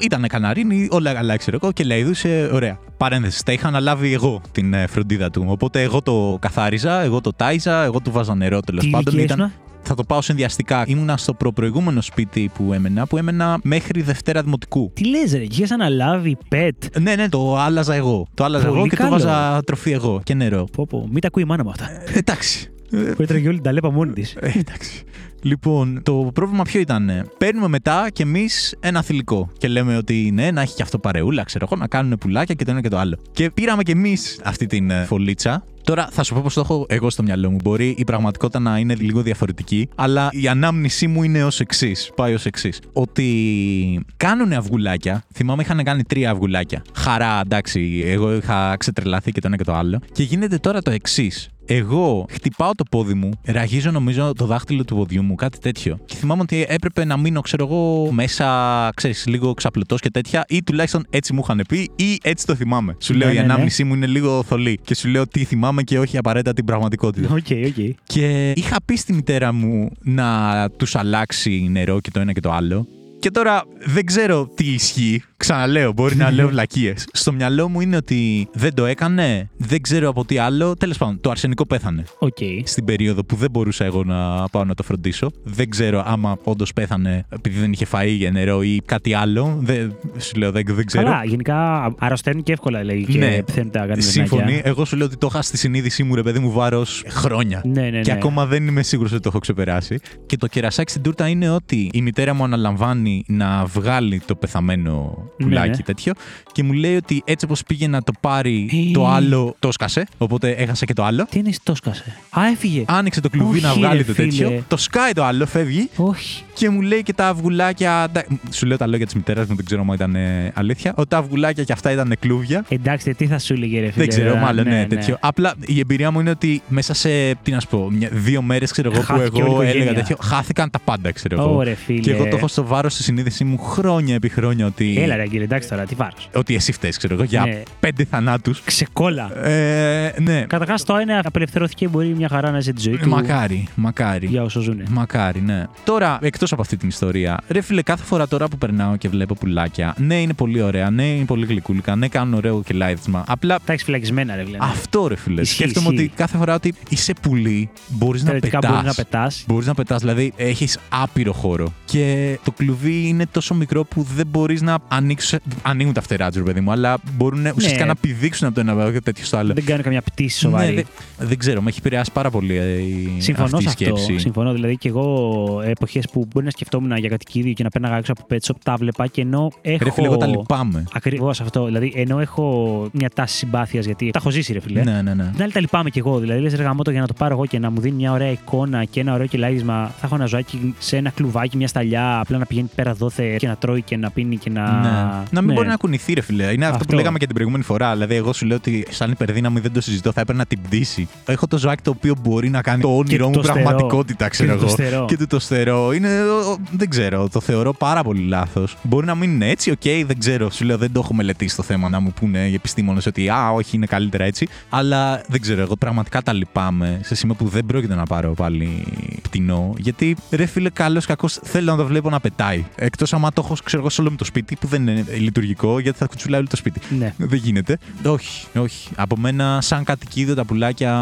ήταν 0.00 0.26
καναρίνι, 0.28 0.88
όλα 0.90 1.12
καλά 1.12 1.36
ξέρω 1.36 1.58
εγώ 1.62 1.72
και 1.72 1.84
λαϊδούσε 1.84 2.50
ωραία. 2.52 2.78
Παρένθεση, 2.96 3.44
τα 3.44 3.52
είχα 3.52 3.68
αναλάβει 3.68 4.12
εγώ 4.12 4.40
την 4.52 4.74
ε, 4.74 4.86
φροντίδα 4.86 5.30
του. 5.30 5.44
Οπότε 5.48 5.82
εγώ 5.82 6.02
το 6.02 6.36
καθάριζα, 6.40 7.00
εγώ 7.02 7.20
το 7.20 7.32
τάιζα, 7.32 7.82
εγώ 7.82 8.00
του 8.00 8.10
βάζα 8.10 8.34
νερό 8.34 8.60
τέλος 8.60 8.84
τι 8.84 8.90
πάντων. 8.90 9.14
ηλικία 9.14 9.34
ήσουν; 9.38 9.52
θα 9.82 9.94
το 9.94 10.04
πάω 10.04 10.22
συνδυαστικά. 10.22 10.84
Ήμουνα 10.86 11.16
στο 11.16 11.34
προπροηγούμενο 11.34 12.00
σπίτι 12.00 12.50
που 12.54 12.72
έμενα, 12.72 13.06
που 13.06 13.16
έμενα 13.16 13.58
μέχρι 13.62 14.02
Δευτέρα 14.02 14.42
Δημοτικού. 14.42 14.90
Τι 14.94 15.08
λες 15.08 15.32
ρε, 15.32 15.42
είχες 15.42 15.70
αναλάβει 15.70 16.36
pet; 16.50 17.00
Ναι, 17.00 17.14
ναι, 17.14 17.28
το 17.28 17.56
άλλαζα 17.58 17.94
εγώ. 17.94 18.26
Το 18.34 18.44
άλλαζα 18.44 18.66
Πολύ 18.66 18.78
εγώ 18.78 18.88
και 18.88 18.96
καλό. 18.96 19.16
του 19.16 19.22
βάζα 19.22 19.62
τροφή 19.64 19.90
εγώ 19.90 20.20
και 20.24 20.34
νερό. 20.34 20.64
Πω, 20.72 20.86
πω, 20.88 21.08
μην 21.10 21.20
τα 21.20 21.26
ακούει 21.26 21.42
η 21.42 21.46
μάνα 21.46 21.64
μου 21.64 21.70
αυτά. 21.70 21.90
Ε, 21.90 22.18
εντάξει. 22.18 22.70
Ε, 22.90 22.96
Που 22.96 23.22
έτρωγε 23.22 23.46
όλη 23.46 23.54
την 23.54 23.64
ταλέπα 23.64 23.90
μόνη 23.90 24.12
της. 24.12 24.34
Ε, 24.40 24.52
εντάξει. 24.58 25.04
Λοιπόν, 25.42 26.00
το 26.02 26.30
πρόβλημα 26.34 26.62
ποιο 26.62 26.80
ήταν. 26.80 27.30
Παίρνουμε 27.38 27.68
μετά 27.68 28.08
κι 28.12 28.22
εμείς 28.22 28.74
ένα 28.80 29.02
θηλυκό. 29.02 29.50
Και 29.58 29.68
λέμε 29.68 29.96
ότι 29.96 30.30
ναι, 30.32 30.50
να 30.50 30.60
έχει 30.60 30.74
και 30.74 30.82
αυτό 30.82 30.98
παρεούλα, 30.98 31.42
ξέρω 31.42 31.66
εγώ, 31.70 31.80
να 31.80 31.86
κάνουν 31.86 32.18
πουλάκια 32.18 32.54
και 32.54 32.64
το 32.64 32.70
ένα 32.70 32.80
και 32.80 32.88
το 32.88 32.98
άλλο. 32.98 33.18
Και 33.32 33.50
πήραμε 33.50 33.82
κι 33.82 33.90
εμείς 33.90 34.40
αυτή 34.44 34.66
την 34.66 34.90
ε, 34.90 35.04
φωλίτσα. 35.04 35.64
Τώρα 35.84 36.08
θα 36.10 36.22
σου 36.22 36.34
πω 36.34 36.40
πώ 36.40 36.52
το 36.52 36.60
έχω 36.60 36.86
εγώ 36.88 37.10
στο 37.10 37.22
μυαλό 37.22 37.50
μου. 37.50 37.56
Μπορεί 37.62 37.94
η 37.98 38.04
πραγματικότητα 38.04 38.58
να 38.58 38.78
είναι 38.78 38.94
λίγο 38.94 39.22
διαφορετική, 39.22 39.88
αλλά 39.94 40.28
η 40.32 40.48
ανάμνησή 40.48 41.06
μου 41.06 41.22
είναι 41.22 41.44
ως 41.44 41.60
εξής. 41.60 42.10
Πάει 42.16 42.34
ως 42.34 42.46
εξής. 42.46 42.80
Ότι 42.92 44.04
κάνουν 44.16 44.52
αυγουλάκια. 44.52 45.24
Θυμάμαι 45.34 45.62
είχαν 45.62 45.84
κάνει 45.84 46.02
τρία 46.02 46.30
αυγουλάκια. 46.30 46.82
Χαρά, 46.94 47.40
εντάξει, 47.44 48.02
εγώ 48.04 48.34
είχα 48.34 48.76
ξετρελαθεί 48.78 49.32
και 49.32 49.40
το 49.40 49.46
ένα 49.46 49.56
και 49.56 49.64
το 49.64 49.74
άλλο. 49.74 50.00
Και 50.12 50.22
γίνεται 50.22 50.58
τώρα 50.58 50.82
το 50.82 50.90
εξής. 50.90 51.48
Εγώ 51.70 52.26
χτυπάω 52.30 52.74
το 52.74 52.84
πόδι 52.90 53.14
μου, 53.14 53.30
ραγίζω 53.44 53.90
νομίζω 53.90 54.32
το 54.36 54.46
δάχτυλο 54.46 54.84
του 54.84 54.94
ποδιού 54.96 55.22
μου, 55.22 55.34
κάτι 55.34 55.58
τέτοιο. 55.58 55.98
Και 56.04 56.14
θυμάμαι 56.14 56.42
ότι 56.42 56.66
έπρεπε 56.68 57.04
να 57.04 57.16
μείνω, 57.16 57.40
ξέρω 57.40 57.64
εγώ, 57.64 58.10
μέσα, 58.12 58.90
ξέρεις, 58.94 59.26
λίγο 59.26 59.54
ξαπλωτός 59.54 60.00
και 60.00 60.10
τέτοια, 60.10 60.44
ή 60.48 60.62
τουλάχιστον 60.62 61.06
έτσι 61.10 61.32
μου 61.32 61.40
είχαν 61.44 61.64
πει, 61.68 61.90
ή 61.96 62.18
έτσι 62.22 62.46
το 62.46 62.54
θυμάμαι. 62.54 62.96
Σου 63.00 63.12
Ναι, 63.12 63.18
λέω, 63.18 63.28
η 63.30 63.34
ναι, 63.34 63.38
ναι. 63.38 63.52
ανάμνησή 63.52 63.84
μου 63.84 63.94
είναι 63.94 64.06
λίγο 64.06 64.42
θολή. 64.42 64.78
Και 64.84 64.94
σου 64.94 65.08
λέω 65.08 65.26
τι 65.26 65.44
θυμάμαι 65.44 65.82
και 65.82 65.98
όχι 65.98 66.16
απαραίτητα 66.16 66.52
την 66.52 66.64
πραγματικότητα. 66.64 67.28
OK, 67.30 67.46
OK. 67.66 67.94
Και 68.04 68.52
είχα 68.56 68.76
πει 68.84 68.96
στη 68.96 69.12
μητέρα 69.12 69.52
μου 69.52 69.90
να 70.02 70.70
τους 70.76 70.96
αλλάξει 70.96 71.68
νερό 71.70 72.00
και 72.00 72.10
το 72.10 72.20
ένα 72.20 72.32
και 72.32 72.40
το 72.40 72.52
άλλο. 72.52 72.86
Και 73.18 73.30
τώρα 73.30 73.62
δεν 73.84 74.04
ξέρω 74.04 74.48
τι 74.54 74.64
ισχύει. 74.64 75.22
Ξαναλέω, 75.36 75.92
μπορεί 75.92 76.16
να 76.16 76.30
λέω 76.30 76.48
βλακίες. 76.54 77.08
Στο 77.12 77.32
μυαλό 77.32 77.68
μου 77.68 77.80
είναι 77.80 77.96
ότι 77.96 78.48
δεν 78.52 78.74
το 78.74 78.84
έκανε, 78.86 79.50
δεν 79.56 79.80
ξέρω 79.82 80.08
από 80.08 80.24
τι 80.24 80.38
άλλο. 80.38 80.74
Τέλος 80.76 80.96
πάντων, 80.98 81.20
το 81.20 81.30
αρσενικό 81.30 81.66
πέθανε. 81.66 82.04
Οκ. 82.18 82.36
Στην 82.64 82.84
περίοδο 82.84 83.24
που 83.24 83.36
δεν 83.36 83.50
μπορούσα 83.50 83.84
εγώ 83.84 84.04
να 84.04 84.48
πάω 84.48 84.64
να 84.64 84.74
το 84.74 84.82
φροντίσω. 84.82 85.30
Δεν 85.44 85.70
ξέρω 85.70 86.02
άμα 86.06 86.38
όντως 86.44 86.72
πέθανε 86.72 87.24
επειδή 87.28 87.60
δεν 87.60 87.72
είχε 87.72 87.86
φαΐ 87.92 88.14
ή 88.16 88.30
νερό 88.30 88.62
ή 88.62 88.82
κάτι 88.84 89.14
άλλο. 89.14 89.58
Δεν, 89.60 89.96
σου 90.18 90.36
λέω, 90.38 90.50
δεν, 90.52 90.64
δεν 90.68 90.86
ξέρω. 90.86 91.04
Καλά, 91.04 91.24
γενικά 91.24 91.84
αρρωσταίνουν 91.98 92.42
και 92.42 92.52
εύκολα 92.52 92.84
λέει 92.84 93.04
και 93.10 93.18
Ναι. 93.18 93.42
πεθαίνουν 93.42 93.70
τα 93.70 93.78
γαντζενάκια. 93.78 94.10
Σύμφωνοι. 94.10 94.60
Εγώ 94.64 94.84
σου 94.84 94.96
λέω 94.96 95.06
ότι 95.06 95.16
το 95.16 95.26
είχα 95.30 95.42
στη 95.42 95.56
συνείδησή 95.56 96.02
μου, 96.02 96.14
ρε 96.14 96.22
παιδί 96.22 96.38
μου, 96.38 96.50
βάρος 96.52 97.04
χρόνια. 97.08 97.62
Ναι, 97.64 97.80
ναι, 97.82 97.88
ναι. 97.90 98.00
Και 98.00 98.12
ακόμα 98.12 98.46
δεν 98.46 98.66
είμαι 98.66 98.82
σίγουρος 98.82 99.12
ότι 99.12 99.20
το 99.22 99.28
έχω 99.28 99.38
ξεπεράσει. 99.38 99.98
Και 100.26 100.36
το 100.36 100.46
κερασάκι 100.46 100.90
στην 100.90 101.02
τούρτα 101.02 101.28
είναι 101.28 101.50
ότι 101.50 101.90
η 101.92 102.02
μητέρα 102.02 102.34
μου 102.34 102.44
αναλαμβάνει 102.44 103.07
να 103.26 103.64
βγάλει 103.64 104.20
το 104.26 104.34
πεθαμένο 104.34 105.18
πουλάκι 105.38 105.68
ναι. 105.68 105.82
τέτοιο 105.82 106.12
και 106.52 106.62
μου 106.62 106.72
λέει 106.72 106.96
ότι 106.96 107.22
έτσι 107.24 107.44
όπως 107.44 107.62
πήγε 107.62 107.88
να 107.88 108.02
το 108.02 108.12
πάρει 108.20 108.70
Ε. 108.88 108.92
το 108.92 109.06
άλλο, 109.08 109.54
το 109.58 109.72
σκάσε. 109.72 110.06
Οπότε 110.18 110.50
έχασε 110.50 110.84
και 110.84 110.92
το 110.92 111.04
άλλο. 111.04 111.26
Τι 111.30 111.38
είναι 111.38 111.52
το 111.62 111.74
σκάσε; 111.74 112.16
Α, 112.30 112.46
έφυγε. 112.46 112.84
Άνοιξε 112.86 113.20
το 113.20 113.28
κλουβί 113.28 113.56
Όχι, 113.56 113.66
να 113.66 113.72
βγάλει 113.74 113.98
ρε 113.98 114.04
το 114.04 114.14
τέτοιο. 114.14 114.48
φίλε. 114.48 114.62
Το 114.68 114.76
σκάει 114.76 115.12
το 115.12 115.24
άλλο, 115.24 115.46
φεύγει 115.46 115.88
Όχι. 115.96 116.42
Και 116.58 116.68
μου 116.70 116.80
λέει 116.80 117.02
και 117.02 117.12
τα 117.12 117.28
αυγουλάκια. 117.28 118.08
τα- 118.12 118.24
Σου 118.50 118.66
λέω 118.66 118.76
τα 118.76 118.86
λόγια 118.86 119.04
της 119.06 119.14
μητέρας 119.14 119.46
μου, 119.48 119.54
δεν 119.56 119.64
ξέρω 119.64 119.84
αν 119.88 119.94
ήταν 119.94 120.14
ε, 120.14 120.52
αλήθεια. 120.54 120.92
Ότι 120.96 121.08
τα 121.08 121.16
αυγουλάκια 121.18 121.64
και 121.64 121.72
αυτά 121.72 121.92
ήταν 121.92 122.14
κλούβια. 122.20 122.64
Εντάξει, 122.68 123.14
τι 123.14 123.26
θα 123.26 123.38
σου 123.38 123.52
έλεγε, 123.52 123.80
ρε 123.80 123.84
φίλε. 123.90 123.92
Δεν 123.96 124.08
ξέρω, 124.08 124.28
τώρα. 124.28 124.40
μάλλον 124.40 124.64
ναι, 124.68 124.86
τέτοιο. 124.86 125.16
Απλά 125.20 125.54
η 125.66 125.78
εμπειρία 125.78 126.10
μου 126.10 126.20
είναι 126.20 126.30
ότι 126.30 126.62
μέσα 126.68 126.94
σε, 126.94 127.34
τι 127.42 127.50
να 127.50 127.60
σου 127.60 127.68
πω, 127.68 127.90
μια, 127.90 128.08
δύο 128.12 128.42
μέρες 128.42 128.70
ξέρω 128.72 128.90
εγώ 128.92 129.00
που 129.00 129.06
Χάθηκε 129.06 129.42
όλη 129.42 129.50
η 129.50 129.52
εγώ 129.52 129.60
έλεγα 129.60 129.74
οικογένεια. 129.74 130.00
τέτοιο, 130.02 130.16
χάθηκαν 130.22 130.70
τα 130.70 130.78
πάντα, 130.84 131.12
ξέρω 131.12 131.40
εγώ. 131.42 131.56
Ωρε 131.56 131.74
φίλε. 131.74 132.00
Και 132.00 132.10
εγώ 132.10 132.24
το 132.28 132.36
έχω 132.36 132.48
στο 132.48 132.64
βάρος 132.64 132.92
στη 132.92 133.02
συνείδησή 133.02 133.44
μου 133.44 133.58
χρόνια 133.58 134.14
επί 134.14 134.28
χρόνια 134.28 134.66
ότι, 134.66 134.96
Έλα, 135.02 135.16
ρε 135.16 135.26
κύριε, 135.26 135.44
εντάξει 135.44 135.68
τώρα, 135.68 135.84
τι 135.84 135.94
βάρος. 135.94 136.28
ότι 136.34 136.54
εσύ 136.54 136.72
φταίεις, 136.72 136.96
ξέρω 136.96 137.14
εγώ, 137.14 137.22
για 137.22 137.40
Ναι. 137.46 137.62
πέντε 137.80 138.04
θανάτους. 138.04 138.60
Ξεκόλα. 138.64 139.46
Ε, 139.46 140.12
ναι, 140.20 140.44
Καταρχάς, 140.48 140.84
το 140.84 140.96
ένα 140.96 141.20
απελευθερώθηκε 141.24 141.88
μπορεί 141.88 142.06
μια 142.16 142.28
χαρά 142.28 142.50
να 142.50 142.60
ζει 142.60 142.72
τη 142.72 142.80
ζωή 142.80 142.96
του. 142.96 143.08
μακάρι, 143.08 143.68
μακάρι. 143.74 144.26
Για 144.26 144.42
όσο 144.42 144.60
ζουνε. 144.60 144.82
Μακάρι, 144.90 145.40
ναι. 145.40 145.64
Τώρα, 145.84 146.18
εκτός 146.22 146.47
από 146.52 146.62
αυτή 146.62 146.76
την 146.76 146.88
ιστορία, 146.88 147.40
ρε 147.48 147.60
φίλε, 147.60 147.82
κάθε 147.82 148.04
φορά 148.04 148.28
τώρα 148.28 148.48
που 148.48 148.58
περνάω 148.58 148.96
και 148.96 149.08
βλέπω 149.08 149.34
πουλάκια, 149.34 149.94
ναι, 149.98 150.20
είναι 150.20 150.32
πολύ 150.32 150.62
ωραία, 150.62 150.90
ναι, 150.90 151.04
είναι 151.06 151.24
πολύ 151.24 151.46
γλυκούλικα, 151.46 151.96
ναι, 151.96 152.08
κάνουν 152.08 152.34
ωραίο 152.34 152.62
και 152.62 152.74
λάιδισμα. 152.74 153.24
Απλά 153.26 153.58
Τα 153.64 153.72
έχεις 153.72 153.84
φυλακισμένα, 153.84 154.34
ρε 154.36 154.44
φίλε. 154.44 154.56
αυτό 154.60 155.06
ρε 155.08 155.16
φίλε. 155.16 155.40
Ισχύει, 155.40 155.54
Σκέφτομαι 155.62 155.88
ισχύει. 155.92 156.04
ότι 156.06 156.12
κάθε 156.16 156.36
φορά 156.36 156.54
ότι 156.54 156.74
είσαι 156.88 157.12
πουλί, 157.22 157.70
μπορείς 157.88 158.20
να 158.22 158.26
Θεωρητικά 158.26 158.58
πετάς. 158.58 158.72
μπορείς 158.74 158.86
να 158.86 158.94
πετάς. 159.04 159.44
Μπορείς 159.48 159.66
να 159.66 159.74
πετάς, 159.74 160.00
δηλαδή 160.00 160.32
έχεις 160.36 160.78
άπειρο 160.88 161.32
χώρο. 161.32 161.72
Και 161.84 162.38
το 162.44 162.50
κλουβί 162.52 163.08
είναι 163.08 163.26
τόσο 163.26 163.54
μικρό 163.54 163.84
που 163.84 164.06
δεν 164.14 164.26
μπορείς 164.26 164.62
να 164.62 164.78
ανοίξεις. 164.88 165.38
Ανοίγουν 165.62 165.92
τα 165.92 166.00
φτερά 166.00 166.26
τους, 166.28 166.36
ρε 166.36 166.42
παιδί 166.42 166.60
μου, 166.60 166.70
αλλά 166.70 166.98
μπορούν 167.16 167.46
ουσιαστικά 167.56 167.84
να 167.84 167.96
πηδήξουν 167.96 168.46
από 168.46 168.54
το 168.54 168.60
ένα 168.60 168.92
και 168.92 169.00
τέτοιο 169.00 169.24
στο 169.24 169.36
άλλο. 169.36 169.54
Δεν 169.54 169.64
κάνουν 169.64 169.82
καμιά 169.82 170.00
πτήση 170.02 170.38
σοβαρή. 170.38 170.74
Ναι, 170.74 170.74
δεν, 170.74 171.28
δεν 171.28 171.38
ξέρω, 171.38 171.62
με 171.62 171.68
έχει 171.68 171.78
επηρεάσει 171.78 172.12
πάρα 172.12 172.30
πολύ 172.30 172.56
ε, 172.56 172.72
η, 172.78 173.16
Συμφωνώ 173.18 173.44
αυτή 173.56 173.58
η 173.58 173.62
σε 173.62 173.68
αυτό. 173.68 173.84
σκέψη. 173.84 174.18
Συμφωνώ. 174.18 174.52
Δηλαδή 174.52 174.76
και 174.76 174.88
εγώ 174.88 175.62
εποχές 175.64 176.08
που 176.12 176.28
μπορεί 176.38 176.44
να 176.44 176.50
σκεφτόμουν 176.50 176.96
για 176.96 177.08
κατοικίδιο 177.08 177.52
και 177.52 177.62
να 177.62 177.68
πέρναγα 177.68 177.96
έξω 177.96 178.12
από 178.12 178.26
pet 178.30 178.36
shop, 178.50 178.56
τα 178.64 178.74
'βλεπα 178.78 179.06
και 179.06 179.20
ενώ 179.20 179.50
έχω. 179.62 179.84
Ρε 179.84 179.90
φίλε, 179.90 180.06
εγώ 180.06 180.16
τα 180.16 180.26
λυπάμαι. 180.26 180.84
Ακριβώς 180.92 181.40
αυτό. 181.40 181.64
Δηλαδή, 181.64 181.92
ενώ 181.96 182.20
έχω 182.20 182.88
μια 182.92 183.10
τάση 183.14 183.36
συμπάθειας 183.36 183.84
γιατί 183.84 184.10
τα 184.10 184.18
έχω 184.18 184.30
ζήσει, 184.30 184.52
ρε 184.52 184.60
φίλε. 184.60 184.82
Ναι, 184.82 185.02
ναι, 185.02 185.14
ναι. 185.14 185.30
Την 185.34 185.42
άλλη 185.42 185.52
τα 185.52 185.60
λυπάμαι 185.60 185.90
κι 185.90 185.98
εγώ. 185.98 186.18
Δηλαδή, 186.18 186.40
λες 186.40 186.52
ρε 186.52 186.62
γαμώτο 186.62 186.90
για 186.90 187.00
να 187.00 187.06
το 187.06 187.12
πάρω 187.18 187.34
εγώ 187.34 187.46
και 187.46 187.58
να 187.58 187.70
μου 187.70 187.80
δίνει 187.80 187.96
μια 187.96 188.12
ωραία 188.12 188.30
εικόνα 188.30 188.84
και 188.84 189.00
ένα 189.00 189.14
ωραίο 189.14 189.26
κελάηδισμα. 189.26 189.92
Θα 189.98 190.06
έχω 190.06 190.14
ένα 190.14 190.26
ζωάκι 190.26 190.74
σε 190.78 190.96
ένα 190.96 191.10
κλουβάκι, 191.10 191.56
μια 191.56 191.68
σταλιά, 191.68 192.20
απλά 192.20 192.38
να 192.38 192.46
πηγαίνει 192.46 192.68
πέρα 192.74 192.92
δώθε 192.94 193.36
και 193.38 193.46
να 193.46 193.56
τρώει 193.56 193.82
και 193.82 193.96
να 193.96 194.10
πίνει 194.10 194.36
και 194.36 194.50
να. 194.50 194.62
Ναι. 194.80 194.88
Να 195.30 195.40
μην 195.40 195.44
Ναι. 195.46 195.52
μπορεί 195.52 195.66
να 195.68 195.76
κουνηθεί, 195.76 196.12
ρε 196.12 196.20
φίλε. 196.20 196.42
Είναι 196.52 196.64
αυτό, 196.64 196.76
Αυτό. 196.76 196.88
που 196.88 196.94
λέγαμε 196.94 197.18
και 197.18 197.24
την 197.24 197.34
προηγούμενη 197.34 197.64
φορά. 197.64 197.92
Δηλαδή, 197.92 198.14
εγώ 198.14 198.32
σου 198.32 198.46
λέω 198.46 198.56
ότι 198.56 198.86
σαν 198.90 199.10
υπερδύναμη 199.10 199.60
δεν 199.60 199.72
το 199.72 199.80
συζητώ, 199.80 200.12
θα 200.12 200.20
έπαιρνα 200.20 200.46
την 200.46 200.60
πτήση. 200.62 201.08
Έχω 201.26 201.46
το 201.46 201.58
ζωάκι 201.58 201.82
το 201.82 201.90
οποίο 201.90 202.14
μπορεί 202.22 202.48
να 202.50 202.62
κάνει 202.62 202.82
το 202.82 202.96
όνειρό 202.96 203.26
μου 203.28 203.32
το 203.34 203.42
στερώ. 203.42 203.62
πραγματικότητα, 203.62 204.28
ξέρω 204.28 204.52
Και 204.52 204.58
το 204.58 204.64
εγώ. 204.64 204.72
στερώ. 204.72 205.04
Και 205.04 205.16
του 205.16 205.26
το 205.26 205.38
στερώ. 205.38 205.92
Είναι. 205.92 206.08
Ο- 206.28 206.50
ο- 206.50 206.56
Δεν 206.70 206.88
ξέρω, 206.90 207.28
το 207.28 207.40
θεωρώ 207.40 207.72
πάρα 207.72 208.02
πολύ 208.02 208.20
λάθος. 208.20 208.76
Μπορεί 208.82 209.06
να 209.06 209.14
μην 209.14 209.30
είναι 209.30 209.48
έτσι, 209.50 209.70
οκ, 209.70 209.82
δεν 210.06 210.18
ξέρω. 210.18 210.50
Σου 210.50 210.64
λέω, 210.64 210.76
δεν 210.78 210.92
το 210.92 211.00
έχω 211.00 211.14
μελετήσει 211.14 211.56
το 211.56 211.62
θέμα 211.62 211.88
να 211.88 212.00
μου 212.00 212.12
πούνε 212.20 212.38
οι 212.38 212.54
επιστήμονες 212.54 213.06
ότι 213.06 213.28
Α, 213.28 213.50
όχι, 213.50 213.76
είναι 213.76 213.86
καλύτερα 213.86 214.24
έτσι. 214.24 214.48
Αλλά 214.68 215.22
δεν 215.28 215.40
ξέρω, 215.40 215.60
εγώ 215.60 215.76
πραγματικά 215.76 216.22
τα 216.22 216.32
λυπάμαι 216.32 217.00
σε 217.02 217.14
σημείο 217.14 217.34
που 217.34 217.48
δεν 217.48 217.66
πρόκειται 217.66 217.94
να 217.94 218.02
πάρω 218.04 218.32
πάλι 218.34 218.84
πτηνό. 219.22 219.74
Γιατί 219.78 220.16
ρε 220.30 220.46
φίλε, 220.46 220.70
καλός 220.70 221.06
κακός 221.06 221.38
θέλω 221.42 221.70
να 221.70 221.76
το 221.76 221.86
βλέπω 221.86 222.10
να 222.10 222.20
πετάει. 222.20 222.64
Εκτός 222.76 223.12
άμα 223.12 223.32
το 223.32 223.42
έχω, 223.44 223.56
ξέρω 223.64 223.80
εγώ, 223.82 223.90
σε 223.90 224.00
όλο 224.00 224.10
μου 224.10 224.16
το 224.16 224.24
σπίτι, 224.24 224.56
που 224.56 224.66
δεν 224.66 224.86
είναι 224.86 225.04
λειτουργικό, 225.18 225.78
γιατί 225.78 225.98
θα 225.98 226.06
κουτσουλάει 226.06 226.40
όλο 226.40 226.48
το 226.48 226.56
σπίτι. 226.56 226.80
Ναι. 226.98 227.14
Δεν 227.16 227.38
γίνεται. 227.38 227.78
Όχι, 228.04 228.46
όχι. 228.58 228.88
Από 228.96 229.16
μένα, 229.16 229.58
σαν 229.60 229.84
κατοικίδιο, 229.84 230.34
τα 230.34 230.44
πουλάκια 230.44 230.92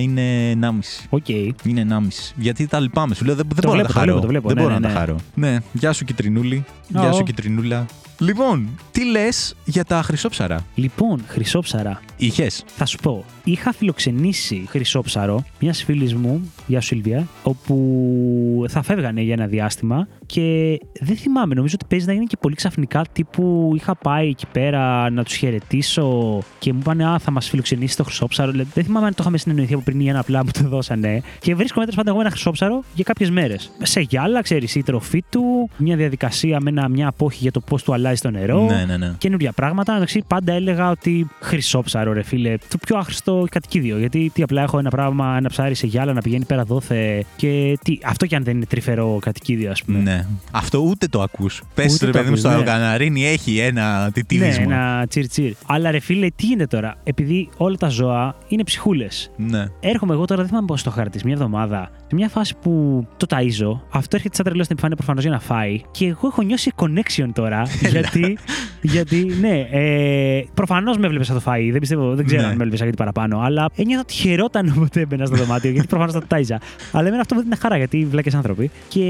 είναι 0.00 0.50
1,5. 0.50 1.06
Οκ. 1.08 1.28
Είναι 1.64 1.80
1,5. 1.80 2.32
Γιατί 2.36 2.66
τα 2.66 2.80
λυπάμαι. 2.80 3.14
Σου 3.14 3.24
λέω 3.24 3.34
δεν, 3.34 3.46
δεν 3.54 3.62
Το 3.62 3.68
μπορώ 3.68 3.72
βλέπω, 3.78 3.88
να 3.88 3.94
το 3.94 4.00
τα 4.00 4.00
χαρώ. 4.00 4.12
βλέπω, 4.12 4.20
το 4.20 4.26
βλέπω. 4.26 4.48
Δεν 4.48 4.56
Ναι, 4.56 4.59
μπορώ 4.60 4.72
ναι, 4.72 4.74
να 4.74 4.80
τα 4.80 4.88
ναι. 4.88 4.94
χαρώ. 4.98 5.16
Ναι, 5.34 5.56
γεια 5.72 5.92
σου 5.92 6.04
Κιτρινούλη. 6.04 6.64
Γεια 6.88 7.08
Ω. 7.08 7.12
σου 7.12 7.22
Κιτρινούλα. 7.22 7.86
Λοιπόν, 8.22 8.68
τι 8.92 9.04
λες 9.04 9.54
για 9.64 9.84
τα 9.84 10.02
χρυσόψαρα; 10.02 10.66
Λοιπόν, 10.74 11.22
χρυσόψαρα. 11.26 12.00
Είχες. 12.16 12.64
Θα 12.66 12.86
σου 12.86 12.98
πω, 12.98 13.24
είχα 13.44 13.72
φιλοξενήσει 13.72 14.64
χρυσόψαρο 14.68 15.44
μιας 15.60 15.84
φίλης 15.84 16.14
μου, 16.14 16.52
γεια 16.66 16.80
σου 16.80 16.86
Σίλβια, 16.86 17.26
όπου 17.42 18.64
θα 18.68 18.82
φεύγανε 18.82 19.20
για 19.20 19.32
ένα 19.32 19.46
διάστημα 19.46 20.08
και 20.26 20.78
δεν 21.00 21.16
θυμάμαι, 21.16 21.54
νομίζω 21.54 21.74
ότι 21.80 21.86
παίζει 21.88 22.06
να 22.06 22.12
είναι 22.12 22.24
και 22.24 22.36
πολύ 22.40 22.54
ξαφνικά 22.54 23.04
τύπου 23.12 23.72
είχα 23.76 23.96
πάει 23.96 24.28
εκεί 24.28 24.46
πέρα 24.52 25.10
να 25.10 25.24
τους 25.24 25.34
χαιρετήσω 25.34 26.38
και 26.58 26.72
μου 26.72 26.78
είπανε 26.78 27.06
Α, 27.06 27.18
θα 27.18 27.30
μας 27.30 27.48
φιλοξενήσει 27.48 27.96
το 27.96 28.04
χρυσόψαρο. 28.04 28.50
Δηλαδή, 28.50 28.70
δεν 28.74 28.84
θυμάμαι 28.84 29.06
αν 29.06 29.12
το 29.12 29.18
είχαμε 29.20 29.38
συνεννοηθεί 29.38 29.74
από 29.74 29.82
πριν 29.82 30.00
ή 30.00 30.10
αν 30.10 30.16
απλά 30.16 30.44
μου 30.44 30.50
το 30.62 30.68
δώσανε. 30.68 31.22
Και 31.40 31.54
βρίσκομαι 31.54 31.84
τέλος 31.84 31.96
πάντων 31.96 32.12
εγώ 32.12 32.20
ένα 32.20 32.30
χρυσόψαρο 32.30 32.82
για 32.94 33.04
κάποιες 33.04 33.30
μέρες. 33.30 33.70
Σε 33.82 34.00
γυάλα, 34.00 34.42
ξέρεις, 34.42 34.74
η 34.74 34.82
τροφή 34.82 35.24
του, 35.30 35.70
μια 35.76 35.96
διαδικασία 35.96 36.60
με 36.60 36.70
ένα, 36.70 36.88
μια 36.88 37.08
απόχη 37.08 37.38
για 37.40 37.50
το 37.50 37.60
πώς 37.60 37.82
του 37.82 37.92
αλλάζει 37.92 38.09
το 38.18 38.30
νερό 38.30 38.64
Ναι, 38.64 38.84
ναι, 38.86 38.96
ναι. 38.96 39.12
καινούργια 39.18 39.52
πράγματα. 39.52 39.94
Εντάξει, 39.94 40.22
πάντα 40.26 40.52
έλεγα 40.52 40.90
ότι 40.90 41.26
χρυσόψαρο, 41.40 42.12
ρε 42.12 42.22
φίλε. 42.22 42.54
Το 42.68 42.78
πιο 42.86 42.96
άχρηστο 42.98 43.46
κατοικίδιο. 43.50 43.98
Γιατί 43.98 44.30
τι 44.34 44.42
απλά 44.42 44.62
έχω 44.62 44.78
ένα 44.78 44.90
πράγμα, 44.90 45.34
ένα 45.36 45.48
ψάρι 45.48 45.74
σε 45.74 45.86
γυάλα 45.86 46.12
να 46.12 46.20
πηγαίνει 46.20 46.44
πέρα 46.44 46.64
δόθε. 46.64 47.24
Και 47.36 47.78
τι, 47.84 47.98
αυτό 48.04 48.26
κι 48.26 48.34
αν 48.34 48.44
δεν 48.44 48.56
είναι 48.56 48.64
τρυφερό 48.66 49.18
κατοικίδιο, 49.20 49.70
ας 49.70 49.82
πούμε. 49.82 49.98
Ναι. 49.98 50.26
Αυτό 50.50 50.78
ούτε 50.78 51.06
το 51.06 51.22
ακούς. 51.22 51.62
Πες 51.74 51.94
Ούτε 51.94 52.04
ρε 52.06 52.10
το 52.10 52.16
παιδί 52.18 52.22
μου 52.24 52.28
ακούς, 52.30 52.38
στο 52.40 52.48
ναι. 52.48 52.54
αεροκαναρίνι 52.54 53.26
έχει 53.26 53.58
ένα 53.58 54.04
Ναι, 54.04 54.10
τιτίδισμα. 54.10 54.62
ένα 54.62 55.06
τσιρ 55.08 55.28
τσιρ. 55.28 55.52
Αλλά 55.66 55.90
ρε 55.90 55.98
φίλε, 56.00 56.28
τι 56.36 56.46
είναι 56.46 56.66
τώρα; 56.66 56.96
Επειδή 57.04 57.48
όλα 57.56 57.76
τα 57.76 57.88
ζώα 57.88 58.34
είναι 58.48 58.62
ψυχούλες. 58.64 59.30
Ναι. 59.36 59.64
Έρχομαι 59.80 60.12
εγώ 60.14 60.24
τώρα, 60.24 60.40
δεν 60.40 60.48
θυμάμαι 60.48 60.66
πώ 60.66 60.82
το 60.82 60.90
χάρτη, 60.90 61.20
μια 61.24 61.34
εβδομάδα, 61.34 61.90
σε 62.06 62.14
μια 62.14 62.28
φάση 62.28 62.54
που 62.62 63.06
το 63.16 63.26
ταΐζω. 63.30 63.80
Αυτό 63.90 64.16
έρχεται 64.16 64.34
σαν 64.34 64.44
τρελό 64.44 64.62
στην 64.62 64.72
επιφάνεια 64.72 64.96
προφανώς 64.96 65.22
για 65.22 65.32
να 65.32 65.40
φάει. 65.40 65.80
Και 65.90 66.06
εγώ 66.06 66.26
έχω 66.26 66.42
νιώσει 66.42 66.72
connection 66.76 67.28
τώρα. 67.32 67.62
γιατί, 68.00 68.38
γιατί, 68.80 69.36
ναι, 69.40 69.66
ε, 69.70 70.44
προφανώς 70.54 70.96
με 70.98 71.06
έβλεπες 71.06 71.28
να 71.28 71.34
το 71.34 71.40
φάει. 71.40 71.70
Δεν 71.70 71.80
πιστεύω, 71.80 72.14
δεν 72.14 72.26
ξέρω 72.26 72.40
Ναι. 72.40 72.46
αν 72.46 72.52
με 72.56 72.62
έβλεπες 72.62 72.80
γιατί 72.80 72.96
παραπάνω. 72.96 73.40
Αλλά 73.40 73.68
ένιωθα 73.76 74.00
ότι 74.00 74.12
χαιρόταν 74.12 74.68
όποτε 74.76 75.00
έμπαινα 75.00 75.26
στο 75.26 75.36
δωμάτιο, 75.36 75.70
γιατί 75.70 75.86
προφανώς 75.86 76.12
το 76.14 76.22
τάιζα. 76.28 76.58
Αλλά 76.92 77.06
εμένα 77.06 77.20
αυτό 77.20 77.34
μου 77.34 77.40
έδινε 77.40 77.56
χαρά, 77.56 77.76
γιατί 77.76 78.06
βλάκες 78.10 78.34
άνθρωποι. 78.34 78.70
Και 78.88 79.02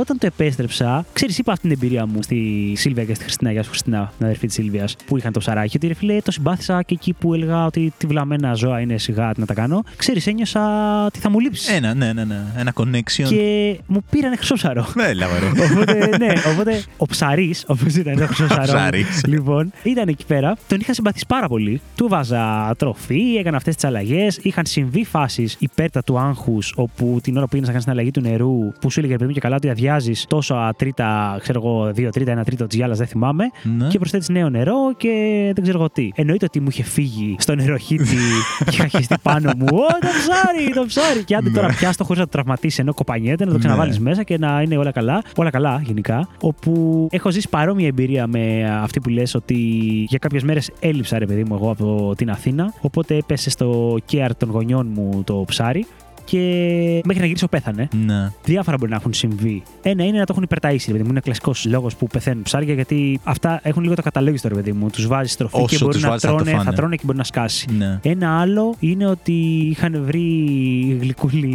όταν 0.00 0.18
το 0.18 0.26
επέστρεψα, 0.26 1.04
ξέρεις, 1.12 1.38
είπα 1.38 1.52
αυτή 1.52 1.68
την 1.68 1.76
εμπειρία 1.80 2.06
μου 2.06 2.22
στη 2.22 2.72
Σίλβια 2.76 3.04
και 3.04 3.14
στη 3.14 3.22
Χριστίνα, 3.24 3.52
γεια 3.52 3.62
σου 3.62 3.68
Χριστίνα, 3.70 4.12
την 4.16 4.26
αδερφή 4.26 4.46
της 4.46 4.54
Σίλβιας, 4.54 4.96
που 5.06 5.16
είχαν 5.16 5.32
το 5.32 5.38
ψαράκι. 5.38 5.76
Ότι 5.76 5.86
ρε 5.86 5.94
φίλε, 5.94 6.20
το 6.20 6.30
συμπάθησα 6.32 6.82
και 6.82 6.94
εκεί 6.94 7.12
που 7.12 7.34
έλεγα 7.34 7.64
ότι 7.66 7.92
τι 7.96 8.06
βλαμμένα 8.06 8.54
ζώα 8.54 8.80
είναι 8.80 8.98
σιγά 8.98 9.32
τι 9.34 9.40
να 9.40 9.46
τα 9.46 9.54
κάνω. 9.54 9.82
Ξέρεις, 9.96 10.26
ένιωσα 10.26 10.60
ότι 11.06 11.18
θα 11.18 11.30
μου 11.30 11.40
λείψεις. 11.40 11.68
Ένα, 11.68 11.94
ναι, 11.94 12.12
ναι, 12.12 12.24
ναι. 12.24 12.36
Ένα 12.56 12.72
connection. 12.74 13.24
Και 13.28 13.78
μου 13.86 14.00
πήρανε 14.10 14.36
χρυσόψαρο. 14.36 14.86
Έλα, 14.98 15.26
ρε. 15.40 15.62
οπότε, 15.72 16.16
ναι, 16.18 16.32
οπότε 16.52 16.82
ο 16.96 17.06
ψαρής, 17.06 17.64
όπω 17.66 17.84
ήταν 17.96 18.27
το 18.28 18.34
χρυσόψαρο. 18.34 18.62
ψαρής. 18.62 19.24
λοιπόν, 19.26 19.72
ήταν 19.82 20.08
εκεί 20.08 20.26
πέρα. 20.26 20.56
Τον 20.66 20.78
είχα 20.80 20.94
συμπαθήσει 20.94 21.24
πάρα 21.28 21.48
πολύ. 21.48 21.80
Του 21.96 22.08
βάζα 22.08 22.74
τροφή, 22.78 23.36
έκανα 23.38 23.56
αυτές 23.56 23.74
τις 23.74 23.84
αλλαγές. 23.84 24.38
Είχαν 24.42 24.66
συμβεί 24.66 25.04
φάσεις 25.04 25.56
υπέρτα 25.58 26.02
του 26.02 26.18
άγχους, 26.18 26.72
όπου 26.76 27.18
την 27.22 27.36
ώρα 27.36 27.42
που 27.44 27.48
πήγαινες 27.50 27.66
να 27.66 27.72
κάνεις 27.72 27.84
την 27.84 27.92
αλλαγή 27.92 28.10
του 28.10 28.20
νερού, 28.20 28.72
που 28.80 28.90
σου 28.90 28.98
έλεγε 28.98 29.12
ρε 29.12 29.18
παιδί 29.18 29.28
μου 29.28 29.34
και 29.34 29.40
καλά 29.40 29.56
ότι 29.56 29.70
αδειάζεις 29.70 30.24
τόσο 30.28 30.70
τρίτα, 30.76 31.38
ξέρω 31.42 31.60
εγώ, 31.64 31.92
δύο 31.92 32.10
τρίτα, 32.10 32.30
ένα 32.30 32.44
τρίτο 32.44 32.66
της 32.66 32.76
γυάλας, 32.78 32.98
δεν 32.98 33.06
θυμάμαι. 33.06 33.44
Ναι. 33.78 33.86
Και 33.88 33.98
προσθέτεις 33.98 34.28
νέο 34.28 34.48
νερό 34.48 34.74
και 34.96 35.08
δεν 35.54 35.62
ξέρω 35.62 35.78
εγώ 35.78 35.90
τι. 35.90 36.08
Εννοείται 36.14 36.44
ότι 36.44 36.60
μου 36.60 36.66
είχε 36.70 36.82
φύγει 36.82 37.36
στο 37.38 37.54
νεροχύτη 37.54 38.16
και 38.64 38.70
είχα 38.72 38.86
χεστεί 38.86 39.14
πάνω 39.22 39.52
μου. 39.56 39.66
Ω, 39.72 39.86
το 39.86 40.08
ψάρι, 40.18 40.72
το 40.74 40.84
ψάρι. 40.86 41.24
Και 41.24 41.34
άντε 41.36 41.50
τώρα 41.50 41.66
πιάστο 41.78 42.04
χωρίς 42.04 42.18
να 42.20 42.24
το 42.26 42.30
τραυματίσει 42.32 42.80
ενώ 42.80 42.94
κοπανιέται, 42.94 43.44
να 43.44 43.50
το 43.50 43.56
Ναι. 43.56 43.62
ξαναβάλεις 43.64 43.98
μέσα 43.98 44.22
και 44.22 44.38
να 44.38 44.62
είναι 44.62 44.76
όλα 44.76 44.90
καλά. 44.90 45.22
Όλα 45.36 45.50
καλά 45.50 45.82
γενικά. 45.84 46.28
Όπου 46.40 47.06
έχω 47.10 47.30
ζήσει 47.30 47.48
παρόμοια 47.48 47.86
εμπειρία 47.86 48.07
με 48.26 48.70
αυτή 48.70 49.00
που 49.00 49.08
λες 49.08 49.34
ότι 49.34 49.54
για 50.08 50.18
κάποιες 50.18 50.42
μέρες 50.42 50.70
έλειψα 50.80 51.18
ρε 51.18 51.26
παιδί 51.26 51.44
μου 51.44 51.54
εγώ 51.54 51.70
από 51.70 52.14
την 52.16 52.30
Αθήνα. 52.30 52.72
Οπότε 52.80 53.16
έπεσε 53.16 53.50
στο 53.50 53.96
care 54.12 54.30
των 54.36 54.50
γονιών 54.50 54.90
μου 54.94 55.22
το 55.24 55.44
ψάρι. 55.46 55.86
Και 56.30 57.00
μέχρι 57.04 57.20
να 57.20 57.26
γυρίσω 57.26 57.48
πέθανε. 57.48 57.88
Ναι. 58.06 58.30
Διάφορα 58.44 58.76
μπορεί 58.76 58.90
να 58.90 58.96
έχουν 58.96 59.12
συμβεί. 59.12 59.62
Ένα 59.82 60.04
είναι 60.04 60.18
να 60.18 60.24
το 60.24 60.32
έχουν 60.32 60.42
υπερταήσει, 60.42 60.86
ρε 60.86 60.92
παιδί 60.92 61.04
μου. 61.04 61.10
Είναι 61.10 61.20
κλασικός 61.20 61.64
λόγος 61.64 61.96
που 61.96 62.06
πεθαίνουν 62.06 62.42
ψάρια 62.42 62.74
γιατί 62.74 63.20
αυτά 63.24 63.60
έχουν 63.62 63.82
λίγο 63.82 63.94
το 63.94 64.02
καταλόγιστο, 64.02 64.48
ρε 64.48 64.54
παιδί 64.54 64.72
μου. 64.72 64.90
Τους 64.90 65.06
βάζει 65.06 65.34
τροφή 65.36 65.56
Όσο 65.56 65.66
και 65.66 65.78
μπορεί 65.78 65.92
τους 65.92 66.02
να 66.02 66.08
βάζεις 66.08 66.22
θα 66.22 66.28
το 66.30 66.36
τρώνε, 66.36 66.50
θα, 66.56 66.62
φάνε. 66.62 66.76
τρώνε 66.76 66.96
και 66.96 67.02
μπορεί 67.04 67.18
να 67.18 67.24
σκάσει. 67.24 67.66
Ναι. 67.78 67.98
Ένα 68.02 68.40
άλλο 68.40 68.74
είναι 68.78 69.06
ότι 69.06 69.32
είχαν 69.70 70.02
βρει 70.04 70.20
γλυκούλη 71.00 71.46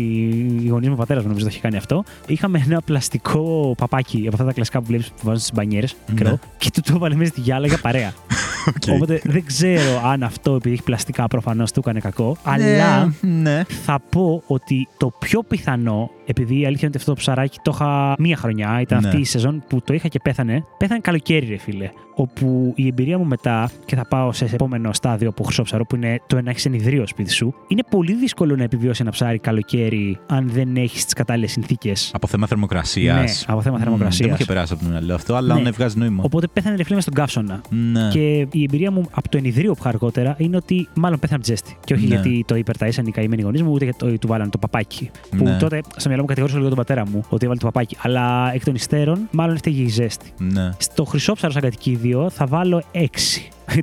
οι 0.63 0.67
γονείς 0.67 0.88
μου, 0.88 0.93
ο 0.97 0.97
πατέρας 0.97 1.21
μου 1.23 1.27
νομίζω 1.29 1.45
το 1.45 1.51
είχε 1.51 1.62
κάνει 1.62 1.77
αυτό. 1.77 2.03
Είχαμε 2.27 2.63
ένα 2.65 2.81
πλαστικό 2.81 3.73
παπάκι 3.77 4.17
από 4.17 4.29
αυτά 4.33 4.45
τα 4.45 4.53
κλασικά 4.53 4.79
που 4.79 4.86
βλέπεις 4.86 5.07
που 5.07 5.15
βάζουν 5.23 5.39
στις 5.39 5.51
μπανιέρες, 5.53 5.95
μικρό, 6.09 6.30
Ναι. 6.30 6.36
και 6.57 6.69
του 6.74 6.82
το 6.82 6.93
έβαλε 6.95 7.15
μέσα 7.15 7.32
στη 7.32 7.41
γυάλα 7.41 7.67
για 7.67 7.78
παρέα. 7.78 8.13
Οκ. 8.67 8.93
Οπότε 8.95 9.21
δεν 9.24 9.45
ξέρω 9.45 10.01
αν 10.05 10.24
αυτό 10.24 10.55
επειδή 10.55 10.74
έχει 10.74 10.84
πλαστικά 10.84 11.28
προφανώς 11.28 11.71
του 11.71 11.80
έκανε 11.80 11.99
κακό. 11.99 12.38
Αλλά 12.43 13.05
Ναι, 13.21 13.30
ναι. 13.51 13.63
θα 13.84 13.99
πω 14.09 14.43
ότι 14.47 14.62
το 14.97 15.11
πιο 15.20 15.43
πιθανό, 15.43 16.09
επειδή 16.26 16.53
η 16.59 16.65
αλήθεια 16.65 16.88
είναι 16.88 16.88
ότι 16.88 16.97
αυτό 16.97 17.11
το 17.11 17.17
ψαράκι 17.17 17.57
το 17.61 17.71
είχα 17.74 18.15
μία 18.19 18.36
χρονιά, 18.38 18.82
ήταν 18.82 19.01
Ναι. 19.01 19.07
αυτή 19.07 19.19
η 19.19 19.26
σεζόν 19.26 19.63
που 19.67 19.82
το 19.82 19.93
είχα 19.93 20.07
και 20.07 20.19
πέθανε. 20.24 20.63
Πέθανε 20.78 20.99
καλοκαίρι, 20.99 21.45
ρε 21.47 21.57
φίλε. 21.57 21.89
Όπου 22.15 22.74
η 22.76 22.88
εμπειρία 22.88 23.17
μου 23.17 23.26
μετά, 23.26 23.69
και 23.86 23.95
θα 23.95 24.05
πάω 24.05 24.32
σε 24.32 24.45
επόμενο 24.45 24.93
στάδιο 24.93 25.30
από 25.30 25.43
χρυσόψαρο, 25.43 25.86
που 25.86 25.95
είναι 25.95 26.21
το 26.28 26.41
να 26.41 26.49
έχεις 26.49 26.65
ενυδρείο 26.66 27.07
σπίτι 27.07 27.32
σου, 27.32 27.53
είναι 27.67 27.82
πολύ 27.89 28.13
δύσκολο 28.13 28.55
να 28.55 28.63
επιβιώσει 28.63 29.01
ένα 29.01 29.11
ψάρι 29.11 29.38
καλοκαίρι 29.39 30.17
αν 30.28 30.49
δεν 30.49 30.76
έχεις 30.76 31.03
τις 31.05 31.13
κατάλληλες 31.13 31.51
συνθήκες. 31.51 32.11
Από 32.13 32.28
θέμα 32.28 32.47
θερμοκρασίας. 32.47 33.45
Ναι, 33.47 33.53
από 33.53 33.61
θέμα 33.61 33.78
θερμοκρασίας. 33.78 34.17
Δεν 34.19 34.30
μου 34.30 34.36
είχε 34.36 34.45
περάσει 34.45 34.74
από 34.74 34.84
το 34.84 34.89
μυαλό 34.89 35.13
αυτό, 35.13 35.36
αλλά 35.36 35.53
Ναι. 35.55 35.61
ναι. 35.61 35.69
βγάζει 35.71 35.97
νόημα. 35.97 36.24
Οπότε 36.26 36.47
πέθανε 36.53 36.76
ρε 36.76 36.84
φίλε 36.84 36.95
μες 36.95 37.03
στον 37.03 37.15
καύσωνα. 37.15 37.61
Ναι. 37.69 38.07
Και 38.11 38.47
η 38.51 38.63
εμπειρία 38.63 38.91
μου 38.91 39.05
από 39.11 39.30
το 39.30 39.38
ενυδρείο 39.38 39.72
που 39.74 39.78
είχα 39.80 39.89
αργότερα 39.89 40.36
είναι 40.38 40.55
ότι 40.55 40.88
μάλλον 40.95 41.19
πέθανε 41.19 41.36
από 41.36 41.43
τη 41.47 41.49
ζέστη. 41.49 41.78
Και 41.84 41.93
όχι 41.93 42.07
Ναι. 42.07 42.15
γιατί 42.15 42.43
το 42.47 42.55
υπερταΐσαν 42.55 43.07
οι 43.07 43.11
καημένοι 43.11 43.41
γονείς 43.41 43.61
μου, 43.61 43.71
ούτε 43.71 43.84
γιατί 43.84 43.97
το, 43.99 44.17
του 44.17 44.28
βάλανε 44.28 44.49
το 44.49 44.57
παπάκι. 44.57 45.11
Που 45.38 45.43
Ναι. 45.43 45.57
τότε 45.57 45.82
στο 45.95 46.09
μυαλό 46.14 46.22
μου 46.22 46.28
κατηγορούσα 46.28 46.57
λίγο 46.57 46.70
τον 46.70 46.78
πατέρα 46.78 47.07
μου 47.07 47.24
ότι 47.30 47.45
έβαλε 47.45 47.59
το 47.59 47.66
παπάκι. 47.66 47.97
Αλλά 48.01 48.51
εκ 48.53 48.64
των 48.64 48.76
υστέρων, 48.76 49.28
μάλλον 49.32 49.55
έφταιγε 49.55 49.82
η 49.82 49.88
ζέστη. 49.88 50.34
Ναι. 50.38 50.70
Στο 50.78 51.03
χρυσόψαρο 51.03 51.51
σαν 51.53 51.61
κατοικίδιο 51.61 52.30
θα 52.30 52.45
βάλω 52.45 52.84
6. 52.93 53.05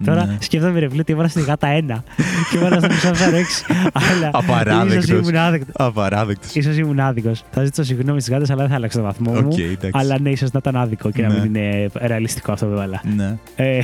Τώρα 0.05 0.27
Ναι. 0.27 0.37
σκέφτομαι 0.41 0.79
ρε 0.79 0.89
φίλε 0.89 1.01
ότι 1.01 1.13
έβαλα 1.13 1.29
στη 1.29 1.41
γάτα 1.43 1.69
1 1.89 2.03
και 2.51 2.57
έβαλα 2.57 2.79
στο 2.79 2.89
χρυσόψαρο 2.89 3.37
6. 3.37 3.41
Αλλά 3.93 4.31
Απαράδεκτος. 4.33 5.05
ίσως 5.05 5.19
ήμουν 5.19 5.37
άδεκτος. 5.37 5.75
Απαράδεκτος. 5.79 6.55
Ίσως 6.55 6.77
ήμουν 6.77 7.01
άδικος. 7.01 7.43
Θα 7.51 7.65
ζητήσω 7.65 7.83
συγγνώμη 7.85 8.21
στις 8.21 8.33
γάτες, 8.35 8.51
αλλά 8.51 8.61
δεν 8.61 8.69
θα 8.71 8.75
άλλαζα 8.77 8.99
το 8.99 9.05
βαθμό 9.05 9.33
μου. 9.33 9.49
Οκ, 9.53 9.59
εντάξει. 9.59 9.91
Αλλά 9.93 10.19
ναι, 10.21 10.31
ίσως 10.31 10.51
να 10.51 10.59
ήταν 10.63 10.77
άδικο 10.77 11.11
και 11.11 11.23
να 11.23 11.29
Ναι. 11.29 11.35
μην 11.41 11.45
είναι 11.55 11.89
ρεαλιστικό 12.01 12.53
αυτό 12.53 12.67
που 12.67 12.73
έβαλα. 12.73 13.01
Ναι. 13.17 13.37
Ε, 13.57 13.81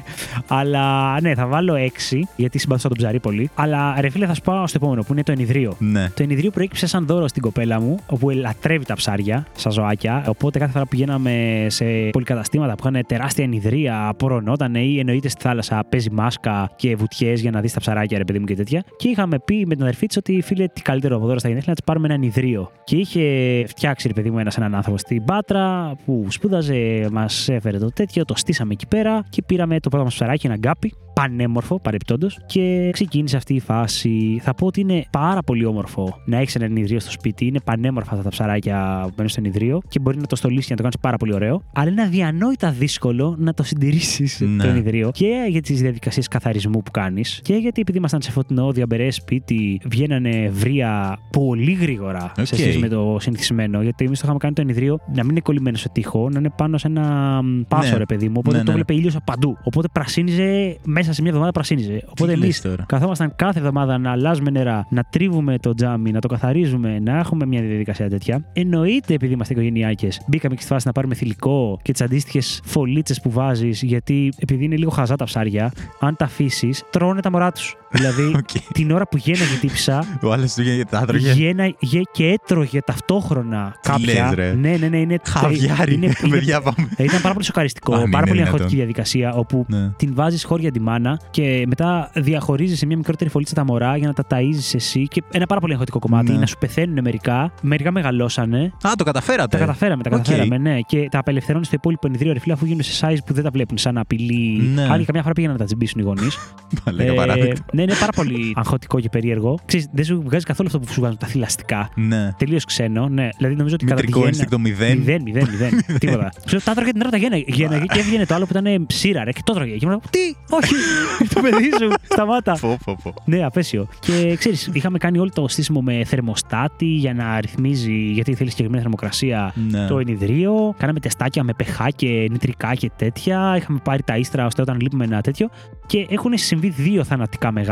αλλά 0.46 1.16
ναι, 1.20 1.34
θα 1.34 1.46
βάλω 1.46 1.74
6 2.10 2.20
γιατί 2.36 2.58
συμπαθούσα 2.58 2.88
τον 2.88 2.96
ψαρί 2.96 3.20
πολύ. 3.20 3.50
Αλλά 3.54 3.94
ρε 4.00 4.08
φίλε, 4.10 4.26
θα 4.26 4.34
σου 4.34 4.40
πάω 4.40 4.66
στο 4.66 4.78
επόμενο 4.82 5.02
που 5.02 5.12
είναι 5.12 5.22
το 5.22 5.32
ενιδρίο. 5.32 5.74
Ναι. 5.78 6.08
Το 6.14 6.22
ενιδρίο 6.22 6.50
προέκυψε 6.50 6.86
σαν 6.86 7.06
δώρο 7.06 7.28
στην 7.28 7.42
κοπέλα 7.42 7.80
μου, 7.80 7.98
όπου 8.06 8.30
λατρεύει 8.30 8.84
τα 8.84 8.94
ψάρια, 8.94 9.46
σαν 9.56 9.72
ζωάκια. 9.72 10.24
Οπότε 10.26 10.58
κάθε 10.58 10.70
φορά 10.72 10.84
που 10.84 10.90
πηγαίναμε 10.90 11.66
σε 11.68 11.84
πολυκαταστήματα 12.10 12.74
που 12.74 12.88
είχαν 12.88 13.04
τεράστια 13.06 13.44
ενιδρία, 13.44 14.08
απορρονόταν 14.08 14.74
ή 14.74 14.96
εννοείται 14.98 15.28
στη 15.32 15.42
θάλασσα 15.42 15.84
παίζει 15.88 16.10
μάσκα 16.10 16.70
και 16.76 16.96
βουτιές 16.96 17.40
για 17.40 17.50
να 17.50 17.60
δεις 17.60 17.72
τα 17.72 17.80
ψαράκια, 17.80 18.18
ρε 18.18 18.24
παιδί 18.24 18.38
μου 18.38 18.44
και 18.44 18.54
τέτοια. 18.54 18.82
Και 18.96 19.08
είχαμε 19.08 19.38
πει 19.44 19.66
με 19.66 19.74
την 19.74 19.82
αδερφή 19.82 20.06
της 20.06 20.16
ότι 20.16 20.40
φίλε, 20.40 20.66
τι 20.66 20.82
καλύτερο 20.82 21.16
από 21.16 21.26
δώρο 21.26 21.38
στα 21.38 21.48
γενέθλια 21.48 21.70
να 21.72 21.76
της 21.76 21.84
πάρουμε 21.84 22.06
ένα 22.06 22.14
ενιδρίο. 22.14 22.70
Και 22.84 22.96
είχε 22.96 23.24
φτιάξει, 23.66 24.08
ρε 24.08 24.14
παιδί 24.14 24.30
μου, 24.30 24.38
ένας 24.38 24.56
έναν 24.56 24.74
άνθρωπο 24.74 24.98
στην 24.98 25.24
Πάτρα 25.24 25.92
που 26.04 26.26
σπούδαζε, 26.28 27.08
μας 27.12 27.48
έφερε 27.48 27.78
το 27.78 27.92
τέτοιο, 27.92 28.24
το 28.24 28.34
στήσαμε 28.36 28.72
εκεί 28.72 28.86
πέρα 28.86 29.24
και 29.28 29.42
πήραμε 29.42 29.80
το 29.80 29.88
πρώτο 29.88 30.04
μας 30.04 30.14
ψαράκι, 30.14 30.46
ένα 30.46 30.56
γκάπι, 30.56 30.94
πανέμορφο 31.14 31.80
παρεπτόντως. 31.80 32.38
Και 32.46 32.90
ξεκίνησε 32.92 33.36
αυτή 33.36 33.54
η 33.54 33.60
φάση. 33.60 34.40
Θα 34.42 34.54
πω 34.54 34.66
ότι 34.66 34.80
είναι 34.80 35.04
πάρα 35.10 35.42
πολύ 35.42 35.64
όμορφο 35.64 36.16
να 36.26 36.36
έχεις 36.38 36.54
ένα 36.54 36.64
ενιδρίο 36.64 37.00
στο 37.00 37.10
σπίτι. 37.10 37.46
Είναι 37.46 37.60
πανέμορφα 37.64 38.10
αυτά 38.10 38.22
τα 38.22 38.28
ψαράκια 38.28 39.00
που 39.02 39.12
μπαίνουν 39.16 39.30
στο 39.30 39.40
ενιδρίο 39.44 39.80
και 39.88 39.98
μπορεί 40.00 40.18
να 40.18 40.26
το 40.26 40.36
στολίσεις 40.36 40.64
και 40.66 40.70
να 40.70 40.76
το 40.76 40.82
κάνεις 40.82 40.98
πάρα 41.00 41.16
πολύ 41.16 41.34
ωραίο. 41.34 41.62
Αλλά 41.74 41.90
είναι 41.90 42.02
αδιανόητα 42.02 42.70
δύσκολο 42.70 43.36
να 43.38 43.54
το 43.54 43.62
συντηρήσεις 43.62 44.40
Ναι. 44.40 44.62
το 44.62 44.68
ενυδρείο 44.68 45.10
και 45.14 45.46
για 45.48 45.60
τις 45.62 45.80
διαδικασίες 45.80 46.28
καθαρισμού 46.28 46.82
που 46.82 46.90
κάνεις 46.90 47.40
και 47.42 47.54
γιατί 47.54 47.80
επειδή 47.80 47.98
ήμασταν 47.98 48.22
σε 48.22 48.30
φωτεινό, 48.30 48.72
διαμπερέ 48.72 49.10
σπίτι, 49.10 49.80
βγαίνανε 49.84 50.48
βρύα 50.52 51.18
πολύ 51.32 51.72
γρήγορα 51.72 52.32
σε 52.36 52.40
Οκ. 52.40 52.46
σχέση 52.46 52.78
με 52.78 52.88
το 52.88 53.16
συνηθισμένο. 53.20 53.82
Γιατί 53.82 54.04
εμείς 54.04 54.18
το 54.18 54.22
είχαμε 54.24 54.38
κάνει 54.38 54.54
το 54.54 54.60
ενυδρείο 54.60 54.98
να 55.14 55.22
μην 55.22 55.30
είναι 55.30 55.40
κολλημένο 55.40 55.76
σε 55.76 55.88
τοίχο, 55.88 56.28
να 56.30 56.38
είναι 56.38 56.50
πάνω 56.56 56.78
σε 56.78 56.86
ένα 56.86 57.40
μ, 57.42 57.60
πάσο, 57.68 57.92
Ναι. 57.92 57.98
ρε 57.98 58.04
παιδί 58.04 58.26
μου. 58.28 58.34
Οπότε 58.38 58.56
Ναι, 58.56 58.62
το 58.62 58.68
ναι. 58.70 58.74
βλέπει 58.74 58.94
ήλιος 58.94 59.14
από 59.14 59.24
παντού. 59.24 59.56
Οπότε 59.64 59.88
πρασίνιζε 59.92 60.76
μέσα 60.84 61.11
σε 61.12 61.20
μια 61.20 61.30
εβδομάδα 61.30 61.52
πρασίνιζε. 61.52 62.02
Οπότε 62.08 62.32
εμείς 62.32 62.44
λες 62.46 62.60
τώρα; 62.60 62.84
καθόμασταν 62.86 63.32
κάθε 63.36 63.58
εβδομάδα 63.58 63.98
να 63.98 64.10
αλλάζουμε 64.10 64.50
νερά, 64.50 64.86
να 64.90 65.02
τρίβουμε 65.10 65.58
το 65.58 65.74
τζάμι, 65.74 66.10
να 66.10 66.20
το 66.20 66.28
καθαρίζουμε, 66.28 66.98
να 66.98 67.18
έχουμε 67.18 67.46
μια 67.46 67.62
διαδικασία 67.62 68.08
τέτοια. 68.08 68.44
Εννοείται 68.52 69.14
επειδή 69.14 69.32
είμαστε 69.32 69.52
οικογενειάκηδες, 69.52 70.08
μπήκαμε 70.26 70.54
και 70.54 70.60
στη 70.60 70.70
φάση 70.70 70.86
να 70.86 70.92
πάρουμε 70.92 71.14
θηλυκό 71.14 71.78
και 71.82 71.92
τις 71.92 72.00
αντίστοιχες 72.00 72.60
φωλίτσες 72.64 73.20
που 73.20 73.30
βάζεις, 73.30 73.82
γιατί 73.82 74.32
επειδή 74.38 74.64
είναι 74.64 74.76
λίγο 74.76 74.90
χαζά 74.90 75.16
τα 75.16 75.24
ψάρια, 75.24 75.72
αν 76.00 76.16
τα 76.16 76.24
αφήσεις, 76.24 76.82
τρώνε 76.90 77.20
τα 77.20 77.30
μωρά 77.30 77.52
τους. 77.52 77.76
Δηλαδή 77.92 78.22
Οκ. 78.38 78.72
την 78.72 78.90
ώρα 78.90 79.06
που 79.08 79.16
γέναγε 79.16 79.54
η 79.54 79.58
τύπισσα, 79.60 80.18
Ο 80.22 80.32
άλλος 80.32 80.54
του 80.54 80.62
για 80.62 80.86
τα 80.86 80.98
άτρωγε. 80.98 81.32
γέναγε 81.32 82.00
και 82.12 82.26
έτρωγε 82.26 82.80
ταυτόχρονα 82.82 83.76
Τι 83.82 83.90
κάποια. 83.90 84.24
λες, 84.26 84.34
ρε. 84.34 84.52
Ναι, 84.54 84.76
ναι, 84.80 84.88
ναι. 84.88 84.96
Είναι, 84.98 85.16
Χαβιάρι. 85.24 85.94
είναι- 85.94 86.06
είναι- 86.24 86.36
Παιδιά, 86.36 86.60
πάμε. 86.60 86.88
ε, 86.96 87.04
Ήταν 87.04 87.20
πάρα 87.20 87.34
πολύ 87.34 87.44
σοκαριστικό. 87.44 87.94
Αν 87.94 88.00
είναι 88.00 88.10
πάρα 88.10 88.24
πολύ 88.26 88.36
δυνατόν. 88.38 88.54
αγχωτική 88.54 88.76
διαδικασία 88.76 89.32
όπου 89.34 89.64
Ναι. 89.68 89.88
την 89.96 90.14
βάζεις 90.14 90.44
χώρια 90.44 90.70
τη 90.70 90.80
μάνα 90.80 91.20
και 91.30 91.64
μετά 91.68 92.10
διαχωρίζεις 92.14 92.78
σε 92.78 92.86
μια 92.86 92.96
μικρότερη 92.96 93.30
φωλίτσα 93.30 93.54
τα 93.54 93.64
μωρά 93.64 93.96
για 93.96 94.06
να 94.06 94.12
τα 94.12 94.24
ταΐζεις 94.30 94.74
εσύ. 94.74 95.06
Και 95.08 95.22
ένα 95.32 95.46
πάρα 95.46 95.60
πολύ 95.60 95.72
αγχωτικό 95.72 95.98
κομμάτι. 95.98 96.32
Ναι. 96.32 96.38
Να 96.38 96.46
σου 96.46 96.58
πεθαίνουν 96.58 96.98
μερικά. 97.02 97.52
Μερικά 97.62 97.90
μεγαλώσανε. 97.92 98.72
Α, 98.86 98.90
το 98.96 99.04
καταφέρατε. 99.04 99.48
Τα 99.56 99.58
καταφέραμε, 99.58 100.02
τα 100.02 100.10
Οκ. 100.12 100.16
καταφέραμε, 100.16 100.58
ναι. 100.58 100.80
Και 100.80 101.08
τα 101.10 101.18
απελευθερώνεις 101.18 101.66
στο 101.66 101.76
υπόλοιπο 101.76 102.06
ενυδρείο 102.06 102.32
ρε 102.32 102.38
φίλε 102.38 102.54
αφού 102.54 102.64
γίνουν 102.66 102.82
σε 102.82 103.06
size 103.06 103.18
που 103.26 103.34
δεν 103.34 103.44
τα 103.44 103.50
βλέπουν 103.52 103.78
σαν 103.78 103.98
απειλή. 103.98 104.62
Ναι. 104.74 104.88
Άλλοι 104.90 105.04
καμιά 105.04 105.22
φορά 105.22 105.34
πήγαιναν 105.34 105.54
να 105.56 105.60
τα 105.60 105.66
τσιμπήσουν 105.66 106.00
οι 106.00 106.04
γονείς. 106.04 106.38
Μαλάκα, 106.86 107.14
απαράδεκτο. 107.14 107.62
Ναι, 107.84 107.92
είναι 107.92 108.00
πάρα 108.00 108.12
πολύ 108.12 108.52
αγχωτικό 108.62 109.00
και 109.00 109.08
περίεργο. 109.08 109.58
Ξέρεις, 109.66 109.88
δεν 109.92 110.04
σου 110.04 110.22
βγάζει 110.26 110.44
καθόλου 110.44 110.68
αυτό 110.72 110.80
που 110.80 110.92
σου 110.92 111.00
βγάζουν 111.00 111.18
τα 111.18 111.26
θηλαστικά. 111.26 111.88
Ναι. 111.94 112.30
Τελείως 112.38 112.64
ξένο, 112.64 113.08
ναι. 113.08 113.28
Δηλαδή 113.36 113.56
νομίζω 113.56 113.74
ότι 113.74 113.84
κατά 113.84 114.00
τη 114.00 114.06
Μητρικό 114.06 114.18
γέννα- 114.24 114.36
ένστικτο 114.36 114.58
μηδέν. 114.58 114.98
Μηδέν, 114.98 115.22
μηδέν, 115.22 115.48
μηδέν. 115.50 115.84
Τίποτα. 116.00 116.32
Σου 116.46 116.50
λέω, 116.50 116.60
τα 116.64 116.70
έτρωγε 116.70 116.90
την 116.92 117.00
ώρα 117.00 117.10
τα 117.10 117.16
γένναγε. 117.16 117.44
Γένναγε 117.46 117.84
και 117.86 117.98
έβγαινε 117.98 118.26
το 118.26 118.34
άλλο 118.34 118.46
που 118.46 118.56
ήταν 118.58 118.86
ψήρα, 118.86 119.24
ρε, 119.24 119.32
και 119.32 119.40
το 119.44 119.52
έτρωγε. 119.56 119.76
Και 119.76 119.86
μου 119.86 120.00
Τι, 120.10 120.18
όχι, 120.50 120.74
το 121.34 121.40
παιδί 121.40 121.70
σου, 121.80 121.92
σταμάτα. 122.02 122.56
Πω, 122.60 122.78
πω, 122.84 122.98
πω. 123.02 123.14
Ναι, 123.24 123.44
απέσιο. 123.44 123.88
Και 124.00 124.34
ξέρεις, 124.38 124.70
είχαμε 124.72 124.98
κάνει 124.98 125.18
όλο 125.18 125.30
το 125.34 125.48
στήσιμο 125.48 125.80
με 125.80 126.04
θερμοστάτη 126.04 126.86
για 126.86 127.14
να 127.14 127.40
ρυθμίζει, 127.40 127.92
γιατί 127.92 128.34
θέλει 128.34 128.48
συγκεκριμένη 128.50 128.82
θερμοκρασία 128.82 129.54
Ναι. 129.70 129.86
το 129.86 129.98
ενιδρίο. 129.98 130.74
Κάναμε 130.78 131.00
τεστάκια 131.00 131.42
με 131.42 131.52
πεχά 131.54 131.90
και 131.90 132.26
νητρικά 132.30 132.74
και 132.74 132.90
τέτοια. 132.96 133.54
Είχαμε 133.56 133.78
πάρει 133.84 134.02
τα 134.02 134.16
ίστρα 134.16 134.46
ώστε 134.46 134.62
όταν 134.62 134.80
λείπουμε 134.80 135.04
ένα 135.04 135.20
τέτοιο. 135.20 135.48
Και 135.86 136.06
έχουν 136.10 136.32
συμβεί 136.38 136.68
δύο 136.68 137.04
θανατικά 137.04 137.52
μεγάλα. 137.52 137.71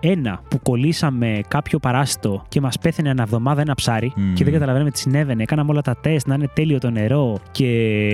Ένα 0.00 0.40
που 0.48 0.60
κολλήσαμε 0.62 1.40
κάποιο 1.48 1.78
παράστο 1.78 2.44
και 2.48 2.60
μας 2.60 2.78
πέθανε 2.78 3.08
ένα 3.08 3.22
εβδομάδα 3.22 3.60
ένα 3.60 3.74
ψάρι 3.74 4.12
Μμμ. 4.16 4.34
και 4.34 4.44
δεν 4.44 4.52
καταλαβαίναμε 4.52 4.90
τι 4.90 4.98
συνέβαινε. 4.98 5.44
Κάναμε 5.44 5.70
όλα 5.70 5.80
τα 5.82 5.96
τεστ 6.00 6.26
να 6.26 6.34
είναι 6.34 6.48
τέλειο 6.54 6.78
το 6.78 6.90
νερό 6.90 7.38
και 7.50 7.66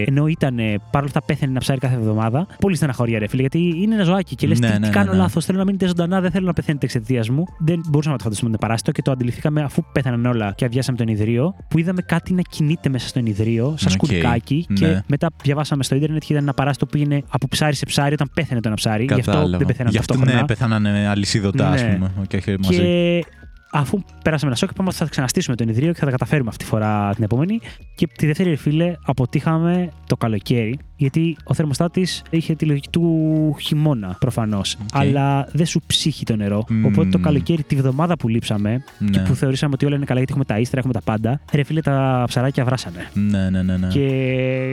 ενώ 0.06 0.26
ήταν 0.26 0.56
παρόλα 0.90 1.10
αυτά 1.16 1.22
πέθανε 1.22 1.50
ένα 1.50 1.60
ψάρι 1.60 1.78
κάθε 1.78 1.94
εβδομάδα. 1.94 2.46
Πολύ 2.60 2.76
στεναχωρία, 2.76 3.18
ρε 3.18 3.26
φίλε, 3.28 3.40
γιατί 3.40 3.58
είναι 3.82 3.94
ένα 3.94 4.04
ζωάκι 4.04 4.34
και 4.34 4.46
λες 4.46 4.58
Ναι, 4.60 4.66
τι, 4.66 4.72
ναι, 4.72 4.78
τι 4.78 4.86
ναι, 4.86 4.92
κάνω 4.92 5.10
ναι. 5.12 5.16
λάθος. 5.18 5.44
Θέλω 5.44 5.58
να 5.58 5.64
μείνετε 5.64 5.86
ζωντανά, 5.86 6.20
δεν 6.20 6.30
θέλω 6.30 6.46
να 6.46 6.52
πεθαίνετε 6.52 6.84
εξαιτίας 6.84 7.28
μου. 7.28 7.44
Δεν 7.58 7.80
μπορούσαμε 7.88 8.12
να 8.12 8.18
το 8.18 8.22
φανταστούμε 8.24 8.50
ότι 8.50 8.58
είναι 8.60 8.68
παράσιτο 8.68 8.92
και 8.92 9.02
το 9.02 9.10
αντιληφθήκαμε 9.10 9.62
αφού 9.62 9.84
πέθαναν 9.92 10.26
όλα 10.26 10.52
και 10.56 10.64
αδειάσαμε 10.64 10.96
το 10.96 11.02
ενυδρείο, 11.06 11.54
που 11.68 11.78
είδαμε 11.78 12.02
κάτι 12.02 12.32
να 12.34 12.42
κινείται 12.42 12.88
μέσα 12.88 13.08
στο 13.08 13.18
ενυδρείο, 13.18 13.74
σαν 13.76 13.92
Οκ, 13.92 14.04
σκουληκάκι. 14.04 14.66
ναι. 14.68 14.78
Και 14.78 15.02
μετά 15.06 15.28
διαβάσαμε 15.42 15.82
στο 15.82 15.94
Ίντερνετ 15.94 16.20
και 16.20 16.32
ήταν 16.32 16.42
ένα 16.42 16.54
παράσιτο 16.54 16.86
που 16.86 16.96
είναι 16.96 17.22
από 17.28 17.46
ψάρι 17.50 17.74
σε 17.74 17.86
ψάρι 17.86 18.12
όταν 18.12 18.30
πέθανε 18.34 18.60
το 18.60 18.68
ένα 18.68 18.76
ψάρι. 18.76 19.04
Γι' 19.04 19.12
αυτό 19.12 19.30
Κατάλαβα. 19.30 19.56
δεν 19.58 19.66
πεθαίναν 19.66 19.92
Γι' 19.92 19.98
αυτό 19.98 20.12
ταυτόχρονα. 20.12 20.40
ναι, 20.40 20.46
πεθάνανε 20.46 21.08
αλυσιδωτά, 21.26 21.70
Ναι. 21.70 21.80
ας 21.80 21.94
πούμε. 21.94 22.26
Και 22.28 22.36
όχι 22.36 22.56
μαζί. 22.62 22.76
Και 22.76 23.24
αφού 23.72 24.02
περάσαμε 24.24 24.50
ένα 24.50 24.60
σοκ, 24.60 24.70
είπαμε 24.70 24.88
ότι 24.88 24.96
θα 24.98 25.06
ξαναστήσουμε 25.06 25.56
το 25.56 25.62
ενυδρείο 25.62 25.92
και 25.92 25.98
θα 25.98 26.04
τα 26.04 26.10
καταφέρουμε 26.10 26.48
αυτή 26.48 26.64
τη 26.64 26.70
φορά 26.70 27.14
την 27.14 27.24
επόμενη. 27.24 27.60
Και 27.94 28.06
τη 28.06 28.26
δεύτερη 28.26 28.48
ρε 28.50 28.56
φίλε 28.56 28.92
αποτύχαμε 29.04 29.88
το 30.06 30.16
καλοκαίρι, 30.16 30.78
γιατί 30.96 31.36
ο 31.44 31.54
θερμοστάτης 31.54 32.22
είχε 32.30 32.54
τη 32.54 32.64
λογική 32.64 32.88
του 32.90 33.56
χειμώνα 33.60 34.16
προφανώς. 34.20 34.76
Αλλά 34.92 35.48
δεν 35.52 35.66
σου 35.66 35.80
ψύχει 35.86 36.24
το 36.24 36.36
νερό. 36.36 36.64
Μμμ. 36.68 36.84
Οπότε 36.84 37.08
το 37.08 37.18
καλοκαίρι, 37.18 37.62
τη 37.62 37.76
βδομάδα 37.76 38.16
που 38.16 38.28
λείψαμε 38.28 38.82
και 38.98 39.18
Ναι. 39.18 39.26
που 39.26 39.34
θεωρήσαμε 39.34 39.72
ότι 39.74 39.86
όλα 39.86 39.96
είναι 39.96 40.04
καλά 40.04 40.18
γιατί 40.18 40.32
έχουμε 40.32 40.54
τα 40.54 40.58
φίλτρα, 40.60 40.78
έχουμε 40.78 40.92
τα 40.94 41.00
πάντα, 41.04 41.40
ρε 41.52 41.62
φίλε 41.62 41.80
τα 41.80 42.24
ψαράκια 42.26 42.64
βράσανε. 42.64 43.08
Ναι, 43.14 43.50
ναι, 43.50 43.62
ναι. 43.62 43.76
ναι. 43.76 43.86
Και 43.88 44.06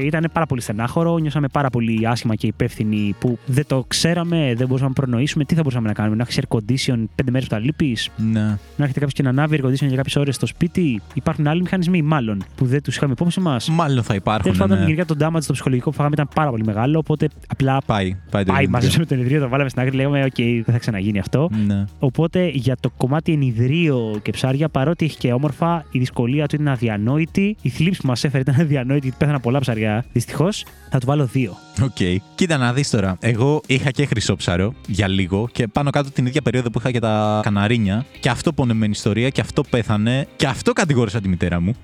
ήταν 0.03 0.29
πάρα 0.33 0.45
πολύ 0.45 0.61
στενάχωρο, 0.61 1.17
νιώσαμε 1.17 1.47
πάρα 1.47 1.69
πολύ 1.69 2.07
άσχημα 2.07 2.35
και 2.35 2.47
υπεύθυνοι 2.47 3.15
που 3.19 3.37
δεν 3.45 3.65
το 3.67 3.83
ξέραμε, 3.87 4.53
δεν 4.57 4.67
μπορούσαμε 4.67 4.93
να 4.97 5.05
προνοήσουμε. 5.05 5.43
Τι 5.45 5.53
θα 5.55 5.61
μπορούσαμε 5.61 5.87
να 5.87 5.93
κάνουμε, 5.93 6.15
να 6.15 6.23
έχεις 6.23 6.39
air 6.41 6.55
condition 6.57 7.03
πέντε 7.15 7.31
μέρες 7.31 7.47
που 7.47 7.53
θα 7.53 7.59
λείπεις, 7.59 8.09
Ναι. 8.31 8.41
να 8.41 8.57
έρχεται 8.77 8.93
κάποιος 8.99 9.13
και 9.13 9.23
να 9.23 9.29
ανάβει 9.29 9.59
air 9.61 9.65
condition 9.65 9.87
για 9.87 9.95
κάποιες 9.95 10.15
ώρες 10.15 10.35
στο 10.35 10.45
σπίτι. 10.45 11.01
Υπάρχουν 11.13 11.47
άλλοι 11.47 11.61
μηχανισμοί, 11.61 12.01
μάλλον, 12.01 12.43
που 12.55 12.65
δεν 12.65 12.81
τους 12.83 12.95
είχαμε 12.95 13.11
υπόψη 13.11 13.39
μας. 13.39 13.69
Μάλλον 13.69 13.95
θα 14.03 14.07
Τέλος 14.07 14.17
υπάρχουν. 14.21 14.57
πάντων, 14.57 14.77
ναι. 14.77 14.83
γενικά 14.83 15.05
το 15.05 15.15
damage 15.19 15.43
το 15.47 15.53
ψυχολογικό 15.53 15.89
που 15.89 15.95
φάγαμε 15.95 16.12
κάναμε 16.12 16.12
ήταν 16.13 16.27
πάρα 16.35 16.49
πολύ 16.49 16.63
μεγάλο, 16.65 16.97
οπότε 16.97 17.27
απλά 17.47 17.77
Πάει, 17.85 18.05
πάει 18.05 18.15
το 18.21 18.29
πάει, 18.31 18.43
ενυδρείο. 18.45 18.69
μαζέψαμε 18.69 19.05
το 19.05 19.13
ενυδρείο, 19.13 19.39
το 19.41 19.49
βάλαμε 19.49 19.69
στην 19.69 19.81
άκρη, 19.81 19.95
λέγαμε, 19.95 20.23
οκ, 20.23 20.35
δεν 20.35 20.63
θα 20.71 20.77
ξαναγίνει 20.77 21.19
αυτό. 21.19 21.49
Ναι. 21.67 21.85
Οπότε 21.99 22.47
για 22.53 22.75
το 22.79 22.89
κομμάτι 22.97 23.31
ενυδρείο 23.31 24.19
και 24.21 24.31
ψάρια, 24.31 24.69
παρότι 24.69 25.05
έχει 25.05 25.17
και 25.17 25.33
όμορφα, 25.33 25.85
η 25.91 25.99
δυσκολία 25.99 26.47
του 26.47 26.55
είναι 26.59 26.71
αδιανόητη. 26.71 27.55
Η 27.61 27.69
θλίψη 27.69 28.01
που 28.01 28.07
μας 28.07 28.23
έφερε 28.23 28.41
ήταν 28.41 28.55
αδιανόητη, 28.59 29.03
γιατί 29.03 29.17
πέθαναν 29.19 29.41
πολλά 29.41 29.59
ψάρια. 29.59 30.05
Δυστυχώς 30.13 30.65
θα 30.89 30.99
του 30.99 31.05
βάλω 31.05 31.25
δύο. 31.25 31.57
Οκ. 31.83 32.21
Κοίτα 32.35 32.57
να 32.57 32.73
δεις 32.73 32.89
τώρα. 32.89 33.17
Εγώ 33.19 33.61
είχα 33.67 33.91
και 33.91 34.05
χρυσόψαρο 34.05 34.73
για 34.87 35.07
λίγο 35.07 35.49
και 35.51 35.67
πάνω 35.67 35.89
κάτω 35.89 36.11
την 36.11 36.25
ίδια 36.25 36.41
περίοδο 36.41 36.69
που 36.69 36.79
είχα 36.79 36.91
και 36.91 36.99
τα 36.99 37.39
καναρίνια. 37.43 38.05
Και 38.19 38.29
αυτό 38.29 38.53
πονεμένη 38.53 38.91
ιστορία 38.91 39.29
και 39.29 39.41
αυτό 39.41 39.63
πέθανε. 39.63 40.27
Και 40.35 40.47
αυτό 40.47 40.73
κατηγόρησα 40.73 41.21
τη 41.21 41.27
μητέρα 41.27 41.59
μου. 41.59 41.75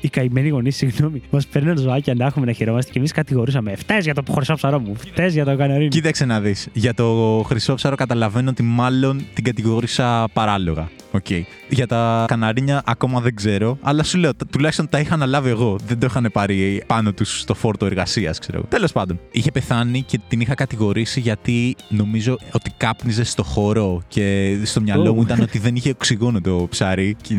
Οι 0.00 0.08
καημένοι 0.08 0.48
γονείς, 0.48 0.76
συγγνώμη, 0.76 1.22
μας 1.30 1.46
παίρνουν 1.46 1.76
ζωάκια 1.78 2.14
να 2.14 2.24
έχουμε 2.26 2.46
να 2.46 2.52
χαιρόμαστε 2.52 2.92
και 2.92 2.98
εμείς 2.98 3.12
κατηγορούσαμε. 3.12 3.76
Φταίει 3.76 3.98
για 4.00 4.14
το 4.14 4.22
χρυσόψαρο 4.32 4.78
μου, 4.78 4.94
φταίει 4.96 5.28
για 5.28 5.44
το 5.44 5.56
καναρίνι. 5.56 5.88
Κοίταξε 5.88 6.24
να 6.24 6.40
δεις. 6.40 6.68
Για 6.72 6.94
το 6.94 7.42
χρυσόψαρο 7.46 7.96
καταλαβαίνω 7.96 8.50
ότι 8.50 8.62
μάλλον 8.62 9.22
την 9.34 9.44
κατηγόρησα 9.44 10.28
παράλογα. 10.32 10.88
Οκ. 11.12 11.26
Για 11.68 11.86
τα 11.86 12.24
καναρίνια 12.28 12.82
ακόμα 12.86 13.20
δεν 13.20 13.34
ξέρω. 13.34 13.78
Αλλά 13.82 14.02
σου 14.02 14.18
λέω, 14.18 14.34
τα- 14.34 14.46
τουλάχιστον 14.46 14.88
τα 14.88 15.00
είχα 15.00 15.14
αναλάβει 15.14 15.48
εγώ. 15.50 15.78
Δεν 15.86 15.98
το 15.98 16.06
είχαν 16.10 16.28
πάρει 16.32 16.82
πάνω 16.86 17.12
τους 17.12 17.40
στο 17.40 17.54
φόρτο 17.54 17.86
εργασίας, 17.86 18.38
ξέρω. 18.38 18.62
Τέλος 18.68 18.92
πάντων. 18.92 19.20
Είχε 19.30 19.50
πεθάνει 19.50 20.02
και 20.02 20.20
την 20.28 20.40
είχα 20.40 20.54
κατηγορήσει 20.54 21.20
γιατί 21.20 21.76
νομίζω 21.88 22.38
ότι 22.52 22.70
κάπνιζε 22.76 23.24
στο 23.24 23.42
χώρο 23.42 24.02
και 24.08 24.56
στο 24.64 24.80
μυαλό 24.80 25.10
Ω. 25.10 25.14
μου 25.14 25.22
ήταν 25.22 25.40
ότι 25.40 25.58
δεν 25.58 25.76
είχε 25.76 25.90
οξυγόνο 25.90 26.40
το 26.40 26.66
ψάρι. 26.70 27.16
Και- 27.22 27.34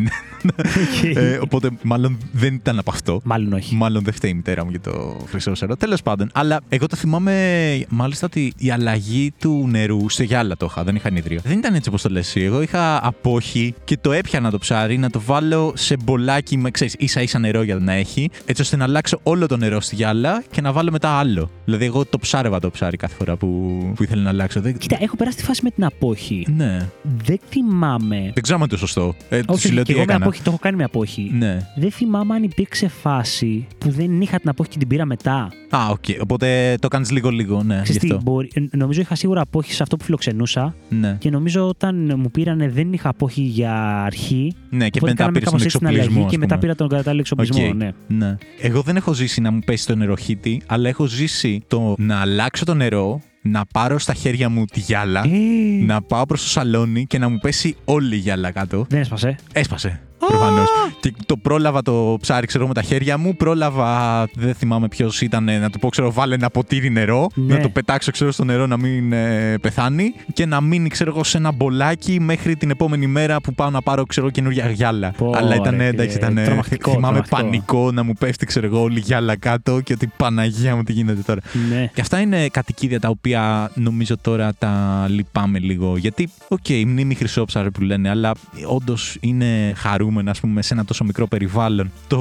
Οκ. 0.57 1.15
ε, 1.15 1.39
οπότε 1.41 1.69
μάλλον 1.83 2.17
δεν 2.31 2.48
ήταν 2.53 2.79
από 2.79 2.91
αυτό. 2.91 3.21
Μάλλον 3.23 3.53
όχι. 3.53 3.75
Μάλλον 3.75 4.03
δεν 4.03 4.13
φταίει 4.13 4.31
η 4.31 4.33
μητέρα 4.33 4.63
μου 4.63 4.69
για 4.69 4.79
το 4.81 5.17
χρυσόψαρο. 5.29 5.75
Τέλος 5.75 6.01
πάντων. 6.01 6.29
Αλλά 6.33 6.59
εγώ 6.69 6.87
το 6.87 6.95
θυμάμαι 6.95 7.85
μάλιστα 7.89 8.25
ότι 8.25 8.53
η 8.57 8.71
αλλαγή 8.71 9.31
του 9.39 9.67
νερού 9.69 10.09
σε 10.09 10.23
γυάλα 10.23 10.57
το 10.57 10.65
είχα. 10.69 10.83
Δεν 10.83 10.95
είχα 10.95 11.11
ενυδρείο. 11.11 11.39
Δεν 11.43 11.57
ήταν 11.57 11.73
έτσι 11.75 11.89
όπως 11.89 12.01
το 12.01 12.09
λες. 12.09 12.27
εσύ. 12.27 12.41
Εγώ 12.41 12.61
είχα 12.61 13.07
απόχη 13.07 13.73
και 13.83 13.97
το 14.01 14.11
έπιανα 14.11 14.51
το 14.51 14.57
ψάρι 14.57 14.97
να 14.97 15.09
το 15.09 15.21
βάλω 15.25 15.73
σε 15.75 15.95
μπολάκι 16.03 16.57
με 16.57 16.71
ξέρεις 16.71 16.95
ίσα 16.99 17.21
ίσα 17.21 17.39
νερό 17.39 17.61
για 17.61 17.75
να 17.75 17.93
έχει. 17.93 18.29
Έτσι 18.45 18.61
ώστε 18.61 18.75
να 18.75 18.83
αλλάξω 18.83 19.19
όλο 19.23 19.45
το 19.47 19.57
νερό 19.57 19.81
στη 19.81 19.95
γυάλα 19.95 20.43
και 20.51 20.61
να 20.61 20.71
βάλω 20.71 20.91
μετά 20.91 21.09
άλλο. 21.09 21.49
Δηλαδή 21.65 21.85
εγώ 21.85 22.05
το 22.05 22.19
ψάρευα 22.19 22.59
το 22.59 22.69
ψάρι 22.71 22.97
κάθε 22.97 23.15
φορά 23.15 23.35
που, 23.35 23.47
που 23.95 24.03
ήθελα 24.03 24.21
να 24.21 24.29
αλλάξω. 24.29 24.61
Δεν... 24.61 24.77
Κοίτα, 24.77 24.97
έχω 24.99 25.15
περάσει 25.15 25.37
τη 25.37 25.43
φάση 25.43 25.61
με 25.63 25.69
την 25.69 25.85
απόχη. 25.85 26.47
Ναι. 26.55 26.89
Δεν 27.25 27.39
θυμάμαι. 27.49 28.31
Δεν 28.33 28.43
ξέρω 28.43 28.55
αν 28.57 28.61
είναι 28.61 28.67
το 28.71 28.77
σωστό. 28.77 29.15
Ε, 29.29 29.41
Όχι, 29.47 29.67
σου 29.67 29.73
λέω 29.73 29.83
και 29.83 29.93
τι 29.93 29.97
εγώ 29.99 30.05
με 30.07 30.11
έκανα. 30.13 30.25
απόχη, 30.25 30.41
το 30.41 30.49
έχω 30.49 30.59
κάνει 30.61 30.75
με 30.77 30.83
απόχη. 30.83 31.31
Ναι. 31.37 31.69
Δεν 31.75 31.91
θυμάμαι 31.91 32.35
αν 32.39 32.45
υπήρξε 32.45 32.87
φάση 32.87 33.67
που 33.77 33.89
δεν 33.91 34.21
είχα 34.21 34.39
την 34.39 34.49
απόχη 34.49 34.69
και 34.69 34.77
την 34.77 34.87
πήρα 34.87 35.05
μετά. 35.05 35.47
Α, 35.69 35.87
οκ. 35.89 36.03
Οπότε 36.21 36.75
το 36.79 36.87
κάνεις 36.87 37.11
λίγο-λίγο. 37.11 37.63
Ναι, 37.63 37.73
Ξέρεις 37.81 38.01
γι' 38.01 38.07
τι, 38.07 38.15
αυτό. 38.15 38.31
μπορεί, 38.31 38.49
ε, 38.53 38.61
νομίζω 38.77 39.01
είχα 39.01 39.15
σίγουρα 39.15 39.41
απόχη 39.41 39.73
σε 39.73 39.83
αυτό 39.83 39.97
που 39.97 40.03
φιλοξενούσα 40.03 40.75
Ναι. 40.89 41.15
και 41.19 41.29
νομίζω 41.29 41.67
όταν 41.67 42.13
μου 42.17 42.31
πήρανε 42.31 42.69
δεν 42.69 42.93
είχα 42.93 43.09
απόχη 43.09 43.41
για 43.41 44.03
αρχή. 44.03 44.53
ναι, 44.69 44.89
και 44.89 44.99
οπότε 44.99 45.11
μετά 45.11 45.15
κάναμε 45.15 45.31
πήρες 45.39 45.49
τον 45.49 45.59
κάπως 45.59 45.65
έτσι 45.65 45.77
την 45.77 45.87
αλλαγή 45.87 45.99
εξοπλισμό. 46.01 46.25
ας 46.25 46.31
και 46.31 46.37
μετά 46.37 46.55
πούμε. 46.57 46.65
πήρα 46.73 46.75
τον 46.75 46.87
κατάλληλο 46.97 47.21
εξοπλισμό. 47.21 47.67
Οκ. 47.67 47.75
Ναι. 47.75 47.91
Ναι. 48.07 48.35
Εγώ 48.61 48.81
δεν 48.81 48.95
έχω 48.95 49.13
ζήσει 49.13 49.41
να 49.41 49.51
μου 49.51 49.59
πέσει 49.65 49.85
το 49.85 49.95
νεροχύτη, 49.95 50.61
αλλά 50.65 50.89
έχω 50.89 51.05
ζήσει 51.05 51.61
το 51.67 51.95
να 51.97 52.19
αλλάξω 52.19 52.65
το 52.65 52.73
νερό, 52.73 53.21
να 53.41 53.65
πάρω 53.73 53.99
στα 53.99 54.13
χέρια 54.13 54.49
μου 54.49 54.65
τη 54.65 54.79
γυάλα, 54.79 55.21
Ε, 55.25 55.83
να 55.85 56.01
πάω 56.01 56.25
προς 56.25 56.41
το 56.43 56.47
σαλόνι 56.49 57.05
και 57.05 57.17
να 57.17 57.29
μου 57.29 57.37
πέσει 57.41 57.75
όλη 57.85 58.15
η 58.15 58.17
γυάλα 58.19 58.51
κάτω. 58.51 58.85
Δεν 58.89 58.99
έσπασε. 58.99 59.35
Έσπασε. 59.53 60.01
Προφανώς. 60.27 60.69
Και 60.99 61.13
το 61.25 61.37
πρόλαβα 61.37 61.81
το 61.81 62.17
ψάρι, 62.21 62.47
ξέρω 62.47 62.67
με 62.67 62.73
τα 62.73 62.81
χέρια 62.81 63.17
μου. 63.17 63.35
Πρόλαβα, 63.35 64.25
δεν 64.33 64.53
θυμάμαι 64.53 64.87
ποιος 64.87 65.21
ήταν, 65.21 65.43
να 65.43 65.69
του 65.69 65.79
πω, 65.79 65.89
ξέρω, 65.89 66.11
βάλε 66.11 66.35
ένα 66.35 66.49
ποτήρι 66.49 66.89
νερό. 66.89 67.29
Ναι. 67.33 67.53
Να 67.55 67.61
το 67.61 67.69
πετάξω, 67.69 68.11
ξέρω, 68.11 68.31
στο 68.31 68.43
νερό 68.43 68.67
να 68.67 68.77
μην 68.77 69.13
ε, 69.13 69.57
πεθάνει. 69.61 70.13
Και 70.33 70.45
να 70.45 70.61
μείνει, 70.61 70.89
ξέρω 70.89 71.09
εγώ, 71.09 71.23
σε 71.23 71.37
ένα 71.37 71.51
μπολάκι 71.51 72.19
μέχρι 72.19 72.55
την 72.55 72.69
επόμενη 72.69 73.07
μέρα 73.07 73.41
που 73.41 73.53
πάω 73.53 73.69
να 73.69 73.81
πάρω, 73.81 74.03
ξέρω, 74.05 74.29
καινούργια 74.29 74.69
γυάλα. 74.69 75.11
Πω, 75.17 75.31
Αλλά 75.35 75.55
ήταν, 75.55 75.77
ρε, 75.77 75.85
εντάξει, 75.87 76.17
φίλε, 76.17 76.31
ήταν. 76.31 76.43
τρομακτικό, 76.45 76.91
θυμάμαι 76.91 77.21
τρομακτικό. 77.21 77.41
πανικό 77.41 77.91
να 77.91 78.03
μου 78.03 78.13
πέφτει, 78.19 78.45
ξέρω 78.45 78.65
εγώ, 78.65 78.81
όλη 78.81 78.97
η 78.97 79.01
γυάλα 79.05 79.37
κάτω 79.37 79.79
και 79.81 79.93
ότι 79.93 80.11
Παναγία 80.17 80.75
μου 80.75 80.83
τι 80.83 80.91
γίνεται 80.93 81.21
τώρα. 81.21 81.41
Ναι. 81.69 81.91
Και 81.93 82.01
αυτά 82.01 82.19
είναι 82.19 82.47
κατοικίδια 82.47 82.99
τα 82.99 83.09
οποία 83.09 83.71
νομίζω 83.73 84.17
τώρα 84.17 84.53
τα 84.59 85.05
λυπάμαι 85.09 85.59
λίγο. 85.59 85.97
Γιατί, 85.97 86.29
οκ, 86.47 86.69
η 86.69 86.85
μνήμη 86.85 87.15
χρυσόψαρου 87.15 87.69
που 87.69 87.81
λένε, 87.81 88.09
αλλά 88.09 88.31
όντως 88.67 89.17
είναι 89.19 89.73
χαρούμενα, 90.09 90.31
ας 90.31 90.39
πούμε, 90.39 90.61
σε 90.61 90.73
ένα 90.73 90.85
τόσο 90.85 91.03
μικρό 91.03 91.27
περιβάλλον. 91.27 91.91
Το 92.07 92.19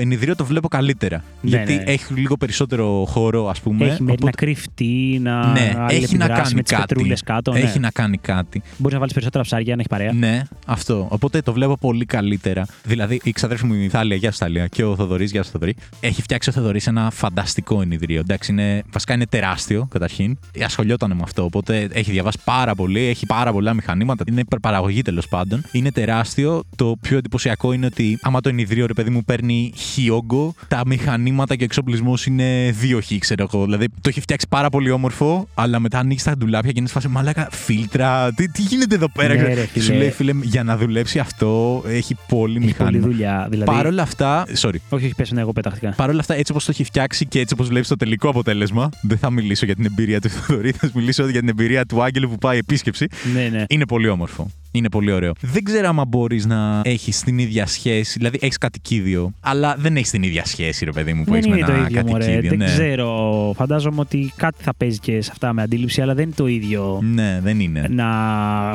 ενυδρείο 0.00 0.36
το 0.36 0.44
βλέπω 0.44 0.68
καλύτερα. 0.68 1.16
Ναι, 1.16 1.50
γιατί 1.50 1.74
ναι. 1.74 1.82
έχει 1.86 2.14
λίγο 2.14 2.36
περισσότερο 2.36 3.04
χώρο, 3.08 3.48
ας 3.48 3.60
πούμε. 3.60 3.84
Έχει 3.84 4.02
μέρη 4.02 4.04
να 4.04 4.12
οπότε- 4.12 4.36
κρυφτεί, 4.36 5.18
να 5.22 5.52
ναι, 5.52 5.72
έχει 5.88 6.16
να 6.16 6.28
κάνει 6.28 6.54
με 6.54 6.62
τις 6.62 6.72
κάτι. 6.72 6.86
πετρούλες 6.86 7.22
κάτω. 7.22 7.52
Έχει 7.54 7.78
ναι. 7.78 7.78
να 7.78 7.90
κάνει 7.90 8.18
κάτι. 8.18 8.62
Μπορείς 8.76 8.92
να 8.92 8.98
βάλεις 8.98 9.12
περισσότερα 9.14 9.44
ψάρια 9.44 9.74
να 9.74 9.80
έχει 9.80 9.88
παρέα. 9.88 10.12
Ναι, 10.12 10.42
αυτό. 10.66 11.06
Οπότε 11.10 11.40
το 11.40 11.52
βλέπω 11.52 11.76
πολύ 11.76 12.04
καλύτερα. 12.04 12.66
Δηλαδή, 12.84 13.20
η 13.22 13.32
ξαδέρφη 13.32 13.66
μου 13.66 13.74
η 13.74 13.88
Θάλια, 13.88 14.16
γεια 14.16 14.32
σου 14.32 14.38
Θάλια, 14.38 14.66
και 14.66 14.84
ο 14.84 14.96
Θοδωρής, 14.96 15.30
γεια 15.30 15.42
σου 15.42 15.50
Θοδωρή, 15.50 15.76
έχει 16.00 16.22
φτιάξει 16.22 16.48
ο 16.48 16.52
Θοδωρής 16.52 16.86
ένα 16.86 17.10
φανταστικό 17.10 17.80
ενυδρείο. 17.80 18.20
Εντάξει, 18.20 18.52
είναι, 18.52 18.82
βασικά 18.92 19.14
είναι 19.14 19.26
τεράστιο 19.26 19.88
καταρχήν. 19.90 20.38
Ασχολιόταν 20.64 21.12
με 21.12 21.20
αυτό. 21.22 21.44
Οπότε 21.44 21.88
έχει 21.92 22.10
διαβάσει 22.10 22.38
πάρα 22.44 22.74
πολύ, 22.74 23.00
έχει 23.00 23.26
πάρα 23.26 23.52
πολλά 23.52 23.74
μηχανήματα. 23.74 24.24
Είναι 24.28 24.40
υπερπαραγωγή 24.40 25.02
τέλος 25.02 25.28
πάντων. 25.28 25.64
Είναι 25.72 25.90
τεράστιο. 25.92 26.62
Το 26.76 26.96
πιο 27.00 27.15
εντυπωσιακό 27.18 27.72
είναι 27.72 27.86
ότι 27.86 28.18
άμα 28.22 28.40
το 28.40 28.48
ενιδρίο, 28.48 28.86
ρε 28.86 28.92
παιδί 28.92 29.10
μου, 29.10 29.24
παίρνει 29.24 29.72
χιόγκο, 29.76 30.54
τα 30.68 30.82
μηχανήματα 30.86 31.54
και 31.56 31.62
ο 31.62 31.64
εξοπλισμός 31.64 32.26
είναι 32.26 32.70
δύο 32.80 33.00
χ, 33.00 33.12
ξέρω 33.18 33.48
εγώ. 33.52 33.64
Δηλαδή 33.64 33.86
το 33.88 34.08
έχει 34.08 34.20
φτιάξει 34.20 34.46
πάρα 34.48 34.68
πολύ 34.68 34.90
όμορφο, 34.90 35.48
αλλά 35.54 35.80
μετά 35.80 35.98
ανοίξεις 35.98 36.26
τα 36.28 36.36
ντουλάπια 36.36 36.70
και 36.72 36.78
είναι 36.78 36.88
σε 36.88 36.94
φάση 36.94 37.08
μαλάκα 37.08 37.48
φίλτρα. 37.50 38.32
Τι, 38.32 38.48
τι 38.48 38.62
γίνεται 38.62 38.94
εδώ 38.94 39.08
πέρα, 39.12 39.34
Ναι, 39.34 39.40
ξέρω. 39.42 39.54
ρε, 39.54 39.66
Και 39.72 39.80
σου 39.80 39.86
φίλε. 39.86 39.98
λέει, 39.98 40.10
φίλε, 40.10 40.32
για 40.42 40.62
να 40.62 40.76
δουλέψει 40.76 41.18
αυτό 41.18 41.82
έχει 41.86 42.16
πολύ 42.28 42.56
Έχει 42.56 42.56
πολλή 42.56 42.58
μηχάνημα. 42.64 43.06
δουλειά. 43.06 43.46
Δηλαδή, 43.50 43.70
Παρ' 43.70 43.86
όλα 43.86 44.02
αυτά, 44.02 44.44
sorry. 44.46 44.74
Όχι, 44.88 45.04
όχι, 45.04 45.14
πες, 45.16 45.30
ναι, 45.30 45.40
εγώ 45.40 45.52
πετάχτηκα. 45.52 45.92
Παρ' 45.96 46.08
όλα 46.10 46.20
αυτά, 46.20 46.34
έτσι 46.34 46.52
όπως 46.52 46.64
το 46.64 46.70
έχει 46.74 46.84
φτιάξει 46.84 47.26
και 47.26 47.40
έτσι 47.40 47.54
όπως 47.54 47.68
βλέπεις 47.68 47.88
το 47.88 47.96
τελικό 47.96 48.28
αποτέλεσμα, 48.28 48.88
δεν 49.02 49.18
θα 49.18 49.30
μιλήσω 49.30 49.64
για 49.66 49.74
την 49.74 49.84
εμπειρία 49.84 50.20
του 50.20 50.28
Θοδωρή, 50.28 50.70
θα 50.72 50.90
μιλήσω 50.94 51.28
για 51.28 51.40
την 51.40 51.48
εμπειρία 51.48 51.86
του 51.86 52.02
Άγγελου 52.02 52.28
που 52.28 52.36
πάει 52.38 52.58
επίσκεψη. 52.58 53.06
Ναι, 53.34 53.48
ναι. 53.52 53.64
Είναι 53.68 53.86
πολύ 53.86 54.08
όμορφο. 54.08 54.50
Είναι 54.76 54.88
πολύ 54.88 55.12
ωραίο. 55.12 55.32
Δεν 55.40 55.64
ξέρω 55.64 55.88
άμα 55.88 56.04
μπορείς 56.04 56.46
να 56.46 56.80
έχεις 56.84 57.20
την 57.20 57.38
ίδια 57.38 57.66
σχέση. 57.66 58.12
Δηλαδή, 58.16 58.38
έχεις 58.40 58.58
κατοικίδιο, 58.58 59.32
αλλά 59.40 59.76
δεν 59.78 59.96
έχεις 59.96 60.10
την 60.10 60.22
ίδια 60.22 60.44
σχέση, 60.44 60.84
ρε 60.84 60.92
παιδί 60.92 61.12
μου, 61.12 61.24
που 61.24 61.30
Δεν 61.30 61.38
έχεις 61.38 61.50
με 61.50 61.56
είναι 61.56 61.66
το 61.66 61.72
ένα 61.72 61.82
ίδιο, 61.82 62.02
μωρέ. 62.06 62.24
κατοικίδιο. 62.24 62.50
Δεν 62.50 62.58
ναι. 62.58 62.64
ξέρω. 62.64 63.52
Φαντάζομαι 63.56 64.00
ότι 64.00 64.32
κάτι 64.36 64.62
θα 64.62 64.74
παίζει 64.74 64.98
και 64.98 65.22
σε 65.22 65.30
αυτά 65.32 65.52
με 65.52 65.62
αντίληψη, 65.62 66.00
αλλά 66.02 66.14
δεν 66.14 66.24
είναι 66.24 66.34
το 66.36 66.46
ίδιο 66.46 67.00
ναι, 67.02 67.40
δεν 67.42 67.60
είναι. 67.60 67.86
να 67.90 68.06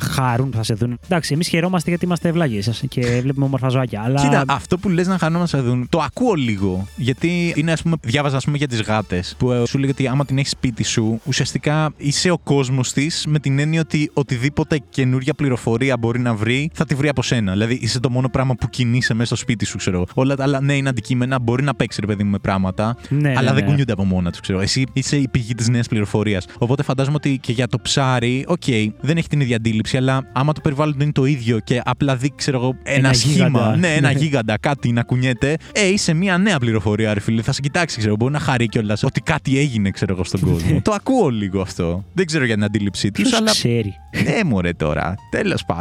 χαρούν 0.01 0.49
που 0.49 0.57
θα 0.57 0.63
σε 0.63 0.73
δουν. 0.73 0.99
Εντάξει, 1.05 1.33
εμείς 1.33 1.47
χαιρόμαστε 1.47 1.89
γιατί 1.89 2.05
είμαστε 2.05 2.29
ευλάγιε 2.29 2.61
και 2.87 3.19
βλέπουμε 3.21 3.45
όμορφα 3.45 3.69
ζωάκια. 3.69 4.01
Αλλά 4.05 4.21
Κοίτα, 4.21 4.43
αυτό 4.47 4.77
που 4.77 4.89
λες 4.89 5.07
να 5.07 5.17
χανόμαστε 5.17 5.57
να 5.57 5.63
δουν, 5.63 5.87
το 5.89 5.99
ακούω 5.99 6.33
λίγο. 6.33 6.87
Γιατί 6.95 7.53
είναι, 7.55 7.71
ας 7.71 7.81
πούμε, 7.81 7.95
διάβαζα 8.01 8.37
ας 8.37 8.45
πούμε, 8.45 8.57
για 8.57 8.67
τις 8.67 8.81
γάτες, 8.81 9.35
που 9.37 9.51
ε, 9.51 9.65
σου 9.65 9.77
λέει 9.77 9.89
ότι 9.89 10.07
άμα 10.07 10.25
την 10.25 10.37
έχεις 10.37 10.51
σπίτι 10.51 10.83
σου, 10.83 11.21
ουσιαστικά 11.25 11.93
είσαι 11.97 12.29
ο 12.29 12.37
κόσμος 12.37 12.93
της 12.93 13.25
με 13.27 13.39
την 13.39 13.59
έννοια 13.59 13.81
ότι 13.81 14.11
οτιδήποτε 14.13 14.79
καινούρια 14.89 15.33
πληροφορία 15.33 15.90
μπορεί 15.97 16.19
να 16.19 16.33
βρει, 16.33 16.69
θα 16.73 16.85
τη 16.85 16.95
βρει 16.95 17.07
από 17.07 17.21
σένα. 17.23 17.51
Δηλαδή 17.51 17.79
είσαι 17.81 17.99
το 17.99 18.09
μόνο 18.09 18.29
πράγμα 18.29 18.55
που 18.55 18.67
κινείσαι 18.69 19.13
μέσα 19.13 19.25
στο 19.25 19.35
σπίτι 19.35 19.65
σου, 19.65 19.77
ξέρω. 19.77 19.95
εγώ. 19.95 20.05
Όλα 20.13 20.35
τα 20.35 20.43
άλλα, 20.43 20.61
ναι, 20.61 20.73
είναι 20.75 20.89
αντικείμενα, 20.89 21.39
μπορεί 21.39 21.63
να 21.63 21.75
παίξει, 21.75 22.01
ρε 22.01 22.07
παιδί 22.07 22.23
μου, 22.23 22.29
με 22.29 22.39
πράγματα, 22.39 22.95
Ναι, 23.09 23.29
αλλά 23.29 23.41
ναι, 23.41 23.45
δεν 23.45 23.55
ναι. 23.55 23.61
κουνιούνται 23.69 23.91
από 23.93 24.03
μόνα 24.05 24.31
τους, 24.31 24.39
ξέρω. 24.39 24.59
Εσύ 24.59 24.83
είσαι 24.93 25.15
η 25.17 25.27
πηγή 25.31 25.53
της 25.55 25.69
νέας 25.69 25.87
πληροφορίας. 25.87 26.45
Οπότε 26.57 26.83
φαντάζομαι 26.83 27.15
ότι 27.15 27.37
και 27.41 27.51
για 27.51 27.67
το 27.67 27.79
ψάρι, 27.81 28.45
οκ, 28.47 28.63
δεν 29.01 29.17
έχει 29.17 29.27
την 29.27 29.39
ίδια 29.41 29.55
αντίληψη, 29.55 29.97
αλλά 29.97 30.29
άμα 30.33 30.53
το 30.53 30.61
περιβάλλον 30.61 30.95
του 30.97 31.03
είναι 31.03 31.11
το 31.11 31.25
ίδιο 31.25 31.59
και 31.59 31.81
απλά 31.85 32.15
δει, 32.15 32.31
ξέρω 32.35 32.57
εγώ, 32.57 32.75
ένα, 32.83 32.97
Ένα 32.97 33.13
σχήμα, 33.13 33.33
γίγαντα. 33.47 33.75
ναι, 33.75 33.93
ένα 33.95 34.11
Ναι. 34.13 34.19
γίγαντα, 34.19 34.57
κάτι 34.57 34.91
να 34.91 35.03
κουνιέται, 35.03 35.55
ε, 35.71 35.87
είσαι 35.87 36.13
μια 36.13 36.37
νέα 36.37 36.59
πληροφορία, 36.59 37.13
ρε 37.13 37.19
φίλε. 37.19 37.41
Θα 37.41 37.51
σε 37.51 37.61
κοιτάξει, 37.61 37.97
ξέρω. 37.97 38.15
Μπορεί 38.15 38.33
να 38.33 38.39
χαρεί 38.39 38.67
κιόλας 38.67 39.03
ότι 39.03 39.21
κάτι 39.21 39.57
έγινε, 39.57 39.89
ξέρω 39.89 40.13
εγώ, 40.13 40.23
στον 40.23 40.39
κόσμο. 40.39 40.81
το 40.83 40.91
ακούω 40.93 41.29
λίγο 41.29 41.61
αυτό. 41.61 42.03
Δεν 42.13 42.25
ξέρω 42.25 42.45
για 42.45 42.53
την 42.55 42.63
αντίληψή 42.63 43.11
τους, 43.11 43.23
Ποιος 43.23 43.39
αλλά. 43.39 43.51
ξέρει; 43.51 43.93
Ναι, 44.23 44.43
μωρέ 44.45 44.73
τώρα. 44.73 45.15
Τέλος 45.31 45.65
πάντων. 45.65 45.80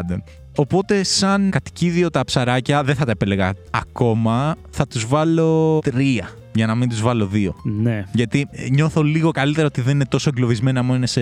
Οπότε, 0.57 1.03
σαν 1.03 1.51
κατοικίδιο 1.51 2.11
τα 2.11 2.25
ψαράκια, 2.25 2.83
δεν 2.83 2.95
θα 2.95 3.05
τα 3.05 3.11
επέλεγα 3.11 3.55
ακόμα. 3.71 4.57
Θα 4.71 4.87
τους 4.87 5.07
βάλω 5.07 5.79
τρία. 5.79 6.31
Για 6.55 6.67
να 6.67 6.75
μην 6.75 6.89
τους 6.89 7.01
βάλω 7.03 7.27
δύο. 7.27 7.55
Ναι. 7.63 8.05
Γιατί 8.13 8.49
ε, 8.51 8.69
νιώθω 8.69 9.03
λίγο 9.03 9.31
καλύτερα 9.31 9.67
ότι 9.67 9.81
δεν 9.81 9.95
είναι 9.95 10.05
τόσο 10.05 10.29
εγκλωβισμένα 10.29 10.83
μόνο 10.83 11.07
σε 11.07 11.21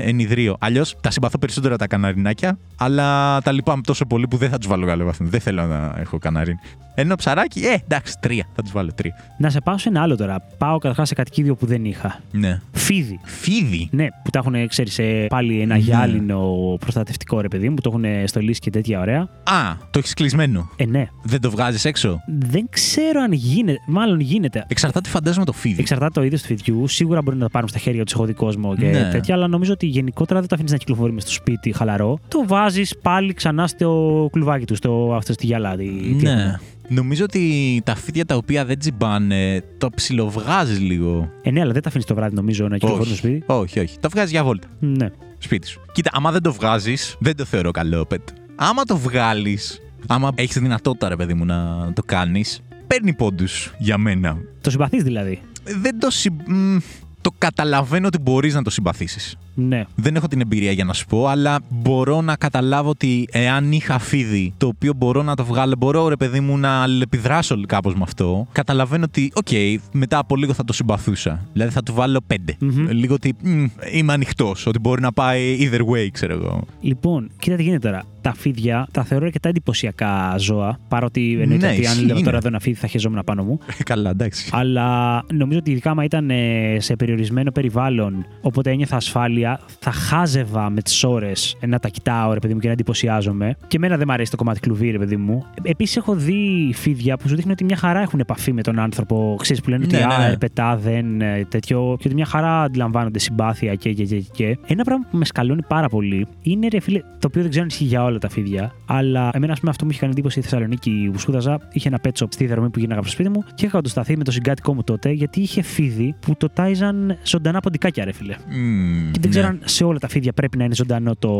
ενιδρίο. 0.00 0.56
Αλλιώς 0.58 0.96
τα 1.00 1.10
συμπαθώ 1.10 1.38
περισσότερα 1.38 1.76
τα 1.76 1.86
καναρινάκια, 1.86 2.58
αλλά 2.76 3.40
τα 3.40 3.52
λυπάμαι 3.52 3.82
τόσο 3.82 4.06
πολύ 4.06 4.28
που 4.28 4.36
δεν 4.36 4.50
θα 4.50 4.58
τους 4.58 4.66
βάλω 4.66 4.86
καλό 4.86 5.04
βαθμό. 5.04 5.26
Δεν 5.26 5.40
θέλω 5.40 5.66
να 5.66 5.94
έχω 5.98 6.18
καναρίνι. 6.18 6.58
Ενώ 6.96 7.14
ψαράκι, 7.14 7.60
ε, 7.60 7.76
εντάξει, 7.84 8.14
τρία. 8.20 8.46
Θα 8.54 8.62
τους 8.62 8.72
βάλω 8.72 8.90
τρία. 8.94 9.14
Να 9.38 9.50
σε 9.50 9.60
πάω 9.60 9.78
σε 9.78 9.88
ένα 9.88 10.02
άλλο 10.02 10.16
τώρα. 10.16 10.40
Πάω 10.58 10.78
καταρχάς 10.78 11.08
σε 11.08 11.14
κατοικίδιο 11.14 11.54
που 11.54 11.66
δεν 11.66 11.84
είχα. 11.84 12.20
Ναι. 12.30 12.60
Φίδι. 12.72 13.20
Φίδι; 13.24 13.88
Ναι, 13.90 14.06
που 14.24 14.30
τα 14.30 14.38
έχουν, 14.38 14.68
ξέρεις, 14.68 15.00
πάλι 15.28 15.60
ένα 15.60 15.74
Ναι. 15.74 15.80
γυάλινο 15.80 16.48
προστατευτικό 16.80 17.40
ρε 17.40 17.48
παιδί 17.48 17.68
μου, 17.68 17.74
που 17.74 17.80
το 17.80 17.90
έχουν 17.94 18.28
στολίσει 18.28 18.60
και 18.60 18.70
τέτοια 18.70 19.00
ωραία. 19.00 19.20
Α, 19.44 19.74
το 19.90 19.98
έχεις 19.98 20.14
κλεισμένο. 20.14 20.70
Ε, 20.76 20.84
ναι. 20.86 21.06
Δεν 21.22 21.40
το 21.40 21.50
βγάζεις 21.50 21.84
έξω; 21.84 22.20
Δεν 22.38 22.66
ξέρω 22.70 23.20
αν 23.20 23.32
γίνεται. 23.32 23.78
Μάλλον 23.86 24.20
γίνεται. 24.20 24.63
Κοίτα, 24.66 24.74
Εξαρτάται, 24.86 25.08
φαντάζομαι, 25.08 25.44
το 25.44 25.52
φίδι. 25.52 25.80
Εξαρτάται 25.80 26.12
το 26.20 26.22
είδος 26.26 26.40
του 26.40 26.46
φιδιού. 26.46 26.88
Σίγουρα 26.88 27.22
μπορεί 27.22 27.36
να 27.36 27.42
το 27.42 27.48
πάρουν 27.50 27.68
στα 27.68 27.78
χέρια 27.78 28.04
του, 28.04 28.12
έχω 28.14 28.24
δει 28.24 28.32
κόσμο 28.32 28.76
και 28.76 28.86
Ναι. 28.86 29.08
τέτοια, 29.12 29.34
αλλά 29.34 29.46
νομίζω 29.48 29.72
ότι 29.72 29.86
γενικότερα 29.86 30.38
δεν 30.40 30.48
το 30.48 30.54
αφήνεις 30.54 30.72
να 30.72 30.78
κυκλοφορεί 30.78 31.12
μες 31.12 31.22
στο 31.22 31.32
σπίτι 31.32 31.72
χαλαρό. 31.72 32.18
Το 32.28 32.44
βάζεις 32.46 32.94
πάλι 33.02 33.32
ξανά 33.32 33.66
στο 33.66 34.28
κλουβάκι 34.32 34.64
του, 34.64 34.74
στο, 34.74 35.14
αυτό 35.16 35.32
στη 35.32 35.46
γυαλά. 35.46 35.76
τι- 35.76 35.84
τι 36.18 36.24
Ναι. 36.24 36.30
έχουμε. 36.30 36.60
Νομίζω 36.88 37.24
ότι 37.24 37.80
τα 37.84 37.94
φίδια 37.94 38.24
τα 38.24 38.36
οποία 38.36 38.64
δεν 38.64 38.78
τσιμπάνε, 38.78 39.62
το 39.78 39.88
ψιλοβγάζεις 39.94 40.80
λίγο. 40.80 41.30
Ε, 41.42 41.50
ναι, 41.50 41.60
αλλά 41.60 41.72
δεν 41.72 41.82
τα 41.82 41.88
αφήνεις 41.88 42.06
το 42.06 42.14
βράδυ, 42.14 42.34
νομίζω, 42.34 42.68
να 42.68 42.78
κυκλοφορεί 42.78 43.06
στο 43.06 43.16
σπίτι. 43.16 43.42
όχι, 43.46 43.80
όχι. 43.80 43.98
Το 44.00 44.08
βγάζει 44.08 44.30
για 44.30 44.44
βόλτα. 44.44 44.66
Ναι. 44.78 45.10
Σπίτι 45.38 45.66
σου. 45.66 45.80
Κοίτα, 45.92 46.10
άμα 46.12 46.30
δεν 46.32 46.42
το 46.42 46.52
βγάζεις, 46.52 47.16
δεν 47.18 47.36
το 47.36 47.44
θεωρώ 47.44 47.70
καλό 47.70 48.06
pet. 48.10 48.16
Άμα 48.56 48.82
το 48.84 48.96
βγάλεις, 48.96 49.80
άμα 50.06 50.30
έχεις 50.34 50.58
δυνατότητα, 50.58 51.08
ρε 51.08 51.16
παιδί 51.16 51.34
μου, 51.34 51.44
να 51.44 51.90
το 51.94 52.02
κάνεις, 52.06 52.60
παίρνει 52.94 53.14
πόντους 53.14 53.74
για 53.78 53.98
μένα. 53.98 54.36
Το 54.60 54.70
συμπαθείς 54.70 55.02
δηλαδή; 55.02 55.40
Δεν 55.64 55.98
το 55.98 56.10
συ... 56.10 56.30
μ, 56.30 56.76
Το 57.20 57.30
καταλαβαίνω 57.38 58.06
ότι 58.06 58.18
μπορείς 58.18 58.54
να 58.54 58.62
το 58.62 58.70
συμπαθήσεις. 58.70 59.36
Ναι. 59.54 59.84
Δεν 59.94 60.16
έχω 60.16 60.26
την 60.28 60.40
εμπειρία 60.40 60.72
για 60.72 60.84
να 60.84 60.92
σου 60.92 61.06
πω, 61.06 61.26
αλλά 61.26 61.58
μπορώ 61.68 62.20
να 62.20 62.36
καταλάβω 62.36 62.88
ότι 62.88 63.28
εάν 63.32 63.72
είχα 63.72 63.98
φίδι 63.98 64.52
το 64.56 64.66
οποίο 64.66 64.92
μπορώ 64.96 65.22
να 65.22 65.34
το 65.36 65.44
βγάλω, 65.44 65.74
μπορώ 65.78 66.08
ρε 66.08 66.16
παιδί 66.16 66.40
μου 66.40 66.58
να 66.58 66.82
αλληλεπιδράσω 66.82 67.60
κάπως 67.66 67.94
με 67.94 68.00
αυτό. 68.02 68.46
Καταλαβαίνω 68.52 69.04
ότι, 69.04 69.30
οκ, 69.34 69.48
μετά 69.92 70.18
από 70.18 70.36
λίγο 70.36 70.52
θα 70.52 70.64
το 70.64 70.72
συμπαθούσα. 70.72 71.40
Δηλαδή 71.52 71.72
θα 71.72 71.82
του 71.82 71.94
βάλω 71.94 72.20
πέντε. 72.26 72.56
Μμμ. 72.58 72.86
Λίγο 72.90 73.14
ότι 73.14 73.34
μ, 73.42 73.64
είμαι 73.92 74.12
ανοιχτός, 74.12 74.66
ότι 74.66 74.78
μπορεί 74.78 75.00
να 75.00 75.12
πάει 75.12 75.58
either 75.60 75.80
way, 75.80 76.08
ξέρω 76.12 76.32
εγώ. 76.32 76.64
Λοιπόν, 76.80 77.30
κοίτα 77.38 77.56
τι 77.56 77.62
γίνεται 77.62 77.88
τώρα. 77.88 78.02
Τα 78.20 78.34
φίδια 78.34 78.88
τα 78.92 79.04
θεωρώ 79.04 79.24
αρκετά 79.24 79.48
εντυπωσιακά 79.48 80.34
ζώα. 80.38 80.78
Παρότι 80.88 81.38
εννοείται 81.40 81.66
Ναι, 81.66 81.72
ότι 81.72 81.86
αν 81.86 81.92
ισχύει, 81.92 82.04
λέω 82.06 82.16
τώρα 82.16 82.28
είναι. 82.28 82.36
εδώ 82.36 82.48
ένα 82.48 82.60
φίδι 82.60 82.76
θα 82.76 82.86
χεζόμουν 82.86 83.22
πάνω 83.24 83.42
μου. 83.44 83.58
Καλά, 83.84 84.10
εντάξει. 84.10 84.50
Αλλά 84.52 85.22
νομίζω 85.32 85.58
ότι 85.58 85.70
ειδικά 85.70 85.90
άμα 85.90 86.04
ήταν 86.04 86.30
ε, 86.30 86.76
σε 86.80 86.96
περιορισμένο 86.96 87.50
περιβάλλον, 87.50 88.26
οπότε 88.40 88.70
ένιωθα 88.70 88.96
ασφάλεια, 88.96 89.43
θα 89.78 89.90
χάζευα 89.90 90.70
με 90.70 90.82
τις 90.82 91.04
ώρες 91.04 91.56
να 91.66 91.78
τα 91.78 91.88
κοιτάω, 91.88 92.32
ρε 92.32 92.38
παιδί 92.38 92.54
μου, 92.54 92.60
και 92.60 92.66
να 92.66 92.72
εντυπωσιάζομαι. 92.72 93.56
Και 93.66 93.76
εμένα 93.76 93.96
δεν 93.96 94.04
μου 94.08 94.12
αρέσει 94.12 94.30
το 94.30 94.36
κομμάτι 94.36 94.60
κλουβί, 94.60 94.90
ρε 94.90 94.98
παιδί 94.98 95.16
μου. 95.16 95.44
Επίσης, 95.62 95.96
έχω 95.96 96.14
δει 96.14 96.72
φίδια 96.74 97.16
που 97.16 97.28
σου 97.28 97.34
δείχνουν 97.34 97.52
ότι 97.52 97.64
μια 97.64 97.76
χαρά 97.76 98.00
έχουν 98.00 98.20
επαφή 98.20 98.52
με 98.52 98.62
τον 98.62 98.78
άνθρωπο. 98.78 99.36
Ξέρεις 99.40 99.62
που 99.62 99.70
λένε 99.70 99.86
Ναι, 99.86 99.96
ότι 99.96 100.06
ναι, 100.06 100.14
α, 100.14 100.18
ναι. 100.18 100.32
ε, 100.32 100.36
πετά, 100.36 100.76
δεν 100.76 101.20
ε, 101.20 101.44
τέτοιο. 101.48 101.96
Και 101.98 102.06
ότι 102.06 102.14
μια 102.14 102.24
χαρά 102.26 102.62
αντιλαμβάνονται 102.62 103.18
συμπάθεια 103.18 103.74
και, 103.74 103.92
και, 103.92 104.04
και, 104.04 104.24
και. 104.32 104.58
Ένα 104.66 104.84
πράγμα 104.84 105.06
που 105.10 105.16
με 105.16 105.24
σκαλώνει 105.24 105.62
πάρα 105.68 105.88
πολύ 105.88 106.26
είναι, 106.42 106.68
ρε 106.68 106.80
φίλε, 106.80 106.98
το 106.98 107.26
οποίο 107.26 107.40
δεν 107.40 107.50
ξέρω 107.50 107.64
αν 107.64 107.70
ισχύει 107.70 107.84
για 107.84 108.04
όλα 108.04 108.18
τα 108.18 108.28
φίδια, 108.28 108.72
αλλά 108.86 109.30
εμένα, 109.32 109.52
ας 109.52 109.58
πούμε, 109.58 109.70
αυτό 109.70 109.84
μου 109.84 109.90
είχε 109.90 110.00
κάνει 110.00 110.12
εντύπωση 110.12 110.40
στη 110.40 110.48
Θεσσαλονίκη 110.48 111.08
που 111.12 111.18
σπούδαζα. 111.18 111.58
Είχε 111.72 111.88
ένα 111.88 112.00
pet 112.04 112.22
shop 112.22 112.26
στη 112.28 112.44
διαδρομή 112.44 112.70
που 112.70 112.78
γίναγα 112.78 112.98
από 112.98 113.06
το 113.08 113.12
σπίτι 113.12 113.28
μου 113.28 113.44
και 113.54 113.64
είχα 113.64 113.74
κοντοσταθεί 113.76 114.16
με 114.16 114.24
το 114.24 114.30
συγκάτοικό 114.30 114.74
μου 114.74 114.82
τότε 114.82 115.10
γιατί 115.10 115.40
είχε 115.40 115.62
φίδι 115.62 116.14
που 116.20 116.36
το 116.36 116.48
τάιζαν 116.48 117.18
ζωντανά 117.24 117.60
ποντικάκια, 117.60 118.04
ρε 118.04 118.12
φίλε. 118.12 118.34
Μμ, 118.48 119.10
Και 119.10 119.20
δεν 119.20 119.30
ναι. 119.30 119.33
Ξέρω 119.34 119.46
αν 119.48 119.60
σε 119.64 119.84
όλα 119.84 119.98
τα 119.98 120.08
φίδια 120.08 120.32
πρέπει 120.32 120.56
να 120.58 120.64
είναι 120.64 120.74
ζωντανό 120.74 121.14
το 121.18 121.30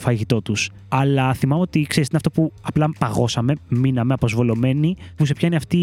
φαγητό 0.00 0.42
τους. 0.42 0.70
Αλλά 0.88 1.34
θυμάμαι 1.34 1.62
ότι 1.62 1.82
ξέρεις, 1.88 2.08
είναι 2.08 2.16
αυτό 2.24 2.30
που 2.30 2.52
απλά 2.62 2.90
παγώσαμε, 2.98 3.54
μείναμε 3.68 4.14
αποσβολωμένοι, 4.14 4.96
που 5.16 5.26
σε 5.26 5.32
πιάνει 5.32 5.56
αυτή 5.56 5.78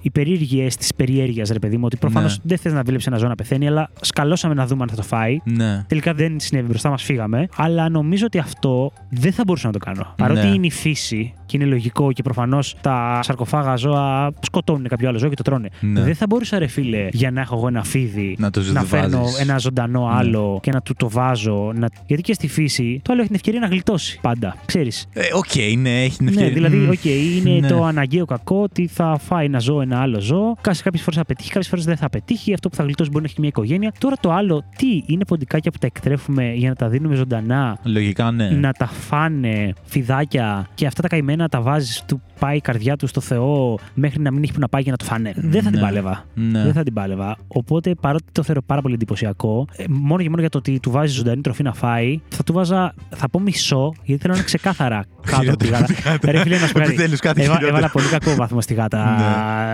η 0.00 0.10
περίεργη 0.10 0.60
αίσθηση 0.60 0.92
περιέργειας, 0.96 1.48
ρε 1.50 1.58
παιδί 1.58 1.76
μου. 1.76 1.82
Ότι 1.86 1.96
προφανώς 1.96 2.36
Ναι. 2.36 2.42
δεν 2.44 2.58
θες 2.58 2.72
να 2.72 2.82
βλέπεις 2.82 3.06
ένα 3.06 3.16
ζώο 3.16 3.28
να 3.28 3.34
πεθαίνει, 3.34 3.66
αλλά 3.66 3.90
σκαλώσαμε 4.00 4.54
να 4.54 4.66
δούμε 4.66 4.82
αν 4.82 4.88
θα 4.88 4.96
το 4.96 5.02
φάει. 5.02 5.38
Ναι. 5.44 5.84
Τελικά 5.88 6.14
δεν 6.14 6.40
συνέβη 6.40 6.68
μπροστά 6.68 6.90
μας, 6.90 7.02
φύγαμε. 7.02 7.48
Αλλά 7.56 7.88
νομίζω 7.88 8.26
ότι 8.26 8.38
αυτό 8.38 8.92
δεν 9.10 9.32
θα 9.32 9.42
μπορούσα 9.46 9.66
να 9.66 9.72
το 9.72 9.78
κάνω. 9.78 10.14
Παρότι 10.16 10.46
Ναι. 10.46 10.54
είναι 10.54 10.66
η 10.66 10.70
φύση 10.70 11.34
και 11.46 11.56
είναι 11.56 11.66
λογικό 11.66 12.12
και 12.12 12.22
προφανώς 12.22 12.76
τα 12.80 13.18
σαρκοφάγα 13.22 13.76
ζώα 13.76 14.30
σκοτώνουν 14.40 14.88
κάποιο 14.88 15.08
άλλο 15.08 15.18
ζώο 15.18 15.28
και 15.28 15.34
το 15.34 15.42
τρώνε. 15.42 15.68
Ναι. 15.80 16.00
Δεν 16.02 16.14
θα 16.14 16.26
μπορούσα, 16.28 16.58
ρε 16.58 16.66
φίλε, 16.66 17.08
για 17.12 17.30
να 17.30 17.40
έχω 17.40 17.56
εγώ 17.56 17.68
ένα 17.68 17.84
φίδι 17.84 18.36
Να 18.38 18.50
το 18.50 18.60
να 18.72 18.82
φέρνω 18.82 19.18
βάζεις. 19.18 19.40
ένα 19.40 19.58
ζωντανό 19.58 20.06
Ναι. 20.08 20.14
άλλο 20.14 20.58
και 20.62 20.70
να 20.76 20.82
του 20.82 20.94
το 20.96 21.10
βάζω. 21.10 21.72
Να... 21.74 21.88
Γιατί 22.06 22.22
και 22.22 22.32
στη 22.32 22.48
φύση 22.48 23.00
το 23.04 23.12
άλλο 23.12 23.20
έχει 23.20 23.26
την 23.28 23.36
ευκαιρία 23.36 23.60
να 23.60 23.66
γλιτώσει 23.66 24.18
πάντα. 24.22 24.56
Ξέρεις. 24.66 25.06
Ε, 25.12 25.20
Οκ, 25.32 25.78
ναι, 25.78 26.02
έχει 26.02 26.16
την 26.16 26.24
Ναι, 26.24 26.30
ευκαιρία. 26.30 26.52
δηλαδή, 26.52 26.76
Μμ, 26.76 26.88
οκ, 26.88 27.04
είναι 27.04 27.58
ναι. 27.60 27.68
το 27.68 27.84
αναγκαίο 27.84 28.24
κακό 28.24 28.62
ότι 28.62 28.86
θα 28.86 29.18
φάει 29.26 29.44
ένα 29.44 29.58
ζώο 29.58 29.80
ένα 29.80 30.00
άλλο 30.00 30.20
ζώο. 30.20 30.56
Κάποιες 30.60 31.02
φορές 31.02 31.18
θα 31.18 31.24
πετύχει, 31.24 31.48
κάποιες 31.48 31.68
φορές 31.68 31.84
δεν 31.84 31.96
θα 31.96 32.10
πετύχει. 32.10 32.52
Αυτό 32.52 32.68
που 32.68 32.76
θα 32.76 32.82
γλιτώσει 32.82 33.10
μπορεί 33.10 33.22
να 33.22 33.28
έχει 33.30 33.40
μια 33.40 33.48
οικογένεια. 33.48 33.92
Τώρα 33.98 34.16
το 34.20 34.32
άλλο, 34.32 34.64
τι 34.76 35.02
είναι 35.06 35.24
ποντικάκια 35.24 35.70
που 35.70 35.78
τα 35.78 35.86
εκτρέφουμε 35.86 36.52
για 36.52 36.68
να 36.68 36.74
τα 36.74 36.88
δίνουμε 36.88 37.14
ζωντανά. 37.14 37.78
Λογικά, 37.82 38.30
ναι. 38.30 38.48
Να 38.50 38.72
τα 38.72 38.86
φάνε 38.86 39.72
φιδάκια 39.84 40.68
και 40.74 40.86
αυτά 40.86 41.02
τα 41.02 41.08
καημένα 41.08 41.48
τα 41.48 41.60
βάζεις, 41.60 42.02
του 42.06 42.22
πάει 42.38 42.56
η 42.56 42.60
καρδιά 42.60 42.96
του 42.96 43.06
στο 43.06 43.20
200 43.20 43.78
μέχρι 43.94 44.20
να 44.20 44.30
μην 44.30 44.42
έχει 44.42 44.52
που 44.52 44.60
να 44.60 44.68
πάει 44.68 44.82
και 44.82 44.90
να 44.90 44.96
το 44.96 45.04
φάνε. 45.04 45.32
Δεν 45.36 45.62
θα 45.62 45.70
την 45.70 45.78
Ναι. 45.78 45.84
πάλευα. 45.84 46.24
Ναι. 46.34 46.62
Δεν 46.62 46.72
θα 46.72 46.82
την 46.82 46.92
πάλευα. 46.92 47.36
Οπότε 47.48 47.94
παρότι 48.00 48.24
το 48.32 48.42
θεωρώ 48.42 48.62
πάρα 48.62 48.80
πολύ 48.82 48.94
εντυπωσιακό, 48.94 49.66
ε, 49.76 49.84
μόνο 49.88 50.22
και 50.22 50.28
μόνο 50.28 50.40
για 50.40 50.50
το 50.50 50.58
ότι 50.58 50.80
του 50.80 50.90
βάζει 50.90 51.12
ζωντανή 51.14 51.40
τροφή 51.40 51.62
να 51.62 51.72
φάει, 51.74 52.20
θα 52.28 52.42
του 52.42 52.52
έβαζα, 52.52 52.94
θα 53.14 53.28
πω 53.28 53.40
μισό, 53.40 53.92
γιατί 54.02 54.20
θέλω 54.22 54.32
να 54.32 54.38
είναι 54.38 54.48
ξεκάθαρα 54.48 55.04
κάτω 55.30 55.48
από 55.48 55.56
τη 55.56 55.66
γάτα. 55.68 55.86
Ρε 56.24 56.38
φίλε, 56.40 56.58
να 56.58 56.66
σου 56.66 56.72
πω 56.72 56.78
κάτι. 56.78 56.90
Επιτέλους 56.92 57.20
κάτι 57.20 57.40
Έβα- 57.40 57.48
χειρότερο. 57.52 57.76
Έβαλα 57.76 57.90
πολύ 57.92 58.06
κακό 58.08 58.34
βαθμό 58.34 58.60
στη 58.60 58.74
γάτα. 58.74 59.16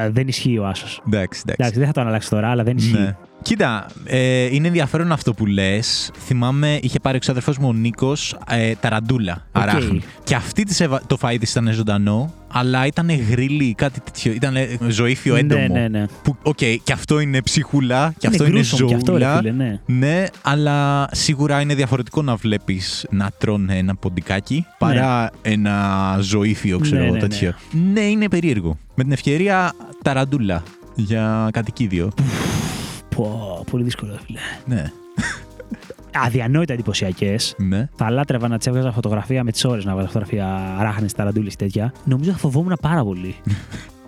Ναι. 0.04 0.10
Δεν 0.10 0.28
ισχύει 0.28 0.58
ο 0.58 0.66
άσος. 0.66 1.00
Εντάξει, 1.06 1.40
εντάξει. 1.44 1.56
Εντάξει, 1.62 1.78
δεν 1.78 1.86
θα 1.86 1.92
το 1.92 2.00
αλλάξει 2.00 2.30
τώρα, 2.30 2.48
αλλά 2.50 2.62
δεν 2.62 2.76
ισχύει. 2.76 3.14
Ναι. 3.43 3.49
Κοίτα, 3.55 3.86
ε, 4.05 4.55
είναι 4.55 4.66
ενδιαφέρον 4.66 5.12
αυτό 5.12 5.34
που 5.34 5.47
λες. 5.47 6.11
Θυμάμαι, 6.26 6.78
είχε 6.82 7.01
πάρει 7.01 7.16
ο 7.16 7.20
ξάδερφός 7.20 7.53
μου 7.61 7.68
ο 7.68 7.72
Νίκος 7.72 8.36
ε, 8.49 8.72
ταραντούλα. 8.80 9.47
Οκ. 9.53 9.62
Αράχνη. 9.62 10.01
Και 10.24 10.34
αυτή 10.34 10.62
της 10.64 10.80
έβα- 10.80 11.03
το 11.07 11.18
φαΐ 11.22 11.36
της 11.40 11.51
ήταν 11.51 11.72
ζωντανό, 11.72 12.34
αλλά 12.53 12.86
ήταν 12.86 13.11
γρύλοι, 13.30 13.74
κάτι 13.74 14.01
τέτοιο. 14.01 14.32
Ήταν 14.32 14.55
ζωύφιο 14.88 15.36
έντομο. 15.36 15.61
Ναι, 15.66 15.80
ναι, 15.80 15.88
ναι. 15.88 16.05
Που, 16.22 16.36
οκ, 16.43 16.57
και 16.57 16.93
αυτό 16.93 17.20
είναι 17.20 17.43
ψυχούλα, 17.43 18.14
και 18.18 18.26
αυτό 18.26 18.47
είναι 18.47 18.61
gruesome 18.61 18.62
ζωούλα. 18.62 18.86
κι 18.88 18.95
αυτό, 18.95 19.16
ρε 19.16 19.36
φίλε, 19.36 19.51
ναι. 19.51 19.80
Ναι, 19.86 20.24
αλλά 20.43 21.09
σίγουρα 21.12 21.61
είναι 21.61 21.74
διαφορετικό 21.74 22.22
να 22.22 22.34
βλέπεις 22.36 23.07
να 23.11 23.30
τρώνε 23.38 23.76
ένα 23.78 23.95
ποντικάκι 23.97 24.66
παρά 24.78 25.30
ένα 25.43 26.16
ζωύφιο, 26.20 26.78
ξέρω 26.78 26.97
Ναι, 27.01 27.05
εγώ 27.07 27.14
ναι, 27.14 27.20
ναι. 27.20 27.28
τέτοιο. 27.28 27.55
Ναι, 27.93 28.01
είναι 28.01 28.28
περίεργο. 28.28 28.78
Με 28.95 29.03
την 29.03 29.12
ευκαιρία, 29.12 29.72
ταραντούλα 30.03 30.62
για 30.95 31.49
κατοικίδιο. 31.53 32.12
Πω, 33.16 33.64
πολύ 33.70 33.84
δύσκολο, 33.84 34.12
ρε 34.12 34.18
φίλε. 34.26 34.38
ναι, 34.66 34.90
Αδιανόητα 36.14 36.72
εντυπωσιακές. 36.72 37.54
ναι. 37.58 37.88
Θα 37.94 38.10
λάτρευα 38.10 38.48
να 38.48 38.58
τις 38.59 38.68
έβγαζα 38.70 38.92
φωτογραφία 38.92 39.44
με 39.44 39.52
τις 39.52 39.64
ώρες 39.64 39.84
να 39.84 39.92
βγάζω 39.92 40.06
φωτογραφία 40.06 40.76
αράχνες, 40.80 41.07
ταραντούλες 41.16 41.48
και 41.48 41.56
τέτοια. 41.56 41.92
Νομίζω 42.04 42.30
θα 42.30 42.38
φοβόμουν 42.38 42.78
πάρα 42.80 43.04
πολύ. 43.04 43.34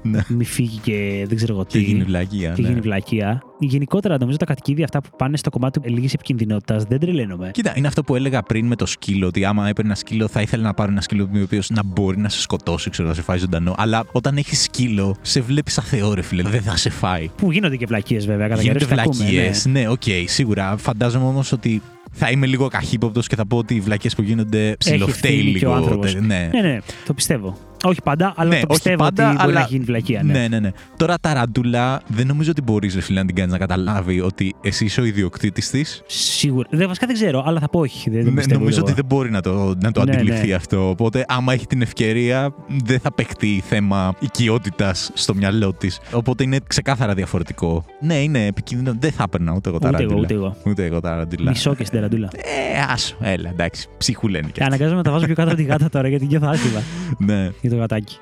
Ναι. 0.05 0.21
Μη 0.29 0.45
φύγει 0.45 0.79
και 0.79 1.25
δεν 1.29 1.37
ξέρω 1.37 1.53
εγώ 1.55 1.65
Και 1.65 1.79
τι. 1.79 1.85
γίνει 1.85 2.03
βλακεία. 2.05 2.53
και 2.53 2.63
ναι. 2.63 2.69
γίνει 2.69 2.81
βλακεία. 2.81 3.43
Γενικότερα, 3.59 4.17
νομίζω 4.19 4.37
τα 4.37 4.45
κατοικίδια 4.45 4.85
αυτά 4.85 5.01
που 5.01 5.09
πάνε 5.19 5.37
στο 5.37 5.51
κομμάτι 5.51 5.81
λίγης 5.85 6.13
επικινδυνότητας 6.15 6.85
δεν 6.85 7.01
τρελαίνομαι. 7.01 7.51
Κοίτα, 7.53 7.73
είναι 7.77 7.87
αυτό 7.87 8.03
που 8.03 8.15
έλεγα 8.15 8.43
πριν 8.43 8.67
με 8.67 8.77
το 8.77 8.87
σκύλο. 8.87 9.27
Ότι 9.27 9.45
άμα 9.45 9.69
έπαιρνε 9.69 9.91
ένα 9.91 9.99
σκύλο, 9.99 10.29
θα 10.29 10.41
ήθελα 10.41 10.63
να 10.63 10.75
πάρω 10.75 10.91
ένα 10.91 11.01
σκύλο 11.01 11.29
ο 11.35 11.41
οποίος 11.43 11.71
να 11.71 11.83
μπορεί 11.85 12.19
να 12.19 12.29
σε 12.29 12.41
σκοτώσει, 12.41 12.91
ξέρω, 12.91 13.09
να 13.09 13.15
σε 13.15 13.23
φάει 13.23 13.39
ζωντανό. 13.39 13.75
Αλλά 13.77 14.05
όταν 14.13 14.37
έχεις 14.37 14.63
σκύλο, 14.63 15.17
σε 15.23 15.41
βλέπεις 15.41 15.73
σαν 15.73 15.85
θεό, 15.85 16.15
ρε 16.15 16.23
φίλε. 16.23 16.43
Δεν 16.43 16.63
θα 16.63 16.77
σε 16.77 16.91
φάει. 16.91 17.31
Που 17.37 17.53
γίνονται 17.53 17.77
και 17.77 17.87
βλακείες 17.87 18.27
βέβαια, 18.27 18.49
κατά 18.49 18.61
Γίνονται 18.63 18.79
καιρούς 18.85 18.97
τα 18.97 19.03
ακούμε, 19.03 19.25
βλακείες. 19.25 19.67
ναι. 19.67 19.81
Ναι, 19.81 19.89
οκ, 19.89 20.03
σίγουρα. 20.27 20.77
Φαντάζομαι 20.77 21.27
όμως 21.27 21.53
ότι 21.53 21.83
θα 22.13 22.31
είμαι 22.31 22.47
λίγο 22.47 22.69
καχύποπτος 22.69 23.27
και 23.27 23.37
θα 23.37 23.47
πω 23.47 23.57
ότι 23.57 23.75
οι 23.75 23.81
βλακίες 23.81 24.15
που 24.15 24.23
γίνονται 24.23 24.75
ψηλοφταίει 24.79 25.33
ευθύνη 25.33 25.59
και 25.59 25.67
ο 25.67 25.69
λίγο. 25.69 25.73
άνθρωπος. 25.83 26.15
Ναι. 26.15 26.49
Ναι, 26.53 26.61
ναι, 26.61 26.79
το 27.07 27.15
πιστεύω. 27.15 27.57
Όχι 27.85 28.01
πάντα, 28.05 28.33
αλλά 28.37 28.49
Ναι, 28.51 28.55
το 28.61 28.67
όχι 28.69 28.75
πιστεύω 28.83 28.97
πάντα, 29.05 29.27
ότι 29.29 29.37
μπορεί 29.37 29.51
αλλά- 29.51 29.61
να 29.61 29.67
γίνει 29.67 29.85
βλακεία. 29.85 30.23
Ναι. 30.23 30.33
Ναι, 30.33 30.49
ναι, 30.49 30.59
ναι. 30.61 30.71
Τώρα 30.97 31.15
ταραντούλα 31.21 32.03
δεν 32.07 32.27
νομίζω 32.27 32.51
ότι 32.51 32.63
μπορείς 32.63 33.11
να 33.11 33.25
την 33.25 33.35
κάνεις 33.35 33.53
να 33.53 33.59
καταλάβει 33.59 34.21
ότι 34.21 34.55
εσύ 34.63 34.85
είσαι 34.85 35.01
ο 35.01 35.05
ιδιοκτήτης 35.05 35.71
της. 35.71 36.03
Σίγουρα. 36.07 36.69
Δεν, 36.71 36.87
βασικά 36.87 37.07
δεν 37.07 37.15
ξέρω, 37.15 37.43
αλλά 37.47 37.61
θα 37.61 37.69
πω 37.69 37.81
όχι. 37.81 38.11
Δεν, 38.11 38.23
δεν 38.25 38.33
Ναι, 38.33 38.37
πιστεύω 38.39 38.59
νομίζω 38.59 38.77
εγώ. 38.77 38.87
ότι 38.87 38.95
δεν 38.95 39.05
μπορεί 39.05 39.31
να 39.31 39.41
το, 39.41 39.75
να 39.83 39.91
το 39.93 40.05
Ναι, 40.05 40.13
αντιληφθεί 40.17 40.47
ναι. 40.47 40.55
αυτό. 40.55 40.89
Οπότε, 40.89 41.25
άμα 41.29 41.53
έχει 41.53 41.67
την 41.67 41.83
ευκαιρία, 41.83 42.55
δεν 42.85 43.01
θα 43.01 43.13
παιχτεί 43.13 43.63
θέμα 43.69 44.15
οικειότητας 44.19 45.11
στο 45.15 45.35
μυαλό 45.35 45.73
της. 45.73 46.01
Οπότε 46.13 46.43
είναι 46.43 46.59
ξεκάθαρα 46.67 47.15
διαφορετικό. 47.15 47.85
Ναι, 48.01 48.15
είναι 48.15 48.47
επικίνδυνο. 48.47 48.97
Δεν 48.99 49.13
θα 49.13 49.23
έπαιρνα 49.27 49.53
ούτε 49.57 49.69
εγώ 49.69 49.77
Ούτε 49.79 49.87
εγώ, 49.87 49.97
ταραντούλα. 49.97 50.21
ούτε 50.25 50.35
εγώ. 50.35 50.57
Ούτε 50.67 50.85
εγώ 50.85 51.01
ταραντούλα. 51.01 51.51
Μισό 51.51 51.75
και 51.75 51.85
στην 51.85 51.99
ταραντούλα. 51.99 52.29
Ε, 52.35 52.93
άσο, 52.93 53.17
έλα, 53.21 53.49
εντάξει. 53.51 53.89
Ψυχού 53.99 54.29
λένε 54.29 54.47
και 54.47 54.53
Και 54.53 54.65
αναγκάζομαι 54.65 54.97
να 54.97 55.03
τα 55.03 55.11
βάζω 55.11 55.25
πιο 55.27 55.35
κάτω 55.35 55.49
από 55.49 55.57
τη 55.59 55.63
γάτα 55.63 55.89
τώρα 55.89 56.09
γιατί 56.09 56.27
νιώθω 56.27 56.47
άσχημα 56.47 56.81
Ναι. 57.19 57.51
Για 57.75 57.87
το 57.87 57.95
γατάκι. 57.95 58.19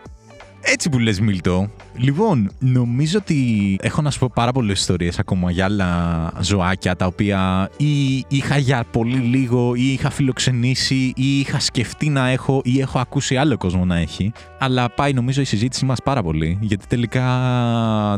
Έτσι 0.60 0.88
που 0.88 0.98
λες 0.98 1.20
Μίλτο. 1.20 1.70
Λοιπόν, 1.96 2.50
νομίζω 2.58 3.18
ότι 3.18 3.78
έχω 3.82 4.02
να 4.02 4.10
σου 4.10 4.18
πω 4.18 4.30
πάρα 4.34 4.52
πολλές 4.52 4.78
ιστορίες 4.80 5.18
ακόμα 5.18 5.50
για 5.50 5.64
άλλα 5.64 6.32
ζωάκια 6.40 6.96
τα 6.96 7.06
οποία 7.06 7.70
ή 7.76 8.24
είχα 8.28 8.58
για 8.58 8.84
πολύ 8.90 9.16
λίγο 9.16 9.74
ή 9.74 9.92
είχα 9.92 10.10
φιλοξενήσει 10.10 11.12
ή 11.16 11.38
είχα 11.38 11.60
σκεφτεί 11.60 12.08
να 12.08 12.28
έχω 12.28 12.60
ή 12.64 12.80
έχω 12.80 12.98
ακούσει 12.98 13.36
άλλο 13.36 13.56
κόσμο 13.56 13.84
να 13.84 13.96
έχει. 13.96 14.32
Αλλά 14.58 14.90
πάει 14.90 15.12
νομίζω 15.12 15.40
η 15.40 15.44
συζήτησή 15.44 15.84
μας 15.84 16.02
πάρα 16.02 16.22
πολύ 16.22 16.58
γιατί 16.60 16.86
τελικά 16.86 17.24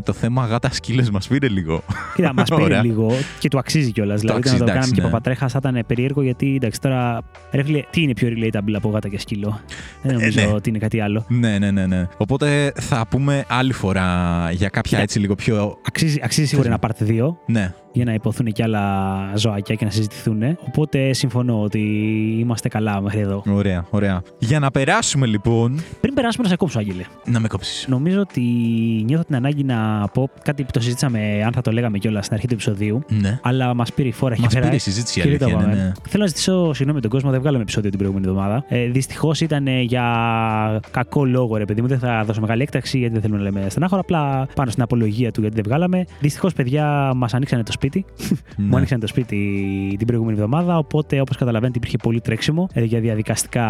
το 0.05 0.13
θέμα 0.13 0.45
γάτα 0.45 0.71
σκύλες 0.71 1.09
μας 1.09 1.27
πήρε 1.27 1.47
λίγο. 1.47 1.83
Κοίτα, 2.15 2.33
μας 2.33 2.49
πήρε 2.55 2.63
Ωραία. 2.63 2.83
λίγο 2.83 3.11
και 3.39 3.47
του 3.47 3.57
αξίζει 3.57 3.91
κιόλας. 3.91 4.19
Δηλαδή, 4.19 4.37
αξίζει, 4.37 4.59
να 4.59 4.65
το 4.65 4.71
εντάξει, 4.71 4.89
κάναμε 4.89 5.01
και 5.01 5.01
ναι. 5.01 5.07
παπατρέχας 5.07 5.51
θα 5.51 5.59
ήταν 5.61 5.83
περίεργο 5.87 6.21
γιατί 6.21 6.55
εντάξει 6.55 6.81
τώρα. 6.81 7.21
Ρε 7.51 7.63
φίλε, 7.63 7.83
τι 7.89 8.01
είναι 8.01 8.13
πιο 8.13 8.29
relatable 8.31 8.73
από 8.75 8.89
γάτα 8.89 9.09
και 9.09 9.19
σκύλο. 9.19 9.59
Δεν 10.01 10.13
νομίζω 10.13 10.41
ναι. 10.41 10.47
ότι 10.47 10.69
είναι 10.69 10.79
κάτι 10.79 10.99
άλλο. 10.99 11.25
ναι, 11.27 11.59
ναι, 11.59 11.71
ναι, 11.71 11.85
ναι. 11.85 12.07
Οπότε 12.17 12.45
Οπότε 12.45 12.73
θα 12.81 13.05
πούμε 13.09 13.45
άλλη 13.47 13.64
φορά 13.73 14.49
για 14.51 14.69
κάποια 14.69 14.97
Ναι. 14.97 15.03
έτσι 15.03 15.19
λίγο 15.19 15.35
πιο. 15.35 15.77
Αξίζει, 15.87 16.19
αξίζει 16.23 16.47
σίγουρα 16.47 16.69
Θες 16.69 16.77
ένα 17.07 17.27
part 17.29 17.31
2 17.31 17.35
Ναι, 17.45 17.73
για 17.91 18.05
να 18.05 18.13
υποθούν 18.13 18.45
και 18.51 18.63
άλλα 18.63 18.83
ζωάκια 19.35 19.75
και 19.75 19.85
να 19.85 19.91
συζητηθούν. 19.91 20.41
Οπότε 20.67 21.13
συμφωνώ 21.13 21.61
ότι 21.61 21.79
είμαστε 22.39 22.67
καλά 22.69 23.01
μέχρι 23.01 23.19
εδώ. 23.19 23.43
ωραία, 23.49 23.85
ωραία. 23.89 24.21
Για 24.39 24.59
να 24.59 24.71
περάσουμε 24.71 25.25
λοιπόν. 25.25 25.79
Πριν 26.01 26.13
περάσουμε 26.13 26.43
να 26.43 26.49
σε 26.49 26.55
κόψω, 26.55 26.79
Άγγελε. 26.79 27.03
Να 27.25 27.39
με 27.39 27.47
κόψεις. 27.47 27.85
Νομίζω 27.89 28.19
ότι 28.19 28.41
νιώθω 29.05 29.23
την 29.23 29.35
ανάγκη 29.35 29.63
να 29.63 30.07
πω 30.13 30.29
κάτι 30.43 30.63
που 30.63 30.71
το 30.73 30.79
συζήτησαμε, 30.79 31.43
αν 31.45 31.51
θα 31.53 31.61
το 31.61 31.71
λέγαμε 31.71 31.97
κιόλας 31.97 32.23
στην 32.25 32.35
αρχή 32.35 32.47
του 32.47 32.53
επεισοδίου. 32.53 33.03
Ναι. 33.21 33.39
Αλλά 33.43 33.73
μας 33.73 33.93
πήρε 33.93 34.07
η 34.07 34.11
φόρα 34.11 34.35
Μας 34.35 34.45
εκεί 34.45 34.53
πέρα. 34.53 34.63
πήρε 34.65 34.75
η 34.75 34.79
συζήτηση 34.79 35.19
η 35.19 35.23
Και 35.23 35.29
δεν 35.29 35.37
το 35.37 35.45
αλήθεια. 35.45 35.63
είναι, 35.63 35.71
είπαμε. 35.73 35.85
ναι. 35.87 35.91
Θέλω 36.09 36.23
να 36.23 36.29
ζητήσω 36.29 36.73
συγγνώμη 36.73 37.01
τον 37.01 37.09
κόσμο, 37.09 37.31
δεν 37.31 37.39
βγάλαμε 37.39 37.61
επεισόδιο 37.63 37.89
την 37.89 37.99
προηγούμενη 37.99 38.27
εβδομάδα. 38.31 38.65
Ε, 38.67 38.85
Δυστυχώς 38.87 39.41
ήταν 39.41 39.67
ε, 39.67 39.81
για 39.81 40.03
κακό 40.91 41.25
λόγο, 41.25 41.55
ρε 41.57 41.65
παιδί 41.65 41.81
μου. 41.81 41.87
Δεν 41.87 41.99
θα 41.99 42.23
δώσω 42.25 42.41
μεγάλη 42.41 42.61
έκταξη 42.61 42.97
γιατί 42.97 43.13
δεν 43.13 43.21
θέλουμε 43.21 43.39
να 43.39 43.45
λέμε 43.45 43.54
στενάχωρα. 43.67 44.01
Απλά 44.01 44.47
πάνω 44.55 44.71
στην 44.71 44.83
απολογία 44.83 45.31
του 45.31 45.41
γιατί 45.41 45.55
δεν 45.55 45.63
βγάλαμε. 45.67 46.05
Δυστυχώς, 46.19 46.53
παιδιά, 46.53 47.11
μας 47.15 47.33
ανοίξανε 47.33 47.63
το 47.63 47.71
σπίτι. 47.71 48.05
Μου 48.57 48.65
Ναι. 48.67 48.75
ανοίξανε 48.75 49.01
το 49.01 49.07
σπίτι 49.07 49.35
την 49.97 50.07
προηγούμενη 50.07 50.37
εβδομάδα. 50.37 50.77
Οπότε, 50.77 51.19
όπως 51.21 51.37
καταλαβαίνετε, 51.37 51.77
υπήρχε 51.77 51.97
πολύ 52.03 52.21
τρέξιμο 52.21 52.67
ε, 52.73 52.83
για 52.83 52.99
διαδικαστικά 52.99 53.63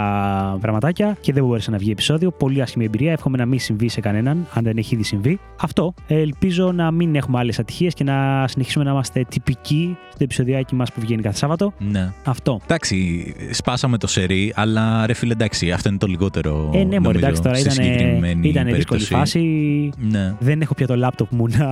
πραγματάκια 0.62 1.18
και 1.22 1.34
δεν 1.34 1.46
μπόρεσε 1.46 1.72
να 1.72 1.78
βγει 1.78 1.92
επεισόδιο. 1.92 2.32
Πολύ 2.32 2.62
άσχημη 2.62 2.86
εμπειρία. 2.86 3.12
Εύχομαι 3.12 3.38
να 3.38 3.46
μην 3.46 3.60
συμβεί 3.60 3.88
σε 3.88 4.00
κανέναν, 4.02 4.48
αν 4.54 4.64
δεν 4.64 4.78
έχει 4.78 4.94
ήδη 4.94 5.04
συμβεί. 5.04 5.40
Αυτό. 5.62 5.94
Ε, 6.08 6.20
ελπίζω 6.20 6.72
να 6.72 6.92
μην 6.92 7.16
έχουμε 7.16 7.40
άλλες 7.40 7.60
ατυχίες 7.60 7.94
και 7.94 8.04
να 8.04 8.48
συνεχίσουμε 8.48 8.84
να 8.84 8.92
είμαστε 8.92 9.26
τυπικοί 9.30 9.98
στο 10.16 10.24
επεισοδιάκι 10.24 10.76
μας 10.76 10.92
που 10.92 11.02
βγαίνει 11.02 11.22
κάθε 11.22 11.38
Σάββατο. 11.38 11.74
Ναι. 11.80 12.12
Αυτό. 12.24 12.60
Εντάξει, 12.64 13.26
σπάσαμε 13.52 13.98
το 13.98 14.08
σερί, 14.08 14.54
αλλά 14.56 15.06
ρε 15.06 15.14
φίλε, 15.14 15.32
εντάξει, 15.34 15.72
αυτό 15.72 15.90
είναι 15.90 15.98
το 15.98 16.08
λιγότερο. 16.08 16.70
Ε, 16.74 16.78
ναι, 16.78 16.84
μωρέ, 16.84 17.00
νομίζω, 17.00 17.18
εντάξει, 17.26 17.42
τώρα 17.42 17.56
στη 17.56 17.64
ήταν, 17.70 17.74
συγκεκριμένη 17.86 18.50
ήταν 18.50 18.66
δύσκολη 18.66 18.84
περίπτωση. 18.84 19.14
φάση. 19.14 19.90
Ναι. 20.12 20.36
Δεν 20.40 20.62
έχω 20.62 20.74
πια 20.74 20.88
το 20.88 20.96
λάπτοπ 20.96 21.32
μου 21.34 21.48
να 21.48 21.68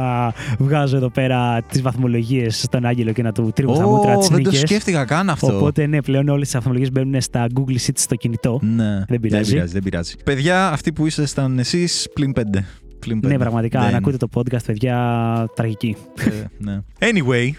βγάζω 0.59 0.95
εδώ 0.95 1.09
πέρα 1.09 1.61
τις 1.61 1.81
βαθμολογίες 1.81 2.61
στον 2.61 2.85
Άγγελο 2.85 3.11
και 3.11 3.21
να 3.21 3.31
του 3.31 3.51
τρίβω 3.55 3.73
τα 3.77 3.87
μούτρα 3.87 4.15
Ω, 4.15 4.17
τις 4.19 4.27
δεν 4.27 4.43
το 4.43 4.49
νίκε. 4.49 4.65
σκέφτηκα 4.65 5.05
καν 5.05 5.29
αυτό. 5.29 5.55
Οπότε 5.57 5.85
ναι, 5.87 6.01
πλέον 6.01 6.27
όλες 6.27 6.45
τις 6.47 6.55
βαθμολογίες 6.55 6.91
μπαίνουν 6.91 7.21
στα 7.21 7.47
Google 7.55 7.71
Sheets 7.87 7.91
στο 7.95 8.15
κινητό. 8.15 8.59
Ναι, 8.63 9.03
Δεν 9.07 9.19
πειράζει. 9.19 9.43
Δεν 9.43 9.53
πειράζει, 9.53 9.73
δεν 9.73 9.83
πειράζει. 9.83 10.13
Παιδιά, 10.23 10.69
αυτοί 10.69 10.91
που 10.93 11.05
ήσασταν 11.05 11.59
εσείς, 11.59 12.09
πλην 12.13 12.31
πέντε. 12.33 12.65
Πλην 12.99 13.19
πέντε. 13.19 13.33
Ναι, 13.33 13.39
πραγματικά. 13.39 13.81
Δεν- 13.81 13.91
Να 13.91 13.97
ακούτε 13.97 14.17
το 14.17 14.27
podcast, 14.33 14.63
παιδιά, 14.65 14.97
τραγική. 15.55 15.95
ε, 16.25 16.29
ναι. 16.57 16.79
Anyway, 16.99 17.49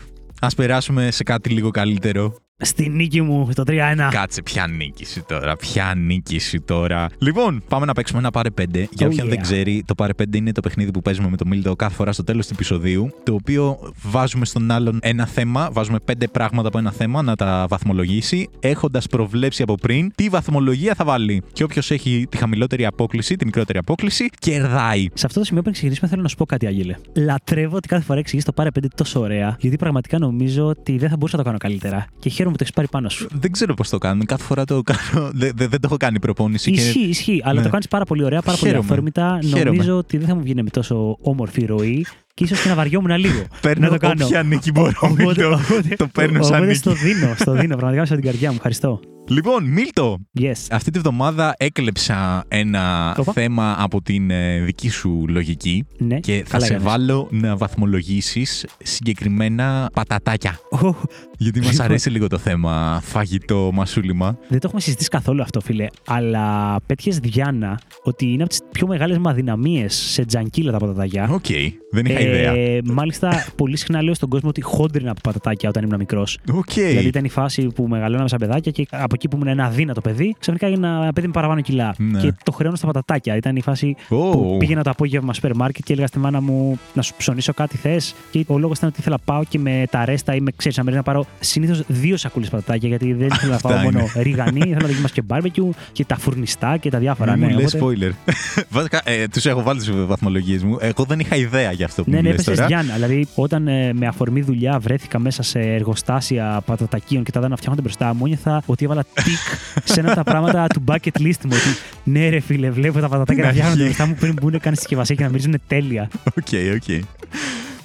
ας 0.44 0.54
περάσουμε 0.54 1.10
σε 1.10 1.22
κάτι 1.22 1.48
λίγο 1.50 1.70
καλύτερο. 1.70 2.43
Στη 2.58 2.88
νίκη 2.88 3.20
μου, 3.20 3.48
το 3.54 3.62
3-1. 3.66 3.72
Κάτσε, 4.10 4.42
ποια 4.42 4.66
νίκηση 4.66 5.24
τώρα, 5.28 5.56
ποια 5.56 5.94
νίκηση 5.96 6.60
τώρα. 6.60 7.08
Λοιπόν, 7.18 7.62
πάμε 7.68 7.86
να 7.86 7.92
παίξουμε 7.92 8.18
ένα 8.18 8.30
πάρε 8.30 8.48
5. 8.60 8.64
Για 8.72 9.06
Oh, 9.06 9.10
όποιον 9.10 9.26
yeah. 9.26 9.30
δεν 9.30 9.40
ξέρει, 9.40 9.82
το 9.86 9.94
πάρε 9.94 10.12
5 10.22 10.36
είναι 10.36 10.52
το 10.52 10.60
παιχνίδι 10.60 10.90
που 10.90 11.02
παίζουμε 11.02 11.28
με 11.28 11.36
το 11.36 11.46
Μίλτο 11.46 11.76
κάθε 11.76 11.94
φορά 11.94 12.12
στο 12.12 12.24
τέλος 12.24 12.46
του 12.46 12.52
επεισοδίου. 12.54 13.10
Το 13.22 13.34
οποίο 13.34 13.78
βάζουμε 14.02 14.44
στον 14.44 14.70
άλλον 14.70 14.98
ένα 15.02 15.26
θέμα, 15.26 15.68
βάζουμε 15.72 15.98
5 16.06 16.12
πράγματα 16.32 16.68
από 16.68 16.78
ένα 16.78 16.90
θέμα 16.92 17.22
να 17.22 17.36
τα 17.36 17.66
βαθμολογήσει, 17.68 18.48
έχοντας 18.60 19.06
προβλέψει 19.06 19.62
από 19.62 19.74
πριν 19.74 20.12
τι 20.14 20.28
βαθμολογία 20.28 20.94
θα 20.94 21.04
βάλει. 21.04 21.42
Και 21.52 21.64
όποιος 21.64 21.90
έχει 21.90 22.26
τη 22.28 22.36
χαμηλότερη 22.36 22.86
απόκληση, 22.86 23.36
τη 23.36 23.44
μικρότερη 23.44 23.78
απόκληση, 23.78 24.28
κερδάει. 24.38 25.08
Σε 25.14 25.26
αυτό 25.26 25.38
το 25.38 25.44
σημείο 25.46 25.62
πριν 25.62 25.74
ξεκινήσουμε, 25.74 26.08
θέλω 26.08 26.22
να 26.22 26.28
σου 26.28 26.36
πω 26.36 26.46
κάτι, 26.46 26.66
Άγγελε. 26.66 26.96
Λατρεύω 27.14 27.76
ότι 27.76 27.88
κάθε 27.88 28.04
φορά 28.04 28.18
εξηγείς 28.18 28.44
το 28.44 28.52
πάρε 28.52 28.68
5 28.80 28.84
τόσο 28.96 29.20
ωραία, 29.20 29.56
γιατί 29.60 29.76
πραγματικά 29.76 30.18
νομίζω 30.18 30.66
ότι 30.66 30.98
δεν 30.98 31.08
θα 31.08 31.16
μπορούσα 31.16 31.36
να 31.36 31.42
το 31.42 31.48
κάνω 31.48 31.58
καλύτερα. 31.58 32.06
Και 32.18 32.28
χαίρομαι 32.44 32.56
που 32.56 32.56
το 32.56 32.62
έχεις 32.62 32.72
πάρει 32.74 32.88
πάνω 32.88 33.08
σου. 33.08 33.26
Δεν 33.40 33.52
ξέρω 33.52 33.74
πώς 33.74 33.88
το 33.88 33.98
κάνουμε. 33.98 34.24
Κάθε 34.24 34.42
φορά 34.42 34.64
το 34.64 34.82
κάνω. 34.82 35.30
Δεν, 35.40 35.52
δεν, 35.54 35.68
δεν 35.70 35.80
το 35.80 35.86
έχω 35.86 35.96
κάνει 35.96 36.20
προπόνηση. 36.20 36.70
και- 36.70 36.80
Ισχύει, 36.80 37.00
ισχύει. 37.08 37.40
Αλλά 37.44 37.58
Ναι. 37.58 37.64
το 37.64 37.70
κάνεις 37.70 37.88
πάρα 37.88 38.04
πολύ 38.04 38.24
ωραία, 38.24 38.42
πάρα 38.42 38.58
πολύ 38.58 38.70
Χαίρομαι. 38.70 38.88
αφόρμητα. 38.90 39.38
Χαίρομαι. 39.42 39.64
Νομίζω 39.64 39.96
ότι 39.96 40.18
δεν 40.18 40.28
θα 40.28 40.34
μου 40.34 40.40
βγει 40.42 40.54
με 40.54 40.62
τόσο 40.70 41.16
όμορφη 41.20 41.64
ροή 41.64 42.06
και 42.34 42.44
ίσως 42.44 42.60
και 42.62 42.68
να 42.68 42.74
βαριόμουν 42.74 43.16
λίγο. 43.18 43.42
Παίρνω 43.62 43.86
να 43.86 43.92
το 43.92 43.98
κάνω. 43.98 44.24
όποια 44.24 44.42
νίκη 44.42 44.70
μπορώ. 44.70 44.92
Οπότε- 45.00 45.22
Μίλτο. 45.24 45.50
οπότε- 45.52 45.96
το 45.96 46.06
παίρνω 46.06 46.42
σαν 46.42 46.52
οπότε 46.54 46.66
νίκη. 46.66 46.78
στο 46.78 46.92
δίνω, 46.92 47.34
στο 47.38 47.52
δίνω. 47.52 47.76
Πραγματικά 47.76 48.00
μέσα 48.00 48.12
από 48.14 48.22
την 48.22 48.30
καρδιά 48.30 48.48
μου. 48.50 48.54
Ευχαριστώ. 48.56 49.00
Λοιπόν, 49.28 49.64
Μίλτο, 49.64 50.18
Yes. 50.40 50.52
αυτή 50.70 50.90
τη 50.90 50.98
βδομάδα 50.98 51.54
έκλεψα 51.56 52.44
ένα 52.48 53.14
Όπα. 53.18 53.32
θέμα 53.32 53.76
από 53.78 54.02
την 54.02 54.30
ε, 54.30 54.58
δική 54.60 54.88
σου 54.88 55.24
λογική 55.28 55.86
Ναι, 55.98 56.20
και 56.20 56.42
θα 56.46 56.50
καλά 56.50 56.64
σε 56.64 56.72
έκανες. 56.72 56.92
βάλω 56.92 57.28
να 57.30 57.56
βαθμολογήσεις 57.56 58.66
συγκεκριμένα 58.82 59.90
πατατάκια. 59.94 60.58
Ω, 60.70 60.94
Γιατί 61.38 61.58
μας 61.60 61.70
Λοιπόν. 61.70 61.84
αρέσει 61.86 62.10
λίγο 62.10 62.26
το 62.26 62.38
θέμα 62.38 63.00
φαγητό, 63.04 63.70
μασούλημα. 63.74 64.38
Δεν 64.48 64.58
το 64.58 64.66
έχουμε 64.66 64.80
συζητήσει 64.80 65.08
καθόλου 65.08 65.42
αυτό, 65.42 65.60
φίλε. 65.60 65.86
Αλλά 66.06 66.76
πέτυχες 66.86 67.18
διάνα 67.18 67.80
ότι 68.02 68.26
είναι 68.32 68.42
από 68.42 68.50
τις 68.50 68.60
πιο 68.72 68.86
μεγάλες 68.86 69.18
μου 69.18 69.28
αδυναμίες 69.28 69.94
σε 69.94 70.24
junk-ίλα 70.24 70.72
τα 70.72 70.78
πατατάκια. 70.78 71.28
Οκ, 71.30 71.44
δεν 71.90 72.04
είχα 72.04 72.20
ιδέα. 72.24 72.52
Ε, 72.52 72.80
μάλιστα, 72.84 73.46
πολύ 73.56 73.76
συχνά 73.76 74.02
λέω 74.02 74.14
στον 74.14 74.28
κόσμο 74.28 74.48
ότι 74.48 74.60
χόντρυνα 74.62 75.10
από 75.10 75.20
πατατάκια 75.20 75.68
όταν 75.68 75.82
ήμουν 75.84 75.96
μικρός. 75.98 76.38
Οκ. 76.52 76.72
Δηλαδή 76.72 77.06
ήταν 77.06 77.24
η 77.24 77.28
φάση 77.28 77.62
που 77.66 77.86
μεγαλώναμε 77.88 78.28
σαν 78.28 78.38
παιδάκια 78.38 78.72
και 78.72 78.86
από 78.90 79.14
εκεί 79.14 79.28
που 79.28 79.36
ήμουν 79.36 79.48
ένα 79.48 79.64
αδύνατο 79.64 80.00
παιδί, 80.00 80.36
ξαφνικά 80.38 80.66
έγινα 80.66 80.88
ένα 81.02 81.12
παιδί 81.12 81.26
με 81.26 81.32
παραπάνω 81.32 81.60
κιλά. 81.60 81.94
Ναι. 81.98 82.20
Και 82.20 82.32
το 82.44 82.52
χρεώνω 82.52 82.76
στα 82.76 82.86
πατατάκια. 82.86 83.36
Ήταν 83.36 83.56
η 83.56 83.60
φάση 83.62 83.96
Ω. 84.08 84.30
που 84.30 84.56
πήγαινα 84.58 84.82
το 84.82 84.90
απόγευμα 84.90 85.32
στο 85.32 85.40
σούπερ 85.40 85.56
μάρκετ 85.56 85.84
και 85.84 85.92
έλεγα 85.92 86.06
στη 86.06 86.18
μάνα 86.18 86.40
μου 86.40 86.78
να 86.94 87.02
σου 87.02 87.14
ψωνίσω 87.16 87.52
κάτι 87.52 87.76
θες; 87.76 88.14
Και 88.30 88.44
ο 88.46 88.58
λόγος 88.58 88.76
ήταν 88.76 88.88
ότι 88.88 89.00
ήθελα 89.00 89.16
να 89.26 89.32
πάω 89.34 89.44
και 89.48 89.58
με 89.58 89.84
τα 89.90 90.04
ρέστα 90.04 90.34
ή 90.34 90.40
με 90.40 90.50
ξέρεις 90.56 90.78
να 90.84 91.02
πάρω 91.02 91.26
συνήθως 91.40 91.82
δύο 91.86 92.16
σακούλες 92.16 92.48
πατατάκια 92.48 92.88
γιατί 92.88 93.12
δεν 93.12 93.26
ήθελα 93.26 93.50
να 93.50 93.54
Αυτά 93.56 93.68
πάω 93.68 93.78
μόνο 93.78 93.98
είναι. 93.98 94.10
ρίγανη, 94.22 94.58
ήθελα 94.58 94.80
να 94.80 94.86
δοκιμάσω 94.86 95.14
και 95.14 95.22
μπάρμπεκιου 95.22 95.74
και 95.92 96.04
τα 96.04 96.18
φουρνιστά 96.18 96.76
και 96.76 96.90
τα 96.90 96.98
διάφορα. 96.98 97.36
Μην 97.36 97.46
ναι, 97.46 97.52
μου 97.52 97.60
λες 97.60 97.74
οπότε- 97.74 97.96
spoiler. 97.98 98.32
Βασικά, 98.76 99.00
ε, 99.04 99.26
τους 99.28 99.46
έχω 99.46 99.62
βάλει 99.62 99.80
στις 99.80 99.94
βαθμολογίες 100.06 100.62
μου. 100.62 100.76
Εγώ 100.80 101.04
δεν 101.04 101.20
είχα 101.20 101.36
ιδέα 101.36 101.72
για 101.72 101.86
αυτό 101.86 102.04
που 102.04 102.10
Ναι, 102.14 102.20
μου 102.20 102.28
ναι, 102.28 102.34
λες 102.34 102.46
έπεσε 102.46 102.50
τώρα. 102.62 102.66
διάνα. 102.66 102.94
Δηλαδή, 102.94 103.26
όταν 103.34 103.68
ε, 103.68 103.92
με 103.92 104.06
αφορμή 104.06 104.40
δουλειά 104.42 104.78
βρέθηκα 104.78 105.18
μέσα 105.18 105.42
σε 105.42 105.58
εργοστάσια 105.60 106.62
πατατακίων 106.66 107.24
και 107.24 107.30
τα 107.32 107.40
'δα 107.40 107.49
να 107.49 107.54
φτιάχνονται 107.56 107.82
μπροστά 107.82 108.14
μου, 108.14 108.26
ένιωθα 108.26 108.62
ότι 108.66 108.84
έβαλα 108.84 109.04
τικ 109.14 109.38
σε 109.84 110.00
ένα 110.00 110.08
από 110.08 110.16
τα 110.16 110.24
πράγματα 110.24 110.66
του 110.66 110.84
bucket 110.86 111.18
list 111.18 111.44
μου. 111.44 111.52
Ότι 111.52 111.76
ναι, 112.04 112.28
ρε 112.28 112.40
φίλε, 112.40 112.70
βλέπω 112.70 113.00
τα 113.00 113.08
πατατάκια 113.08 113.42
να 113.42 113.48
Να 113.48 113.54
φτιάχνονται 113.54 113.80
έχει. 113.84 113.88
μπροστά 113.88 114.06
μου 114.06 114.14
πριν 114.20 114.32
μπουν 114.42 114.50
καν 114.50 114.72
στη 114.72 114.80
συσκευασία 114.80 115.14
και 115.14 115.22
να 115.22 115.28
μυρίζουν 115.28 115.54
τέλεια. 115.66 116.08
OK, 116.24 116.48
OK. 116.74 117.04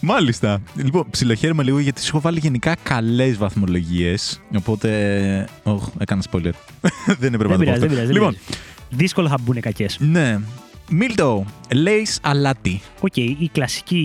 Μάλιστα. 0.01 0.61
Λοιπόν, 0.75 1.05
ψιλοχαίρομαι 1.09 1.63
λίγο 1.63 1.80
γιατί 1.80 2.01
σου 2.01 2.07
έχω 2.09 2.19
βάλει 2.21 2.39
γενικά 2.39 2.75
καλές 2.84 3.38
βαθμολογίες. 3.38 4.41
Οπότε. 4.57 5.47
Οχ, 5.63 5.88
έκανα 5.97 6.21
spoiler. 6.32 6.51
δεν 7.19 7.34
έπρεπε 7.34 7.47
να 7.47 7.57
δεν 7.57 7.57
το 7.57 7.57
πω. 7.57 7.57
πειράζει, 7.57 7.71
αυτό. 7.71 7.80
δεν 7.80 7.89
πειράζει. 7.89 8.11
Λοιπόν, 8.11 8.38
Δύσκολα 8.89 9.30
θα 9.30 9.38
μπουν 9.41 9.59
κακές. 9.59 9.97
ναι. 9.99 10.38
Μίλτο, 10.91 11.45
Lay's 11.74 12.07
αλάτι. 12.21 12.81
Οκ, 13.01 13.17
η 13.17 13.49
κλασική 13.51 13.97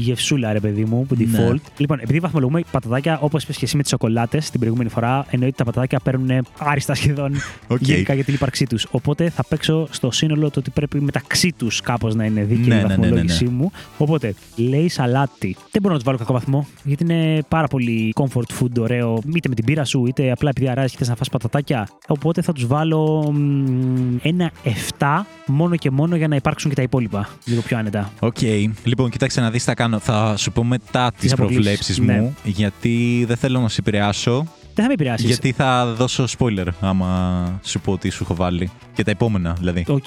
γευσούλα, 0.00 0.52
ρε 0.52 0.60
παιδί 0.60 0.84
μου, 0.84 1.06
που 1.06 1.14
Ναι. 1.18 1.24
default. 1.24 1.60
Λοιπόν, 1.76 1.98
επειδή 2.00 2.18
βαθμολογούμε 2.18 2.60
πατατάκια, 2.70 3.18
όπως 3.20 3.42
είπες 3.42 3.56
και 3.56 3.64
εσύ 3.64 3.76
με 3.76 3.82
τις 3.82 3.90
σοκολάτες 3.90 4.50
την 4.50 4.60
προηγούμενη 4.60 4.88
φορά, 4.90 5.26
εννοείται 5.30 5.54
τα 5.56 5.64
πατατάκια 5.64 6.00
παίρνουν 6.00 6.46
άριστα 6.58 6.94
σχεδόν 6.94 7.32
Οκ. 7.68 7.78
γενικά 7.80 8.14
για 8.14 8.24
την 8.24 8.34
ύπαρξή 8.34 8.66
τους. 8.66 8.86
Οπότε 8.90 9.30
θα 9.30 9.44
παίξω 9.48 9.86
στο 9.90 10.10
σύνολο 10.10 10.50
το 10.50 10.58
ότι 10.58 10.70
πρέπει 10.70 11.00
μεταξύ 11.00 11.52
τους 11.58 11.80
κάπως 11.80 12.14
να 12.14 12.24
είναι 12.24 12.42
δίκαιη 12.44 12.66
Ναι, 12.66 12.74
η 12.74 12.76
ναι, 12.76 12.82
ναι, 12.82 12.88
ναι, 12.88 12.96
βαθμολόγησή 12.96 13.44
μου. 13.44 13.70
Οπότε, 13.98 14.34
Lay's 14.56 14.88
αλάτι. 14.88 15.56
Δεν 15.70 15.82
μπορώ 15.82 15.88
να 15.94 16.00
τους 16.00 16.04
βάλω 16.04 16.18
κακό 16.18 16.32
βαθμό, 16.32 16.66
γιατί 16.84 17.02
είναι 17.02 17.42
πάρα 17.48 17.66
πολύ 17.66 18.12
comfort 18.20 18.60
food, 18.60 18.78
ωραίο, 18.80 19.18
είτε 19.34 19.48
με 19.48 19.54
την 19.54 19.64
μπύρα 19.64 19.84
σου, 19.84 20.06
είτε 20.06 20.30
απλά 20.30 20.48
επειδή 20.48 20.68
αράζει 20.68 20.90
και 20.90 20.96
θες 20.98 21.08
να 21.08 21.14
φας 21.16 21.28
πατατάκια. 21.28 21.88
Οπότε 22.06 22.42
θα 22.42 22.52
τους 22.52 22.66
βάλω 22.66 23.30
μ, 23.32 24.16
ένα 24.22 24.50
7 24.98 25.26
μόνο 25.46 25.76
και 25.76 25.90
μόνο 25.90 26.16
για 26.16 26.27
να 26.28 26.36
υπάρξουν 26.36 26.70
και 26.70 26.76
τα 26.76 26.82
υπόλοιπα. 26.82 27.28
Λίγο 27.44 27.60
πιο 27.60 27.78
άνετα. 27.78 28.12
Οκ. 28.20 28.40
Λοιπόν, 28.84 29.10
κοίταξε 29.10 29.40
να 29.40 29.50
δεις 29.50 29.60
τι 29.60 29.68
θα 29.68 29.74
κάνω. 29.74 29.98
Θα 29.98 30.36
σου 30.36 30.52
πω 30.52 30.64
μετά 30.64 31.10
τι 31.10 31.18
Τις 31.18 31.32
αποκλείσεις. 31.32 31.62
προβλέψεις 31.64 31.98
Ναι. 31.98 32.20
μου. 32.20 32.36
Γιατί 32.44 33.24
δεν 33.28 33.36
θέλω 33.36 33.60
να 33.60 33.68
σε 33.68 33.76
επηρεάσω. 33.80 34.46
Δεν 34.74 34.86
θα 34.86 34.86
με 34.86 34.92
επηρεάσεις. 34.92 35.26
Γιατί 35.26 35.52
θα 35.52 35.86
δώσω 35.86 36.24
spoiler 36.38 36.66
άμα 36.80 37.60
σου 37.64 37.80
πω 37.80 37.98
τι 37.98 38.08
σου 38.10 38.22
έχω 38.22 38.34
βάλει. 38.34 38.70
Και 38.94 39.04
τα 39.04 39.10
επόμενα 39.10 39.52
δηλαδή. 39.58 39.84
Οκ. 39.88 40.04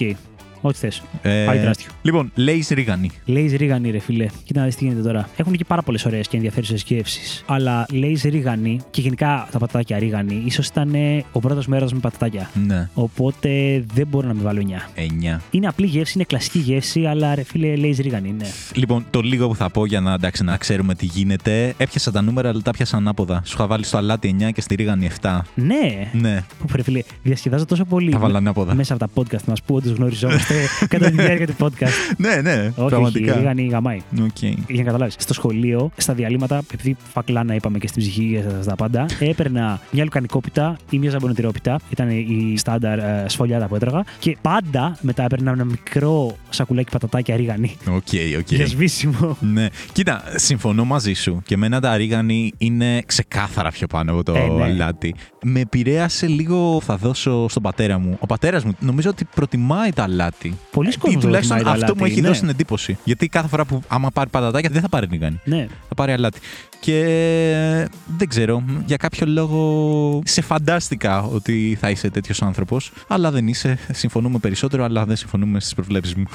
Ό,τι 0.62 0.78
θες. 0.78 1.02
Ε, 1.22 1.44
Πάει 1.46 1.58
τεράστιο. 1.60 1.92
λοιπόν, 2.02 2.32
Lay's 2.36 2.66
ρίγανη. 2.70 3.12
Lay's 3.26 3.54
ρίγανη, 3.54 3.92
ρε 3.92 4.00
φίλε. 4.00 4.28
Κοίτα 4.44 4.60
να 4.60 4.66
δεις 4.66 4.76
τι 4.76 4.84
γίνεται 4.84 5.02
τώρα. 5.04 5.30
Έχουν 5.36 5.54
και 5.54 5.66
πάρα 5.66 5.82
πολλές 5.82 6.06
ωραίες 6.06 6.28
και 6.28 6.36
ενδιαφέρουσες 6.38 6.84
γεύσεις. 6.88 7.44
Αλλά 7.46 7.86
Lay's 7.92 8.24
ρίγανη 8.24 8.80
και 8.92 9.02
γενικά 9.02 9.48
τα 9.52 9.60
πατατάκια 9.60 10.00
ρίγανη, 10.00 10.42
ίσως 10.46 10.68
ήταν 10.68 10.94
ε, 10.94 11.24
ο 11.32 11.40
πρώτος 11.40 11.68
μου 11.68 11.79
έρως 11.79 11.94
με 11.94 12.00
πατατάκια. 12.00 12.50
Ναι. 12.66 12.90
Οπότε 12.94 13.84
δεν 13.94 14.08
μπορώ 14.08 14.28
να 14.28 14.34
με 14.34 14.42
βάλω 14.42 14.62
9. 14.96 15.36
9. 15.36 15.40
Είναι 15.52 15.68
απλή 15.68 15.86
γεύση, 15.86 16.12
είναι 16.16 16.24
κλασική 16.24 16.60
γεύση, 16.60 17.06
αλλά 17.06 17.36
ρε 17.36 17.44
φίλε, 17.44 17.76
Lay's 17.76 17.98
ρίγανη, 18.00 18.32
ναι. 18.38 18.48
Λοιπόν, 18.76 19.06
το 19.10 19.22
λίγο 19.22 19.48
που 19.48 19.56
θα 19.56 19.70
πω 19.70 19.86
για 19.86 20.00
να, 20.02 20.14
εντάξει, 20.14 20.44
να 20.44 20.58
ξέρουμε 20.58 20.96
τι 20.96 21.06
γίνεται. 21.06 21.74
Έπιασα 21.78 22.12
τα 22.12 22.22
νούμερα, 22.22 22.50
αλλά 22.50 22.62
τα 22.62 22.72
πιάσα 22.72 22.98
ανάποδα. 22.98 23.42
Σου 23.46 23.54
είχα 23.58 23.68
βάλει 23.68 23.84
στο 23.84 23.98
αλάτι 23.98 24.36
9 24.40 24.50
και 24.54 24.62
στη 24.62 24.76
ρίγανη 24.76 25.10
7. 25.22 25.40
Ναι, 25.56 26.10
Ναι, 26.14 26.44
που 26.60 26.66
ρε 26.76 26.84
φίλε, 26.84 27.02
διασκεδάζω 27.24 27.66
τόσο 27.66 27.86
πολύ 27.86 28.12
τα 28.12 28.18
βάλα 28.20 28.38
ανάποδα. 28.38 28.74
μέσα 28.76 28.94
από 28.94 29.06
τα 29.08 29.22
podcast 29.22 29.44
μας 29.46 29.62
που 29.62 29.76
όντως 29.76 29.92
γνωριζόμαστε 29.94 30.51
κατά 30.88 31.06
τη 31.10 31.12
διάρκεια 31.22 31.48
του 31.48 31.56
podcast. 31.60 31.90
ναι, 32.18 32.36
ναι, 32.42 32.52
όχι, 32.62 32.74
όχι, 32.78 32.90
πραγματικά. 32.90 33.36
ρίγανη 33.36 33.68
γαμάει. 33.68 34.02
Οκ. 34.22 34.42
Για 34.42 34.56
να 34.68 34.84
καταλάβεις, 34.84 35.16
στο 35.18 35.34
σχολείο, 35.34 35.92
στα 35.98 36.14
διαλείμματα, 36.14 36.62
επειδή 36.74 36.98
φακλάνα 37.14 37.56
είπαμε 37.56 37.78
και 37.78 37.88
στην 37.88 38.02
ψυχή 38.02 38.30
και 38.34 38.62
στα 38.62 38.76
πάντα, 38.76 39.06
έπαιρνα 39.20 39.80
μια 39.92 40.04
λουκανικόπιτα 40.04 40.78
ή 40.90 41.00
μια 41.00 41.10
ζαμπονοτηρόπιτα. 41.10 41.80
Ήταν 41.90 42.10
η 42.10 42.54
στάνταρ 42.58 43.00
ε, 43.00 43.26
σφολιάτα 43.28 43.68
που 43.68 43.76
έτρωγα. 43.76 44.04
Και 44.20 44.38
πάντα 44.42 44.98
μετά 45.02 45.24
έπαιρνα 45.24 45.52
ένα 45.52 45.64
μικρό 45.66 46.36
σακουλάκι 46.50 46.92
πατατάκια 46.92 47.36
ρίγανη. 47.36 47.78
Οκ, 47.88 48.08
οκ. 48.40 48.52
Για 48.52 48.66
σβήσιμο. 48.68 49.38
Ναι. 49.40 49.68
Κοίτα, 49.92 50.24
συμφωνώ 50.36 50.86
μαζί 50.86 51.14
σου. 51.14 51.42
Και 51.46 51.54
εμένα 51.54 51.80
τα 51.82 51.98
ρίγανη 51.98 52.52
είναι 52.58 53.02
ξεκάθαρα 53.06 53.72
πιο 53.72 53.88
πάνω 53.88 54.12
από 54.12 54.24
το 54.24 54.36
Ε, 54.36 54.48
ναι. 54.48 54.64
αλάτι. 54.64 55.16
Με 55.44 55.60
επηρέασε 55.60 56.28
λίγο, 56.28 56.82
θα 56.84 56.96
δώσω 56.98 57.46
στον 57.50 57.62
πατέρα 57.64 58.00
μου. 58.00 58.18
Ο 58.20 58.26
πατέρας 58.26 58.64
μου 58.64 58.76
νομίζω 58.80 59.10
ότι 59.10 59.26
προτιμάει 59.36 59.92
τα 59.92 60.04
αλάτι. 60.04 60.41
Πολλοί 60.72 60.90
Ε, 60.90 60.98
κόσμος 61.00 61.24
τουλάχιστον 61.24 61.58
προτιμάει 61.58 61.80
το 61.80 61.86
αυτό 61.86 61.96
μου 61.96 62.02
αλάτι, 62.02 62.12
έχει 62.12 62.22
ναι. 62.22 62.28
δώσει 62.28 62.40
την 62.40 62.50
εντύπωση. 62.50 62.98
Γιατί 63.04 63.28
κάθε 63.28 63.48
φορά 63.48 63.66
που 63.66 63.82
άμα 63.88 64.10
πάρει 64.12 64.30
πατατάκια 64.30 64.70
δεν 64.70 64.82
θα 64.82 64.90
πάρει 64.90 65.08
ρίγανη. 65.12 65.40
Ναι. 65.44 65.68
Θα 65.88 65.96
πάρει 65.96 66.12
αλάτι. 66.12 66.40
Και 66.80 67.00
ε, 67.00 67.88
δεν 68.18 68.28
ξέρω, 68.28 68.64
για 68.86 68.98
κάποιο 68.98 69.28
λόγο 69.28 70.22
σε 70.26 70.42
φαντάστηκα 70.42 71.22
ότι 71.22 71.78
θα 71.80 71.90
είσαι 71.90 72.10
τέτοιος 72.10 72.42
άνθρωπος, 72.42 72.92
αλλά 73.08 73.32
δεν 73.32 73.48
είσαι. 73.48 73.78
Συμφωνούμε 73.92 74.38
περισσότερο, 74.38 74.84
αλλά 74.84 75.06
δεν 75.06 75.16
συμφωνούμε 75.16 75.60
στις 75.60 75.74
προβλέψεις 75.74 76.16
μου. 76.16 76.26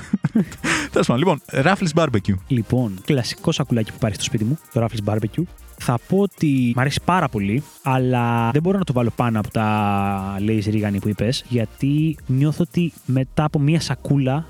Τέλος 0.93 1.07
πάντων, 1.07 1.17
λοιπόν, 1.17 1.41
Ruffles 1.53 2.03
Barbecue. 2.03 2.35
Λοιπόν, 2.47 2.99
κλασικό 3.05 3.53
σακουλάκι 3.53 3.91
που 3.91 3.97
υπάρχει 3.97 4.17
στο 4.17 4.25
σπίτι 4.25 4.45
μου, 4.45 4.59
το 4.73 4.87
Ruffles 4.87 5.13
Barbecue. 5.13 5.43
Θα 5.79 5.99
πω 6.09 6.19
ότι 6.19 6.73
μου 6.75 6.81
αρέσει 6.81 7.01
πάρα 7.05 7.29
πολύ, 7.29 7.63
αλλά 7.83 8.51
δεν 8.51 8.63
μπορώ 8.63 8.79
να 8.79 8.85
το 8.85 8.93
βάλω 8.93 9.11
πάνω 9.17 9.39
από 9.39 9.51
τα 9.51 10.37
Lay's 10.41 10.69
ρίγανη 10.71 10.99
που 10.99 11.09
είπες, 11.09 11.45
γιατί 11.49 12.17
νιώθω 12.27 12.65
ότι 12.69 12.93
μετά 13.07 13.45
από 13.45 13.59
μία 13.59 13.81
σακούλα 13.81 14.47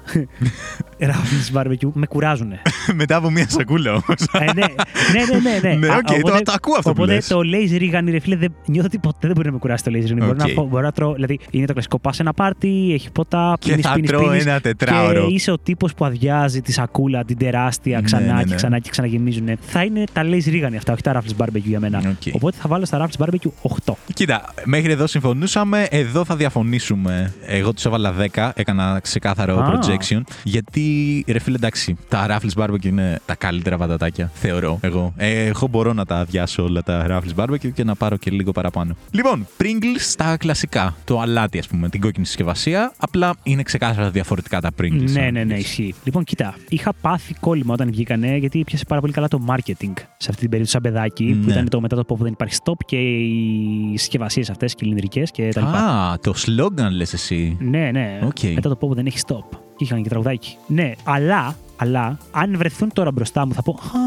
Ruffles 1.00 1.56
Barbecue 1.60 1.90
με 1.92 2.06
κουράζουνε. 2.06 2.62
Μετά 2.94 3.16
από 3.16 3.30
μία 3.30 3.48
σακούλα 3.48 3.90
όμως. 3.90 4.20
ε, 4.32 4.38
ναι, 4.38 4.52
ναι, 4.52 5.38
ναι, 5.40 5.58
ναι. 5.62 5.68
ναι. 5.68 5.74
Ναι, 5.86 5.92
Α, 5.92 5.96
οκ, 5.96 6.20
το- 6.22 6.42
το 6.42 6.52
ακούω 6.54 6.74
αυτό 6.78 6.92
που 6.92 6.96
οπότε 6.98 7.12
λες. 7.14 7.26
το 7.26 7.38
Lay's 7.38 7.78
ρίγανη, 7.78 8.10
ρε 8.10 8.18
φίλε, 8.18 8.36
δεν, 8.36 8.54
νιώθω 8.66 8.86
ότι 8.86 8.98
ποτέ 8.98 9.18
δεν 9.20 9.32
μπορεί 9.32 9.46
να 9.46 9.52
με 9.52 9.58
κουράσει 9.58 9.84
το 9.84 9.90
Lay's 9.90 10.00
ρίγανη. 10.00 10.20
Μπορώ, 10.20 10.34
να, 10.34 10.44
Οκ. 10.44 10.50
φω- 10.50 10.66
μπορώ 10.68 10.82
να 10.82 10.92
τρώω, 10.92 11.12
δηλαδή 11.14 11.38
είναι 11.50 11.66
το 11.66 11.72
κλασικό, 11.72 11.98
πας 11.98 12.16
σε 12.16 12.22
ένα 12.22 12.32
πάρτι, 12.32 12.90
έχει 12.94 13.10
ποτά, 13.12 13.56
Και 13.60 13.70
πίνεις, 13.70 13.86
θα 13.86 13.92
πίνεις, 13.92 14.10
τρώω 14.10 14.22
πίνεις, 14.28 14.46
ένα 14.46 14.60
τετράωρο. 14.60 15.26
Και 15.26 15.34
είσαι 15.34 15.50
ο 15.50 15.58
τύπος 15.58 15.94
που 15.94 16.04
αδειάζει 16.04 16.60
τη 16.62 16.72
σακούλα, 16.72 17.24
την 17.24 17.36
τεράστια, 17.38 17.96
Ναι, 17.96 18.02
ξανά 18.04 18.32
ναι, 18.34 18.42
και 18.42 18.48
ναι. 18.48 18.54
ξανά 18.54 18.78
και 18.78 18.90
ξαναγεμίζουν. 18.90 19.48
Θα 19.60 19.82
είναι 19.84 20.04
τα 20.12 20.22
Lay's 20.22 20.44
ρίγανη 20.50 20.76
αυτά, 20.76 20.92
όχι 20.92 21.02
τα 21.02 21.20
Ruffles 21.22 21.42
Barbecue 21.44 21.62
για 21.64 21.80
μένα. 21.80 21.98
Οκ. 21.98 22.34
Οπότε 22.34 22.56
θα 22.60 22.68
βάλω 22.68 22.84
στα 22.84 23.06
Ruffles 23.06 23.24
Barbecue 23.24 23.50
8. 23.86 23.92
Κοίτα, 24.14 24.44
μέχρι 24.64 24.92
εδώ 24.92 25.06
συμφωνούσαμε. 25.06 25.86
Εδώ 25.90 26.24
θα 26.24 26.36
διαφωνήσουμε. 26.36 27.32
Εγώ 27.46 27.72
τους 27.74 27.84
έβαλα 27.84 28.14
10, 28.34 28.50
έκανα 28.54 28.98
ξεκάθαρο 29.02 29.58
Α. 29.58 29.72
projection. 29.72 30.20
Γιατί, 30.42 30.80
ρε 31.26 31.38
φίλε, 31.38 31.56
εντάξει, 31.56 31.96
τα 32.08 32.26
Ruffles 32.30 32.62
Barbecue 32.64 32.84
είναι 32.84 33.20
τα 33.26 33.34
καλύτερα 33.34 33.76
πατατάκια. 33.76 34.30
Θεωρώ 34.34 34.78
εγώ. 34.82 35.12
Ε, 35.16 35.44
εγώ 35.46 35.66
μπορώ 35.66 35.92
να 35.92 36.04
τα 36.04 36.16
αδειάσω 36.18 36.62
όλα 36.62 36.82
τα 36.82 37.06
Ruffles 37.10 37.44
Barbecue 37.44 37.72
και 37.72 37.84
να 37.84 37.94
πάρω 37.94 38.16
και 38.16 38.30
λίγο 38.30 38.52
παραπάνω. 38.52 38.96
Λοιπόν, 39.10 39.46
Pringles 39.60 39.98
στα 39.98 40.36
κλασικά. 40.36 40.94
Το 41.04 41.20
αλάτι, 41.20 41.58
ας 41.58 41.66
πούμε, 41.68 41.88
την 41.88 42.00
κόκκινη 42.00 42.26
συσκευασία. 42.26 42.92
Απλά 42.98 43.34
είναι 43.42 43.62
ξεκάθαρα 43.62 44.10
διαφορετικά 44.10 44.60
τα 44.60 44.70
Pringles. 44.80 45.10
Ναι, 45.10 45.22
αν 45.22 45.32
ναι, 45.32 45.44
ναι, 45.44 45.54
δεις. 45.54 45.64
ισχύει. 45.64 45.94
Λοιπόν, 46.04 46.24
κοίτα, 46.24 46.54
είχα 46.68 46.92
πάθει 47.00 47.34
κόλλημα 47.40 47.72
όταν 47.72 47.90
βγήκανε 47.90 48.36
γιατί 48.36 48.64
πιάσε 48.64 48.84
πάρα 48.88 49.00
πολύ 49.00 49.12
καλά 49.12 49.28
το 49.28 49.44
marketing 49.48 49.92
σε 50.16 50.26
αυτή 50.28 50.40
την 50.40 50.48
περίοδο 50.50 50.70
σαν 50.70 50.82
παιδάκι 50.82 51.24
που 51.40 51.46
Ναι. 51.46 51.52
ήταν 51.52 51.68
το 51.68 51.80
μετά 51.80 51.96
το 51.96 52.04
που 52.04 52.16
δεν 52.16 52.32
υπάρχει 52.32 52.56
stop 52.64 52.74
και 52.86 52.96
οι 52.96 53.94
συσκευασίες 53.96 54.50
αυτές 54.50 54.74
κυλινδρικές 54.74 55.30
και 55.30 55.48
τα 55.54 55.60
λοιπά. 55.60 55.72
Α, 55.78 56.18
το 56.18 56.34
slogan 56.46 56.90
λες 56.90 57.12
εσύ. 57.12 57.56
Ναι, 57.60 57.90
ναι. 57.92 58.18
Οκ. 58.24 58.42
Μετά 58.54 58.68
το 58.68 58.76
πω 58.76 58.88
που 58.88 58.94
δεν 58.94 59.06
έχει 59.06 59.18
stop. 59.26 59.58
Και 59.76 59.84
είχαν 59.84 60.02
και 60.02 60.08
τραγουδάκι. 60.08 60.56
Ναι, 60.66 60.92
αλλά, 61.04 61.56
αλλά 61.76 62.18
αν 62.30 62.56
βρεθούν 62.56 62.92
τώρα 62.92 63.10
μπροστά 63.10 63.46
μου 63.46 63.52
θα 63.54 63.62
πω 63.62 63.78
«Α, 63.82 63.98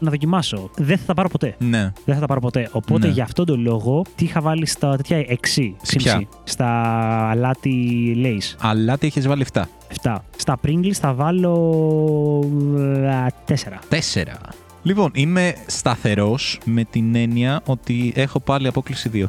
να 0.00 0.10
δοκιμάσω. 0.10 0.70
Δεν 0.76 0.98
θα 0.98 1.04
τα 1.06 1.14
πάρω 1.14 1.28
ποτέ. 1.28 1.54
Ναι. 1.58 1.92
Δεν 2.04 2.14
θα 2.14 2.20
τα 2.20 2.26
πάρω 2.26 2.40
ποτέ. 2.40 2.68
Οπότε 2.72 3.06
Ναι. 3.06 3.12
γι' 3.12 3.20
αυτόν 3.20 3.44
τον 3.46 3.60
λόγο 3.60 4.04
τι 4.14 4.24
είχα 4.24 4.40
βάλει 4.40 4.66
στα 4.66 4.96
τέτοια 4.96 5.24
6. 5.28 5.74
Σε 5.82 5.96
ποια; 5.96 6.22
Στα 6.44 6.68
αλάτι 7.30 8.14
Lays. 8.24 8.56
Αλάτι 8.60 9.06
έχεις 9.06 9.26
βάλει 9.28 9.46
7. 9.52 9.62
7. 10.02 10.16
Στα 10.36 10.58
Pringles 10.66 10.92
θα 10.92 11.14
βάλω 11.14 11.54
4. 13.46 13.54
Τέσσερα. 13.88 14.38
Λοιπόν, 14.82 15.10
είμαι 15.14 15.54
σταθερός 15.66 16.58
με 16.64 16.84
την 16.84 17.14
έννοια 17.14 17.60
ότι 17.66 18.12
έχω 18.16 18.40
πάλι 18.40 18.66
απόκληση 18.66 19.10
2. 19.14 19.24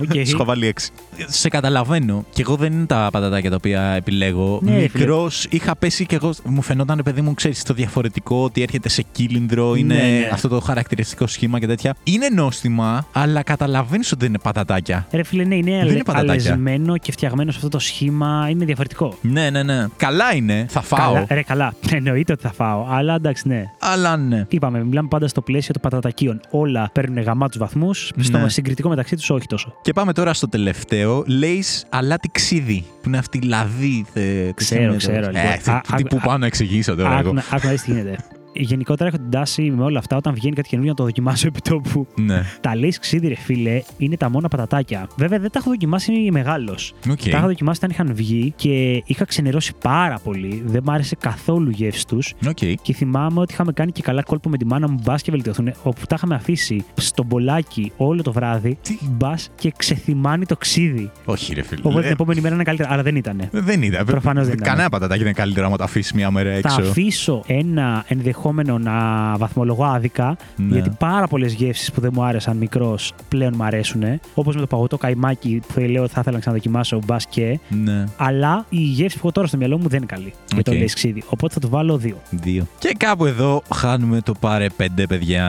Okay. 0.00 0.22
Σου 0.26 0.34
είχα 0.34 0.44
βάλει 0.44 0.74
6. 0.80 0.82
Σε 1.26 1.48
καταλαβαίνω. 1.48 2.24
Και 2.32 2.42
εγώ 2.42 2.56
δεν 2.56 2.72
είναι 2.72 2.86
τα 2.86 3.08
πατατάκια 3.12 3.50
τα 3.50 3.56
οποία 3.56 3.82
επιλέγω. 3.82 4.58
Ναι, 4.62 4.78
ρε 4.78 4.88
φίλε. 4.88 5.04
Μικρός 5.04 5.46
είχα 5.50 5.76
πέσει 5.76 6.06
και 6.06 6.14
εγώ. 6.14 6.32
Μου 6.44 6.62
φαινόταν, 6.62 7.00
παιδί 7.04 7.20
μου, 7.20 7.34
ξέρεις 7.34 7.62
το 7.62 7.74
διαφορετικό 7.74 8.42
ότι 8.44 8.62
έρχεται 8.62 8.88
σε 8.88 9.02
κύλινδρο. 9.12 9.74
Είναι 9.74 9.94
Ναι, 9.94 10.00
ναι. 10.02 10.28
αυτό 10.32 10.48
το 10.48 10.60
χαρακτηριστικό 10.60 11.26
σχήμα 11.26 11.58
και 11.58 11.66
τέτοια. 11.66 11.94
Είναι 12.04 12.28
νόστιμα, 12.28 13.06
αλλά 13.12 13.42
καταλαβαίνεις 13.42 14.12
ότι 14.12 14.20
δεν 14.20 14.28
είναι 14.28 14.38
πατατάκια. 14.42 15.06
Ρε 15.10 15.22
φίλε, 15.22 15.44
ναι, 15.44 15.54
είναι, 15.56 15.70
Δεν 15.70 15.80
αλε- 15.80 15.92
είναι 15.92 16.02
πατατάκια. 16.04 16.32
αλεσμένο 16.32 16.96
και 16.96 17.12
φτιαγμένο 17.12 17.50
σε 17.50 17.56
αυτό 17.56 17.68
το 17.68 17.78
σχήμα. 17.78 18.46
Είναι 18.50 18.64
διαφορετικό. 18.64 19.14
Ναι, 19.20 19.50
ναι, 19.50 19.62
ναι. 19.62 19.86
Καλά 19.96 20.34
είναι. 20.34 20.66
Θα 20.68 20.80
φάω. 20.80 21.12
Καλά, 21.12 21.26
ρε, 21.30 21.42
καλά. 21.42 21.74
Εννοείται 21.90 22.32
ότι 22.32 22.42
θα 22.42 22.52
φάω. 22.52 22.86
Αλλά 22.90 23.14
εντάξει, 23.14 23.48
ναι. 23.48 23.64
Αλλά 23.80 24.16
ναι. 24.16 24.44
Είπαμε, 24.48 24.84
μιλάμε 24.84 25.08
πάντα 25.08 25.28
στο 25.28 25.40
πλαίσιο 25.40 25.72
των 25.72 25.82
πατατακίων. 25.82 26.40
Όλα 26.50 26.90
παίρνουν 26.92 27.22
γαμάτου 27.22 27.58
βαθμούς. 27.58 28.12
Στο 28.20 28.38
Ναι. 28.38 28.48
συγκριτικό 28.48 28.88
μεταξύ 28.88 29.16
τους, 29.16 29.30
όχι 29.30 29.46
τόσο. 29.46 29.74
Και 29.82 29.92
πάμε 29.92 30.12
τώρα 30.12 30.34
στο 30.34 30.48
τελευταίο. 30.48 31.05
Λέει 31.26 31.64
αλάτι 31.88 32.28
ξύδι. 32.32 32.84
Που 33.02 33.08
είναι 33.08 33.18
αυτή 33.18 33.38
η 33.38 33.40
λαδί. 33.42 34.04
θε- 34.12 34.54
Ξέρω, 34.54 34.90
θε- 34.90 34.96
ξέρω, 34.98 35.14
Ε, 35.14 35.20
λοιπόν. 35.20 35.40
τι- 35.62 35.70
Α, 35.70 35.80
τι 35.96 36.02
α, 36.02 36.06
που 36.08 36.16
α, 36.16 36.20
πάω 36.20 36.38
να 36.38 36.46
εξηγήσω 36.46 36.94
τώρα 36.94 37.08
εγώ. 37.10 37.18
Άκου 37.18 37.34
να 37.34 37.44
άκου 37.50 37.66
να 37.66 37.70
δεις 37.70 37.82
τι 37.82 37.90
γίνεται. 37.90 38.16
Γενικότερα 38.58 39.08
έχω 39.08 39.16
την 39.18 39.30
τάση 39.30 39.62
με 39.62 39.82
όλα 39.84 39.98
αυτά 39.98 40.16
όταν 40.16 40.34
βγαίνει 40.34 40.54
κάτι 40.54 40.68
καινούργιο 40.68 40.92
να 40.92 40.98
το 40.98 41.04
δοκιμάσω 41.04 41.46
επί 41.46 41.60
τόπου. 41.60 42.06
Ναι. 42.14 42.42
Τα 42.60 42.76
Lay's 42.76 42.94
ξύδι, 43.00 43.28
ρε 43.28 43.34
φίλε, 43.34 43.82
είναι 43.98 44.16
τα 44.16 44.30
μόνα 44.30 44.48
πατατάκια. 44.48 45.06
Βέβαια 45.16 45.38
δεν 45.38 45.50
τα 45.50 45.58
έχω 45.58 45.70
δοκιμάσει 45.70 46.28
μεγάλος. 46.32 46.94
Οκ. 47.10 47.16
Τα 47.22 47.28
είχα 47.28 47.46
δοκιμάσει 47.46 47.78
όταν 47.84 47.90
είχαν 47.90 48.14
βγει 48.14 48.52
και 48.56 49.02
είχα 49.06 49.24
ξενερώσει 49.24 49.72
πάρα 49.82 50.18
πολύ. 50.24 50.62
Δεν 50.66 50.82
μ' 50.84 50.90
άρεσε 50.90 51.16
καθόλου 51.20 51.70
η 51.70 51.72
γεύση 51.76 52.06
τους. 52.06 52.34
Οκ. 52.48 52.56
Και 52.82 52.92
θυμάμαι 52.94 53.40
ότι 53.40 53.52
είχαμε 53.52 53.72
κάνει 53.72 53.92
και 53.92 54.02
καλά 54.02 54.22
κόλπο 54.22 54.48
με 54.48 54.56
τη 54.56 54.64
μάνα 54.66 54.88
μου 54.88 54.98
μπας 55.02 55.22
και 55.22 55.30
βελτιωθούν. 55.30 55.72
Όπου 55.82 56.06
τα 56.08 56.14
είχαμε 56.18 56.34
αφήσει 56.34 56.84
στο 56.94 57.24
μπολάκι 57.24 57.92
όλο 57.96 58.22
το 58.22 58.32
βράδυ. 58.32 58.78
Τι; 58.82 58.98
Μπας 59.10 59.50
και 59.54 59.72
ξεθυμάνει 59.76 60.46
το 60.46 60.56
ξύδι. 60.56 61.10
Όχι, 61.24 61.54
ρε 61.54 61.62
φίλε. 61.62 61.80
Οπότε 61.84 61.98
Ε, 61.98 62.02
την 62.02 62.10
επόμενη 62.12 62.40
μέρα 62.40 62.54
είναι 62.54 62.64
καλύτερα. 62.64 62.92
Αλλά 62.92 63.02
δεν 63.02 63.16
ήταν. 63.16 63.48
Δεν 63.50 63.82
ήταν. 63.82 64.04
Προφανώς 64.06 64.44
δεν 64.46 64.54
ήταν. 64.54 64.66
Κανένα 64.68 64.88
πατατάκι 64.88 65.18
δεν 65.18 65.28
είναι 65.28 65.36
καλύτερο 65.40 65.66
άμα 65.66 65.76
το 65.76 65.84
αφήσεις 65.84 66.12
μια 66.12 66.30
μέρα 66.30 66.50
Θα 66.50 66.56
έξω. 66.56 66.80
αφήσω 66.80 67.42
ένα 67.46 68.04
ενδεχόμενο 68.08 68.44
να 68.52 68.92
βαθμολογώ 69.38 69.84
άδικα, 69.84 70.36
Ναι. 70.56 70.72
γιατί 70.72 70.90
πάρα 70.98 71.26
πολλές 71.26 71.52
γεύσεις 71.52 71.92
που 71.92 72.00
δεν 72.00 72.10
μου 72.14 72.22
άρεσαν 72.24 72.56
μικρός 72.56 73.12
πλέον 73.28 73.52
μου 73.56 73.64
αρέσουν. 73.64 74.02
Όπως 74.34 74.54
με 74.54 74.60
το 74.60 74.66
παγωτό 74.66 74.96
καϊμάκι 74.96 75.62
που 75.74 75.80
λέω 75.80 76.02
ότι 76.02 76.12
θα 76.12 76.20
ήθελα 76.20 76.34
να 76.34 76.40
ξαναδοκιμάσω, 76.40 76.98
μπας 77.06 77.26
και. 77.26 77.58
Ναι. 77.68 78.04
Αλλά 78.16 78.64
η 78.68 78.78
γεύση 78.80 79.14
που 79.16 79.20
έχω 79.22 79.32
τώρα 79.32 79.46
στο 79.46 79.56
μυαλό 79.56 79.78
μου 79.78 79.88
δεν 79.88 79.98
είναι 79.98 80.06
καλή. 80.06 80.32
Για 80.54 80.62
το 80.62 80.70
Οκ. 80.70 80.76
Lay's 80.78 80.84
ξύδι. 80.84 81.22
Οπότε 81.28 81.54
θα 81.54 81.60
το 81.60 81.68
βάλω 81.68 81.96
δύο. 81.96 82.16
Δύο. 82.30 82.66
Και 82.78 82.94
κάπου 82.98 83.26
εδώ 83.26 83.62
χάνουμε 83.74 84.20
το 84.20 84.32
πάρε 84.40 84.66
πέντε, 84.76 85.06
παιδιά. 85.06 85.44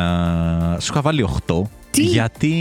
Σου 0.79 0.87
είχα 0.91 1.01
βάλει 1.01 1.25
8. 1.47 1.61
Τι; 1.91 2.01
Γιατί. 2.03 2.53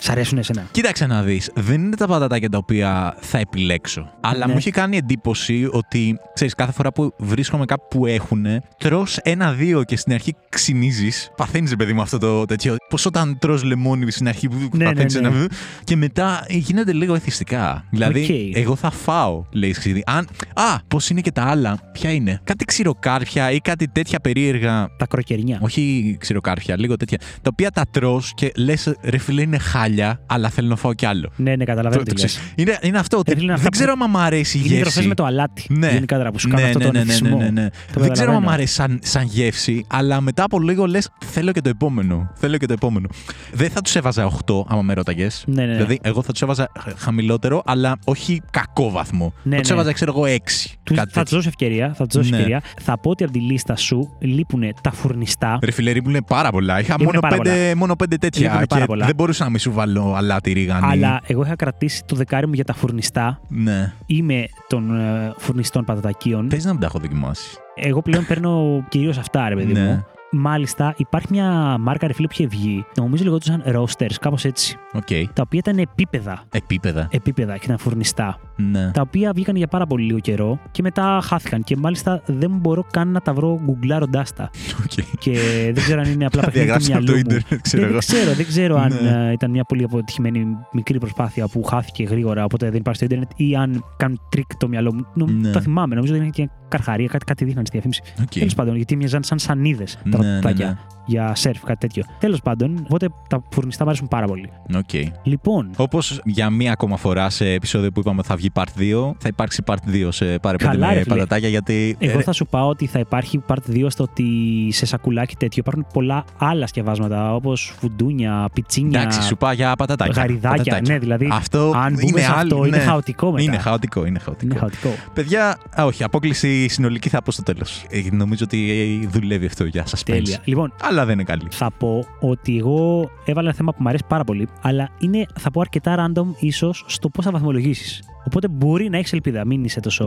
Σ' 0.00 0.08
αρέσουν 0.10 0.38
εσένα; 0.38 0.66
Κοίταξε 0.70 1.06
να 1.06 1.22
δεις, 1.22 1.50
δεν 1.54 1.82
είναι 1.84 1.96
τα 1.96 2.06
πατατάκια 2.06 2.48
τα 2.48 2.58
οποία 2.58 3.16
θα 3.20 3.38
επιλέξω. 3.38 4.10
Αλλά 4.20 4.46
Ναι. 4.46 4.52
μου 4.52 4.58
έχει 4.58 4.70
κάνει 4.70 4.96
εντύπωση 4.96 5.68
ότι, 5.72 6.18
ξέρεις, 6.34 6.54
κάθε 6.54 6.72
φορά 6.72 6.92
που 6.92 7.14
βρίσκομαι 7.18 7.64
κάπου 7.64 7.84
που 7.90 8.06
έχουν, 8.06 8.46
τρώ 8.78 9.06
ένα-δύο 9.22 9.84
και 9.84 9.96
στην 9.96 10.12
αρχή 10.12 10.34
ξυνίζεις. 10.48 11.30
Παθαίνεις, 11.36 11.76
παιδί 11.76 11.92
μου, 11.92 12.00
αυτό 12.00 12.18
το 12.18 12.44
τέτοιο. 12.44 12.76
Πώς 12.88 13.06
όταν 13.06 13.38
τρώ 13.38 13.60
λεμόνι 13.64 14.10
στην 14.10 14.28
αρχή 14.28 14.48
που 14.48 14.56
Ναι, 14.72 14.84
ναι, 14.84 14.84
παθαίνεις 14.92 15.14
ναι. 15.14 15.28
ένα. 15.28 15.46
Και 15.84 15.96
μετά 15.96 16.44
γίνονται 16.48 16.92
λίγο 16.92 17.14
εθιστικά. 17.14 17.84
Δηλαδή, 17.90 18.22
Οκ. 18.50 18.56
εγώ 18.56 18.76
θα 18.76 18.90
φάω, 18.90 19.44
Lay's 19.52 19.70
ξύδι. 19.70 20.02
Αν... 20.06 20.28
Α, 20.54 20.78
πώς 20.88 21.10
είναι 21.10 21.20
και 21.20 21.32
τα 21.32 21.42
άλλα; 21.42 21.78
Ποια 21.92 22.10
είναι; 22.12 22.40
Κάτι 22.44 22.64
ξηροκάρφια 22.64 23.50
ή 23.50 23.58
κάτι 23.60 23.88
τέτοια 23.88 24.20
περίεργα. 24.20 24.88
Τα 24.98 25.06
κροκερνιά. 25.06 25.58
Όχι 25.62 26.16
ξηροκάρφια, 26.20 26.78
λίγο 26.78 26.96
τέτοια. 26.96 27.18
Τα 27.18 27.50
οποία 27.52 27.70
τα 27.70 27.84
τρώ 27.90 28.22
και 28.34 28.52
λες, 28.56 28.71
ρε 29.02 29.18
φίλε, 29.18 29.42
είναι 29.42 29.58
χάλια, 29.58 30.20
αλλά 30.26 30.48
θέλω 30.48 30.68
να 30.68 30.76
φάω 30.76 30.94
κι 30.94 31.06
άλλο. 31.06 31.30
Ναι, 31.36 31.56
ναι, 31.56 31.64
καταλαβαίνω 31.64 32.02
Το- 32.02 32.08
τι 32.10 32.14
το 32.16 32.22
λες. 32.22 32.32
ξέρεις. 32.32 32.52
είναι, 32.56 32.78
είναι 32.82 32.98
αυτό 32.98 33.18
ότι 33.18 33.30
Ρε 33.30 33.36
φίλε, 33.38 33.44
είναι 33.52 33.52
δεν 33.60 33.66
αυτά 33.66 33.76
ξέρω 33.78 33.96
που- 33.96 34.04
αν 34.04 34.10
μ' 34.10 34.16
αρέσει 34.16 34.56
η 34.58 34.60
Είναι 34.64 34.68
γεύση. 34.74 34.82
τροφές 34.92 35.06
με 35.06 35.14
το 35.14 35.24
αλάτι. 35.24 35.66
Ναι. 35.68 35.90
Γενικά 35.90 36.16
τώρα 36.16 36.30
που 36.30 36.38
σου 36.38 36.48
κάνουν 36.48 36.62
ναι, 36.64 36.68
αυτό 36.70 36.78
ναι, 36.78 36.84
τον 36.84 36.94
ναι, 36.94 37.04
ναι, 37.04 37.10
εθισμό. 37.12 37.36
ναι, 37.36 37.50
ναι. 37.50 37.68
Το 37.92 38.00
Δεν 38.00 38.10
ξέρω 38.12 38.30
αν 38.32 38.36
μ' 38.36 38.40
καταλαβαίνω. 38.40 38.50
αρέσει 38.50 38.74
σαν, 38.74 38.98
σαν 39.02 39.24
γεύση, 39.26 39.84
αλλά 39.88 40.20
μετά 40.20 40.44
από 40.44 40.60
λίγο 40.60 40.86
λες, 40.86 41.08
θέλω 41.24 41.52
και 41.52 41.60
το 41.60 41.68
επόμενο. 41.68 42.30
Θέλω 42.34 42.56
και 42.56 42.66
το 42.66 42.72
επόμενο. 42.72 43.08
Δεν 43.52 43.70
θα 43.70 43.80
τους 43.80 43.94
έβαζα 43.96 44.24
8, 44.24 44.64
άμα 44.68 44.82
με 44.82 44.92
ρώταγες. 44.94 45.44
Ναι, 45.46 45.60
ναι, 45.62 45.66
ναι. 45.66 45.74
Δηλαδή, 45.74 45.98
εγώ 46.02 46.22
θα 46.22 46.32
τους 46.32 46.42
έβαζα 46.42 46.68
χαμηλότερο, 46.96 47.62
αλλά 47.64 47.98
όχι 48.04 48.42
κακό 48.50 48.90
βαθμό. 48.90 49.32
Ναι, 49.42 49.54
θα 49.54 49.60
τους 49.60 49.70
ναι. 49.70 49.74
έβαζα, 49.74 49.92
ξέρω 49.92 50.12
εγώ, 50.16 50.24
6. 50.26 50.78
Τους- 50.82 50.96
κάτι 50.96 51.12
θα 51.12 51.22
τους 51.22 51.30
τέτοιο. 51.30 51.36
δώσω 51.36 51.48
ευκαιρία. 51.48 51.92
Θα 51.96 52.06
τους 52.06 52.16
δώσω 52.16 52.30
Ναι. 52.30 52.36
ευκαιρία. 52.36 52.62
Θα 52.80 52.98
πω 53.00 53.10
ότι 53.10 53.24
από 53.24 53.32
τη 53.32 53.38
λίστα 53.38 53.76
σου 53.76 54.16
λείπουν 54.20 54.62
τα 54.80 54.92
φουρνιστά. 54.92 55.58
Ρε 55.62 55.70
φιλέρι 55.70 56.02
μου 56.02 56.08
είναι 56.10 56.22
πάρα 56.22 56.50
πολλά. 56.50 56.80
Είχα 56.80 56.94
Ήμουν 56.98 57.04
μόνο 57.04 57.20
πάρα 57.20 57.36
πέντε, 57.36 57.74
μόνο 57.74 57.96
πέντε 57.96 58.16
τέτοια. 58.16 58.61
Λείπουν 58.62 58.76
υπάρχουν 58.76 58.78
πάρα 58.78 58.80
και 58.80 58.86
πολλά. 58.86 59.06
δεν 59.06 59.14
μπορούσα 59.14 59.44
να 59.44 59.50
μην 59.50 59.58
σου 59.58 59.72
βάλω 59.72 60.14
αλάτι 60.16 60.52
ρίγανη. 60.52 60.86
Αλλά 60.90 61.20
εγώ 61.26 61.42
είχα 61.44 61.56
κρατήσει 61.56 62.04
το 62.04 62.16
δεκάρι 62.16 62.46
μου 62.46 62.52
για 62.54 62.64
τα 62.64 62.74
φουρνιστά. 62.74 63.40
Ναι. 63.48 63.92
Είμαι 64.06 64.44
των 64.68 65.00
ε, 65.00 65.32
φουρνιστών 65.38 65.84
πατατακίων. 65.84 66.48
Πες 66.48 66.64
να 66.64 66.70
μην 66.70 66.80
τα 66.80 66.86
έχω 66.86 66.98
δοκιμάσεις. 66.98 67.56
Εγώ 67.74 68.02
πλέον 68.02 68.26
παίρνω 68.26 68.84
κυρίως 68.88 69.18
αυτά, 69.18 69.48
ρε 69.48 69.54
παιδί 69.54 69.72
Ναι. 69.72 69.80
μου. 69.80 70.06
Μάλιστα, 70.34 70.94
υπάρχει 70.96 71.26
μια 71.30 71.76
μάρκα 71.80 72.06
ρε 72.06 72.12
φίλε 72.12 72.26
που 72.26 72.32
είχε 72.36 72.46
βγει. 72.46 72.84
Νομίζω 72.96 73.24
λεγόντουσαν 73.24 73.62
Roasters, 73.66 74.14
κάπως 74.20 74.44
έτσι. 74.44 74.76
Οκ. 74.92 75.06
Τα 75.32 75.42
οποία 75.46 75.58
ήταν 75.58 75.78
επίπεδα. 75.78 76.42
Επίπεδα. 76.52 77.08
Επίπεδα 77.10 77.52
και 77.56 77.64
ήταν 77.64 77.78
φουρνιστά. 77.78 78.38
Ναι. 78.56 78.90
Τα 78.90 79.00
οποία 79.00 79.32
βγήκαν 79.34 79.56
για 79.56 79.66
πάρα 79.66 79.86
πολύ 79.86 80.04
λίγο 80.04 80.18
καιρό 80.18 80.58
και 80.70 80.82
μετά 80.82 81.20
χάθηκαν. 81.22 81.62
Και 81.62 81.76
μάλιστα 81.76 82.22
δεν 82.26 82.50
μπορώ 82.50 82.84
καν 82.90 83.08
να 83.08 83.20
τα 83.20 83.32
βρω 83.34 83.60
γκουγκλάροντάς 83.64 84.32
τα. 84.32 84.50
Οκ. 84.84 85.04
και 85.18 85.32
δεν 85.74 85.82
ξέρω 85.82 86.00
αν 86.00 86.10
είναι 86.12 86.24
απλά 86.26 86.42
Τα 86.42 86.50
παιχνίδι 86.50 86.72
του 86.72 86.78
διαγράψει 86.84 86.92
από 86.92 87.04
το 87.04 87.12
μυαλού 87.12 87.26
μου. 87.30 87.34
ίντερνετ, 87.36 87.62
ξέρω 87.62 87.82
δεν, 87.82 87.90
εγώ. 87.90 87.98
ξέρω, 87.98 88.32
δεν 88.34 88.46
ξέρω 88.46 88.76
αν 88.78 88.92
Ναι. 89.02 89.28
ε, 89.28 89.32
ήταν 89.32 89.50
μια 89.50 89.64
πολύ 89.64 89.84
αποτυχημένη 89.84 90.46
μικρή 90.72 90.98
προσπάθεια 90.98 91.48
που 91.48 91.62
χάθηκε 91.62 92.02
γρήγορα, 92.04 92.44
οπότε 92.44 92.70
δεν 92.70 92.78
υπάρχει 92.78 92.96
στο 92.96 93.04
Ιντερνετ 93.04 93.30
ή 93.36 93.56
αν 93.56 93.84
κάνουν 93.96 94.20
τρίκ 94.28 94.56
το 94.56 94.68
μυαλό 94.68 94.94
μου. 94.94 95.06
Νο, 95.14 95.26
Ναι. 95.26 95.50
Το 95.50 95.60
θυμάμαι, 95.60 95.94
νομίζω 95.94 96.14
ότι 96.14 96.22
ήταν 96.26 96.32
και 96.34 96.50
καρχαρία, 96.68 97.06
κάτι, 97.06 97.24
κάτι 97.24 97.44
δείχναν 97.44 97.66
στη 97.66 97.78
διαφήμιση. 97.80 98.02
Οκ. 98.22 98.28
Τέλος 98.38 98.54
πάντων, 98.54 98.76
γιατί 98.76 98.96
μοιάζαν 98.96 99.22
σαν 99.22 99.38
σανίδες 99.38 99.98
τα 100.10 100.18
Ναι, 100.18 100.21
ναι, 100.22 100.34
πατατάκια 100.40 100.66
ναι. 100.66 100.76
για 101.06 101.34
σερφ, 101.34 101.62
κάτι 101.64 101.78
τέτοιο. 101.78 102.04
Τέλος 102.18 102.40
πάντων, 102.42 102.80
οπότε 102.84 103.08
τα 103.28 103.42
φουρνιστά 103.52 103.84
μου 103.84 103.90
αρέσουν 103.90 104.08
πάρα 104.08 104.26
πολύ. 104.26 104.50
Οκ. 104.76 104.90
Λοιπόν, 105.22 105.70
Όπως 105.76 106.20
για 106.24 106.50
μία 106.50 106.72
ακόμα 106.72 106.96
φορά 106.96 107.30
σε 107.30 107.50
επεισόδιο 107.52 107.92
που 107.92 108.00
είπαμε 108.00 108.18
ότι 108.18 108.28
θα 108.28 108.36
βγει 108.36 108.50
part 108.54 108.62
2, 108.78 109.12
θα 109.18 109.28
υπάρξει 109.28 109.62
part 109.66 109.76
2 109.92 110.08
σε 110.08 110.38
πάρε 110.38 110.56
πέντε 110.56 110.70
Καλά, 110.70 110.88
ρε 110.88 110.94
με 110.94 111.02
φίλε. 111.02 111.14
πατατάκια 111.14 111.48
γιατί. 111.48 111.96
εγώ 111.98 112.16
ρε, 112.16 112.22
θα 112.22 112.32
σου 112.32 112.46
πάω 112.46 112.68
ότι 112.68 112.86
θα 112.86 112.98
υπάρχει 112.98 113.40
part 113.48 113.70
2 113.74 113.86
στο 113.88 114.02
ότι 114.02 114.24
σε 114.72 114.86
σακουλάκι 114.86 115.36
τέτοιο 115.36 115.62
υπάρχουν 115.66 115.86
πολλά 115.92 116.24
άλλα 116.38 116.66
σκευάσματα 116.66 117.34
όπως 117.34 117.74
φουντούνια, 117.78 118.48
πιτσίνια, 118.52 119.00
Εντάξει, 119.00 119.22
σου 119.22 119.36
πάω 119.36 119.52
για 119.52 119.74
πατατάκια. 119.76 120.14
γαριδάκια. 120.22 120.50
Πατατάκια. 120.50 120.92
Ναι, 120.92 120.98
δηλαδή. 120.98 121.28
Αυτό 121.32 121.72
αν 121.76 121.92
μπούμε 121.92 122.02
είναι 122.06 122.20
σε 122.20 122.26
αυτό, 122.26 122.38
άλλο- 122.56 122.66
είναι 122.66 122.76
ναι. 122.76 122.82
χαοτικό 122.82 123.30
μετά. 123.30 123.42
Είναι 123.42 123.58
χαοτικό, 123.58 124.06
είναι 124.06 124.18
χαοτικό. 124.18 124.50
Είναι 124.50 124.58
χαοτικό. 124.60 124.88
Παιδιά, 125.14 125.58
α, 125.80 125.84
όχι, 125.84 126.04
απόκλιση 126.04 126.68
συνολική 126.68 127.08
θα 127.08 127.22
πω 127.22 127.30
στο 127.32 127.42
τέλος. 127.42 127.84
νομίζω 128.10 128.44
ότι 128.44 128.70
ε, 129.02 129.06
δουλεύει 129.06 129.46
αυτό 129.46 129.64
για 129.64 129.84
suspense. 129.86 130.11
Τέλεια. 130.14 130.38
Λοιπόν, 130.44 130.72
Αλλά 130.82 131.04
δεν 131.04 131.14
είναι 131.14 131.22
καλή. 131.24 131.42
θα 131.50 131.70
πω 131.78 132.04
ότι 132.20 132.58
εγώ 132.58 133.10
έβαλα 133.24 133.46
ένα 133.48 133.56
θέμα 133.56 133.72
που 133.72 133.82
μου 133.82 133.88
αρέσει 133.88 134.04
πάρα 134.08 134.24
πολύ, 134.24 134.48
αλλά 134.62 134.88
είναι, 134.98 135.26
θα 135.38 135.50
πω, 135.50 135.60
αρκετά 135.60 135.94
random 136.14 136.24
ίσως 136.38 136.84
στο 136.86 137.08
πώς 137.08 137.24
θα 137.24 137.30
βαθμολογήσεις. 137.30 138.02
Οπότε 138.26 138.48
μπορεί 138.48 138.88
να 138.88 138.96
έχεις 138.98 139.12
ελπίδα, 139.12 139.46
μην 139.46 139.64
είσαι 139.64 139.80
τόσο 139.80 140.06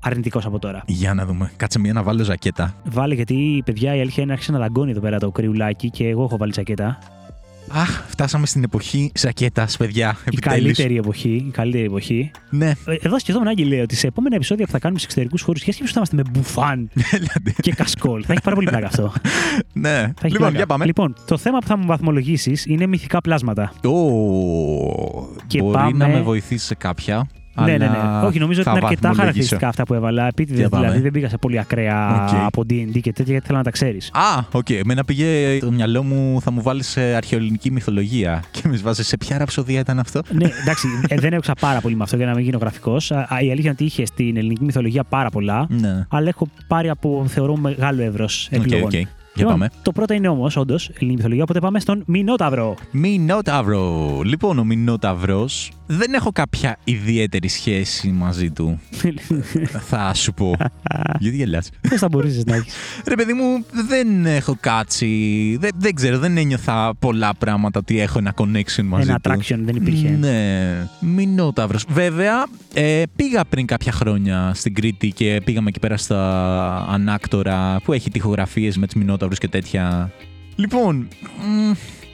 αρνητικός 0.00 0.46
από 0.46 0.58
τώρα. 0.58 0.82
Για 0.86 1.14
να 1.14 1.26
δούμε. 1.26 1.50
Κάτσε 1.56 1.78
μία 1.78 1.92
να 1.92 2.02
βάλω 2.02 2.22
ζακέτα. 2.22 2.74
Βάλε 2.84 3.14
γιατί, 3.14 3.62
παιδιά, 3.64 3.94
η 3.94 4.00
αλήθεια 4.00 4.22
είναι 4.22 4.32
άρχισε 4.32 4.52
να 4.52 4.58
δαγκώνει 4.58 4.90
εδώ 4.90 5.00
πέρα 5.00 5.18
το 5.18 5.30
κρυουλάκι 5.30 5.90
και 5.90 6.08
εγώ 6.08 6.22
έχω 6.22 6.36
βάλει 6.36 6.52
ζακέτα. 6.52 6.98
Αχ, 7.72 8.04
φτάσαμε 8.08 8.46
στην 8.46 8.62
εποχή 8.62 9.12
ζακέτας, 9.14 9.76
παιδιά. 9.76 10.16
Η 10.18 10.22
Επιτέλους. 10.24 10.60
καλύτερη 10.60 10.96
εποχή. 10.96 11.44
Η 11.48 11.50
καλύτερη 11.50 11.84
εποχή. 11.84 12.30
Ναι, 12.50 12.68
Ε, 12.68 12.94
Εδώ 13.00 13.18
σκεφτόμουν, 13.18 13.48
Άγγι, 13.48 13.64
λέει 13.64 13.80
ότι 13.80 13.96
σε 13.96 14.06
επόμενα 14.06 14.34
επεισόδια 14.34 14.66
που 14.66 14.70
θα 14.72 14.78
κάνουμε 14.78 14.98
σε 15.00 15.04
εξωτερικούς 15.04 15.42
χώρους, 15.42 15.62
για 15.62 15.72
σκέψου 15.72 15.92
θα 15.92 15.98
είμαστε 15.98 16.16
με 16.16 16.22
μπουφάν 16.30 16.90
έλατε. 17.16 17.54
και 17.62 17.72
κασκόλ. 17.72 18.22
θα 18.26 18.32
έχει 18.32 18.42
πάρα 18.42 18.56
πολύ 18.56 18.68
πλάκα 18.68 18.86
αυτό. 18.86 19.12
ναι. 19.72 19.90
Θα 19.90 19.98
έχει 20.00 20.12
Λοιπόν, 20.22 20.38
πλάκα. 20.38 20.56
για 20.56 20.66
πάμε. 20.66 20.84
Λοιπόν, 20.84 21.14
το 21.26 21.38
θέμα 21.38 21.58
που 21.58 21.66
θα 21.66 21.76
μου 21.76 21.86
βαθμολογήσεις 21.86 22.66
είναι 22.66 22.86
μυθικά 22.86 23.20
πλάσματα. 23.20 23.72
Ω, 23.84 23.90
Και 25.46 25.60
μπορεί 25.62 25.72
πάμε- 25.74 25.96
να 25.96 26.08
με 26.08 26.20
βοηθήσει 26.20 26.66
σε 26.66 26.74
κάποια. 26.74 27.26
Ναι, 27.64 27.76
ναι, 27.76 27.88
αλλά 27.88 28.20
ναι. 28.20 28.26
Όχι, 28.26 28.38
νομίζω 28.38 28.60
ότι 28.60 28.68
θα 28.70 28.76
είναι 28.76 28.86
αρκετά 28.86 29.08
βαθμολογήσω. 29.08 29.20
χαρακτηριστικά 29.20 29.68
αυτά 29.68 29.84
που 29.84 29.94
έβαλα. 29.94 30.26
Επίτηδες 30.26 30.58
Για 30.60 30.68
πάμε. 30.68 30.84
δηλαδή 30.84 31.02
δεν 31.02 31.12
πήγα 31.12 31.28
σε 31.28 31.36
πολύ 31.38 31.58
ακραία 31.58 32.24
Οκ. 32.24 32.44
από 32.46 32.62
D&D 32.62 33.00
και 33.00 33.12
τέτοια 33.12 33.32
γιατί 33.32 33.46
θέλω 33.46 33.58
να 33.58 33.64
τα 33.64 33.70
ξέρεις. 33.70 34.10
Α, 34.12 34.44
οκ. 34.52 34.70
Εμένα 34.70 35.04
πήγε 35.04 35.58
το 35.58 35.70
μυαλό 35.70 36.02
μου, 36.02 36.40
θα 36.40 36.50
μου 36.50 36.62
βάλεις 36.62 36.96
αρχαιοελληνική 36.96 37.70
μυθολογία. 37.70 38.42
Και 38.54 38.62
με 38.68 38.76
βάζεις 38.76 39.06
σε 39.06 39.16
ποια 39.16 39.38
ραψοδία 39.38 39.80
ήταν 39.80 39.98
αυτό; 39.98 40.22
ναι, 40.32 40.48
εντάξει, 40.62 40.88
ε, 41.08 41.16
δεν 41.16 41.32
έπαιξα 41.32 41.52
πάρα 41.60 41.80
πολύ 41.80 41.96
με 41.96 42.02
αυτό 42.02 42.16
για 42.16 42.26
να 42.26 42.34
μην 42.34 42.44
γίνω 42.44 42.58
γραφικός. 42.58 43.10
Η 43.10 43.14
αλήθεια 43.34 43.54
είναι 43.60 43.70
ότι 43.70 43.84
είχε 43.84 44.06
στην 44.06 44.36
ελληνική 44.36 44.64
μυθολογία 44.64 45.04
πάρα 45.04 45.30
πολλά. 45.30 45.66
Ναι. 45.68 46.06
Αλλά 46.08 46.28
έχω 46.28 46.48
πάρει 46.66 46.88
από 46.88 47.24
θεωρώ 47.28 47.56
μεγάλο 47.56 48.02
εύρος 48.02 48.48
Οκ, 48.52 48.58
επιλογών. 48.60 48.84
οκ. 48.86 48.92
Για 49.34 49.44
Λοιπόν, 49.48 49.52
πάμε. 49.52 49.70
Το 49.82 49.92
πρώτο 49.92 50.14
είναι 50.14 50.28
όμως, 50.28 50.56
όντως, 50.56 50.88
ελληνική 50.88 51.16
μυθολογία, 51.16 51.42
οπότε 51.42 51.60
πάμε 51.60 51.80
στον 51.80 52.02
Μινόταυρο. 52.06 52.74
Μινόταυρο. 52.90 54.20
Λοιπόν, 54.24 54.58
ο 54.58 54.64
Μινόταυρος 54.64 55.70
δεν 55.92 56.14
έχω 56.14 56.32
κάποια 56.32 56.76
ιδιαίτερη 56.84 57.48
σχέση 57.48 58.08
μαζί 58.08 58.50
του. 58.50 58.80
θα 59.88 60.14
σου 60.14 60.34
πω. 60.34 60.52
Γιατί 61.18 61.36
γελάς; 61.36 61.70
Πώς 61.88 61.98
θα 61.98 62.08
μπορούσε 62.08 62.42
να 62.46 62.54
έχεις; 62.54 62.74
Ρε 63.06 63.14
παιδί 63.14 63.32
μου, 63.32 63.64
δεν 63.88 64.26
έχω 64.26 64.56
κάτσει. 64.60 65.06
Δεν, 65.60 65.70
δεν 65.76 65.94
ξέρω, 65.94 66.18
δεν 66.18 66.36
ένιωθα 66.36 66.94
πολλά 66.98 67.34
πράγματα 67.38 67.78
ότι 67.78 68.00
έχω 68.00 68.18
ένα 68.18 68.34
connection 68.36 68.82
μαζί 68.84 69.08
Ένα 69.08 69.20
του. 69.20 69.30
attraction 69.30 69.58
δεν 69.58 69.76
υπήρχε. 69.76 70.08
Ναι, 70.08 70.86
Μινόταυρος. 71.00 71.84
Βέβαια, 71.88 72.46
ε, 72.74 73.02
πήγα 73.16 73.44
πριν 73.44 73.66
κάποια 73.66 73.92
χρόνια 73.92 74.52
στην 74.54 74.74
Κρήτη 74.74 75.10
και 75.12 75.40
πήγαμε 75.44 75.68
εκεί 75.68 75.78
πέρα 75.78 75.96
στα 75.96 76.86
ανάκτορα 76.88 77.80
που 77.84 77.92
έχει 77.92 78.10
τοιχογραφίες 78.10 78.76
με 78.78 78.86
τις 78.86 78.94
Μινόταυρους 78.94 79.38
και 79.38 79.48
τέτοια. 79.48 80.12
Λοιπόν, 80.56 81.08
μ, 81.38 81.70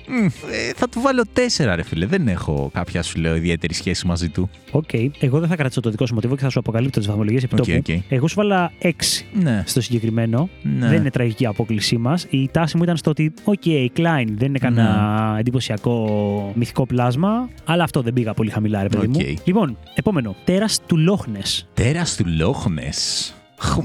μ, 0.08 0.24
ε, 0.24 0.72
θα 0.76 0.88
του 0.88 1.00
βάλω 1.00 1.22
τέσσερα 1.32 1.76
ρε 1.76 1.82
φίλε. 1.82 2.06
Δεν 2.06 2.28
έχω 2.28 2.70
κάποια 2.74 3.02
σου 3.02 3.18
λέω 3.20 3.34
ιδιαίτερη 3.36 3.74
σχέση 3.74 4.06
μαζί 4.06 4.28
του. 4.28 4.50
Οκ. 4.70 4.88
Εγώ 5.18 5.38
δεν 5.40 5.48
θα 5.48 5.56
κρατήσω 5.56 5.80
το 5.80 5.90
δικό 5.90 6.06
σου 6.06 6.14
μοτίβο 6.14 6.34
και 6.36 6.42
θα 6.42 6.48
σου 6.50 6.58
αποκαλύπτω 6.58 6.98
τις 6.98 7.08
βαθμολογίες 7.08 7.42
επί 7.42 7.54
Οκ, 7.54 7.66
τόπου. 7.66 7.82
οκ. 7.88 8.12
Εγώ 8.12 8.28
σου 8.28 8.34
βάλα 8.36 8.72
6 8.78 8.90
Ναι. 9.32 9.62
στο 9.66 9.80
συγκεκριμένο. 9.80 10.48
ναι. 10.62 10.88
Δεν 10.88 10.96
είναι 11.00 11.10
τραγική 11.10 11.42
η 11.42 11.46
απόκλισή 11.46 11.96
μας. 11.96 12.26
Η 12.30 12.48
τάση 12.52 12.76
μου 12.76 12.82
ήταν 12.82 12.96
στο 12.96 13.10
ότι, 13.10 13.32
OK, 13.44 13.62
klein 13.96 14.26
δεν 14.34 14.48
είναι 14.48 14.58
κανένα 14.58 15.32
Ναι. 15.32 15.40
εντυπωσιακό 15.40 16.52
μυθικό 16.54 16.86
πλάσμα, 16.86 17.48
αλλά 17.64 17.84
αυτό 17.84 18.02
δεν 18.02 18.12
πήγα 18.12 18.34
πολύ 18.34 18.50
χαμηλά, 18.50 18.82
ρε 18.82 18.88
παιδί 18.88 19.06
Οκ. 19.06 19.12
μου. 19.14 19.34
Λοιπόν, 19.44 19.78
επόμενο. 19.94 20.36
Τέρας 20.44 20.80
του 20.86 20.96
Λόχνες. 20.96 21.68
Τέρας 21.74 22.16
του 22.16 22.24
Λόχνες. 22.38 23.34
Χμ. 23.58 23.82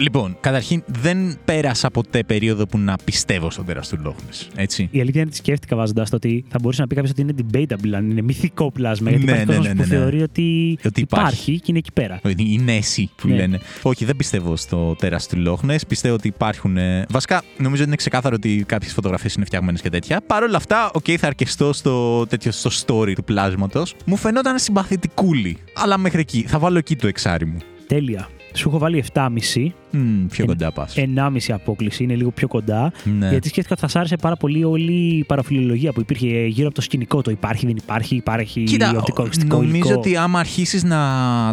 Λοιπόν, 0.00 0.36
καταρχήν 0.40 0.82
δεν 0.86 1.38
πέρασα 1.44 1.90
ποτέ 1.90 2.22
περίοδο 2.24 2.66
που 2.66 2.78
να 2.78 2.96
πιστεύω 3.04 3.50
στο 3.50 3.62
τέρας 3.62 3.88
του 3.88 3.98
Λοχ 4.02 4.25
Νες. 4.25 4.48
Έτσι. 4.54 4.88
Η 4.90 5.00
αλήθεια 5.00 5.20
είναι 5.20 5.28
ότι 5.30 5.38
σκέφτηκα 5.38 5.76
βάζοντας 5.76 6.10
το 6.10 6.16
ότι 6.16 6.44
θα 6.48 6.58
μπορούσε 6.62 6.80
να 6.80 6.86
πει 6.86 6.94
κάποιος 6.94 7.10
ότι 7.12 7.20
είναι 7.20 7.34
debatable, 7.36 7.92
αν 7.94 8.10
είναι 8.10 8.22
μυθικό 8.22 8.72
πλάσμα. 8.72 9.10
Γιατί 9.10 9.24
Ναι, 9.24 9.30
υπάρχει 9.30 9.46
ναι, 9.48 9.54
κόσμος 9.56 9.74
ναι, 9.74 9.82
που 9.82 9.88
ναι, 9.88 9.94
ναι. 9.96 10.00
θεωρεί 10.00 10.22
ότι, 10.22 10.78
Ότι 10.86 11.00
υπάρχει. 11.00 11.56
και 11.56 11.64
είναι 11.66 11.78
εκεί 11.78 11.92
πέρα. 11.92 12.20
Η 12.36 12.58
Νέση 12.58 13.10
που 13.16 13.28
Ναι. 13.28 13.34
λένε. 13.34 13.60
Όχι, 13.82 14.04
δεν 14.04 14.16
πιστεύω 14.16 14.56
στο 14.56 14.94
τέρας 14.98 15.18
του 15.28 15.38
Λοχ 15.38 15.57
Νες. 15.57 15.76
Πιστεύω 15.88 16.14
ότι 16.14 16.28
υπάρχουν. 16.28 16.76
ε, 16.76 17.06
Βασικά, 17.10 17.42
νομίζω 17.58 17.80
ότι 17.80 17.86
είναι 17.88 17.96
ξεκάθαρο 17.96 18.34
ότι 18.38 18.64
κάποιες 18.66 18.92
φωτογραφίες 18.92 19.34
είναι 19.34 19.44
φτιαγμένες 19.44 19.80
και 19.80 19.88
τέτοια. 19.90 20.20
Παρ' 20.26 20.42
όλα 20.42 20.56
αυτά, 20.56 20.90
οκ, 20.94 21.04
θα 21.18 21.26
αρκεστώ 21.26 21.72
στο, 21.72 22.26
τέτοιο, 22.26 22.52
στο 22.52 22.70
story 22.86 23.12
του 23.14 23.24
πλάσματος. 23.24 23.94
Μου 24.04 24.16
φαινόταν 24.16 24.58
συμπαθητικούλη. 24.58 25.56
Αλλά 25.74 25.98
μέχρι 25.98 26.20
εκεί. 26.20 26.44
Θα 26.46 26.58
βάλω 26.58 26.78
εκεί 26.78 26.96
το 26.96 27.06
εξάρι 27.06 27.46
μου. 27.46 27.58
Τέλεια. 27.86 28.28
Σου 28.54 28.68
έχω 28.68 28.78
βάλει 28.78 29.04
7,5. 29.12 29.72
Μμ, 29.90 30.26
πιο 30.26 30.44
Ε, 30.44 30.46
κοντά 30.46 30.72
πας. 30.72 30.94
1,5 30.96 31.52
απόκληση, 31.54 32.02
είναι 32.02 32.14
λίγο 32.14 32.30
πιο 32.30 32.48
κοντά. 32.48 32.92
ναι. 33.18 33.28
Γιατί 33.28 33.48
σκέφτηκα 33.48 33.72
ότι 33.74 33.80
θα 33.80 33.88
σ' 33.88 33.96
άρεσε 33.96 34.16
πάρα 34.16 34.36
πολύ 34.36 34.64
όλη 34.64 34.92
η 34.92 35.24
παραφιλολογία 35.24 35.92
που 35.92 36.00
υπήρχε 36.00 36.26
γύρω 36.46 36.66
από 36.66 36.74
το 36.76 36.80
σκηνικό. 36.82 37.22
Το 37.22 37.30
υπάρχει, 37.30 37.66
δεν 37.66 37.76
υπάρχει, 37.76 38.14
υπάρχει 38.16 38.62
Κοίτα, 38.64 38.94
οπτικό, 38.96 39.22
ακουστικό 39.22 39.56
νομίζω 39.56 39.74
υλικό. 39.76 39.92
ότι 39.98 40.16
άμα 40.16 40.38
αρχίσεις 40.38 40.84
να 40.84 40.98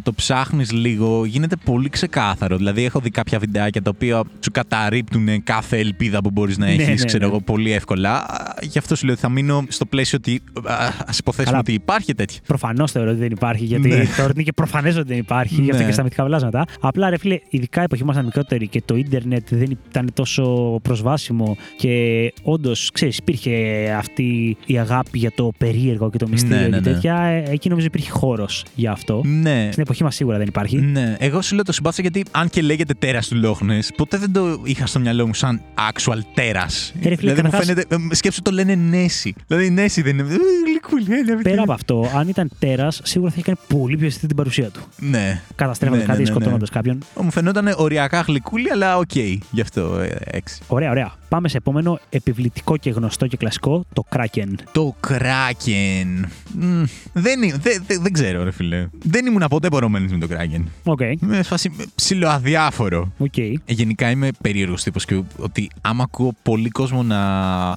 το 0.04 0.14
ψάχνεις 0.14 0.72
λίγο, 0.72 1.26
γίνεται 1.26 1.56
πολύ 1.66 1.90
ξεκάθαρο. 1.90 2.58
Δηλαδή, 2.58 2.84
έχω 2.84 3.00
δει 3.00 3.10
κάποια 3.10 3.40
βιντεάκια 3.40 3.82
τα 3.82 3.92
οποία 3.96 4.24
σου 4.40 4.52
καταρρύπτουν 4.52 5.44
κάθε 5.44 5.78
ελπίδα 5.78 6.22
που 6.22 6.30
μπορείς 6.32 6.58
να 6.58 6.66
Ναι, 6.66 6.72
έχεις, 6.72 6.88
ναι, 7.00 7.06
ξέρω 7.06 7.24
ναι. 7.26 7.32
εγώ, 7.32 7.42
πολύ 7.42 7.72
εύκολα. 7.72 8.14
Α, 8.14 8.54
Γι' 8.62 8.78
αυτό 8.78 8.96
σου 8.96 9.06
λέω 9.06 9.14
ότι 9.14 9.22
θα 9.24 9.30
μείνω 9.30 9.64
στο 9.68 9.86
πλαίσιο 9.86 10.18
ότι 10.22 10.42
α 10.66 11.14
υποθέσουμε 11.20 11.46
Καλά. 11.46 11.60
ότι 11.60 11.74
υπάρχει 11.74 12.14
τέτοια. 12.16 12.40
Προφανώς 12.48 12.92
θεωρώ 12.92 13.10
ότι 13.10 13.20
δεν 13.20 13.32
υπάρχει, 13.32 13.66
γιατί 13.66 13.88
Ναι. 13.88 13.96
θεωρώ 13.96 14.24
ότι 14.24 14.34
είναι 14.34 14.44
και 14.44 14.54
προφανές 14.54 14.96
ότι 14.98 15.08
δεν 15.08 15.18
υπάρχει, 15.18 15.62
γι' 15.62 15.70
αυτό 15.70 15.82
Ναι. 15.82 15.88
και 15.88 15.94
στα 15.94 16.04
μυθικά 16.04 16.26
βλάσματα. 16.26 16.66
Απλά 16.82 17.10
ρε 17.10 17.18
φίλε, 17.18 17.40
ειδικά 17.50 17.82
η 17.82 17.84
εποχή 17.84 18.04
που 18.04 18.08
ήμασταν 18.26 18.42
μικρότεροι 18.44 18.68
και 18.68 18.82
το 18.86 18.96
ίντερνετ 18.96 19.48
δεν 19.50 19.78
ήταν 19.90 20.10
τόσο 20.14 20.80
προσβάσιμο 20.82 21.58
και 21.78 22.34
όντως, 22.44 22.90
ξέρεις, 22.94 23.18
υπήρχε 23.18 23.52
αυτή 23.98 24.58
η 24.66 24.78
αγάπη 24.80 25.18
για 25.18 25.32
το 25.36 25.52
περίεργο 25.58 26.10
και 26.10 26.18
το 26.18 26.28
μυστήριο 26.28 26.58
Ναι, 26.58 26.68
ναι, 26.68 26.80
και 26.80 26.90
ναι. 26.90 26.94
τέτοια. 26.94 27.20
ε, 27.22 27.44
Εκεί 27.50 27.70
νομίζω 27.70 27.88
υπήρχε 27.88 28.12
χώρος 28.12 28.66
για 28.76 28.92
αυτό. 28.92 29.22
Ναι. 29.26 29.68
Στην 29.72 29.84
εποχή 29.84 30.04
μας 30.04 30.16
σίγουρα 30.16 30.38
δεν 30.38 30.48
υπάρχει. 30.48 30.78
Ναι, 30.78 31.16
εγώ 31.20 31.42
σου 31.42 31.56
λέω 31.56 31.64
το 31.64 31.72
συμπάθησα 31.72 32.02
γιατί 32.02 32.24
αν 32.32 32.50
και 32.50 32.62
λέγεται 32.62 32.94
τέρας 33.00 33.28
του 33.28 33.36
Λόχνε, 33.36 33.80
ποτέ 33.96 34.18
δεν 34.18 34.32
το 34.32 34.62
είχα 34.64 34.86
στο 34.86 35.00
μυαλό 35.00 35.28
μου 35.28 35.34
σαν 35.34 35.62
actual 35.92 36.18
τέρας. 36.34 36.94
Ε, 37.02 37.10
ρε 37.10 37.16
φίλε, 37.16 37.34
δηλαδή 37.34 37.42
μου 37.42 37.50
καταρχάς- 37.50 37.66
φαίνεται. 37.88 38.08
ε, 38.12 38.16
Σκέψου 38.16 38.42
το 38.42 38.52
λένε 38.52 38.76
Νέση. 38.76 39.34
Δηλαδή 39.48 39.70
Νέση 39.70 40.02
δεν 40.02 40.18
είναι. 40.18 40.34
ε, 40.34 40.38
Γλυκούλη, 40.70 41.20
έλα, 41.30 41.42
Πέρα 41.42 41.62
από 41.62 41.74
αυτό, 41.74 42.12
αν 42.16 42.28
ήταν 42.28 42.50
τέρας, 42.60 43.00
σίγουρα 43.04 43.32
θα 43.32 43.36
είχε 43.40 43.52
κάνει 43.54 43.80
πολύ 43.80 43.98
πιο 43.98 44.06
αισθητή 44.08 44.28
την 44.28 44.36
παρουσία 44.36 44.70
του. 44.70 44.80
Ναι. 45.00 45.42
Καταστρέφοντας 45.56 46.02
Ναι, 46.02 46.08
κάτι 46.08 46.22
ναι, 46.22 46.24
ή 46.24 46.28
ναι, 46.28 46.34
ναι. 46.34 46.36
σκοτώνοντας 46.40 46.70
κάποιον. 46.70 46.98
Μου 47.22 47.32
φαινόταν 47.32 47.74
οριακά 47.78 48.15
γλυκούλη, 48.22 48.72
αλλά 48.72 48.98
οκ. 48.98 49.16
Γι' 49.52 49.62
αυτό 49.62 50.00
ε, 50.00 50.18
έξι. 50.26 50.62
Ωραία, 50.68 50.90
ωραία. 50.90 51.14
Πάμε 51.30 51.48
σε 51.50 51.58
επόμενο 51.58 52.00
επιβλητικό 52.10 52.78
και 52.78 52.90
γνωστό 52.90 53.28
και 53.28 53.38
κλασικό, 53.38 53.86
το 53.94 54.04
Kraken. 54.16 54.54
Το 54.72 54.96
Kraken. 55.08 56.24
Μμ, 56.60 56.84
δεν, 57.14 57.44
είναι- 57.44 57.58
δεν, 57.62 57.84
δεν, 57.88 58.02
δεν 58.02 58.12
ξέρω, 58.14 58.44
ρε 58.44 58.52
φίλε. 58.52 58.88
Δεν 59.04 59.26
ήμουν 59.26 59.44
ποτέ 59.50 59.70
πορωμένος 59.70 60.12
με 60.12 60.18
το 60.18 60.28
Kraken. 60.32 60.64
OK, 60.84 61.00
Είμαι 61.22 61.44
φάση 61.44 61.72
ψιλοαδιάφορο. 61.96 63.12
οκ. 63.18 63.38
Ε, 63.38 63.54
Γενικά 63.66 64.10
είμαι 64.10 64.30
περίεργος 64.42 64.84
τύπος 64.84 65.06
και 65.06 65.22
ότι 65.38 65.70
άμα 65.82 66.04
ακούω 66.04 66.34
πολύ 66.44 66.70
κόσμο 66.70 67.04
να. 67.04 67.18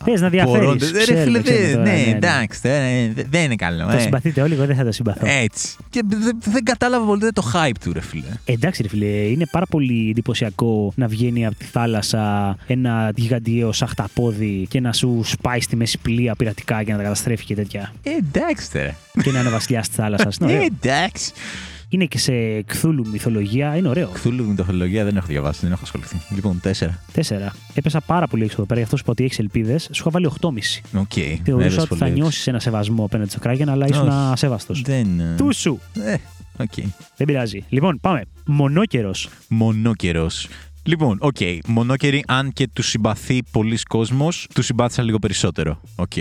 Θες 0.05 0.21
να 0.21 0.29
διαφέρεις, 0.29 0.59
πορώνται- 0.59 0.83
Ε, 0.89 0.93
Ρε 0.93 1.03
ξέρουμε, 1.03 1.25
φίλε, 1.25 1.41
ξέρουμε 1.43 1.67
δεν- 1.67 1.73
τώρα, 1.77 1.85
ναι, 1.91 1.97
ναι, 1.97 2.05
ναι. 2.05 2.17
εντάξει, 2.17 2.61
δεν 2.63 3.15
δεν 3.31 3.45
είναι 3.45 3.55
καλό. 3.57 3.87
Το 3.87 3.97
ε. 3.97 4.01
συμπαθείτε 4.01 4.43
όλοι, 4.43 4.55
εγώ 4.55 4.67
δεν 4.67 4.77
θα 4.77 4.85
το 4.85 4.93
συμπαθώ. 4.93 5.27
Έτσι. 5.27 5.77
Και 5.91 6.03
δεν, 6.07 6.39
δεν 6.45 6.65
κατάλαβα 6.65 7.07
πολύ 7.07 7.31
το 7.33 7.43
hype 7.55 7.73
του, 7.85 7.93
ρε 7.93 8.01
φίλε. 8.01 8.25
Εντάξει, 8.45 8.83
ρε 8.83 8.89
φίλε, 8.89 9.07
είναι 9.07 9.47
πάρα 9.51 9.67
πολύ 9.67 10.11
εντυπωσιακό 10.11 10.93
να 10.97 11.07
βγαίνει 11.07 11.47
από 11.47 11.55
τη 11.57 11.65
θάλασσα 11.65 12.57
ένα 12.67 13.13
γιγαντιαίο 13.39 13.73
σαχταπόδι 13.73 14.67
και 14.71 14.81
να 14.81 14.93
σου 14.93 15.21
σπάει 15.25 15.61
στη 15.61 15.77
μέση 15.77 15.99
πλοία 15.99 16.35
πειρατικά 16.35 16.83
και 16.83 16.91
να 16.91 16.97
τα 16.97 17.03
καταστρέφει 17.03 17.45
και 17.45 17.55
τέτοια. 17.55 17.93
Ε, 18.03 18.11
εντάξει 18.11 18.73
τώρα. 18.73 18.97
και 19.23 19.31
να 19.31 19.41
είναι 19.41 19.49
βασιλιάς 19.51 19.87
της 19.89 19.97
θάλασσας. 19.97 20.37
Είναι, 20.37 20.53
Ε, 20.53 20.55
ωραίο. 20.57 20.67
εντάξει. 20.83 21.33
είναι 21.89 22.05
και 22.05 22.19
σε 22.19 22.63
κθούλου 22.63 23.09
μυθολογία, 23.09 23.77
είναι 23.77 23.89
ωραίο. 23.89 24.09
Κθούλου 24.09 24.47
μυθολογία 24.47 25.05
δεν 25.05 25.17
έχω 25.17 25.27
διαβάσει, 25.27 25.59
δεν 25.63 25.73
έχω 25.73 25.81
ασχοληθεί. 25.85 26.17
Λοιπόν, 26.35 26.61
τέσσερα. 26.61 27.03
Τέσσερα. 27.13 27.53
Έπεσα 27.75 28.01
πάρα 28.01 28.27
πολύ 28.27 28.43
έξω 28.43 28.55
εδώ 28.59 28.67
πέρα, 28.67 28.79
γι' 28.79 28.85
αυτό 28.85 28.97
σου 28.97 29.03
είπα 29.05 29.13
ότι 29.13 29.25
έχεις 29.25 29.39
ελπίδες. 29.39 29.83
Σου 29.83 30.01
είχα 30.01 30.11
βάλει 30.11 30.27
8,5. 30.27 30.83
Οκ. 30.95 31.13
Θεωρούσα 31.45 31.67
Έδωσε 31.67 31.81
ότι 31.81 31.97
θα 31.99 32.05
πολύ. 32.05 32.13
νιώσεις 32.21 32.47
ένα 32.47 32.61
σεβασμό 32.61 33.05
απέναντι 33.05 33.31
στο 33.31 33.39
Kraken, 33.45 33.67
αλλά 33.69 33.87
ήσουν 33.87 34.09
Όχι. 34.09 34.17
ασέβαστος. 34.33 34.83
Δεν. 34.83 35.21
ε, 35.21 35.35
Του 35.37 35.55
σου! 35.55 35.81
Ε, 36.05 36.15
οκ. 36.57 36.73
Δεν 37.17 37.27
πειράζει. 37.27 37.65
Λοιπόν, 37.69 37.99
πάμε. 38.01 38.23
Μονόκερος. 38.47 39.29
Μονόκερος. 39.49 40.49
Λοιπόν, 40.89 41.19
οκ. 41.21 41.37
Μονόκεροι, 41.67 42.25
αν 42.27 42.53
και 42.53 42.69
τους 42.73 42.83
συμπαθεί 42.83 43.43
πολύς 43.51 43.79
κόσμος, 43.89 44.47
τους 44.55 44.63
συμπάθησα 44.63 45.03
λίγο 45.03 45.19
περισσότερο. 45.19 45.81
Οκ. 45.97 46.13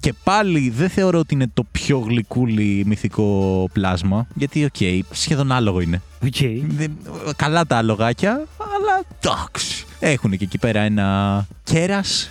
και 0.00 0.14
πάλι 0.24 0.70
δεν 0.70 0.88
θεωρώ 0.88 1.18
ότι 1.18 1.34
είναι 1.34 1.50
το 1.54 1.64
πιο 1.72 1.98
γλυκούλι 1.98 2.82
μυθικό 2.86 3.68
πλάσμα, 3.72 4.26
γιατί, 4.34 4.64
οκ, 4.64 5.04
σχεδόν 5.10 5.52
άλογο 5.52 5.80
είναι. 5.80 6.02
Οκ. 6.24 6.36
Δεν- 6.66 6.96
καλά 7.36 7.66
τα 7.66 7.76
αλογάκια, 7.76 8.32
αλλά 8.58 9.04
εντάξει. 9.20 9.84
Έχουν 9.98 10.30
και 10.30 10.44
εκεί 10.44 10.58
πέρα 10.58 10.80
ένα 10.80 11.46
κέρας. 11.64 12.30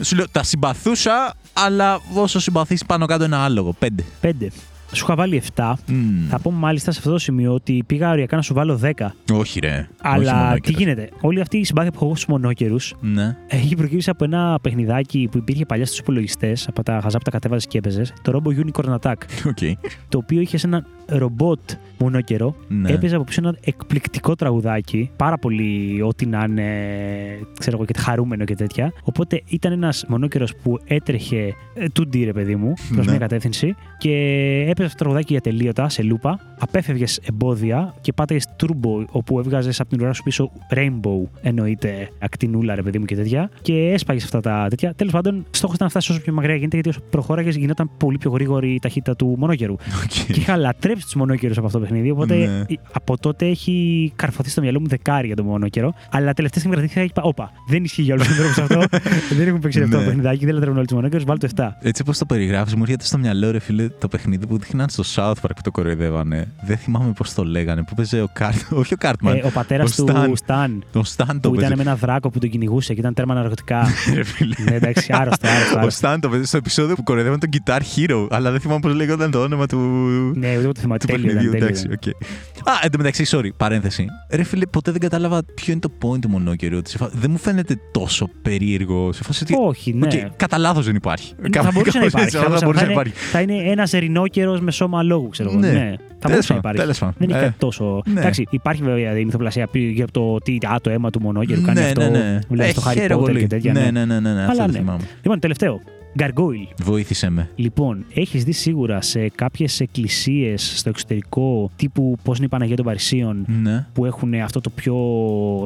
Σου 0.00 0.16
λέω, 0.16 0.28
τα 0.32 0.42
συμπαθούσα, 0.42 1.34
αλλά 1.52 2.00
όσο 2.14 2.38
συμπαθείς 2.40 2.84
πάνω 2.84 3.06
κάτω 3.06 3.24
ένα 3.24 3.44
άλογο. 3.44 3.72
Πέντε. 3.78 4.04
Πέντε. 4.20 4.50
Σου 4.94 5.04
είχα 5.04 5.14
βάλει 5.14 5.42
7. 5.54 5.72
Μμμ. 5.86 6.28
Θα 6.28 6.38
πω 6.38 6.50
μάλιστα 6.50 6.90
σε 6.92 6.98
αυτό 6.98 7.10
το 7.10 7.18
σημείο 7.18 7.52
ότι 7.54 7.82
πήγα 7.86 8.10
οριακά 8.10 8.36
να 8.36 8.42
σου 8.42 8.54
βάλω 8.54 8.80
10. 8.82 8.90
Όχι, 9.32 9.60
ρε. 9.60 9.68
Όχι 9.68 9.86
Αλλά 10.00 10.34
μονόκερος. 10.34 10.60
τι 10.60 10.72
γίνεται. 10.72 11.08
Όλη 11.20 11.40
αυτή 11.40 11.58
η 11.58 11.64
συμπάθεια 11.64 11.90
που 11.92 11.98
έχω 12.04 12.14
στους 12.16 12.26
μονόκερους 12.26 12.94
Ναι. 13.00 13.36
έχει 13.48 13.74
προκύψει 13.76 14.10
από 14.10 14.24
ένα 14.24 14.58
παιχνιδάκι 14.62 15.28
που 15.30 15.38
υπήρχε 15.38 15.66
παλιά 15.66 15.86
στους 15.86 15.98
υπολογιστές, 15.98 16.68
από 16.68 16.82
τα 16.82 17.00
χαζά 17.02 17.18
που 17.18 17.24
τα 17.24 17.30
κατέβαζες 17.30 17.66
και 17.66 17.78
έπαιζες, 17.78 18.12
το 18.22 18.40
Robot 18.44 18.48
Unicorn 18.66 18.94
Attack. 18.98 19.14
OK. 19.46 19.58
Το 20.08 20.18
οποίο 20.18 20.40
είχε 20.40 20.56
σε 20.58 20.66
ένα 20.66 20.84
ρομπότ 21.06 21.60
μονόκερο. 21.98 22.54
Ναι. 22.68 22.90
Έπαιζε 22.90 23.14
από 23.14 23.24
πίσω 23.24 23.40
ένα 23.44 23.56
εκπληκτικό 23.64 24.34
τραγουδάκι. 24.34 25.10
Πάρα 25.16 25.38
πολύ 25.38 26.02
ό,τι 26.02 26.26
να 26.26 26.44
είναι, 26.48 26.66
ξέρω 27.58 27.76
εγώ, 27.76 27.84
και 27.86 27.92
χαρούμενο 27.98 28.44
και 28.44 28.54
τέτοια. 28.54 28.92
Οπότε 29.02 29.42
ήταν 29.48 29.72
ένας 29.72 30.04
μονόκερος 30.08 30.54
που 30.62 30.78
έτρεχε 30.84 31.54
ε, 31.74 31.86
2D, 32.00 32.24
ρε 32.24 32.32
παιδί 32.32 32.56
μου, 32.56 32.72
προς 32.92 33.04
Ναι. 33.06 33.10
μια 33.10 33.20
κατεύθυνση 33.20 33.74
και 33.98 34.10
έπαιζε 34.68 34.81
αυτό 34.84 34.96
το 34.96 35.02
τραγουδάκι 35.04 35.32
ατελείωτα, 35.32 35.88
σε 35.88 36.02
λούπα. 36.02 36.38
Απέφευγες 36.66 37.16
εμπόδια 37.28 37.94
και 38.00 38.12
πάταγες 38.12 38.46
turbo, 38.60 39.04
όπου 39.10 39.38
έβγαζες 39.38 39.80
από 39.80 39.88
την 39.90 40.00
ουρά 40.00 40.12
σου 40.12 40.22
πίσω 40.22 40.50
rainbow, 40.74 41.28
εννοείται 41.42 42.08
ακτινούλα, 42.18 42.74
ρε 42.74 42.82
παιδί 42.82 42.98
μου 42.98 43.04
και 43.04 43.14
τέτοια. 43.16 43.50
Και 43.62 43.74
έσπαγες 43.92 44.24
αυτά 44.24 44.40
τα 44.40 44.66
τέτοια. 44.70 44.94
Τέλος 44.94 45.12
πάντων, 45.12 45.44
στόχος 45.50 45.74
ήταν 45.74 45.86
να 45.86 45.88
φτάσεις 45.90 46.10
όσο 46.10 46.20
πιο 46.20 46.32
μακριά 46.32 46.54
γίνεται, 46.54 46.74
γιατί 46.74 46.88
όσο 46.88 47.00
προχώραγες 47.10 47.56
γινόταν 47.56 47.90
πολύ 47.96 48.18
πιο 48.18 48.30
γρήγορη 48.30 48.74
η 48.74 48.78
ταχύτητα 48.78 49.16
του 49.16 49.34
μονόκερου. 49.38 49.72
Οκ. 49.72 50.32
Και 50.32 50.40
είχα 50.40 50.56
λατρέψει 50.56 51.04
τους 51.04 51.14
μονόκερους 51.14 51.56
από 51.56 51.66
αυτό 51.66 51.78
το 51.78 51.84
παιχνίδι. 51.84 52.10
Οπότε 52.10 52.34
Ναι. 52.34 52.42
ε, 52.44 52.64
από 52.92 53.18
τότε 53.18 53.46
έχει 53.46 54.12
καρφωθεί 54.16 54.50
στο 54.50 54.60
μυαλό 54.60 54.80
μου 54.80 54.86
δεκάρι 54.86 55.26
για 55.26 55.36
το 55.36 55.44
μονόκερο. 55.44 55.94
Αλλά 56.10 56.32
τελευταία 56.32 56.60
στιγμή 56.60 56.76
κρατήθηκα 56.76 57.00
και 57.04 57.10
είπα: 57.18 57.22
Όπα, 57.22 57.52
δεν 57.68 57.84
ισχύει 57.84 58.02
για 58.02 58.14
όλους 58.14 58.26
τους 58.26 58.38
ανθρώπους 58.38 58.58
αυτό. 58.58 58.98
δεν 59.38 59.46
έχουν 59.48 59.60
παίξει 59.60 59.80
αυτό 59.82 59.90
το 59.96 60.00
Ναι. 60.02 60.06
παιχνιδάκι, 60.06 60.44
δεν 60.44 60.54
λατρεύουν 60.54 60.76
όλοι 60.78 60.86
τους 60.86 60.96
μονόκερους. 60.96 61.24
Βάλω 61.24 61.38
το 61.38 61.48
7. 61.56 61.68
Έτσι 61.80 62.02
όπως 62.02 62.18
το 62.18 62.24
περιγράφεις, 62.26 62.74
μου 62.74 62.82
έρχεται 62.82 63.04
στο 63.04 63.18
μυαλό, 63.18 63.50
ρε 63.50 63.58
φίλε, 63.58 63.88
το 63.88 64.08
παιχνίδι 64.08 64.46
που 64.46 64.58
δείχναν 64.58 64.88
στο 64.88 65.02
South 65.14 65.34
Park 65.42 65.50
που 65.56 65.62
το 65.62 65.70
κοροϊδεύανε. 65.70 66.51
Δεν 66.64 66.76
θυμάμαι 66.76 67.12
πώς 67.12 67.34
το 67.34 67.44
λέγανε. 67.44 67.82
Που 67.82 67.94
παίζε 67.94 68.20
ο 68.20 68.28
Κάρτ. 68.32 68.56
Όχι 68.80 68.94
ο 68.94 68.96
Κάρτμαν. 68.96 69.36
Ε, 69.36 69.40
ο 69.44 69.50
πατέρας 69.50 69.98
ο 69.98 70.04
του 70.04 70.12
Stan. 70.12 70.32
Σταν, 70.34 70.84
Το 70.92 71.02
Stan 71.16 71.26
το 71.40 71.48
που 71.48 71.54
ήταν 71.54 71.68
παίζε. 71.68 71.74
με 71.76 71.82
ένα 71.82 71.96
δράκο 71.96 72.30
που 72.30 72.38
τον 72.38 72.50
κυνηγούσε 72.50 72.94
και 72.94 73.00
ήταν 73.00 73.14
τέρμα 73.14 73.34
ναρκωτικά. 73.34 73.86
Ρε 74.14 74.22
φίλε. 74.22 74.54
ναι, 74.58 74.74
εντάξει, 74.74 75.12
άρρωστο, 75.12 75.48
άρρωστο. 75.48 75.76
Ο 75.76 75.78
άρρωστο. 75.78 76.08
Stan 76.12 76.16
το 76.20 76.28
παίζει 76.28 76.44
στο 76.44 76.56
επεισόδιο 76.56 76.94
που 76.94 77.02
κοροϊδεύαν 77.02 77.38
τον 77.40 77.48
Guitar 77.52 77.80
Hero. 77.96 78.26
Αλλά 78.30 78.50
δεν 78.50 78.60
θυμάμαι 78.60 78.80
πώς 78.80 78.94
λέγονταν 78.94 79.30
το 79.30 79.42
όνομα 79.42 79.66
του. 79.66 79.76
ναι, 80.36 80.48
ούτε 80.56 80.62
εγώ 80.62 80.72
το 80.72 80.80
θυμάμαι. 80.80 80.98
του 80.98 81.06
Τέλειο 81.06 81.30
ήταν. 81.30 81.34
παιχνιδιού. 81.36 81.50
τέλειο 81.50 81.66
Εντάξει, 81.66 81.84
ήταν. 81.86 81.98
οκ. 82.62 82.68
Α, 82.68 82.72
εν 82.82 82.90
τω 82.90 82.98
μεταξύ, 82.98 83.24
sorry, 83.30 83.48
παρένθεση. 83.56 84.06
Ρε 84.30 84.42
φίλε, 84.42 84.66
ποτέ 84.66 84.90
δεν 84.90 85.00
κατάλαβα 85.00 85.42
ποιο 85.54 85.72
είναι 85.72 85.80
το 85.80 85.90
point 86.02 86.20
του 86.20 86.28
μονόκερου. 86.28 86.78
Σε 86.84 86.96
φα- 86.98 87.10
Δεν 87.12 87.30
μου 87.30 87.38
φαίνεται 87.38 87.76
τόσο 87.92 88.28
περίεργο. 88.42 89.12
Σε 89.12 89.22
φάση 89.22 89.42
ότι. 89.42 89.54
Όχι, 89.60 89.92
ναι. 89.94 90.06
Οκ, 90.06 90.12
κατά 90.36 90.58
λάθος 90.58 90.84
δεν 90.84 90.94
υπάρχει. 90.94 91.34
θα 91.52 91.70
μπορούσε 91.72 91.98
να 91.98 92.04
Κάπως 92.04 92.06
υπάρχει. 92.06 92.16
έτσι, 92.20 92.36
Θα 92.36 92.38
αλλά 92.38 92.48
μπορούσε- 92.48 92.64
μπορούσε 92.64 92.84
θα 92.84 92.86
να 92.86 92.92
είναι- 92.92 93.00
υπάρχει. 93.02 93.30
Θα 93.30 93.40
είναι 93.40 93.70
ένας 93.70 93.92
ρινόκερος 93.92 94.60
με 94.60 94.70
σώμα 94.70 95.02
αλόγου, 95.02 95.28
ξέρω 95.28 95.50
εγώ. 95.50 95.60
Ναι. 96.28 96.34
Ναι. 96.34 96.40
Θα 96.42 96.42
Τέλος 96.42 96.46
μπορούσε 96.48 96.52
να 96.52 96.60
πάντων, 96.60 96.74
υπάρχει. 96.74 96.80
τέλος 96.80 96.98
πάντων. 96.98 97.14
Δεν 97.18 97.28
έχει 97.30 97.38
Ε, 97.38 97.42
κάτι 97.42 97.58
τόσο. 97.58 98.02
ναι. 98.06 98.20
Εντάξει, 98.20 98.44
υπάρχει 98.50 98.82
βέβαια 98.82 99.18
η 99.18 99.24
μυθοπλασία 99.24 99.68
για 99.72 100.06
το 100.10 100.38
τι 100.38 100.56
α, 100.66 100.76
το 100.82 100.90
αίμα 100.90 101.10
του 101.10 101.20
μονόκερου 101.20 101.62
κάνει 101.62 101.80
ναι, 101.80 101.86
αυτό. 101.86 102.00
ναι, 102.00 102.08
ναι. 102.08 102.38
Βλέπεις 102.48 102.74
το 102.74 102.82
Ε, 102.86 102.90
Harry 102.90 102.94
χαίρομαι 102.96 103.22
Potter 103.22 103.26
πολύ. 103.26 103.40
και 103.40 103.46
τέτοια. 103.46 103.72
Ναι, 103.72 103.80
ναι. 103.80 103.90
ναι, 103.90 104.04
ναι, 104.04 104.20
ναι, 104.20 104.32
ναι, 104.32 104.40
αυτό 104.40 104.52
Αλλά 104.52 104.66
το 104.66 104.72
ναι. 104.72 104.78
θυμάμαι. 104.78 105.02
Λοιπόν, 105.22 105.38
τελευταίο. 105.40 105.80
Gargoyle. 106.18 106.68
Βοήθησε 106.82 107.30
με. 107.30 107.48
Λοιπόν, 107.54 108.04
έχεις 108.14 108.44
δει 108.44 108.52
σίγουρα 108.52 109.00
σε 109.00 109.28
κάποιες 109.28 109.80
εκκλησίες 109.80 110.72
στο 110.78 110.88
εξωτερικό, 110.88 111.70
τύπου 111.76 112.16
πώς 112.22 112.36
είναι 112.36 112.46
η 112.46 112.48
Παναγία 112.48 112.76
των 112.76 112.84
Παρισίων, 112.84 113.44
Ναι. 113.62 113.86
που 113.92 114.04
έχουν 114.04 114.34
αυτό 114.34 114.60
το 114.60 114.70
πιο 114.70 114.96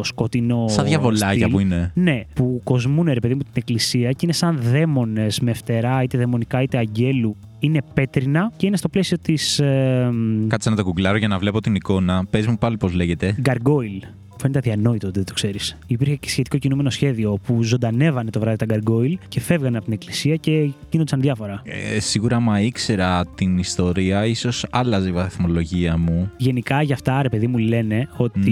σκοτεινό. 0.03 0.65
Σαν 0.69 0.85
διαβολάκια 0.87 1.33
στυλ; 1.47 1.51
που 1.51 1.59
είναι. 1.61 1.91
Ναι, 1.95 2.23
που 2.35 2.61
κοσμούν 2.65 3.07
ρε 3.13 3.21
παιδί 3.21 3.35
μου 3.35 3.41
την 3.43 3.53
εκκλησία 3.55 4.11
και 4.11 4.19
είναι 4.23 4.33
σαν 4.33 4.59
δαίμονες 4.61 5.41
με 5.41 5.53
φτερά, 5.53 6.03
είτε 6.03 6.19
δαιμονικά 6.19 6.63
είτε 6.63 6.79
αγγέλου. 6.79 7.37
Είναι 7.59 7.81
πέτρινα 7.95 8.53
και 8.57 8.67
είναι 8.67 8.77
στο 8.77 8.89
πλαίσιο 8.89 9.19
της 9.23 9.59
ε, 9.59 10.11
Κάτσε 10.49 10.71
να 10.71 10.77
το 10.77 10.85
κουγκλάρω 10.85 11.17
για 11.19 11.29
να 11.29 11.39
βλέπω 11.39 11.61
την 11.61 11.75
εικόνα. 11.75 12.25
Πες 12.31 12.47
μου 12.47 12.59
πάλι 12.59 12.77
πώς 12.77 12.93
λέγεται. 12.93 13.37
Gargoyle. 13.47 14.03
Φαίνεται 14.39 14.59
αδιανόητο 14.59 15.07
ότι 15.07 15.17
δεν 15.17 15.27
το 15.27 15.33
ξέρεις. 15.33 15.77
Υπήρχε 15.87 16.15
και 16.15 16.29
σχετικό 16.29 16.59
κινούμενο 16.59 16.91
σχέδιο 16.91 17.39
που 17.47 17.63
ζωντανεύανε 17.63 18.31
το 18.31 18.41
βράδυ 18.41 18.67
τα 18.67 18.67
Gargoyle 18.69 19.15
και 19.29 19.41
φεύγανε 19.41 19.77
από 19.77 19.85
την 19.85 19.95
εκκλησία 19.95 20.37
και 20.37 20.71
γίνονταν 20.91 21.21
διάφορα. 21.21 21.63
Ε, 21.65 22.01
σίγουρα, 22.01 22.37
άμα 22.37 22.61
ήξερα 22.61 23.27
την 23.35 23.59
ιστορία, 23.59 24.27
ίσως 24.27 24.67
άλλαζε 24.71 25.09
η 25.09 25.13
βαθμολογία 25.13 25.97
μου. 25.97 26.31
Γενικά 26.37 26.83
για 26.83 26.95
αυτά, 26.95 27.23
ρε 27.23 27.29
παιδί 27.29 27.47
μου, 27.47 27.59
λένε 27.59 28.09
ότι 28.17 28.51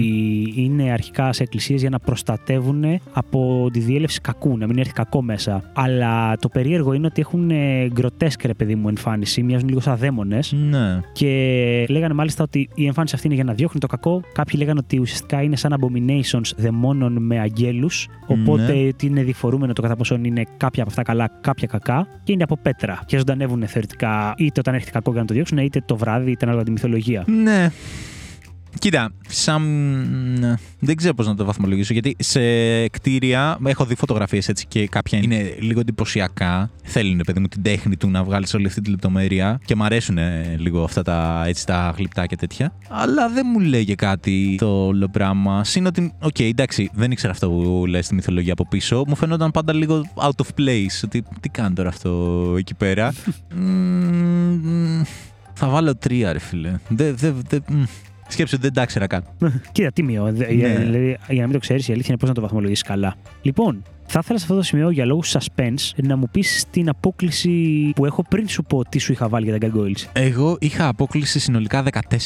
είναι 0.55 0.91
αρχικά 0.91 1.33
σε 1.33 1.43
εκκλησίες 1.43 1.81
για 1.81 1.89
να 1.89 1.99
προστατεύουν 1.99 2.83
από 3.13 3.69
τη 3.71 3.79
διέλευση 3.79 4.21
κακού, 4.21 4.57
να 4.57 4.67
μην 4.67 4.77
έρθει 4.77 4.93
κακό 4.93 5.21
μέσα. 5.21 5.71
Αλλά 5.73 6.37
το 6.37 6.49
περίεργο 6.49 6.93
είναι 6.93 7.05
ότι 7.05 7.21
έχουν 7.21 7.51
γκροτέσκ, 7.87 8.43
ρε 8.45 8.53
παιδί 8.53 8.75
μου, 8.75 8.87
εμφάνιση, 8.87 9.43
μοιάζουν 9.43 9.67
λίγο 9.67 9.79
σαν 9.79 9.97
δαίμονες. 9.97 10.51
Ναι. 10.51 11.01
Και 11.13 11.85
λέγανε 11.89 12.13
μάλιστα 12.13 12.43
ότι 12.43 12.69
η 12.75 12.85
εμφάνιση 12.85 13.15
αυτή 13.15 13.27
είναι 13.27 13.35
για 13.35 13.43
να 13.43 13.53
διώχνει 13.53 13.79
το 13.79 13.87
κακό. 13.87 14.21
Κάποιοι 14.33 14.55
λέγανε 14.57 14.79
ότι 14.83 14.99
ουσιαστικά 14.99 15.41
είναι 15.41 15.55
σαν 15.55 15.73
abominations 15.79 16.51
δαιμόνων 16.57 17.17
με 17.25 17.39
αγγέλους. 17.39 18.07
Οπότε 18.27 18.73
Ναι. 18.73 18.87
ότι 18.87 19.05
είναι 19.05 19.23
διφορούμενο 19.23 19.73
το 19.73 19.81
κατά 19.81 19.95
πόσον 19.95 20.23
είναι 20.23 20.43
κάποια 20.57 20.81
από 20.81 20.91
αυτά 20.91 21.03
καλά, 21.03 21.29
κάποια 21.41 21.67
κακά. 21.67 22.07
Και 22.23 22.31
είναι 22.31 22.43
από 22.43 22.57
πέτρα. 22.57 22.99
Και 23.05 23.17
ζωντανεύουν 23.17 23.67
θεωρητικά 23.67 24.33
είτε 24.37 24.59
όταν 24.59 24.73
έρχεται 24.73 24.91
κακό 24.91 25.11
για 25.11 25.21
να 25.21 25.27
το 25.27 25.33
διώξουν, 25.33 25.57
είτε 25.57 25.81
το 25.85 25.95
βράδυ, 25.97 26.31
είτε 26.31 26.45
ανάλογα 26.45 26.65
τη 26.65 26.71
μυθολογία. 26.71 27.23
Ναι. 27.27 27.71
Κοίτα, 28.79 29.11
σαν. 29.27 29.63
Δεν 30.79 30.95
ξέρω 30.95 31.13
πώς 31.13 31.27
να 31.27 31.35
το 31.35 31.45
βαθμολογήσω, 31.45 31.93
γιατί 31.93 32.15
σε 32.19 32.39
κτίρια 32.87 33.57
έχω 33.65 33.85
δει 33.85 33.95
φωτογραφίες 33.95 34.49
έτσι 34.49 34.65
και 34.67 34.87
κάποια 34.87 35.19
είναι 35.19 35.55
λίγο 35.59 35.79
εντυπωσιακά. 35.79 36.69
Θέλουν, 36.83 37.21
παιδί 37.25 37.39
μου, 37.39 37.47
την 37.47 37.61
τέχνη 37.61 37.97
του 37.97 38.09
να 38.09 38.23
βγάλεις 38.23 38.53
όλη 38.53 38.67
αυτή 38.67 38.81
τη 38.81 38.89
λεπτομέρεια 38.89 39.59
και 39.65 39.75
μου 39.75 39.83
αρέσουν 39.83 40.17
ε, 40.17 40.55
λίγο 40.57 40.83
αυτά 40.83 41.01
τα, 41.01 41.43
έτσι, 41.47 41.65
τα 41.65 41.93
γλυπτά 41.97 42.25
και 42.25 42.35
τέτοια. 42.35 42.73
Αλλά 42.89 43.29
δεν 43.29 43.45
μου 43.53 43.59
λέγε 43.59 43.95
κάτι 43.95 44.55
το 44.59 44.85
όλο 44.85 45.07
πράγμα. 45.07 45.63
Συν 45.63 45.85
ότι, 45.85 46.13
οκ, 46.19 46.39
εντάξει, 46.39 46.89
δεν 46.93 47.11
ήξερα 47.11 47.33
αυτό 47.33 47.49
που 47.49 47.83
λέει 47.87 48.01
στη 48.01 48.15
μυθολογία 48.15 48.53
από 48.53 48.67
πίσω. 48.67 49.03
Μου 49.07 49.15
φαίνονταν 49.15 49.51
πάντα 49.51 49.73
λίγο 49.73 50.03
out 50.15 50.45
of 50.45 50.61
place. 50.61 51.03
Ότι 51.03 51.23
τι 51.39 51.49
κάνει 51.49 51.75
τώρα 51.75 51.89
αυτό 51.89 52.53
εκεί 52.57 52.73
πέρα. 52.73 53.13
Μμμ, 53.55 55.01
θα 55.53 55.67
βάλω 55.67 55.95
τρία, 55.95 56.33
ρε 56.33 56.39
φίλε. 56.39 56.73
Δεν. 56.87 57.15
Δε, 57.17 57.31
δε, 57.49 57.59
μ. 57.67 57.83
Σκέψου, 58.27 58.57
δεν 58.59 58.73
τα 58.73 58.81
ήξερα 58.81 59.07
καν. 59.07 59.23
Κοίτα, 59.71 59.91
τίμιο. 59.91 60.23
Δε- 60.31 60.45
Ναι. 60.45 60.51
για- 60.53 60.75
Δηλαδή, 60.75 61.17
για 61.27 61.39
να 61.41 61.43
μην 61.43 61.51
το 61.51 61.59
ξέρεις, 61.59 61.87
η 61.87 61.91
αλήθεια 61.91 62.09
είναι 62.09 62.17
πώς 62.19 62.29
να 62.29 62.35
το 62.35 62.41
βαθμολογήσεις 62.41 62.83
καλά. 62.83 63.15
Λοιπόν, 63.41 63.83
Θα 64.07 64.19
ήθελα 64.23 64.37
σε 64.39 64.43
αυτό 64.43 64.55
το 64.55 64.61
σημείο 64.61 64.89
για 64.89 65.05
λόγους 65.05 65.35
suspense 65.37 66.03
να 66.03 66.15
μου 66.17 66.27
πεις 66.31 66.65
την 66.71 66.89
απόκλιση 66.89 67.91
που 67.95 68.05
έχω 68.05 68.23
πριν 68.29 68.47
σου 68.47 68.63
πω 68.63 68.83
τι 68.89 68.99
σου 68.99 69.11
είχα 69.11 69.29
βάλει 69.29 69.45
για 69.49 69.59
τα 69.59 69.67
gargoyles. 69.67 70.09
Εγώ 70.13 70.57
είχα 70.59 70.87
απόκλιση 70.87 71.39
συνολικά 71.39 71.83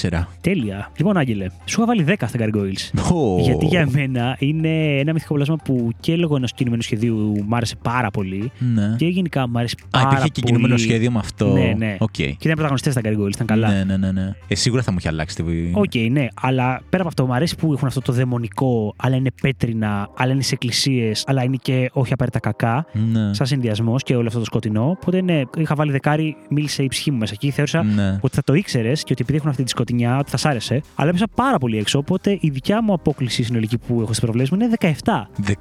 14. 0.10 0.24
Τέλεια. 0.42 0.92
Λοιπόν, 0.98 1.18
Άγγελε, 1.18 1.46
σου 1.66 1.82
είχα 1.82 1.86
βάλει 1.86 2.06
10 2.08 2.14
στα 2.28 2.40
gargoyles. 2.40 3.14
Ω. 3.14 3.40
Γιατί 3.42 3.66
για 3.66 3.90
μένα 3.92 4.36
είναι 4.40 4.98
ένα 5.00 5.14
μυθικό 5.14 5.34
πλάσμα 5.34 5.56
που 5.56 5.90
και 6.00 6.16
λόγω 6.16 6.36
ενός 6.36 6.54
κινουμένου 6.54 6.82
σχεδίου 6.82 7.44
μ' 7.48 7.56
άρεσε 7.56 7.76
πάρα 7.82 8.12
πολύ. 8.12 8.52
Ναι. 8.60 8.96
Και 8.98 9.06
γενικά 9.06 9.48
μ' 9.48 9.58
άρεσε 9.58 9.76
Α, 9.80 9.88
πάρα 9.90 10.04
υπήρχε 10.06 10.20
πολύ. 10.22 10.32
και 10.32 10.42
κινούμενο 10.42 10.78
σχέδιο 10.78 11.12
με 11.12 11.20
αυτό. 11.20 11.48
Ναι, 11.54 11.74
ναι. 11.78 11.96
Οκ. 12.00 12.12
Και 12.12 12.22
ήταν 12.24 12.54
πρωταγωνιστές 12.54 12.94
στα 12.94 13.02
gargoyles, 13.06 13.34
ήταν 13.34 13.48
καλά. 13.48 13.70
Ναι, 13.72 13.84
ναι, 13.84 13.98
ναι, 13.98 14.12
ναι. 14.12 14.34
Ε, 14.48 14.56
σίγουρα 14.56 14.82
θα 14.82 14.92
μου 14.92 14.98
είχε 15.00 15.08
αλλάξει 15.08 15.36
τη 15.36 15.44
Οκ, 15.74 16.12
ναι, 16.12 16.28
αλλά 16.42 16.82
πέρα 16.90 17.02
από 17.02 17.08
αυτό, 17.08 17.26
μου 17.26 17.34
αρέσει 17.34 17.56
που 17.56 17.74
έχουν 17.74 17.88
αυτό 17.88 18.02
το 18.02 18.14
δαιμονικό, 18.14 18.94
αλλά 18.98 19.16
είναι 19.16 19.32
πέτρινα, 19.42 20.10
αλλά 20.18 20.32
είναι 20.32 20.42
σε 20.42 20.54
εκκλησίες, 20.54 21.24
αλλά 21.28 21.44
είναι 21.44 21.58
και 21.62 21.69
όχι 21.92 22.14
απαραίτητα 22.14 22.40
κακά. 22.52 22.86
Ναι. 23.12 23.34
Σαν 23.34 23.48
συνδυασμός 23.48 24.04
και 24.04 24.16
όλο 24.16 24.28
αυτό 24.28 24.40
το 24.40 24.46
σκοτεινό. 24.46 24.90
Οπότε 24.90 25.22
ναι, 25.22 25.42
είχα 25.58 25.76
βάλει 25.76 25.92
δεκάρι, 25.92 26.36
μίλησε 26.50 26.84
η 26.84 26.88
ψυχή 26.88 27.12
μου 27.12 27.18
μέσα 27.18 27.34
εκεί. 27.36 27.52
Θεώρησα 27.52 27.84
Ναι. 27.84 28.18
ότι 28.22 28.36
θα 28.36 28.44
το 28.44 28.54
ήξερες 28.54 29.04
και 29.04 29.12
ότι 29.12 29.22
επειδή 29.22 29.38
έχουν 29.38 29.50
αυτή 29.50 29.64
τη 29.64 29.70
σκοτεινιά, 29.70 30.18
ότι 30.18 30.30
θα 30.30 30.38
σ' 30.38 30.46
άρεσε. 30.46 30.82
Αλλά 30.96 31.10
έπεσα 31.10 31.26
πάρα 31.36 31.58
πολύ 31.58 31.78
έξω. 31.78 31.98
Οπότε 32.00 32.38
η 32.42 32.50
δικιά 32.50 32.84
μου 32.84 32.94
απόκλιση 32.94 33.44
συνολική 33.44 33.78
που 33.78 33.94
έχω 33.94 34.08
στις 34.08 34.20
προβλέψεις 34.20 34.56
μου 34.58 34.64
είναι 34.64 34.76
17. 34.80 35.28
17. 35.48 35.54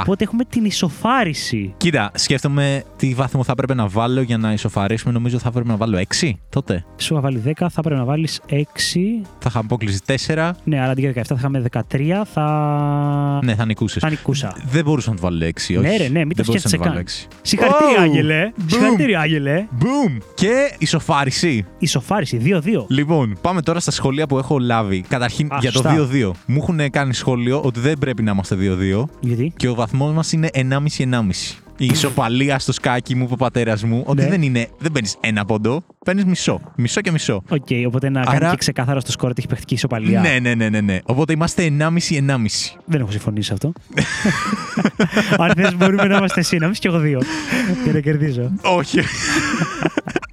Οπότε 0.00 0.24
έχουμε 0.24 0.44
την 0.44 0.64
ισοφάριση. 0.64 1.74
Κοίτα, 1.76 2.10
σκέφτομαι 2.14 2.82
τι 2.96 3.14
βαθμό 3.14 3.44
θα 3.44 3.52
έπρεπε 3.52 3.74
να 3.74 3.86
βάλω 3.88 4.20
για 4.20 4.38
να 4.38 4.52
ισοφαρίσουμε. 4.52 5.12
Νομίζω 5.12 5.38
θα 5.38 5.48
έπρεπε 5.48 5.68
να 5.68 5.76
βάλω 5.76 5.98
6 6.20 6.30
τότε. 6.48 6.84
Σου 6.96 7.12
είχα 7.12 7.22
βάλει 7.22 7.42
10, 7.46 7.52
θα 7.56 7.68
έπρεπε 7.78 7.94
να 7.98 8.04
βάλεις 8.04 8.40
6. 8.50 8.54
Θα 9.38 9.46
είχα 9.48 9.58
απόκληση 9.58 10.00
4. 10.06 10.50
Ναι, 10.64 10.80
αλλά 10.80 10.90
αντί 10.90 11.00
για 11.00 11.10
17 11.10 11.22
θα 11.24 11.34
είχαμε 11.38 11.62
13, 11.72 12.22
θα. 12.32 13.40
Ναι, 13.44 13.54
θα 13.54 13.64
νικούσες. 13.64 14.02
Θα 14.02 14.10
νικούσα. 14.10 14.56
Δεν 14.70 14.84
μπορούσα 14.84 15.10
να 15.22 15.30
του 15.30 15.38
βάλω 15.38 15.46
6. 15.46 15.50
Όχι. 15.56 15.78
Ναι, 15.78 15.96
ρε, 15.96 16.08
ναι, 16.08 16.24
μην 16.24 16.36
το 16.36 16.42
Δεν 16.42 16.44
μπορούσα 16.46 16.68
σκέφτεσαι 16.68 16.76
να 16.76 16.84
βάλω 16.84 16.94
καν. 16.94 17.04
6. 17.04 17.36
Συγχαρητήρια, 17.42 17.98
Oh! 17.98 18.02
Άγγελε. 18.02 18.52
Boom! 18.58 18.62
Συγχαρητήρια, 18.66 19.20
Άγγελε. 19.20 19.66
Boom! 19.80 20.18
Και 20.34 20.74
ισοφάριση. 20.78 21.64
Ισοφάριση 21.78 22.40
2-2. 22.44 22.84
Λοιπόν, 22.88 23.38
πάμε 23.40 23.62
τώρα 23.62 23.80
στα 23.80 23.90
σχόλια 23.90 24.26
που 24.26 24.38
έχω 24.38 24.58
λάβει. 24.58 25.04
Καταρχήν 25.08 25.52
Α, 25.52 25.58
για 25.60 25.72
το 25.72 25.78
σωστά. 25.82 26.08
2-2. 26.12 26.30
Μου 26.46 26.56
έχουν 26.62 26.90
κάνει 26.90 27.14
σχόλιο 27.14 27.60
ότι 27.60 27.80
δεν 27.80 27.98
πρέπει 27.98 28.22
να 28.22 28.30
είμαστε 28.30 28.56
2-2 28.56 29.04
Γιατί; 29.20 29.52
και 29.56 29.68
ο 29.68 29.74
βαθμός 29.74 30.12
μας 30.12 30.32
είναι 30.32 30.48
1,5-1,5. 30.54 31.65
Η 31.78 31.86
ισοπαλία 31.86 32.58
στο 32.58 32.72
σκάκι 32.72 33.14
μου, 33.14 33.22
είπε 33.24 33.32
ο 33.32 33.36
πατέρας 33.36 33.82
μου, 33.84 34.02
ότι 34.06 34.22
Ναι. 34.22 34.28
δεν 34.28 34.42
είναι. 34.42 34.68
Δεν 34.78 34.92
παίρνεις 34.92 35.16
ένα 35.20 35.44
πόντο, 35.44 35.82
παίρνεις 36.04 36.24
μισό. 36.24 36.60
Μισό 36.76 37.00
και 37.00 37.10
μισό. 37.10 37.42
Οκ, 37.48 37.66
οπότε 37.86 38.08
να 38.08 38.20
Άρα- 38.20 38.38
κάνει 38.38 38.50
και 38.50 38.56
ξεκάθαρο 38.56 39.00
στο 39.00 39.10
σκορ 39.10 39.30
ότι 39.30 39.38
έχει 39.40 39.48
παιχτική 39.48 39.74
ισοπαλία. 39.74 40.20
Ναι, 40.20 40.38
ναι, 40.38 40.54
ναι, 40.54 40.68
ναι, 40.68 40.80
ναι. 40.80 40.98
Οπότε 41.04 41.32
είμαστε 41.32 41.62
1,5-1,5. 41.64 42.76
Δεν 42.84 43.00
έχω 43.00 43.10
συμφωνήσει 43.10 43.46
σε 43.46 43.52
αυτό. 43.52 43.72
Αν 45.38 45.52
θες, 45.56 45.74
μπορούμε 45.76 46.04
να 46.04 46.16
είμαστε 46.16 46.40
εσύ, 46.40 46.56
να 46.58 46.66
μην 46.66 46.74
και 46.76 46.88
εγώ 46.88 46.98
δύο. 46.98 47.20
Και 47.84 47.92
να 47.92 48.00
κερδίζω. 48.00 48.52
Όχι. 48.62 49.00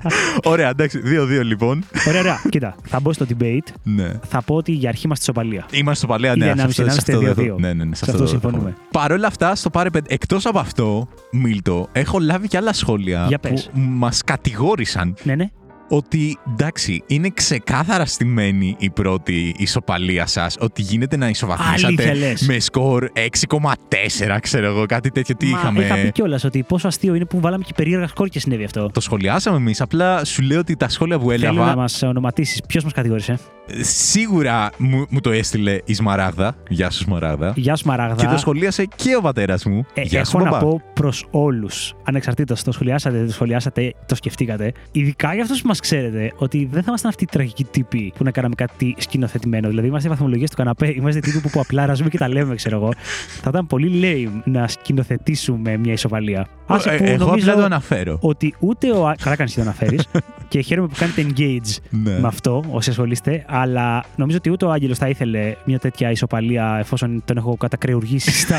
Ωραία, 0.54 0.70
εντάξει. 0.70 1.02
2-2 1.06 1.44
λοιπόν. 1.44 1.84
Ωραία, 2.08 2.20
ωραία. 2.20 2.42
Κοίτα, 2.50 2.76
θα 2.88 3.00
μπω 3.00 3.14
στο 3.14 3.26
debate. 3.30 3.68
Ναι. 3.84 4.12
Θα 4.28 4.42
πω 4.42 4.56
ότι 4.56 4.72
για 4.72 4.90
αρχή 4.90 5.02
είμαστε 5.06 5.24
ισοπαλία. 5.32 5.66
Είμαστε 5.72 5.96
στο 6.06 6.08
παλαιά, 6.08 6.34
Είναι 6.36 6.46
ναι. 6.46 6.52
σε 6.52 6.58
1,5, 6.62 6.66
αυτό- 6.70 6.84
σε 6.84 6.98
αυτό 7.14 7.20
1,5, 7.20 7.34
δεν- 7.34 7.54
2-2. 7.56 7.60
Ναι, 7.60 7.74
ναι, 7.74 7.84
ναι. 7.84 7.96
Σε 7.96 8.06
αυτό 8.12 8.26
συμφωνούμε. 8.28 8.74
Παρ' 8.92 9.12
όλα 9.12 9.28
αυτά, 9.28 9.56
στο 9.56 9.70
πάρε 9.70 9.90
πέντε. 9.90 10.14
Εκτός 10.14 10.46
από 10.46 10.60
αυτό, 10.60 11.08
Μίλτο, 11.32 11.88
έχω 11.92 12.20
λάβει 12.20 12.48
και 12.48 12.58
άλλα 12.58 12.74
σχόλια 12.74 13.26
Για 13.28 13.40
που 13.40 13.50
πες. 13.50 13.70
μας 13.74 14.22
κατηγόρησαν 14.24 15.16
Ναι, 15.24 15.36
ναι. 15.36 15.50
Ότι 15.90 16.38
εντάξει, 16.52 17.04
είναι 17.08 17.30
ξεκάθαρα 17.30 18.06
στημένη 18.06 18.76
η 18.80 18.90
πρώτη 18.90 19.56
ισοπαλία 19.58 20.26
σας. 20.26 20.56
Ότι 20.60 20.82
γίνεται 20.82 21.18
να 21.18 21.30
ισοβαθμίσατε 21.30 21.86
Αλήθεια 21.86 22.16
λες. 22.16 22.42
με 22.42 22.60
σκορ 22.60 23.10
6,4, 23.14 24.40
ξέρω 24.42 24.66
εγώ, 24.66 24.86
κάτι 24.86 25.10
τέτοιο. 25.10 25.36
Τι 25.36 25.46
Μα 25.46 25.60
είχαμε. 25.60 25.84
Είχα 25.84 25.96
πει 25.96 26.12
κιόλας 26.12 26.44
ότι 26.44 26.64
πόσο 26.64 26.88
αστείο 26.88 27.16
είναι 27.16 27.26
που 27.26 27.40
βάλαμε 27.40 27.64
και 27.64 27.74
περίεργα 27.76 28.08
σκορ 28.08 28.28
και 28.28 28.40
συνέβη 28.40 28.64
αυτό. 28.64 28.90
Το 28.94 29.00
σχολιάσαμε 29.00 29.58
εμείς. 29.58 29.82
Απλά 29.82 30.26
σου 30.26 30.42
λέω 30.42 30.60
ότι 30.60 30.76
τα 30.76 30.90
σχόλια 30.90 31.20
που 31.20 31.30
Θέλω 31.30 31.46
έλαβα 31.46 31.66
να 31.66 31.76
μας 31.76 32.02
ονοματίσεις. 32.04 32.62
Ποιος 32.68 32.84
μας 32.84 32.94
κατηγόρησε; 32.94 33.38
σίγουρα 33.82 34.70
μου, 34.78 35.06
μου 35.10 35.20
το 35.20 35.32
έστειλε 35.32 35.78
η 35.86 35.94
Σμαράγδα. 35.94 36.56
Γεια 36.70 36.90
σου, 36.90 37.04
Σμαράγδα. 37.04 37.54
Γεια 37.56 37.76
σου, 37.76 37.88
Μαράγδα. 37.88 38.16
Και 38.16 38.28
το 38.28 38.38
σχολίασε 38.38 38.86
και 38.96 39.16
ο 39.16 39.22
πατέρας 39.22 39.66
μου. 39.66 39.86
Ε, 39.94 40.02
Γεια 40.02 40.26
σου, 40.26 40.38
έχω 40.38 40.46
να 40.46 40.52
μπαμπά. 40.52 40.66
πω 40.66 40.82
προς 40.94 41.26
όλους, 41.32 41.94
ανεξαρτήτως 42.04 42.64
το 42.64 42.72
σχολιάσατε, 42.72 43.18
δεν 43.18 43.26
το 43.28 43.34
σχολιάσατε, 43.34 43.94
το 44.06 44.16
σκεφτήκατε. 44.16 44.72
Ειδικά 44.92 45.34
για 45.34 45.44
αυτούς 45.44 45.62
που 45.62 45.68
μας 45.74 45.82
ξέρετε, 45.82 46.32
ότι 46.36 46.58
δεν 46.72 46.80
θα 46.82 46.86
ήμασταν 46.88 47.10
αυτοί 47.10 47.24
οι 47.24 47.28
τραγικοί 47.32 47.64
τύποι 47.64 48.14
που 48.16 48.24
να 48.24 48.32
κάναμε 48.32 48.56
κάτι 48.56 48.96
σκηνοθετημένο. 48.98 49.70
Δηλαδή, 49.70 49.88
είμαστε 49.88 50.10
βαθμολογίες 50.10 50.50
του 50.50 50.56
καναπέ, 50.56 50.94
είμαστε 50.96 51.20
τύποι 51.20 51.40
που, 51.40 51.50
που 51.50 51.60
απλά 51.60 51.86
ραζούμε 51.86 52.10
και 52.10 52.18
τα 52.18 52.28
λέμε, 52.30 52.56
ξέρω 52.56 52.76
εγώ. 52.76 52.94
θα 53.42 53.50
ήταν 53.50 53.68
πολύ 53.68 54.00
lame 54.04 54.42
να 54.46 54.68
σκηνοθετήσουμε 54.68 55.78
μια 55.78 55.94
ισοβαλία. 55.94 56.48
Άσε 56.66 56.90
Ε, 56.90 56.98
που 56.98 57.04
Εγώ 57.04 57.26
νομίζω 57.26 57.50
απλά 57.50 57.60
το 57.62 57.66
αναφέρω. 57.66 58.18
ότι 58.22 58.54
ούτε 58.60 58.92
ο. 58.92 59.08
Α- 59.08 59.16
Καλά 59.24 59.36
κάνεις 59.36 59.54
και 59.54 59.60
το 59.60 59.66
αναφέρεις. 59.66 60.08
και 60.50 60.60
χαίρομαι 60.62 60.88
που 60.88 60.96
κάνετε 60.98 61.26
engage 61.28 61.78
Ναι. 61.90 62.20
με 62.20 62.28
αυτό 62.28 62.64
όσοι 62.72 62.90
ασχολείστε. 62.90 63.46
Αλλά 63.48 64.04
νομίζω 64.16 64.38
ότι 64.38 64.50
ούτε 64.50 64.66
ο 64.66 64.72
Άγγελος 64.72 64.98
θα 64.98 65.10
ήθελε 65.10 65.56
μια 65.66 65.80
τέτοια 65.80 66.12
ισοπαλία 66.12 66.78
εφόσον 66.80 67.22
τον 67.26 67.38
έχω 67.38 67.58
κατακρεουργήσει 67.58 68.32
στα... 68.44 68.58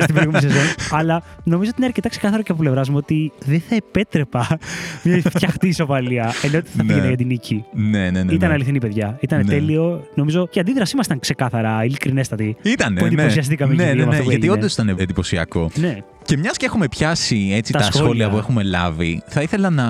στην 0.00 0.14
προηγούμενη 0.14 0.40
σεζόν. 0.40 0.62
Αλλά 0.90 1.22
νομίζω 1.44 1.68
ότι 1.70 1.76
είναι 1.78 1.86
αρκετά 1.86 2.08
ξεκάθαρο 2.08 2.42
και 2.42 2.52
από 2.52 2.60
πλευράς 2.60 2.88
μου 2.88 2.96
ότι 2.96 3.32
δεν 3.44 3.62
θα 3.68 3.74
επέτρεπα 3.74 4.46
μια 5.04 5.20
φτιαχτή 5.24 5.68
ισοπαλία. 5.68 6.17
Ενώ 6.42 6.58
ότι 6.58 6.68
θα 6.76 6.82
Ναι. 6.82 6.88
πήγαινε 6.88 7.06
για 7.08 7.16
την 7.16 7.26
νίκη. 7.26 7.64
Ναι, 7.72 8.10
ναι, 8.10 8.22
ναι. 8.22 8.32
Ήταν 8.32 8.48
ναι. 8.48 8.54
αληθινή, 8.54 8.78
παιδιά. 8.78 9.16
Ήταν 9.20 9.38
Ναι. 9.38 9.44
τέλειο. 9.44 10.04
Νομίζω 10.14 10.46
και 10.46 10.58
η 10.58 10.60
αντίδρασή 10.60 10.96
μας 10.96 11.06
ήταν 11.06 11.18
ξεκάθαρα, 11.18 11.84
ειλικρινέστατη. 11.84 12.56
Ήτανε, 12.62 12.98
Που 13.00 13.06
ναι. 13.06 13.10
εντυπωσιαστήκαμε 13.12 13.74
ναι, 13.74 13.82
και 13.84 13.88
οι 13.90 13.92
δύο 13.92 13.98
ναι, 13.98 14.04
με 14.04 14.10
ναι, 14.10 14.12
αυτό 14.16 14.24
που 14.24 14.30
γιατί 14.30 14.46
έγινε. 14.46 14.58
όντως 14.60 14.72
ήταν 14.72 14.88
εντυπωσιακό. 14.88 15.70
Ναι. 15.74 15.98
Και 16.28 16.36
μιας 16.36 16.56
και 16.56 16.66
έχουμε 16.66 16.88
πιάσει 16.88 17.50
έτσι 17.52 17.72
Τα 17.72 17.78
τα, 17.78 17.84
σχόλια. 17.84 18.04
σχόλια 18.04 18.28
που 18.30 18.36
έχουμε 18.36 18.62
λάβει, 18.62 19.22
θα 19.26 19.42
ήθελα 19.42 19.70
να 19.70 19.86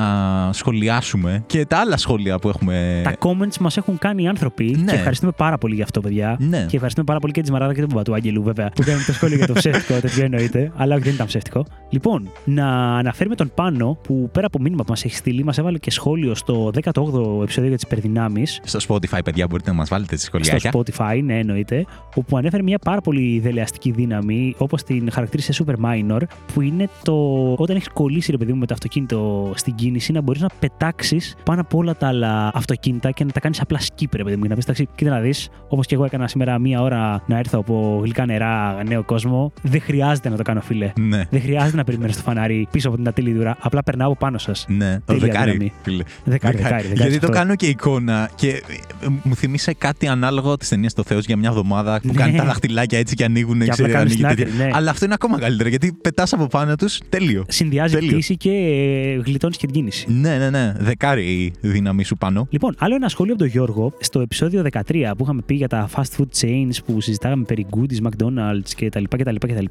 σχολιάσουμε 0.52 1.43
και 1.47 1.66
τα 1.66 1.78
άλλα 1.78 1.97
σχόλια 1.97 2.39
που 2.39 2.48
έχουμε. 2.48 3.01
Τα 3.05 3.15
comments 3.19 3.56
μας 3.60 3.77
έχουν 3.77 3.98
κάνει 3.98 4.23
οι 4.23 4.27
άνθρωποι 4.28 4.65
Ναι. 4.78 4.90
και 4.90 4.97
ευχαριστούμε 4.97 5.32
πάρα 5.36 5.59
πολύ 5.59 5.74
γι' 5.74 5.82
αυτό, 5.82 6.01
παιδιά. 6.01 6.36
Ναι. 6.40 6.59
Και 6.69 6.74
ευχαριστούμε 6.74 7.06
πάρα 7.06 7.19
πολύ 7.19 7.32
και 7.32 7.43
τη 7.43 7.52
Μαράδα 7.52 7.74
και 7.74 7.81
τον 7.81 7.89
Παπα 7.89 8.02
του 8.02 8.15
Άγγελου, 8.15 8.43
βέβαια, 8.43 8.70
που 8.74 8.82
κάνουν 8.85 9.05
το 9.06 9.12
σχόλιο 9.12 9.36
για 9.36 9.47
το 9.47 9.52
ψεύτικο, 9.60 10.01
τέτοιο 10.01 10.24
εννοείται. 10.24 10.73
Αλλά 10.77 10.94
όχι, 10.94 11.05
δεν 11.05 11.12
ήταν 11.15 11.27
ψεύτικο. 11.27 11.65
Λοιπόν, 11.90 12.31
να 12.44 12.97
αναφέρουμε 12.97 13.35
τον 13.35 13.51
Πάνο, 13.55 13.98
που 14.02 14.28
πέρα 14.32 14.47
από 14.47 14.59
μήνυμα 14.60 14.82
που 14.85 14.90
μας 14.90 15.05
έχει 15.05 15.15
στείλει, 15.16 15.44
μας 15.44 15.59
έβαλε 15.59 15.78
και 15.78 15.90
σχόλιο 15.90 16.35
στο 16.35 16.70
18ο 16.74 17.43
επεισόδιο 17.43 17.69
για 17.69 17.78
τις 17.78 17.82
υπερδυνάμει. 17.82 18.47
Στο 18.47 18.78
Spotify, 18.89 19.19
παιδιά, 19.24 19.47
μπορείτε 19.47 19.70
να 19.70 19.77
μας 19.77 19.89
βάλετε 19.89 20.15
τις 20.15 20.24
Στο 20.24 20.39
σχολιάκια. 20.44 20.73
Spotify, 20.74 21.20
ναι, 21.24 21.39
εννοείται. 21.39 21.85
Όπου 22.15 22.36
ανέφερε 22.36 22.62
μια 22.62 22.78
πάρα 22.78 23.01
πολύ 23.01 23.39
δελεαστική 23.40 23.90
δύναμη, 23.90 24.55
όπως 24.59 24.82
την 24.82 25.10
χαρακτήρισε 25.12 25.65
Super 25.66 25.74
Minor, 25.85 26.20
που 26.55 26.60
είναι 26.60 26.88
το 27.02 27.14
όταν 27.59 27.76
έχεις 27.76 27.88
κολλήσει, 27.92 28.30
ρε 28.30 28.36
παιδί 28.36 28.52
μου, 28.52 28.59
με 28.59 28.66
το 28.66 28.74
αυτοκίνητο 28.74 29.52
στην 29.55 29.74
κίνηση, 29.74 30.12
να 30.12 30.20
μπορείς 30.20 30.40
να 30.42 30.48
πετάξεις 30.59 31.34
πάνω 31.44 31.60
από 31.60 31.78
όλα 31.78 31.96
τα 31.96 32.06
άλλα 32.09 32.50
αυτοκίνητα 32.55 33.10
και 33.10 33.24
να 33.24 33.30
τα 33.32 33.40
κάνεις 33.40 33.60
απλά 33.60 33.78
skip, 33.80 34.06
ρε 34.16 34.22
παιδί 34.24 34.36
μου. 34.36 34.42
και 34.42 34.48
Να 34.48 34.55
πεις, 34.55 34.64
εντάξει, 34.64 34.88
κοίτα 34.94 35.10
να 35.10 35.20
δεις, 35.20 35.48
όπως 35.68 35.86
και 35.86 35.94
εγώ 35.94 36.05
έκανα 36.05 36.28
σήμερα 36.28 36.59
μία 36.59 36.82
ώρα 36.82 37.22
να 37.26 37.38
έρθω 37.38 37.59
από 37.59 38.00
γλυκά 38.02 38.26
νερά, 38.26 38.82
νέο 38.86 39.05
κόσμο. 39.05 39.52
Δεν 39.62 39.80
χρειάζεται 39.80 40.28
να 40.28 40.36
το 40.36 40.42
κάνω, 40.42 40.60
φίλε. 40.60 40.92
Ναι. 41.00 41.24
Δεν 41.30 41.40
χρειάζεται 41.40 41.76
να 41.76 41.84
περιμένω 41.84 42.12
στο 42.12 42.22
φανάρι 42.22 42.68
πίσω 42.70 42.88
από 42.88 42.96
την 42.96 43.09
ατέλη 43.09 43.32
δούρα. 43.32 43.56
Απλά 43.60 43.82
περνάω 43.82 44.09
από 44.10 44.16
πάνω 44.18 44.38
σας. 44.38 44.64
Ναι, 44.68 44.94
το 44.94 45.00
Τέλεια 45.05 45.20
δεκάρι. 45.26 45.50
δύναμη. 45.50 45.72
φίλε. 45.82 46.02
Δεκάρι, 46.24 46.56
δεκάρι, 46.56 46.74
δεκάρι, 46.82 46.94
Γιατί 46.96 47.12
σε 47.12 47.18
το 47.18 47.26
αυτό. 47.26 47.38
κάνω 47.38 47.55
και 47.55 47.66
εικόνα 47.66 48.30
και 48.34 48.48
ε, 48.48 49.06
μου 49.22 49.34
θυμίσε 49.36 49.72
κάτι 49.74 50.06
ανάλογο 50.09 50.56
της 50.56 50.68
ταινίας 50.68 50.92
Το 50.94 51.02
Θεός 51.02 51.24
για 51.24 51.36
μια 51.36 51.48
εβδομάδα 51.48 52.00
που 52.00 52.09
Ναι. 52.09 52.12
κάνει 52.14 52.36
τα 52.36 52.44
δαχτυλάκια 52.44 52.98
έτσι 52.98 53.14
και 53.14 53.24
ανοίγουν. 53.24 53.59
Και 53.59 53.62
απλά 53.62 53.74
ξέρει, 53.74 53.90
κάνουν 53.92 54.06
ανοίγει 54.06 54.22
στην 54.24 54.36
τέτοια. 54.36 54.55
άκρη, 54.55 54.64
ναι. 54.66 54.70
Αλλά 54.76 54.90
αυτό 54.90 55.05
είναι 55.05 55.14
ακόμα 55.14 55.38
καλύτερο 55.38 55.68
γιατί 55.68 55.92
πετά 56.18 56.36
από 56.36 56.46
πάνω 56.46 56.74
τους 56.74 57.00
τέλειο. 57.08 57.44
Συνδυάζει 57.48 57.94
Τέλειο. 57.94 58.12
πτήση 58.12 58.36
και 58.36 58.50
ε, 58.50 59.20
γλιτώνεις 59.24 59.56
και 59.56 59.66
την 59.66 59.74
κίνηση. 59.74 60.06
Ναι, 60.10 60.36
ναι, 60.36 60.50
ναι. 60.50 60.74
Δεκάρι 60.78 61.24
η 61.24 61.52
δύναμή 61.60 62.04
σου 62.04 62.16
πάνω. 62.16 62.46
Λοιπόν, 62.50 62.74
άλλο 62.78 62.94
ένα 62.94 63.08
σχόλιο 63.08 63.32
από 63.32 63.42
τον 63.42 63.50
Γιώργο 63.52 63.92
στο 64.00 64.20
επεισόδιο 64.20 64.64
13 64.72 64.80
που 65.16 65.22
είχαμε 65.24 65.42
πει 65.46 65.54
για 65.54 65.68
τα 65.68 65.88
fast 65.96 66.16
food 66.18 66.40
chains 66.40 66.70
που 66.86 67.00
συζητάγαμε 67.00 67.44
περί 67.44 67.66
goodies, 67.70 68.06
McDonald's 68.08 68.70
κτλ. 68.76 69.04
κτλ, 69.08 69.34
κτλ. 69.36 69.64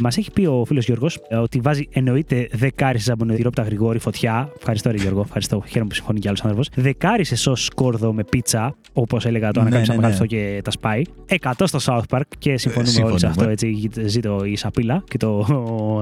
Μας 0.00 0.16
έχει 0.16 0.30
πει 0.30 0.46
ο 0.46 0.64
φίλος 0.66 0.84
Γιώργος 0.84 1.18
ότι 1.42 1.60
βάζει 1.60 1.88
εννοείται 1.92 2.48
δεκάρι 2.52 2.98
σε 2.98 3.04
ζαμπονετηρόπτα 3.04 3.62
γρηγόρη 3.62 3.98
φωτιά. 3.98 4.48
Ευχαριστώ, 4.58 4.90
ρε 4.90 4.96
Γιώργο. 4.96 5.20
Ευχαριστώ. 5.20 5.62
Χαίρομαι 5.66 5.88
που 5.88 5.94
συμφωνεί 5.94 6.18
κι 6.20 6.26
άλλος 6.28 6.40
άνθρωπος. 6.42 6.68
Δεκάρι 6.74 7.24
σε 7.24 7.36
σο 7.36 7.54
σκόρδο 7.54 8.12
με 8.12 8.24
πίτσα, 8.24 8.76
όπως 8.92 9.26
έλεγα 9.26 9.50
το 9.50 9.60
Ναι, 9.60 9.66
ανακάλυψα 9.66 9.92
ναι, 9.94 10.00
ναι, 10.00 10.06
ναι. 10.06 10.12
αυτό 10.12 10.26
και 10.26 10.60
τα 10.64 10.70
σπάει. 10.70 11.02
100 11.40 11.52
στο 11.64 11.78
South 11.82 12.16
Park 12.16 12.22
και 12.38 12.58
συμφωνούμε 12.58 13.02
όλοι 13.02 13.18
σε 13.18 13.26
συμφωνούμε. 13.26 13.26
αυτό. 13.26 13.48
Έτσι, 13.48 13.90
ζήτω 14.06 14.44
η 14.44 14.56
σαπίλα 14.56 15.04
και 15.08 15.18
το 15.18 15.46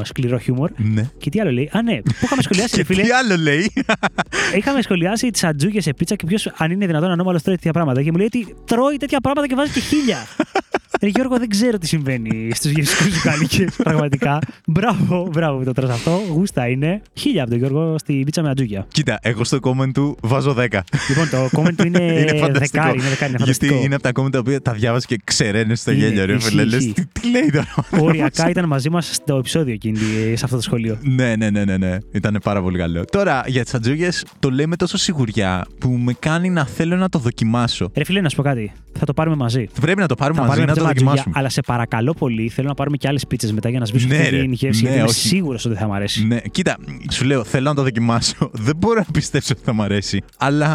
σκληρό 0.05 0.39
χιούμορ. 0.39 0.71
Ναι. 0.77 1.11
Και 1.19 1.31
τι 1.31 1.41
άλλο 1.41 1.51
λέει. 1.53 1.71
Α, 1.73 1.83
ναι, 1.83 2.03
που 2.03 2.11
είχαμε 2.23 2.43
σχολιάσει, 2.43 2.77
ρε 2.77 2.83
Και 2.83 2.95
φίλε. 2.95 3.03
τι 3.03 3.11
άλλο 3.11 3.37
λέει. 3.37 3.73
Είχαμε 4.57 4.83
σχολιάσει 4.83 5.31
τις 5.31 5.45
ατζούγες 5.45 5.83
σε 5.83 5.93
πίτσα 5.95 6.15
και 6.15 6.27
ποιος, 6.27 6.47
αν 6.57 6.71
είναι 6.71 6.87
δυνατόν, 6.87 7.11
ανώμαλος 7.11 7.43
τρώει 7.43 7.55
τέτοια 7.55 7.73
πράγματα. 7.73 8.03
Και 8.03 8.11
μου 8.11 8.17
λέει 8.17 8.27
ότι 8.27 8.55
τρώει 8.67 8.97
τέτοια 8.97 9.21
πράγματα 9.21 9.47
και 9.49 9.55
βάζει 9.55 9.73
και 9.73 9.81
χίλια. 9.81 10.19
Ρε 11.03 11.09
Γιώργο, 11.09 11.39
δεν 11.39 11.49
ξέρω 11.49 11.79
τι 11.79 11.87
συμβαίνει 11.87 12.51
στους 12.55 12.71
γευστικού 12.71 13.11
ζουγκάλικε. 13.11 13.67
Πραγματικά. 13.83 14.39
Μπράβο, 14.67 15.29
μπράβο 15.33 15.59
που 15.59 15.65
το 15.65 15.73
τρως 15.73 15.91
αυτό. 15.91 16.21
Γούστα 16.31 16.69
είναι. 16.69 17.03
Χίλια 17.15 17.43
από 17.43 17.51
τον 17.51 17.59
Γιώργο 17.59 17.99
στην 17.99 18.25
πίτσα 18.25 18.43
με 18.43 18.49
ατζούκια. 18.51 18.87
Κοίτα, 18.93 19.19
εγώ 19.23 19.45
στο 19.45 19.59
comment 19.63 19.91
του 19.95 20.17
βάζω 20.23 20.57
10. 20.59 20.61
Λοιπόν, 21.09 21.29
το 21.31 21.49
comment 21.61 21.75
του 21.77 21.87
είναι, 21.87 22.03
Είναι 22.21 22.35
φανταστικό. 22.37 22.83
δεκάρι. 22.83 22.99
Είναι 22.99 23.09
δεκάρι, 23.09 23.33
είναι 23.33 23.45
Γιατί 23.45 23.67
φανταστικό. 23.67 23.75
είναι 23.85 23.95
από 23.95 24.03
τα 24.03 24.11
comment 24.23 24.31
τα 24.33 24.39
οποία 24.39 24.63
τα 24.63 24.73
διάβασε 24.73 25.07
και 25.07 25.21
ξεραίνε 25.25 25.75
στο 25.75 25.91
Είναι, 25.91 26.01
γέλιο. 26.07 26.25
Ρε, 26.25 26.33
ισχύει, 26.35 26.49
φίλε. 26.51 26.65
Λες, 26.65 26.79
ισχύει. 26.79 26.93
τι, 26.93 27.07
τι 27.21 27.31
λέει 27.31 27.51
τώρα; 27.53 27.67
ο 27.69 27.73
άνθρωπος; 27.77 28.09
Οριακά 28.09 28.49
ήταν 28.51 28.67
μαζί 28.67 28.91
μας 28.91 29.15
στο 29.15 29.37
επεισόδιο 29.37 29.73
εκείνη, 29.75 29.99
σε 30.35 30.45
αυτό 30.45 30.57
το 30.57 30.63
σχολείο. 30.63 30.99
Ναι, 31.03 31.37
ναι, 31.37 31.51
ναι, 31.51 31.65
ναι, 31.65 31.77
ναι. 31.77 31.97
Ήταν 32.13 32.39
πάρα 32.45 32.63
πολύ 32.63 32.79
καλό. 32.79 33.05
Τώρα, 33.05 33.43
για 33.47 33.63
τις 33.65 33.75
ατζούγε, 33.75 34.09
το 34.39 34.51
λέει 34.51 34.67
με 34.67 34.77
τόσο 34.77 34.97
σιγουριά 34.97 35.65
που 35.79 35.89
με 35.91 36.13
κάνει 36.19 36.51
να 36.51 36.65
θέλω 36.67 36.97
να 36.97 37.09
το 37.09 37.19
δοκιμάσω. 37.19 37.91
Ρε 37.95 38.05
φίλε, 38.05 38.21
να 38.21 38.29
σου 38.29 38.37
πω 38.37 38.43
κάτι. 38.43 38.73
Θα 38.99 39.07
το 39.07 39.13
πάρουμε 39.15 39.37
μαζί. 39.37 39.67
Πρέπει 39.81 40.01
να 40.01 40.07
το 40.07 40.15
πάρουμε 40.15 40.41
Θα 40.41 40.47
μαζί 40.47 40.59
πάρουμε 40.61 40.81
να 40.81 40.87
το 40.87 40.92
μαζί 40.95 41.05
ματζούγια, 41.05 41.23
δοκιμάσουμε. 41.23 41.35
αλλά 41.39 41.49
σε 41.49 41.61
παρακαλώ 41.61 42.13
πολύ, 42.13 42.49
θέλω 42.49 42.69
να 42.69 42.75
πάρουμε 42.75 42.97
και 42.97 43.09
άλλες 43.09 43.27
πίτσες 43.27 43.53
μετά 43.53 43.69
για 43.69 43.79
να 43.79 43.85
σβήσουμε 43.87 44.15
Ναι, 44.15 44.21
αυτή 44.23 44.35
ρε. 44.35 44.41
την 44.41 44.53
γεύση. 44.53 44.83
Ναι, 44.83 44.89
γιατί 44.89 45.01
είμαι 45.03 45.09
όχι. 45.09 45.29
σίγουρος 45.29 45.65
ότι 45.65 45.75
θα 45.77 45.87
μου 45.87 45.95
αρέσει. 45.95 46.27
Ναι, 46.27 46.39
κοίτα, 46.51 46.77
σου 47.11 47.25
λέω, 47.25 47.45
θέλω 47.45 47.69
να 47.69 47.75
το 47.75 47.83
δοκιμάσω. 47.83 48.51
Δεν 48.67 48.77
μπορώ 48.77 48.99
να 48.99 49.07
πιστέψω 49.13 49.53
ότι 49.57 49.63
θα 49.65 49.73
μου 49.73 49.83
αρέσει. 49.83 50.23
Αλλά 50.39 50.69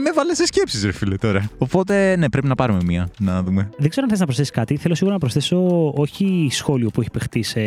με 0.00 0.12
βάλες 0.14 0.36
σε 0.36 0.46
σκέψεις, 0.46 0.84
ρε 0.84 0.92
φίλε 0.92 1.16
τώρα. 1.16 1.50
Οπότε, 1.58 2.16
ναι, 2.16 2.28
πρέπει 2.28 2.46
να 2.46 2.54
πάρουμε 2.54 2.80
μία 2.84 3.08
να 3.18 3.42
δούμε. 3.42 3.70
Δεν 3.78 3.88
ξέρω 3.90 4.02
αν 4.04 4.10
θες 4.10 4.18
να 4.18 4.24
προσθέσεις 4.24 4.52
κάτι. 4.52 4.76
Θέλω 4.76 4.94
σίγουρα 4.94 5.14
να 5.14 5.20
προσθέσω 5.20 5.88
όχι 5.94 6.48
σχόλιο 6.50 6.90
που 6.90 7.00
έχει 7.00 7.10
παιχτεί 7.10 7.42
σε 7.42 7.60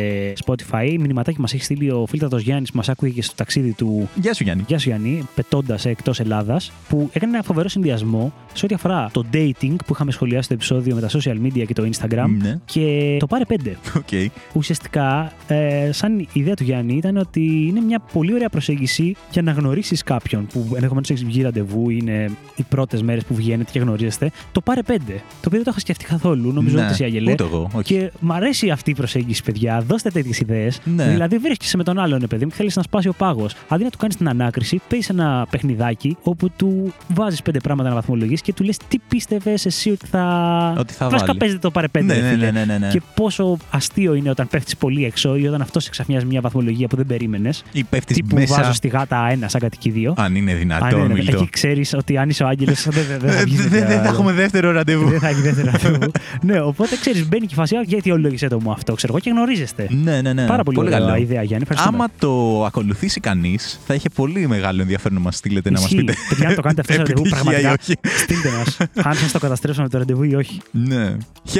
Spotify. 0.44 0.96
Μηνυματάκι 1.00 1.40
μας 1.40 1.52
έχει 1.54 1.62
στείλει 1.64 1.90
ο 1.90 2.06
φίλτατος 2.08 2.36
Γιάννης 2.36 2.70
που 2.70 2.76
μας 2.76 2.88
άκουγε 2.88 3.12
και 3.12 3.22
στο 3.22 3.34
ταξίδι 3.34 3.72
του. 3.72 4.08
Γεια 4.14 4.34
σου, 4.34 4.42
Γιάννη. 4.42 4.64
Γεια 4.66 4.78
σου 4.78 4.88
Γιάννη, 4.88 5.26
πετώντας 5.34 5.84
εκτός 5.84 6.20
Ελλάδας, 6.20 6.72
που 6.88 7.10
έκανε 7.12 7.32
ένα 7.34 7.42
φοβερό 7.44 7.68
συνδυασμό 7.68 8.32
σε 8.54 8.64
ό,τι 8.64 8.74
αφορά 8.74 9.08
το 9.12 9.24
dating 9.32 9.74
που 9.86 9.92
είχαμε 9.92 10.12
σχολιάσει 10.12 10.42
στο 10.44 10.54
επεισόδιο 10.54 10.94
με 10.94 11.00
τα 11.00 11.08
social 11.08 11.36
media 11.46 11.64
και 11.66 11.72
το 11.74 11.82
Instagram. 11.92 12.28
Ναι, 12.42 12.58
Και 12.64 13.16
το 13.18 13.26
πάρε 13.26 13.44
πέντε. 13.44 13.76
οκ. 13.96 14.30
Ουσιαστικά, 14.52 15.32
ε, 15.46 15.92
σαν 15.92 16.18
η 16.18 16.28
ιδέα 16.32 16.54
του 16.54 16.62
Γιάννη 16.64 16.94
ήταν 16.96 17.16
ότι 17.16 17.66
είναι 17.68 17.80
μια 17.80 18.00
πολύ 18.12 18.32
ωραία 18.34 18.48
προσέγγιση 18.48 19.16
για 19.30 19.42
να 19.42 19.52
γνωρίσεις 19.52 20.02
κάποιον 20.02 20.46
που 20.46 20.66
ενδεχομένως 20.74 21.10
έχεις 21.10 21.24
βγει 21.24 21.42
ραντεβού, 21.42 21.90
είναι 21.90 22.30
οι 22.56 22.62
πρώτες 22.62 23.02
μέρες 23.02 23.24
που 23.24 23.34
βγαίνετε 23.34 23.70
και 23.72 23.78
γνωρίζεστε. 23.78 24.30
Το 24.52 24.60
πάρε 24.60 24.82
πέντε. 24.82 25.12
Το 25.12 25.22
οποίο 25.46 25.50
δεν 25.50 25.62
το 25.64 25.70
είχα 25.70 25.80
σκεφτεί 25.80 26.04
καθόλου. 26.04 26.52
Νομίζω 26.52 26.76
Ναι, 26.76 26.82
ότι 26.82 26.90
εσύ 26.92 27.04
αγελέ. 27.04 27.32
Ούτε 27.32 27.42
εγώ, 27.44 27.70
όχι. 27.72 27.94
Και 27.94 28.10
μ' 28.20 28.32
αρέσει 28.32 28.70
αυτή 28.70 28.90
η 28.90 28.94
προσέγγιση, 28.94 29.42
παιδιά. 29.42 29.80
Δώστε 29.86 30.10
τέτοιες 30.10 30.38
ιδέες. 30.40 30.80
Ναι. 30.84 31.08
Δηλαδή, 31.08 31.38
βρίσκεσαι 31.38 31.76
με 31.76 31.82
τον 31.84 31.98
άλλον, 31.98 32.18
ρε 32.20 32.26
παιδί 32.26 32.44
μου, 32.44 32.50
και 32.50 32.56
θέλεις 32.56 32.76
να 32.76 32.82
σπάσει 32.82 33.08
ο 33.08 33.12
πάγος. 33.18 33.54
Αντί 33.68 33.84
να 33.84 33.90
του 33.90 33.98
κάνεις 33.98 34.16
την 34.16 34.28
ανάκριση, 34.28 34.80
παίζει 34.88 35.06
ένα 35.10 35.46
παιχνιδάκι 35.50 36.16
όπου 36.22 36.50
του 36.56 36.92
βάζεις 37.14 37.42
πέντε 37.42 37.58
πράγματα 37.60 37.88
να 37.88 37.94
βαθμολογήσει 37.94 38.42
και 38.42 38.52
του 38.52 38.64
λες 38.64 38.76
τι 38.88 38.98
πίστευες 39.08 39.66
εσύ 39.66 39.90
ότι 39.90 40.06
θα. 40.06 40.74
Ότι 40.78 40.92
θα 40.92 41.04
Βασικά 41.08 41.26
βάλει. 41.26 41.38
παίζετε 41.38 41.60
το 41.60 41.70
πάρε 41.76 41.88
πέντε. 41.88 42.14
Ναι, 42.14 42.20
ρε 42.20 42.26
ναι, 42.26 42.32
φίλε. 42.32 42.50
ναι, 42.50 42.64
ναι, 42.64 42.64
ναι, 42.64 42.78
ναι. 42.78 42.88
Και 42.92 43.02
πόσο 43.14 43.56
αστείο 43.70 44.14
είναι 44.14 44.30
όταν 44.30 44.48
πέφτεις 44.48 44.76
πολύ 44.76 45.04
έξω 45.04 45.36
ή 45.36 45.46
όταν 45.46 45.60
αυτός 45.60 45.86
εξαφνιάζει 45.86 46.24
μια 46.26 46.40
βαθμολογία 46.40 46.86
που 46.86 46.96
δεν 46.96 47.06
περίμενες. 47.06 47.62
Ή 47.72 47.84
πέφτεις 47.84 48.16
Τύπου 48.16 48.34
μέσα. 48.34 48.56
βάζω 48.56 48.72
στη 48.72 48.88
γάτα 48.88 49.28
ένα 49.30 49.48
σαν 49.48 49.60
κατοικίδιο. 49.60 50.14
Αν 50.16 50.34
είναι 50.34 50.52
Α, 50.52 50.56
δυνατόν, 50.56 51.00
ναι, 51.00 51.06
ναι, 51.06 51.12
μιλτό. 51.12 51.36
Εκεί 51.36 51.48
ξέρεις 51.50 51.94
ότι 51.94 52.16
αν 52.16 52.28
είσαι 52.28 52.42
ο 52.42 52.46
Άγγελος 52.46 52.82
δεν 52.88 53.04
δεν- 53.08 53.18
δεν 53.18 53.30
θα 53.30 53.38
Ε, 53.40 53.44
βγεις 53.44 53.60
Δεν 53.60 53.70
τέτοια- 53.70 53.86
δεν 53.86 54.02
θα 54.02 54.08
έχουμε 54.08 54.32
δεύτερο 54.32 54.70
ραντεβού. 54.70 55.08
δεν 55.08 55.20
θα 55.20 55.28
έχει 55.28 55.40
δεύτερο 55.40 55.70
ραντεβού. 55.82 56.10
ναι, 56.42 56.60
οπότε 56.60 56.96
ξέρεις, 57.00 57.28
μπαίνει 57.28 57.46
και 57.46 57.52
η 57.52 57.56
φάση, 57.56 57.76
«Α, 57.76 57.82
γιατί 57.86 58.10
ολόγησε 58.10 58.48
το 58.48 58.60
μου 58.60 58.70
αυτό, 58.70 58.94
ξέρω 58.94 59.12
εγώ, 59.12 59.22
και 59.22 59.30
γνωρίζεστε. 59.30 59.86
Ναι, 59.90 60.20
ναι, 60.20 60.32
ναι. 60.32 60.46
Πάρα 60.46 60.62
πολύ, 60.62 60.78
ωραία 60.78 60.98
καλό. 60.98 61.14
ιδέα, 61.16 61.42
Γιάννη. 61.42 61.66
Ευχαριστούμε. 61.70 61.96
Άμα 62.02 62.08
το 62.18 62.64
ακολουθήσει 62.64 63.20
κανείς, 63.20 63.80
θα 63.86 63.94
είχε 63.94 64.08
πολύ 64.14 64.46
μεγάλο 64.48 64.80
ενδιαφέρον 64.82 65.14
να 65.18 65.20
μας 65.24 65.36
στείλετε 65.36 65.70
να 65.70 65.80
μας 65.80 65.90
Ισχύει. 65.90 66.04
πείτε. 66.04 66.14
Παιδιά, 66.28 66.48
αν 66.48 66.54
το 66.54 66.60
κάνετε 66.62 66.80
αυτό 66.80 66.92
στο 66.92 67.02
ραντεβού, 67.02 67.20
επιτυχία 67.26 67.58
ή 67.58 67.62
πραγματικά. 67.62 67.82
όχι. 67.82 68.18
Στείλτε 68.22 68.48
μας. 68.58 68.76
αν 69.06 69.14
σας 69.14 69.32
το 69.32 69.38
καταστρέψαμε 69.38 69.88
το 69.88 69.98
ραντεβού 69.98 70.22
ή 70.22 70.34
όχι. 70.34 70.60
Ναι. 70.70 71.16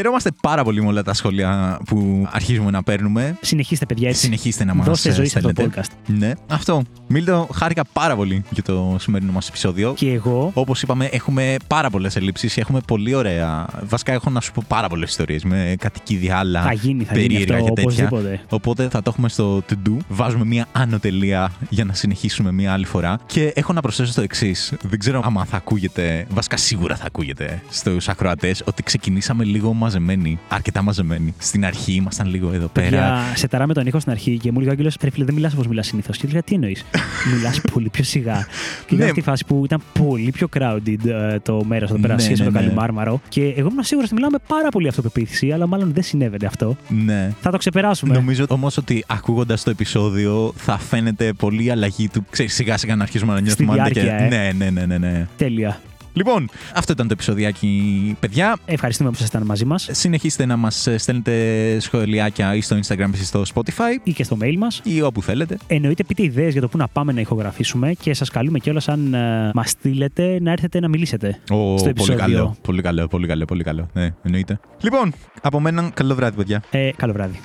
Χαιρόμαστε 0.06 0.30
πάρα 0.42 0.64
πολύ 0.64 0.82
με 0.82 0.88
όλα 0.88 1.02
τα 1.02 1.14
σχόλια 1.14 1.78
που 1.86 2.28
αρχίζουμε 2.30 2.70
να 2.70 2.82
παίρνουμε. 2.82 3.38
Συνεχίστε, 3.40 3.86
παιδιά, 3.86 4.08
έτσι. 4.08 4.20
Συνεχίστε 4.20 4.64
να 4.64 4.74
μας 4.74 4.86
Δώστε 4.86 5.12
ζωή 5.12 5.26
σε 5.26 5.38
αυτό 5.38 5.52
το 5.52 5.54
στέλνετε. 5.62 5.80
podcast. 5.82 6.12
Ναι. 6.18 6.32
Αυτό. 6.48 6.82
Μίλτο, 7.08 7.48
χάρηκα 7.52 7.84
πάρα 7.92 8.16
πολύ 8.16 8.44
για 8.50 8.62
το 8.62 8.96
σημερινό 9.00 9.32
μας 9.32 9.48
επεισόδιο. 9.48 9.92
Και 9.96 10.12
εγώ 10.12 10.50
Όπως 10.54 10.82
είπαμε, 10.82 11.04
έχουμε 11.04 11.56
πάρα 11.66 11.90
πολλές 11.90 12.16
ελλείψεις. 12.16 12.56
Έχουμε 12.56 12.80
πολύ 12.86 13.14
ωραία. 13.14 13.66
Βασικά, 13.88 14.12
έχω 14.12 14.30
να 14.30 14.40
σου 14.40 14.52
πω 14.52 14.62
πάρα 14.68 14.88
πολλές 14.88 15.08
ιστορίες 15.10 15.44
με 15.44 15.74
κατοικίδια 15.78 16.38
άλλα. 16.38 16.62
θα 16.62 16.72
γίνει, 16.72 17.04
θα 17.04 17.18
γίνει 17.18 17.28
περίεργα 17.28 17.54
αυτό 17.54 17.66
και 17.68 17.72
τέτοια. 17.82 18.06
οπωσδήποτε. 18.06 18.40
Οπότε 18.50 18.88
θα 18.88 19.02
το 19.02 19.10
έχουμε 19.10 19.28
στο 19.28 19.62
to 19.70 19.88
do. 19.88 19.96
Βάζουμε 20.08 20.44
μία 20.44 20.66
άνω 20.72 20.98
τελεία 20.98 21.52
για 21.68 21.84
να 21.84 21.92
συνεχίσουμε 21.92 22.52
μία 22.52 22.72
άλλη 22.72 22.84
φορά. 22.86 23.18
Και 23.26 23.52
έχω 23.54 23.72
να 23.72 23.80
προσθέσω 23.80 24.14
το 24.14 24.20
εξής. 24.20 24.72
Δεν 24.82 24.98
ξέρω 24.98 25.22
άμα 25.24 25.44
θα 25.44 25.56
ακούγεται, 25.56 26.26
βασικά 26.30 26.56
σίγουρα 26.56 26.96
θα 26.96 27.04
ακούγεται 27.06 27.62
στους 27.70 28.08
ακροατές, 28.08 28.62
ότι 28.66 28.82
ξεκινήσαμε 28.82 29.44
λίγο 29.44 29.72
μαζεμένοι. 29.86 30.38
Αρκετά 30.48 30.82
μαζεμένοι. 30.82 31.34
Στην 31.38 31.64
αρχή 31.64 31.92
ήμασταν 31.92 32.26
λίγο 32.28 32.52
εδώ 32.52 32.66
πέρα. 32.66 32.88
Παιδιά, 32.88 33.18
σε 33.34 33.48
ταράμε 33.48 33.74
τον 33.74 33.86
ήχο 33.86 33.98
στην 34.00 34.12
αρχή 34.12 34.38
και 34.38 34.52
μου 34.52 34.58
λέει 34.58 34.68
ο 34.68 34.70
Άγγελος, 34.70 34.96
ρε 35.00 35.10
φίλε, 35.10 35.24
δεν 35.24 35.34
μιλάς 35.34 35.52
όπως 35.52 35.66
μιλάς 35.66 35.86
συνήθως. 35.86 36.16
Και 36.16 36.26
του 36.26 36.32
λέω, 36.32 36.42
τι 36.42 36.54
εννοείς; 36.54 36.84
μιλάς 37.34 37.60
πολύ 37.72 37.88
πιο 37.88 38.04
σιγά. 38.04 38.46
Και 38.86 38.94
ήταν 38.94 38.98
Ναι. 38.98 39.04
αυτή 39.04 39.18
η 39.20 39.22
φάση 39.22 39.44
που 39.44 39.62
ήταν 39.64 39.80
πολύ 39.98 40.30
πιο 40.30 40.48
crowded 40.58 41.06
ε, 41.06 41.38
το 41.38 41.64
μέρος 41.64 41.90
εδώ 41.90 41.98
πέρα, 41.98 42.14
Ναι, 42.14 42.20
σχέση 42.20 42.42
με 42.42 42.46
ναι, 42.48 42.52
το 42.52 42.58
ναι. 42.58 42.64
Καλιμάρμαρο. 42.64 43.20
Και 43.28 43.42
εγώ 43.56 43.68
ήμουν 43.70 43.84
σίγουρος 43.84 44.08
ότι 44.10 44.14
μιλάμε 44.20 44.38
πάρα 44.46 44.68
πολύ 44.68 44.88
αυτοπεποίθηση, 44.88 45.50
αλλά 45.52 45.66
μάλλον 45.66 45.92
δεν 45.92 46.02
συνέβαινε 46.02 46.46
αυτό. 46.46 46.76
Ναι. 46.88 47.32
Θα 47.40 47.50
το 47.50 47.56
ξεπεράσουμε. 47.56 48.14
Νομίζω 48.14 48.44
όμως 48.48 48.76
ότι 48.76 49.04
ακούγοντας 49.06 49.62
το 49.62 49.70
επεισόδιο 49.70 50.52
θα 50.56 50.78
φαίνεται 50.78 51.32
πολύ 51.32 51.70
αλλαγή 51.70 52.08
του. 52.08 52.24
Ξέρεις, 52.30 52.54
σιγά 52.54 52.76
σιγά 52.76 52.96
να 52.96 53.02
αρχίσουμε 53.02 53.40
να 53.40 53.48
Στη 53.50 53.64
νιώθουμε 53.64 53.82
άντε 53.82 54.00
διάρκεια, 54.00 54.28
και. 54.28 54.34
ε. 54.34 54.52
Ναι, 54.52 54.64
ναι, 54.64 54.70
ναι, 54.70 54.86
ναι, 54.86 54.98
ναι. 54.98 55.26
Τέλεια. 55.36 55.80
Λοιπόν, 56.16 56.48
αυτό 56.74 56.92
ήταν 56.92 57.06
το 57.06 57.12
επεισοδιάκι, 57.12 58.16
παιδιά. 58.20 58.56
Ευχαριστούμε 58.66 59.10
που 59.10 59.16
ήσασταν 59.18 59.42
μαζί 59.42 59.64
μας 59.64 59.88
Συνεχίστε 59.90 60.46
να 60.46 60.56
μας 60.56 60.88
στέλνετε 60.96 61.76
σχολιάκια 61.80 62.54
ή 62.54 62.60
στο 62.60 62.78
Instagram 62.78 63.08
ή 63.14 63.24
στο 63.24 63.42
Spotify 63.54 64.00
ή 64.02 64.12
και 64.12 64.24
στο 64.24 64.36
mail 64.42 64.54
μας. 64.58 64.80
ή 64.84 65.02
όπου 65.02 65.22
θέλετε. 65.22 65.56
Εννοείται, 65.66 66.04
πείτε 66.04 66.22
ιδέες 66.22 66.52
για 66.52 66.60
το 66.60 66.68
πού 66.68 66.76
να 66.76 66.88
πάμε 66.88 67.12
να 67.12 67.20
ηχογραφήσουμε 67.20 67.92
και 67.92 68.14
σας 68.14 68.30
καλούμε 68.30 68.58
κιόλας 68.58 68.88
αν 68.88 69.14
ε, 69.14 69.50
μας 69.54 69.70
στείλετε 69.70 70.38
να 70.40 70.50
έρθετε 70.52 70.80
να 70.80 70.88
μιλήσετε. 70.88 71.28
Ω, 71.50 71.54
Στο 71.54 71.74
πολύ 71.76 71.88
επεισόδιο. 71.90 72.16
καλό, 72.16 72.56
πολύ 72.62 72.82
καλό, 72.82 73.06
πολύ 73.08 73.26
καλό, 73.26 73.44
πολύ 73.44 73.62
καλό. 73.62 73.88
Ναι, 73.92 74.08
εννοείται. 74.22 74.60
Λοιπόν, 74.80 75.12
από 75.42 75.60
μένα, 75.60 75.90
καλό 75.94 76.14
βράδυ, 76.14 76.36
παιδιά. 76.36 76.62
Ε, 76.70 76.90
καλό 76.96 77.12
βράδυ. 77.12 77.40